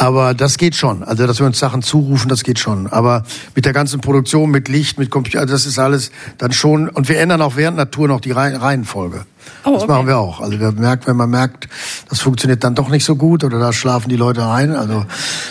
Aber 0.00 0.32
das 0.32 0.58
geht 0.58 0.76
schon. 0.76 1.02
Also, 1.02 1.26
dass 1.26 1.40
wir 1.40 1.46
uns 1.46 1.58
Sachen 1.58 1.82
zurufen, 1.82 2.28
das 2.28 2.44
geht 2.44 2.60
schon. 2.60 2.86
Aber 2.86 3.24
mit 3.56 3.64
der 3.64 3.72
ganzen 3.72 4.00
Produktion, 4.00 4.48
mit 4.48 4.68
Licht, 4.68 4.96
mit 4.96 5.10
Computer, 5.10 5.40
also 5.40 5.52
das 5.52 5.66
ist 5.66 5.76
alles 5.80 6.12
dann 6.38 6.52
schon. 6.52 6.88
Und 6.88 7.08
wir 7.08 7.18
ändern 7.18 7.42
auch 7.42 7.56
während 7.56 7.78
der 7.78 7.90
Tour 7.90 8.06
noch 8.06 8.20
die 8.20 8.30
Reihen- 8.30 8.54
Reihenfolge. 8.54 9.26
Oh, 9.64 9.72
das 9.72 9.82
okay. 9.82 9.92
machen 9.92 10.06
wir 10.06 10.18
auch. 10.18 10.40
Also, 10.40 10.60
wir 10.60 10.70
merken, 10.70 11.08
wenn 11.08 11.16
man 11.16 11.30
merkt, 11.30 11.68
das 12.08 12.20
funktioniert 12.20 12.62
dann 12.62 12.76
doch 12.76 12.90
nicht 12.90 13.04
so 13.04 13.16
gut 13.16 13.42
oder 13.42 13.58
da 13.58 13.72
schlafen 13.72 14.08
die 14.08 14.16
Leute 14.16 14.46
ein, 14.46 14.76
also 14.76 15.04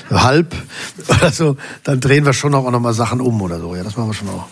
halb 0.09 0.55
oder 1.09 1.31
so, 1.33 1.57
dann 1.83 1.99
drehen 1.99 2.25
wir 2.25 2.31
schon 2.31 2.55
auch 2.55 2.71
noch 2.71 2.79
mal 2.79 2.93
Sachen 2.93 3.19
um 3.19 3.41
oder 3.41 3.59
so. 3.59 3.75
Ja, 3.75 3.83
das 3.83 3.97
machen 3.97 4.09
wir 4.09 4.13
schon 4.13 4.29
auch. 4.29 4.45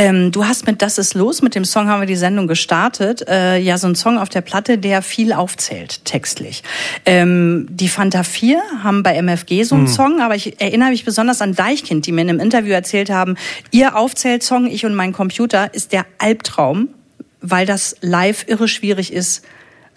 Ähm, 0.00 0.32
du 0.32 0.46
hast 0.46 0.66
mit 0.66 0.80
Das 0.80 0.96
ist 0.96 1.12
los, 1.12 1.42
mit 1.42 1.54
dem 1.54 1.66
Song 1.66 1.86
haben 1.86 2.00
wir 2.00 2.06
die 2.06 2.16
Sendung 2.16 2.46
gestartet. 2.46 3.28
Äh, 3.28 3.58
ja, 3.58 3.76
so 3.76 3.86
ein 3.86 3.94
Song 3.94 4.16
auf 4.16 4.30
der 4.30 4.40
Platte, 4.40 4.78
der 4.78 5.02
viel 5.02 5.34
aufzählt, 5.34 6.06
textlich. 6.06 6.62
Ähm, 7.04 7.66
die 7.68 7.90
Fanta 7.90 8.22
4 8.22 8.62
haben 8.82 9.02
bei 9.02 9.20
MFG 9.20 9.62
so 9.64 9.74
einen 9.74 9.88
Song, 9.88 10.22
aber 10.22 10.36
ich 10.36 10.58
erinnere 10.58 10.88
mich 10.88 11.04
besonders 11.04 11.42
an 11.42 11.54
Deichkind, 11.54 12.06
die 12.06 12.12
mir 12.12 12.22
in 12.22 12.30
einem 12.30 12.40
Interview 12.40 12.72
erzählt 12.72 13.10
haben, 13.10 13.36
ihr 13.72 13.94
Aufzählsong, 13.94 14.68
ich 14.68 14.86
und 14.86 14.94
mein 14.94 15.12
Computer, 15.12 15.74
ist 15.74 15.92
der 15.92 16.06
Albtraum, 16.16 16.88
weil 17.42 17.66
das 17.66 17.94
live 18.00 18.46
irre 18.48 18.68
schwierig 18.68 19.12
ist, 19.12 19.44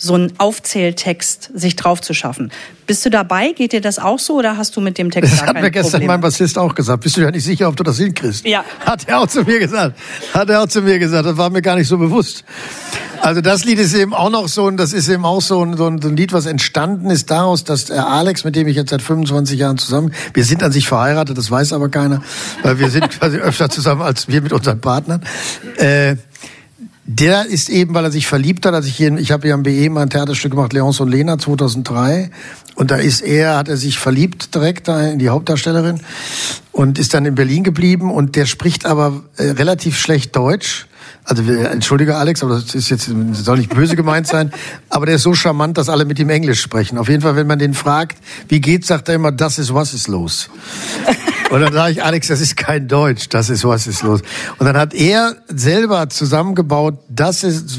so 0.03 0.15
einen 0.15 0.33
Aufzähltext 0.37 1.49
sich 1.53 1.77
drauf 1.77 2.01
zu 2.01 2.13
schaffen. 2.13 2.51
Bist 2.85 3.05
du 3.05 3.09
dabei? 3.09 3.53
Geht 3.53 3.71
dir 3.71 3.79
das 3.79 3.99
auch 3.99 4.19
so 4.19 4.37
oder 4.37 4.57
hast 4.57 4.75
du 4.75 4.81
mit 4.81 4.97
dem 4.97 5.11
Text 5.11 5.31
Das 5.31 5.39
gar 5.39 5.47
hat 5.47 5.55
keine 5.55 5.67
mir 5.67 5.71
gestern 5.71 5.91
Probleme? 5.91 6.13
mein 6.13 6.21
Bassist 6.21 6.57
auch 6.57 6.75
gesagt. 6.75 7.03
Bist 7.03 7.15
du 7.15 7.21
ja 7.21 7.31
nicht 7.31 7.45
sicher, 7.45 7.69
ob 7.69 7.77
du 7.77 7.83
das 7.83 7.97
hinkriegst? 7.99 8.45
Ja. 8.45 8.65
Hat 8.81 9.07
er 9.07 9.19
auch 9.19 9.27
zu 9.27 9.43
mir 9.43 9.59
gesagt. 9.59 9.97
Hat 10.33 10.49
er 10.49 10.61
auch 10.61 10.67
zu 10.67 10.81
mir 10.81 10.99
gesagt. 10.99 11.25
Das 11.25 11.37
war 11.37 11.49
mir 11.49 11.61
gar 11.61 11.77
nicht 11.77 11.87
so 11.87 11.97
bewusst. 11.97 12.43
Also 13.21 13.39
das 13.39 13.63
Lied 13.63 13.79
ist 13.79 13.93
eben 13.93 14.13
auch 14.13 14.29
noch 14.29 14.49
so, 14.49 14.67
ein, 14.67 14.75
das 14.75 14.91
ist 14.91 15.07
eben 15.07 15.23
auch 15.23 15.41
so 15.41 15.63
ein, 15.63 15.77
so 15.77 15.87
ein 15.87 16.01
so 16.01 16.09
ein 16.09 16.17
Lied, 16.17 16.33
was 16.33 16.45
entstanden 16.45 17.09
ist 17.09 17.31
daraus, 17.31 17.63
dass 17.63 17.85
der 17.85 18.05
Alex, 18.05 18.43
mit 18.43 18.57
dem 18.57 18.67
ich 18.67 18.75
jetzt 18.75 18.89
seit 18.89 19.01
25 19.01 19.57
Jahren 19.57 19.77
zusammen, 19.77 20.13
wir 20.33 20.43
sind 20.43 20.61
an 20.61 20.73
sich 20.73 20.89
verheiratet, 20.89 21.37
das 21.37 21.49
weiß 21.49 21.71
aber 21.71 21.87
keiner, 21.87 22.21
weil 22.61 22.79
wir 22.79 22.89
sind 22.89 23.09
quasi 23.19 23.37
öfter 23.37 23.69
zusammen 23.69 24.01
als 24.01 24.27
wir 24.27 24.41
mit 24.41 24.51
unseren 24.51 24.81
Partnern. 24.81 25.23
Äh, 25.77 26.17
der 27.05 27.47
ist 27.47 27.69
eben, 27.69 27.93
weil 27.93 28.05
er 28.05 28.11
sich 28.11 28.27
verliebt 28.27 28.65
hat, 28.65 28.73
als 28.73 28.85
ich 28.85 28.95
hier, 28.95 29.15
ich 29.17 29.31
habe 29.31 29.47
hier 29.47 29.53
am 29.53 29.63
BE 29.63 29.89
mal 29.89 30.03
ein 30.03 30.09
Theaterstück 30.09 30.51
gemacht, 30.51 30.71
Leonce 30.71 31.01
und 31.01 31.09
Lena 31.09 31.37
2003. 31.37 32.29
Und 32.75 32.91
da 32.91 32.95
ist 32.95 33.21
er, 33.21 33.57
hat 33.57 33.67
er 33.67 33.77
sich 33.77 33.99
verliebt 33.99 34.55
direkt 34.55 34.87
da 34.87 35.01
in 35.07 35.19
die 35.19 35.29
Hauptdarstellerin 35.29 35.99
und 36.71 36.97
ist 36.97 37.13
dann 37.13 37.25
in 37.25 37.35
Berlin 37.35 37.63
geblieben 37.63 38.09
und 38.09 38.35
der 38.35 38.45
spricht 38.45 38.85
aber 38.85 39.21
äh, 39.37 39.51
relativ 39.51 39.99
schlecht 39.99 40.35
Deutsch. 40.35 40.87
Also 41.25 41.43
entschuldige 41.43 42.15
Alex, 42.15 42.43
aber 42.43 42.55
das 42.55 42.73
ist 42.73 42.89
jetzt 42.89 43.09
das 43.09 43.45
soll 43.45 43.57
nicht 43.57 43.73
böse 43.73 43.95
gemeint 43.95 44.27
sein, 44.27 44.51
aber 44.89 45.05
der 45.05 45.15
ist 45.15 45.23
so 45.23 45.33
charmant, 45.33 45.77
dass 45.77 45.87
alle 45.87 46.05
mit 46.05 46.19
ihm 46.19 46.29
Englisch 46.29 46.61
sprechen. 46.61 46.97
Auf 46.97 47.07
jeden 47.09 47.21
Fall, 47.21 47.35
wenn 47.35 47.47
man 47.47 47.59
den 47.59 47.73
fragt, 47.73 48.17
wie 48.49 48.59
geht's, 48.59 48.87
sagt 48.87 49.07
er 49.07 49.15
immer, 49.15 49.31
das 49.31 49.59
ist 49.59 49.73
was 49.73 49.93
ist 49.93 50.07
los. 50.07 50.49
Und 51.53 51.61
dann 51.61 51.71
sage 51.71 51.91
ich, 51.91 52.03
Alex, 52.03 52.29
das 52.29 52.41
ist 52.41 52.57
kein 52.57 52.87
Deutsch, 52.87 53.29
das 53.29 53.51
ist, 53.51 53.63
was 53.63 53.85
ist 53.85 54.01
los. 54.01 54.21
Und 54.57 54.65
dann 54.65 54.75
hat 54.75 54.95
er 54.95 55.35
selber 55.49 56.09
zusammengebaut, 56.09 56.95
das 57.09 57.43
ist, 57.43 57.77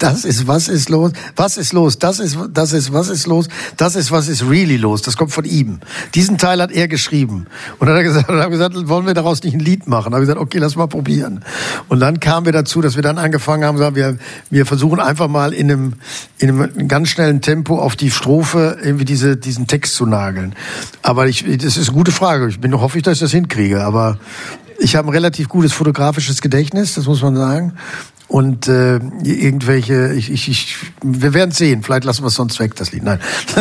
das 0.00 0.24
ist, 0.24 0.48
was 0.48 0.66
ist 0.66 0.88
los, 0.88 1.12
was 1.36 1.56
ist 1.56 1.72
los, 1.72 2.00
das 2.00 2.18
ist, 2.18 2.36
das 2.52 2.72
ist, 2.72 2.92
was 2.92 3.08
ist 3.08 3.28
los, 3.28 3.46
das 3.76 3.94
ist, 3.94 4.10
was 4.10 4.26
ist 4.26 4.42
really 4.50 4.76
los. 4.76 5.02
Das 5.02 5.16
kommt 5.16 5.30
von 5.30 5.44
ihm. 5.44 5.78
Diesen 6.16 6.38
Teil 6.38 6.60
hat 6.60 6.72
er 6.72 6.88
geschrieben. 6.88 7.46
Und 7.78 7.86
dann 7.86 7.90
hat 7.90 7.98
er 7.98 8.02
gesagt, 8.02 8.28
dann 8.28 8.40
haben 8.40 8.50
wir 8.50 8.58
gesagt, 8.58 8.88
wollen 8.88 9.06
wir 9.06 9.14
daraus 9.14 9.44
nicht 9.44 9.54
ein 9.54 9.60
Lied 9.60 9.86
machen? 9.86 10.06
Dann 10.06 10.14
habe 10.14 10.24
ich 10.24 10.28
gesagt, 10.28 10.40
okay, 10.40 10.58
lass 10.58 10.74
mal 10.74 10.88
probieren. 10.88 11.44
Und 11.88 12.00
dann 12.00 12.18
kamen 12.18 12.46
wir 12.46 12.52
dazu, 12.52 12.80
dass 12.80 12.96
wir 12.96 13.04
dann 13.04 13.18
angefangen 13.18 13.62
haben, 13.62 13.78
sagen 13.78 13.94
wir, 13.94 14.18
wir 14.50 14.66
versuchen 14.66 14.98
einfach 14.98 15.28
mal 15.28 15.52
in 15.52 15.70
einem, 15.70 15.92
in 16.38 16.50
einem 16.50 16.88
ganz 16.88 17.10
schnellen 17.10 17.40
Tempo 17.42 17.78
auf 17.78 17.94
die 17.94 18.10
Strophe 18.10 18.76
irgendwie 18.82 19.04
diese, 19.04 19.36
diesen 19.36 19.68
Text 19.68 19.94
zu 19.94 20.04
nageln. 20.04 20.56
Aber 21.02 21.28
ich, 21.28 21.44
das 21.44 21.76
ist 21.76 21.90
eine 21.90 21.96
gute 21.96 22.10
Frage. 22.10 22.48
Ich 22.48 22.58
bin 22.58 22.74
hoffe 22.80 22.98
ich, 22.98 23.03
dass 23.06 23.14
ich 23.14 23.20
das 23.20 23.32
hinkriege. 23.32 23.84
Aber 23.84 24.18
ich 24.78 24.96
habe 24.96 25.08
ein 25.08 25.12
relativ 25.12 25.48
gutes 25.48 25.72
fotografisches 25.72 26.40
Gedächtnis, 26.40 26.94
das 26.94 27.06
muss 27.06 27.22
man 27.22 27.36
sagen. 27.36 27.74
Und 28.28 28.68
äh, 28.68 28.96
irgendwelche, 29.22 30.12
ich, 30.14 30.30
ich, 30.30 30.48
ich, 30.48 30.76
wir 31.02 31.34
werden 31.34 31.50
sehen. 31.50 31.82
Vielleicht 31.82 32.04
lassen 32.04 32.22
wir 32.22 32.28
es 32.28 32.34
sonst 32.34 32.58
weg, 32.58 32.74
das 32.76 32.92
Lied. 32.92 33.02
Nein. 33.02 33.20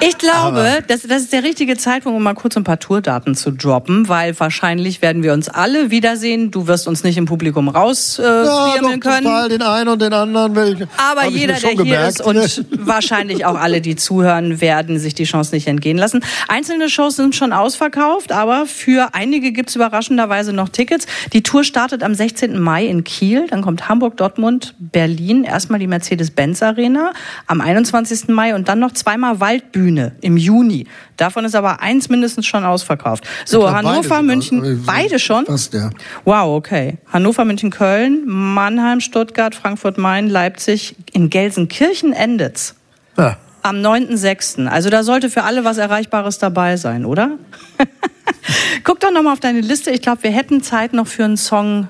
Ich 0.00 0.18
glaube, 0.18 0.84
das, 0.86 1.02
das 1.02 1.22
ist 1.22 1.32
der 1.32 1.42
richtige 1.42 1.76
Zeitpunkt, 1.76 2.16
um 2.16 2.22
mal 2.22 2.34
kurz 2.34 2.56
ein 2.56 2.64
paar 2.64 2.78
Tourdaten 2.78 3.34
zu 3.34 3.50
droppen, 3.50 4.08
weil 4.08 4.38
wahrscheinlich 4.38 5.00
werden 5.00 5.22
wir 5.22 5.32
uns 5.32 5.48
alle 5.48 5.90
wiedersehen. 5.90 6.50
Du 6.50 6.66
wirst 6.66 6.86
uns 6.86 7.02
nicht 7.02 7.16
im 7.16 7.24
Publikum 7.24 7.68
raus 7.68 8.18
äh, 8.18 8.22
ja, 8.22 8.74
können. 9.00 9.00
Total, 9.00 9.48
den 9.48 9.62
einen 9.62 9.88
und 9.88 10.02
den 10.02 10.12
anderen. 10.12 10.56
Ich, 10.56 10.86
Aber 10.98 11.26
jeder, 11.28 11.54
der 11.54 11.70
hier 11.70 11.78
gemerkt. 11.78 12.08
ist 12.08 12.20
und 12.20 12.66
wahrscheinlich 12.86 13.46
auch 13.46 13.56
alle, 13.56 13.80
die 13.80 13.96
zuhören, 13.96 14.60
werden 14.60 14.98
sich 14.98 15.14
die 15.14 15.24
Chance 15.24 15.54
nicht 15.54 15.66
entgehen 15.66 15.96
lassen. 15.96 16.20
Einzelne 16.48 16.88
Shows 16.90 17.16
sind 17.16 17.34
schon 17.34 17.52
ausverkauft, 17.52 18.32
aber 18.32 18.66
für 18.66 19.14
einige 19.14 19.52
gibt 19.52 19.70
es 19.70 19.76
überraschenderweise 19.76 20.52
noch 20.52 20.68
Tickets. 20.68 21.06
Die 21.32 21.42
Tour 21.42 21.64
startet 21.64 22.02
am 22.02 22.14
16. 22.14 22.58
Mai 22.58 22.86
in 22.86 23.04
Kiel, 23.04 23.35
dann 23.48 23.62
kommt 23.62 23.88
Hamburg, 23.88 24.16
Dortmund, 24.16 24.74
Berlin, 24.78 25.44
erstmal 25.44 25.78
die 25.78 25.86
Mercedes-Benz 25.86 26.62
Arena 26.62 27.12
am 27.46 27.60
21. 27.60 28.28
Mai 28.28 28.54
und 28.54 28.68
dann 28.68 28.78
noch 28.78 28.92
zweimal 28.92 29.40
Waldbühne 29.40 30.12
im 30.20 30.36
Juni. 30.36 30.86
Davon 31.16 31.44
ist 31.44 31.54
aber 31.54 31.80
eins 31.80 32.08
mindestens 32.08 32.46
schon 32.46 32.64
ausverkauft. 32.64 33.26
So, 33.44 33.62
beide 33.62 33.76
Hannover. 33.76 34.22
München, 34.22 34.82
beide 34.86 35.18
schon? 35.18 35.46
Fast, 35.46 35.74
ja. 35.74 35.90
Wow, 36.24 36.56
okay. 36.56 36.98
Hannover, 37.12 37.44
München, 37.44 37.70
Köln, 37.70 38.22
Mannheim, 38.26 39.00
Stuttgart, 39.00 39.54
Frankfurt, 39.54 39.98
Main, 39.98 40.28
Leipzig, 40.28 40.96
in 41.12 41.30
Gelsenkirchen 41.30 42.12
endet's. 42.12 42.74
Ja. 43.16 43.36
Am 43.62 43.76
9.6. 43.76 44.66
Also 44.66 44.90
da 44.90 45.02
sollte 45.02 45.30
für 45.30 45.42
alle 45.42 45.64
was 45.64 45.78
Erreichbares 45.78 46.38
dabei 46.38 46.76
sein, 46.76 47.04
oder? 47.04 47.32
Guck 48.84 49.00
doch 49.00 49.10
nochmal 49.10 49.32
auf 49.32 49.40
deine 49.40 49.60
Liste. 49.60 49.90
Ich 49.90 50.02
glaube, 50.02 50.22
wir 50.22 50.30
hätten 50.30 50.62
Zeit 50.62 50.92
noch 50.92 51.06
für 51.06 51.24
einen 51.24 51.36
Song, 51.36 51.88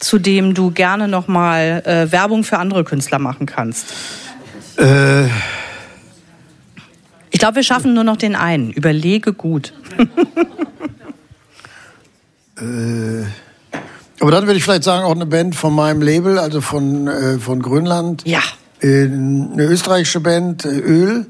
zu 0.00 0.18
dem 0.18 0.54
du 0.54 0.70
gerne 0.72 1.06
nochmal 1.06 1.82
äh, 1.86 2.10
Werbung 2.10 2.42
für 2.42 2.58
andere 2.58 2.84
Künstler 2.84 3.18
machen 3.18 3.46
kannst. 3.46 3.86
Äh, 4.76 5.26
Ich 7.30 7.38
glaube, 7.38 7.56
wir 7.56 7.62
schaffen 7.62 7.94
nur 7.94 8.02
noch 8.04 8.16
den 8.16 8.34
einen. 8.34 8.70
Überlege 8.72 9.32
gut. 9.32 9.72
aber 14.20 14.30
dann 14.30 14.46
würde 14.46 14.56
ich 14.56 14.64
vielleicht 14.64 14.84
sagen, 14.84 15.04
auch 15.04 15.14
eine 15.14 15.26
Band 15.26 15.54
von 15.54 15.74
meinem 15.74 16.02
Label, 16.02 16.38
also 16.38 16.60
von, 16.60 17.06
äh, 17.08 17.38
von 17.38 17.62
Grönland. 17.62 18.24
Ja. 18.26 18.40
Äh, 18.80 19.04
eine 19.04 19.64
österreichische 19.64 20.20
Band, 20.20 20.64
äh, 20.64 20.68
Öl, 20.68 21.26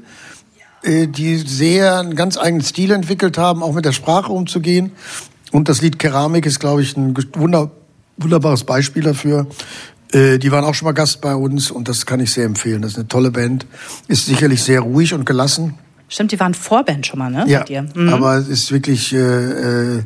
äh, 0.83 1.07
die 1.07 1.37
sehr 1.37 1.99
einen 1.99 2.15
ganz 2.15 2.37
eigenen 2.37 2.63
Stil 2.63 2.91
entwickelt 2.91 3.37
haben, 3.37 3.63
auch 3.63 3.73
mit 3.73 3.85
der 3.85 3.91
Sprache 3.91 4.31
umzugehen. 4.31 4.91
Und 5.51 5.69
das 5.69 5.81
Lied 5.81 5.99
Keramik 5.99 6.45
ist, 6.45 6.59
glaube 6.59 6.81
ich, 6.81 6.97
ein 6.97 7.15
wunder, 7.35 7.71
wunderbares 8.17 8.63
Beispiel 8.63 9.03
dafür. 9.03 9.47
Äh, 10.13 10.37
Die 10.39 10.51
waren 10.51 10.63
auch 10.65 10.75
schon 10.75 10.85
mal 10.87 10.91
Gast 10.93 11.21
bei 11.21 11.35
uns 11.35 11.71
und 11.71 11.87
das 11.87 12.05
kann 12.05 12.19
ich 12.19 12.31
sehr 12.31 12.45
empfehlen. 12.45 12.81
Das 12.81 12.91
ist 12.91 12.97
eine 12.97 13.07
tolle 13.07 13.31
Band. 13.31 13.65
Ist 14.07 14.25
sicherlich 14.25 14.63
sehr 14.63 14.81
ruhig 14.81 15.13
und 15.13 15.25
gelassen. 15.25 15.75
Stimmt, 16.09 16.31
die 16.33 16.39
waren 16.39 16.53
Vorband 16.53 17.07
schon 17.07 17.19
mal, 17.19 17.31
ne? 17.31 17.45
Ja, 17.47 17.59
Mit 17.59 17.69
dir. 17.69 17.85
Mhm. 17.95 18.09
aber 18.09 18.35
es 18.35 18.49
ist 18.49 18.71
wirklich 18.73 19.13
äh, 19.13 19.17
äh, 19.17 20.03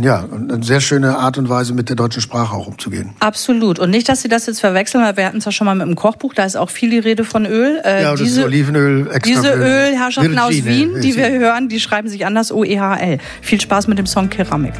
ja 0.00 0.24
eine 0.32 0.62
sehr 0.64 0.80
schöne 0.80 1.18
Art 1.18 1.36
und 1.36 1.50
Weise, 1.50 1.74
mit 1.74 1.90
der 1.90 1.96
deutschen 1.96 2.22
Sprache 2.22 2.56
auch 2.56 2.66
umzugehen. 2.66 3.10
Absolut. 3.20 3.78
Und 3.78 3.90
nicht, 3.90 4.08
dass 4.08 4.22
Sie 4.22 4.28
das 4.28 4.46
jetzt 4.46 4.60
verwechseln, 4.60 5.04
weil 5.04 5.18
wir 5.18 5.26
hatten 5.26 5.36
es 5.36 5.44
ja 5.44 5.52
schon 5.52 5.66
mal 5.66 5.74
mit 5.74 5.86
dem 5.86 5.96
Kochbuch, 5.96 6.32
da 6.32 6.46
ist 6.46 6.56
auch 6.56 6.70
viel 6.70 6.88
die 6.88 6.98
Rede 6.98 7.24
von 7.24 7.44
Öl. 7.44 7.78
Äh, 7.84 8.02
Ja, 8.02 8.10
das 8.12 8.20
diese, 8.22 8.40
ist 8.40 8.46
Olivenöl 8.46 9.06
extra. 9.12 9.20
Diese 9.42 9.52
Ölherrschaften 9.52 10.38
aus 10.38 10.52
Wien, 10.64 11.00
die 11.02 11.14
wir 11.14 11.30
hören, 11.30 11.68
die 11.68 11.78
schreiben 11.78 12.08
sich 12.08 12.24
anders 12.24 12.50
O-E-H-L. 12.50 13.18
Viel 13.42 13.60
Spaß 13.60 13.86
mit 13.86 13.98
dem 13.98 14.06
Song 14.06 14.30
Keramik. 14.30 14.72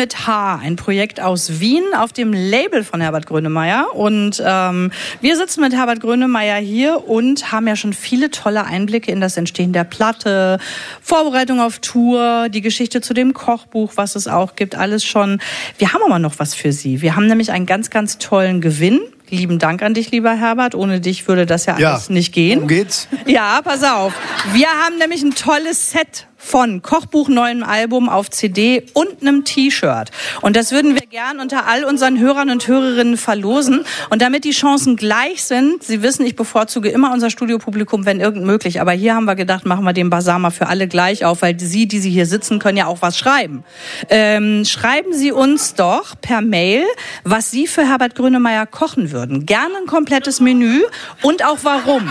Mit 0.00 0.26
H, 0.26 0.54
ein 0.62 0.76
Projekt 0.76 1.20
aus 1.20 1.60
Wien 1.60 1.82
auf 1.94 2.14
dem 2.14 2.32
Label 2.32 2.84
von 2.84 3.02
Herbert 3.02 3.26
Grönemeyer. 3.26 3.94
Und 3.94 4.42
ähm, 4.42 4.92
wir 5.20 5.36
sitzen 5.36 5.60
mit 5.60 5.74
Herbert 5.74 6.00
Grönemeyer 6.00 6.56
hier 6.56 7.06
und 7.06 7.52
haben 7.52 7.68
ja 7.68 7.76
schon 7.76 7.92
viele 7.92 8.30
tolle 8.30 8.64
Einblicke 8.64 9.12
in 9.12 9.20
das 9.20 9.36
Entstehen 9.36 9.74
der 9.74 9.84
Platte, 9.84 10.58
Vorbereitung 11.02 11.60
auf 11.60 11.80
Tour, 11.80 12.48
die 12.48 12.62
Geschichte 12.62 13.02
zu 13.02 13.12
dem 13.12 13.34
Kochbuch, 13.34 13.92
was 13.96 14.16
es 14.16 14.26
auch 14.26 14.56
gibt, 14.56 14.74
alles 14.74 15.04
schon. 15.04 15.38
Wir 15.76 15.92
haben 15.92 16.02
aber 16.02 16.18
noch 16.18 16.38
was 16.38 16.54
für 16.54 16.72
Sie. 16.72 17.02
Wir 17.02 17.14
haben 17.14 17.26
nämlich 17.26 17.52
einen 17.52 17.66
ganz, 17.66 17.90
ganz 17.90 18.16
tollen 18.16 18.62
Gewinn. 18.62 19.00
Lieben 19.28 19.58
Dank 19.60 19.82
an 19.82 19.92
dich, 19.94 20.10
lieber 20.10 20.32
Herbert. 20.34 20.74
Ohne 20.74 20.98
dich 21.00 21.28
würde 21.28 21.44
das 21.44 21.66
ja 21.66 21.78
Ja, 21.78 21.92
alles 21.92 22.08
nicht 22.08 22.32
gehen. 22.32 22.56
worum 22.56 22.68
geht's? 22.68 23.06
Ja, 23.26 23.60
pass 23.62 23.84
auf. 23.84 24.14
Wir 24.54 24.66
haben 24.66 24.96
nämlich 24.98 25.22
ein 25.22 25.34
tolles 25.34 25.90
Set 25.92 26.26
von 26.40 26.82
Kochbuch, 26.82 27.28
neuem 27.28 27.62
Album 27.62 28.08
auf 28.08 28.30
CD 28.30 28.84
und 28.94 29.20
einem 29.20 29.44
T-Shirt. 29.44 30.10
Und 30.40 30.56
das 30.56 30.72
würden 30.72 30.94
wir 30.94 31.06
gern 31.06 31.38
unter 31.38 31.66
all 31.66 31.84
unseren 31.84 32.18
Hörern 32.18 32.50
und 32.50 32.66
Hörerinnen 32.66 33.16
verlosen. 33.16 33.84
Und 34.08 34.22
damit 34.22 34.44
die 34.44 34.50
Chancen 34.50 34.96
gleich 34.96 35.44
sind, 35.44 35.84
Sie 35.84 36.02
wissen, 36.02 36.24
ich 36.24 36.34
bevorzuge 36.34 36.88
immer 36.88 37.12
unser 37.12 37.30
Studiopublikum, 37.30 38.06
wenn 38.06 38.20
irgend 38.20 38.44
möglich. 38.44 38.80
Aber 38.80 38.92
hier 38.92 39.14
haben 39.14 39.26
wir 39.26 39.36
gedacht, 39.36 39.66
machen 39.66 39.84
wir 39.84 39.92
den 39.92 40.10
Basar 40.10 40.38
mal 40.38 40.50
für 40.50 40.66
alle 40.66 40.88
gleich 40.88 41.24
auf, 41.24 41.42
weil 41.42 41.60
Sie, 41.60 41.86
die 41.86 41.98
Sie 41.98 42.10
hier 42.10 42.26
sitzen, 42.26 42.58
können 42.58 42.78
ja 42.78 42.86
auch 42.86 43.02
was 43.02 43.18
schreiben. 43.18 43.62
Ähm, 44.08 44.64
schreiben 44.64 45.12
Sie 45.12 45.30
uns 45.30 45.74
doch 45.74 46.14
per 46.20 46.40
Mail, 46.40 46.84
was 47.22 47.50
Sie 47.50 47.66
für 47.66 47.86
Herbert 47.86 48.14
Grönemeyer 48.14 48.66
kochen 48.66 49.12
würden. 49.12 49.46
Gerne 49.46 49.76
ein 49.76 49.86
komplettes 49.86 50.40
Menü 50.40 50.82
und 51.22 51.44
auch 51.44 51.58
warum. 51.62 52.08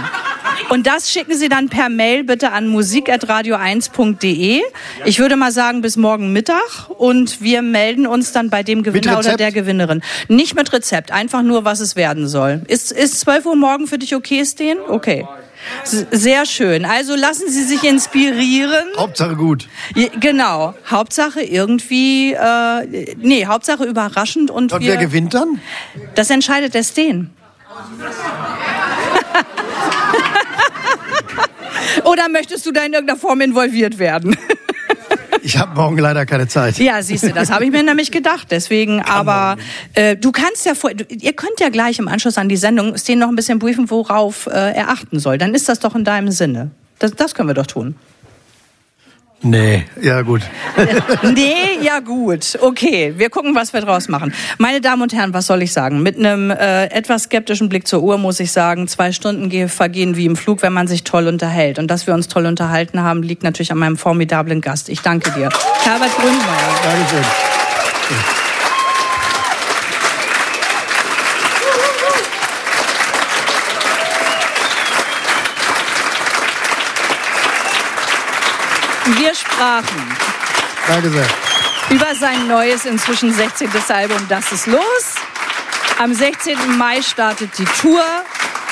Und 0.69 0.87
das 0.87 1.11
schicken 1.11 1.35
Sie 1.35 1.49
dann 1.49 1.69
per 1.69 1.89
Mail 1.89 2.23
bitte 2.23 2.51
an 2.51 2.67
musik.radio1.de. 2.67 4.18
Ich 4.23 5.19
würde 5.19 5.35
mal 5.35 5.51
sagen 5.51 5.81
bis 5.81 5.97
morgen 5.97 6.33
Mittag 6.33 6.89
und 6.97 7.41
wir 7.41 7.61
melden 7.61 8.07
uns 8.07 8.31
dann 8.31 8.49
bei 8.49 8.63
dem 8.63 8.83
Gewinner 8.83 9.19
oder 9.19 9.37
der 9.37 9.51
Gewinnerin. 9.51 10.01
Nicht 10.27 10.55
mit 10.55 10.71
Rezept, 10.73 11.11
einfach 11.11 11.41
nur, 11.41 11.65
was 11.65 11.79
es 11.79 11.95
werden 11.95 12.27
soll. 12.27 12.61
Ist, 12.67 12.91
ist 12.91 13.19
12 13.21 13.45
Uhr 13.45 13.55
morgen 13.55 13.87
für 13.87 13.97
dich 13.97 14.15
okay, 14.15 14.43
Sten? 14.43 14.77
Okay. 14.87 15.25
Sehr 15.83 16.45
schön. 16.45 16.85
Also 16.85 17.15
lassen 17.15 17.49
Sie 17.49 17.63
sich 17.63 17.83
inspirieren. 17.83 18.85
Hauptsache 18.97 19.35
gut. 19.35 19.67
Genau. 20.19 20.73
Hauptsache 20.89 21.41
irgendwie, 21.41 22.33
äh, 22.33 23.15
nee, 23.17 23.45
Hauptsache 23.45 23.83
überraschend 23.83 24.51
und, 24.51 24.71
Und 24.71 24.81
wir, 24.81 24.91
wer 24.91 24.97
gewinnt 24.97 25.33
dann? 25.33 25.59
das 26.15 26.29
entscheidet 26.29 26.73
der 26.73 26.83
Sten. 26.83 27.31
Oder 32.03 32.29
möchtest 32.29 32.65
du 32.65 32.71
da 32.71 32.83
in 32.83 32.93
irgendeiner 32.93 33.19
Form 33.19 33.41
involviert 33.41 33.99
werden? 33.99 34.35
Ich 35.41 35.57
habe 35.57 35.73
morgen 35.73 35.97
leider 35.97 36.25
keine 36.25 36.47
Zeit. 36.47 36.77
Ja, 36.79 37.01
siehst 37.01 37.23
du, 37.23 37.31
das 37.31 37.49
habe 37.49 37.63
ich 37.63 37.71
mir 37.71 37.81
nämlich 37.81 38.11
gedacht. 38.11 38.47
Deswegen, 38.51 39.01
aber 39.01 39.57
äh, 39.93 40.15
du 40.17 40.31
kannst 40.31 40.65
ja 40.65 40.75
vor, 40.75 40.91
ihr 40.91 41.33
könnt 41.33 41.59
ja 41.59 41.69
gleich 41.69 41.97
im 41.97 42.07
Anschluss 42.07 42.37
an 42.37 42.49
die 42.49 42.57
Sendung 42.57 42.97
Sten 42.97 43.19
noch 43.19 43.29
ein 43.29 43.35
bisschen 43.35 43.57
briefen, 43.57 43.89
worauf 43.89 44.47
äh, 44.47 44.51
er 44.51 44.89
achten 44.89 45.17
soll. 45.19 45.37
Dann 45.37 45.55
ist 45.55 45.69
das 45.69 45.79
doch 45.79 45.95
in 45.95 46.03
deinem 46.03 46.31
Sinne. 46.31 46.71
Das, 46.99 47.11
das 47.13 47.33
können 47.35 47.47
wir 47.47 47.53
doch 47.53 47.67
tun. 47.67 47.95
Nee, 49.41 49.85
ja 50.01 50.21
gut. 50.21 50.41
Nee, 51.23 51.79
ja 51.81 51.99
gut. 51.99 52.57
Okay, 52.61 53.13
wir 53.17 53.29
gucken, 53.29 53.55
was 53.55 53.71
wir 53.73 53.79
draus 53.81 54.07
machen. 54.09 54.33
Meine 54.57 54.81
Damen 54.81 55.01
und 55.01 55.13
Herren, 55.13 55.33
was 55.33 55.47
soll 55.47 55.61
ich 55.61 55.71
sagen? 55.71 56.03
Mit 56.03 56.17
einem 56.17 56.51
äh, 56.51 56.85
etwas 56.87 57.23
skeptischen 57.23 57.69
Blick 57.69 57.87
zur 57.87 58.01
Uhr 58.03 58.17
muss 58.17 58.39
ich 58.41 58.51
sagen, 58.51 58.87
zwei 58.89 59.11
Stunden 59.13 59.49
ge- 59.49 59.67
vergehen 59.69 60.17
wie 60.17 60.25
im 60.25 60.35
Flug, 60.35 60.61
wenn 60.61 60.73
man 60.73 60.87
sich 60.87 61.03
toll 61.05 61.27
unterhält. 61.27 61.79
Und 61.79 61.87
dass 61.87 62.05
wir 62.05 62.13
uns 62.13 62.27
toll 62.27 62.45
unterhalten 62.45 63.01
haben, 63.01 63.23
liegt 63.23 63.43
natürlich 63.43 63.71
an 63.71 63.77
meinem 63.77 63.97
formidablen 63.97 64.59
Gast. 64.61 64.89
Ich 64.89 65.01
danke 65.01 65.31
dir. 65.31 65.49
Herbert 65.83 66.15
Grünmeier. 66.17 66.75
Dankeschön. 66.83 67.25
Wir 79.17 79.33
sprachen 79.33 80.15
Danke 80.87 81.09
sehr. 81.09 81.25
über 81.89 82.13
sein 82.15 82.47
neues, 82.47 82.85
inzwischen 82.85 83.33
16. 83.33 83.69
Album 83.89 84.27
Das 84.29 84.51
ist 84.51 84.67
los. 84.67 85.15
Am 85.97 86.13
16. 86.13 86.77
Mai 86.77 87.01
startet 87.01 87.57
die 87.57 87.65
Tour. 87.65 88.03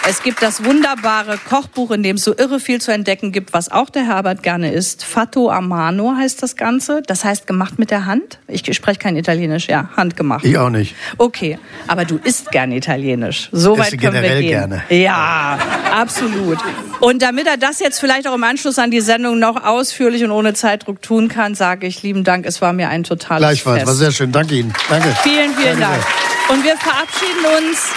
Es 0.09 0.23
gibt 0.23 0.41
das 0.41 0.63
wunderbare 0.63 1.37
Kochbuch, 1.37 1.91
in 1.91 2.01
dem 2.01 2.15
es 2.15 2.23
so 2.23 2.33
irre 2.33 2.61
viel 2.61 2.79
zu 2.79 2.91
entdecken 2.93 3.33
gibt, 3.33 3.51
was 3.51 3.69
auch 3.69 3.89
der 3.89 4.07
Herbert 4.07 4.41
gerne 4.41 4.71
isst. 4.71 5.03
Fatto 5.03 5.49
a 5.49 5.59
mano 5.59 6.15
heißt 6.15 6.41
das 6.41 6.55
Ganze. 6.55 7.01
Das 7.05 7.25
heißt 7.25 7.45
gemacht 7.45 7.77
mit 7.77 7.91
der 7.91 8.05
Hand. 8.05 8.39
Ich 8.47 8.73
spreche 8.73 8.99
kein 8.99 9.17
Italienisch, 9.17 9.67
ja, 9.67 9.89
handgemacht. 9.97 10.45
Ich 10.45 10.57
auch 10.57 10.69
nicht. 10.69 10.95
Okay, 11.17 11.59
aber 11.87 12.05
du 12.05 12.19
isst 12.23 12.51
gern 12.51 12.71
Italienisch. 12.71 13.49
So 13.51 13.77
weit 13.77 13.89
können 13.99 14.01
wir 14.01 14.21
generell 14.21 14.41
gehen. 14.41 14.49
gerne. 14.49 14.83
Ja, 14.87 15.59
absolut. 15.93 16.59
Und 17.01 17.21
damit 17.21 17.45
er 17.45 17.57
das 17.57 17.81
jetzt 17.81 17.99
vielleicht 17.99 18.29
auch 18.29 18.35
im 18.35 18.43
Anschluss 18.45 18.79
an 18.79 18.91
die 18.91 19.01
Sendung 19.01 19.39
noch 19.39 19.61
ausführlich 19.65 20.23
und 20.23 20.31
ohne 20.31 20.53
Zeitdruck 20.53 21.01
tun 21.01 21.27
kann, 21.27 21.53
sage 21.53 21.85
ich 21.85 22.01
lieben 22.01 22.23
Dank. 22.23 22.45
Es 22.45 22.61
war 22.61 22.71
mir 22.71 22.87
ein 22.87 23.03
totales 23.03 23.41
Gleichfalls. 23.41 23.79
Fest. 23.79 23.87
War 23.87 23.95
sehr 23.95 24.11
schön. 24.13 24.31
Danke 24.31 24.55
Ihnen. 24.55 24.73
Danke. 24.87 25.13
Vielen, 25.21 25.53
vielen 25.53 25.77
Danke 25.81 25.99
Dank. 25.99 26.05
Und 26.47 26.63
wir 26.63 26.77
verabschieden 26.77 27.43
uns 27.57 27.91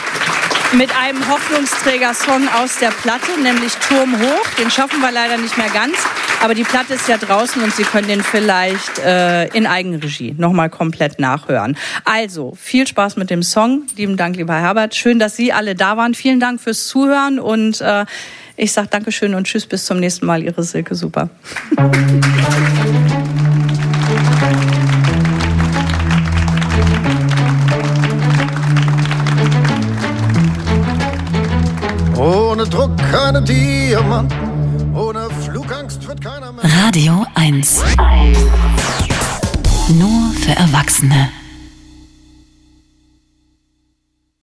mit 0.73 0.91
einem 0.97 1.27
Hoffnungsträger-Song 1.29 2.49
aus 2.61 2.79
der 2.79 2.91
Platte, 2.91 3.41
nämlich 3.43 3.75
Turm 3.75 4.19
hoch. 4.19 4.47
Den 4.59 4.71
schaffen 4.71 5.01
wir 5.01 5.11
leider 5.11 5.37
nicht 5.37 5.57
mehr 5.59 5.69
ganz. 5.71 5.97
Aber 6.43 6.55
die 6.55 6.63
Platte 6.63 6.95
ist 6.95 7.09
ja 7.09 7.19
draußen 7.19 7.63
und 7.63 7.75
Sie 7.75 7.83
können 7.83 8.09
den 8.09 8.23
vielleicht 8.23 8.99
äh, 9.01 9.47
in 9.49 9.67
Eigenregie 9.67 10.35
nochmal 10.39 10.71
komplett 10.71 11.19
nachhören. 11.19 11.77
Also, 12.05 12.55
viel 12.59 12.87
Spaß 12.87 13.17
mit 13.17 13.31
dem 13.31 13.43
Song. 13.43 13.83
Lieben 13.97 14.17
Dank, 14.17 14.37
lieber 14.37 14.55
Herbert. 14.55 14.95
Schön, 14.95 15.19
dass 15.19 15.37
Sie 15.37 15.53
alle 15.53 15.75
da 15.75 15.97
waren. 15.97 16.15
Vielen 16.15 16.41
Dank 16.41 16.61
fürs 16.61 16.87
Zuhören 16.87 17.39
und 17.41 17.81
äh, 17.81 18.07
ich 18.57 18.73
sage 18.73 18.89
Dankeschön 18.91 19.35
und 19.35 19.47
Tschüss, 19.47 19.67
bis 19.67 19.85
zum 19.87 20.01
nächsten 20.01 20.27
Mal. 20.27 20.43
Ihre 20.43 20.63
Silke 20.63 20.95
Super. 20.95 21.31
Ohne 32.61 32.69
Druck 32.69 32.95
keine 33.11 33.41
Diamanten, 33.41 34.95
ohne 34.95 35.31
Flugangst 35.31 36.07
wird 36.07 36.21
keiner 36.21 36.53
mehr. 36.53 36.63
Radio 36.85 37.25
1. 37.35 37.83
Nur 39.89 40.31
für 40.35 40.53
Erwachsene. 40.53 41.31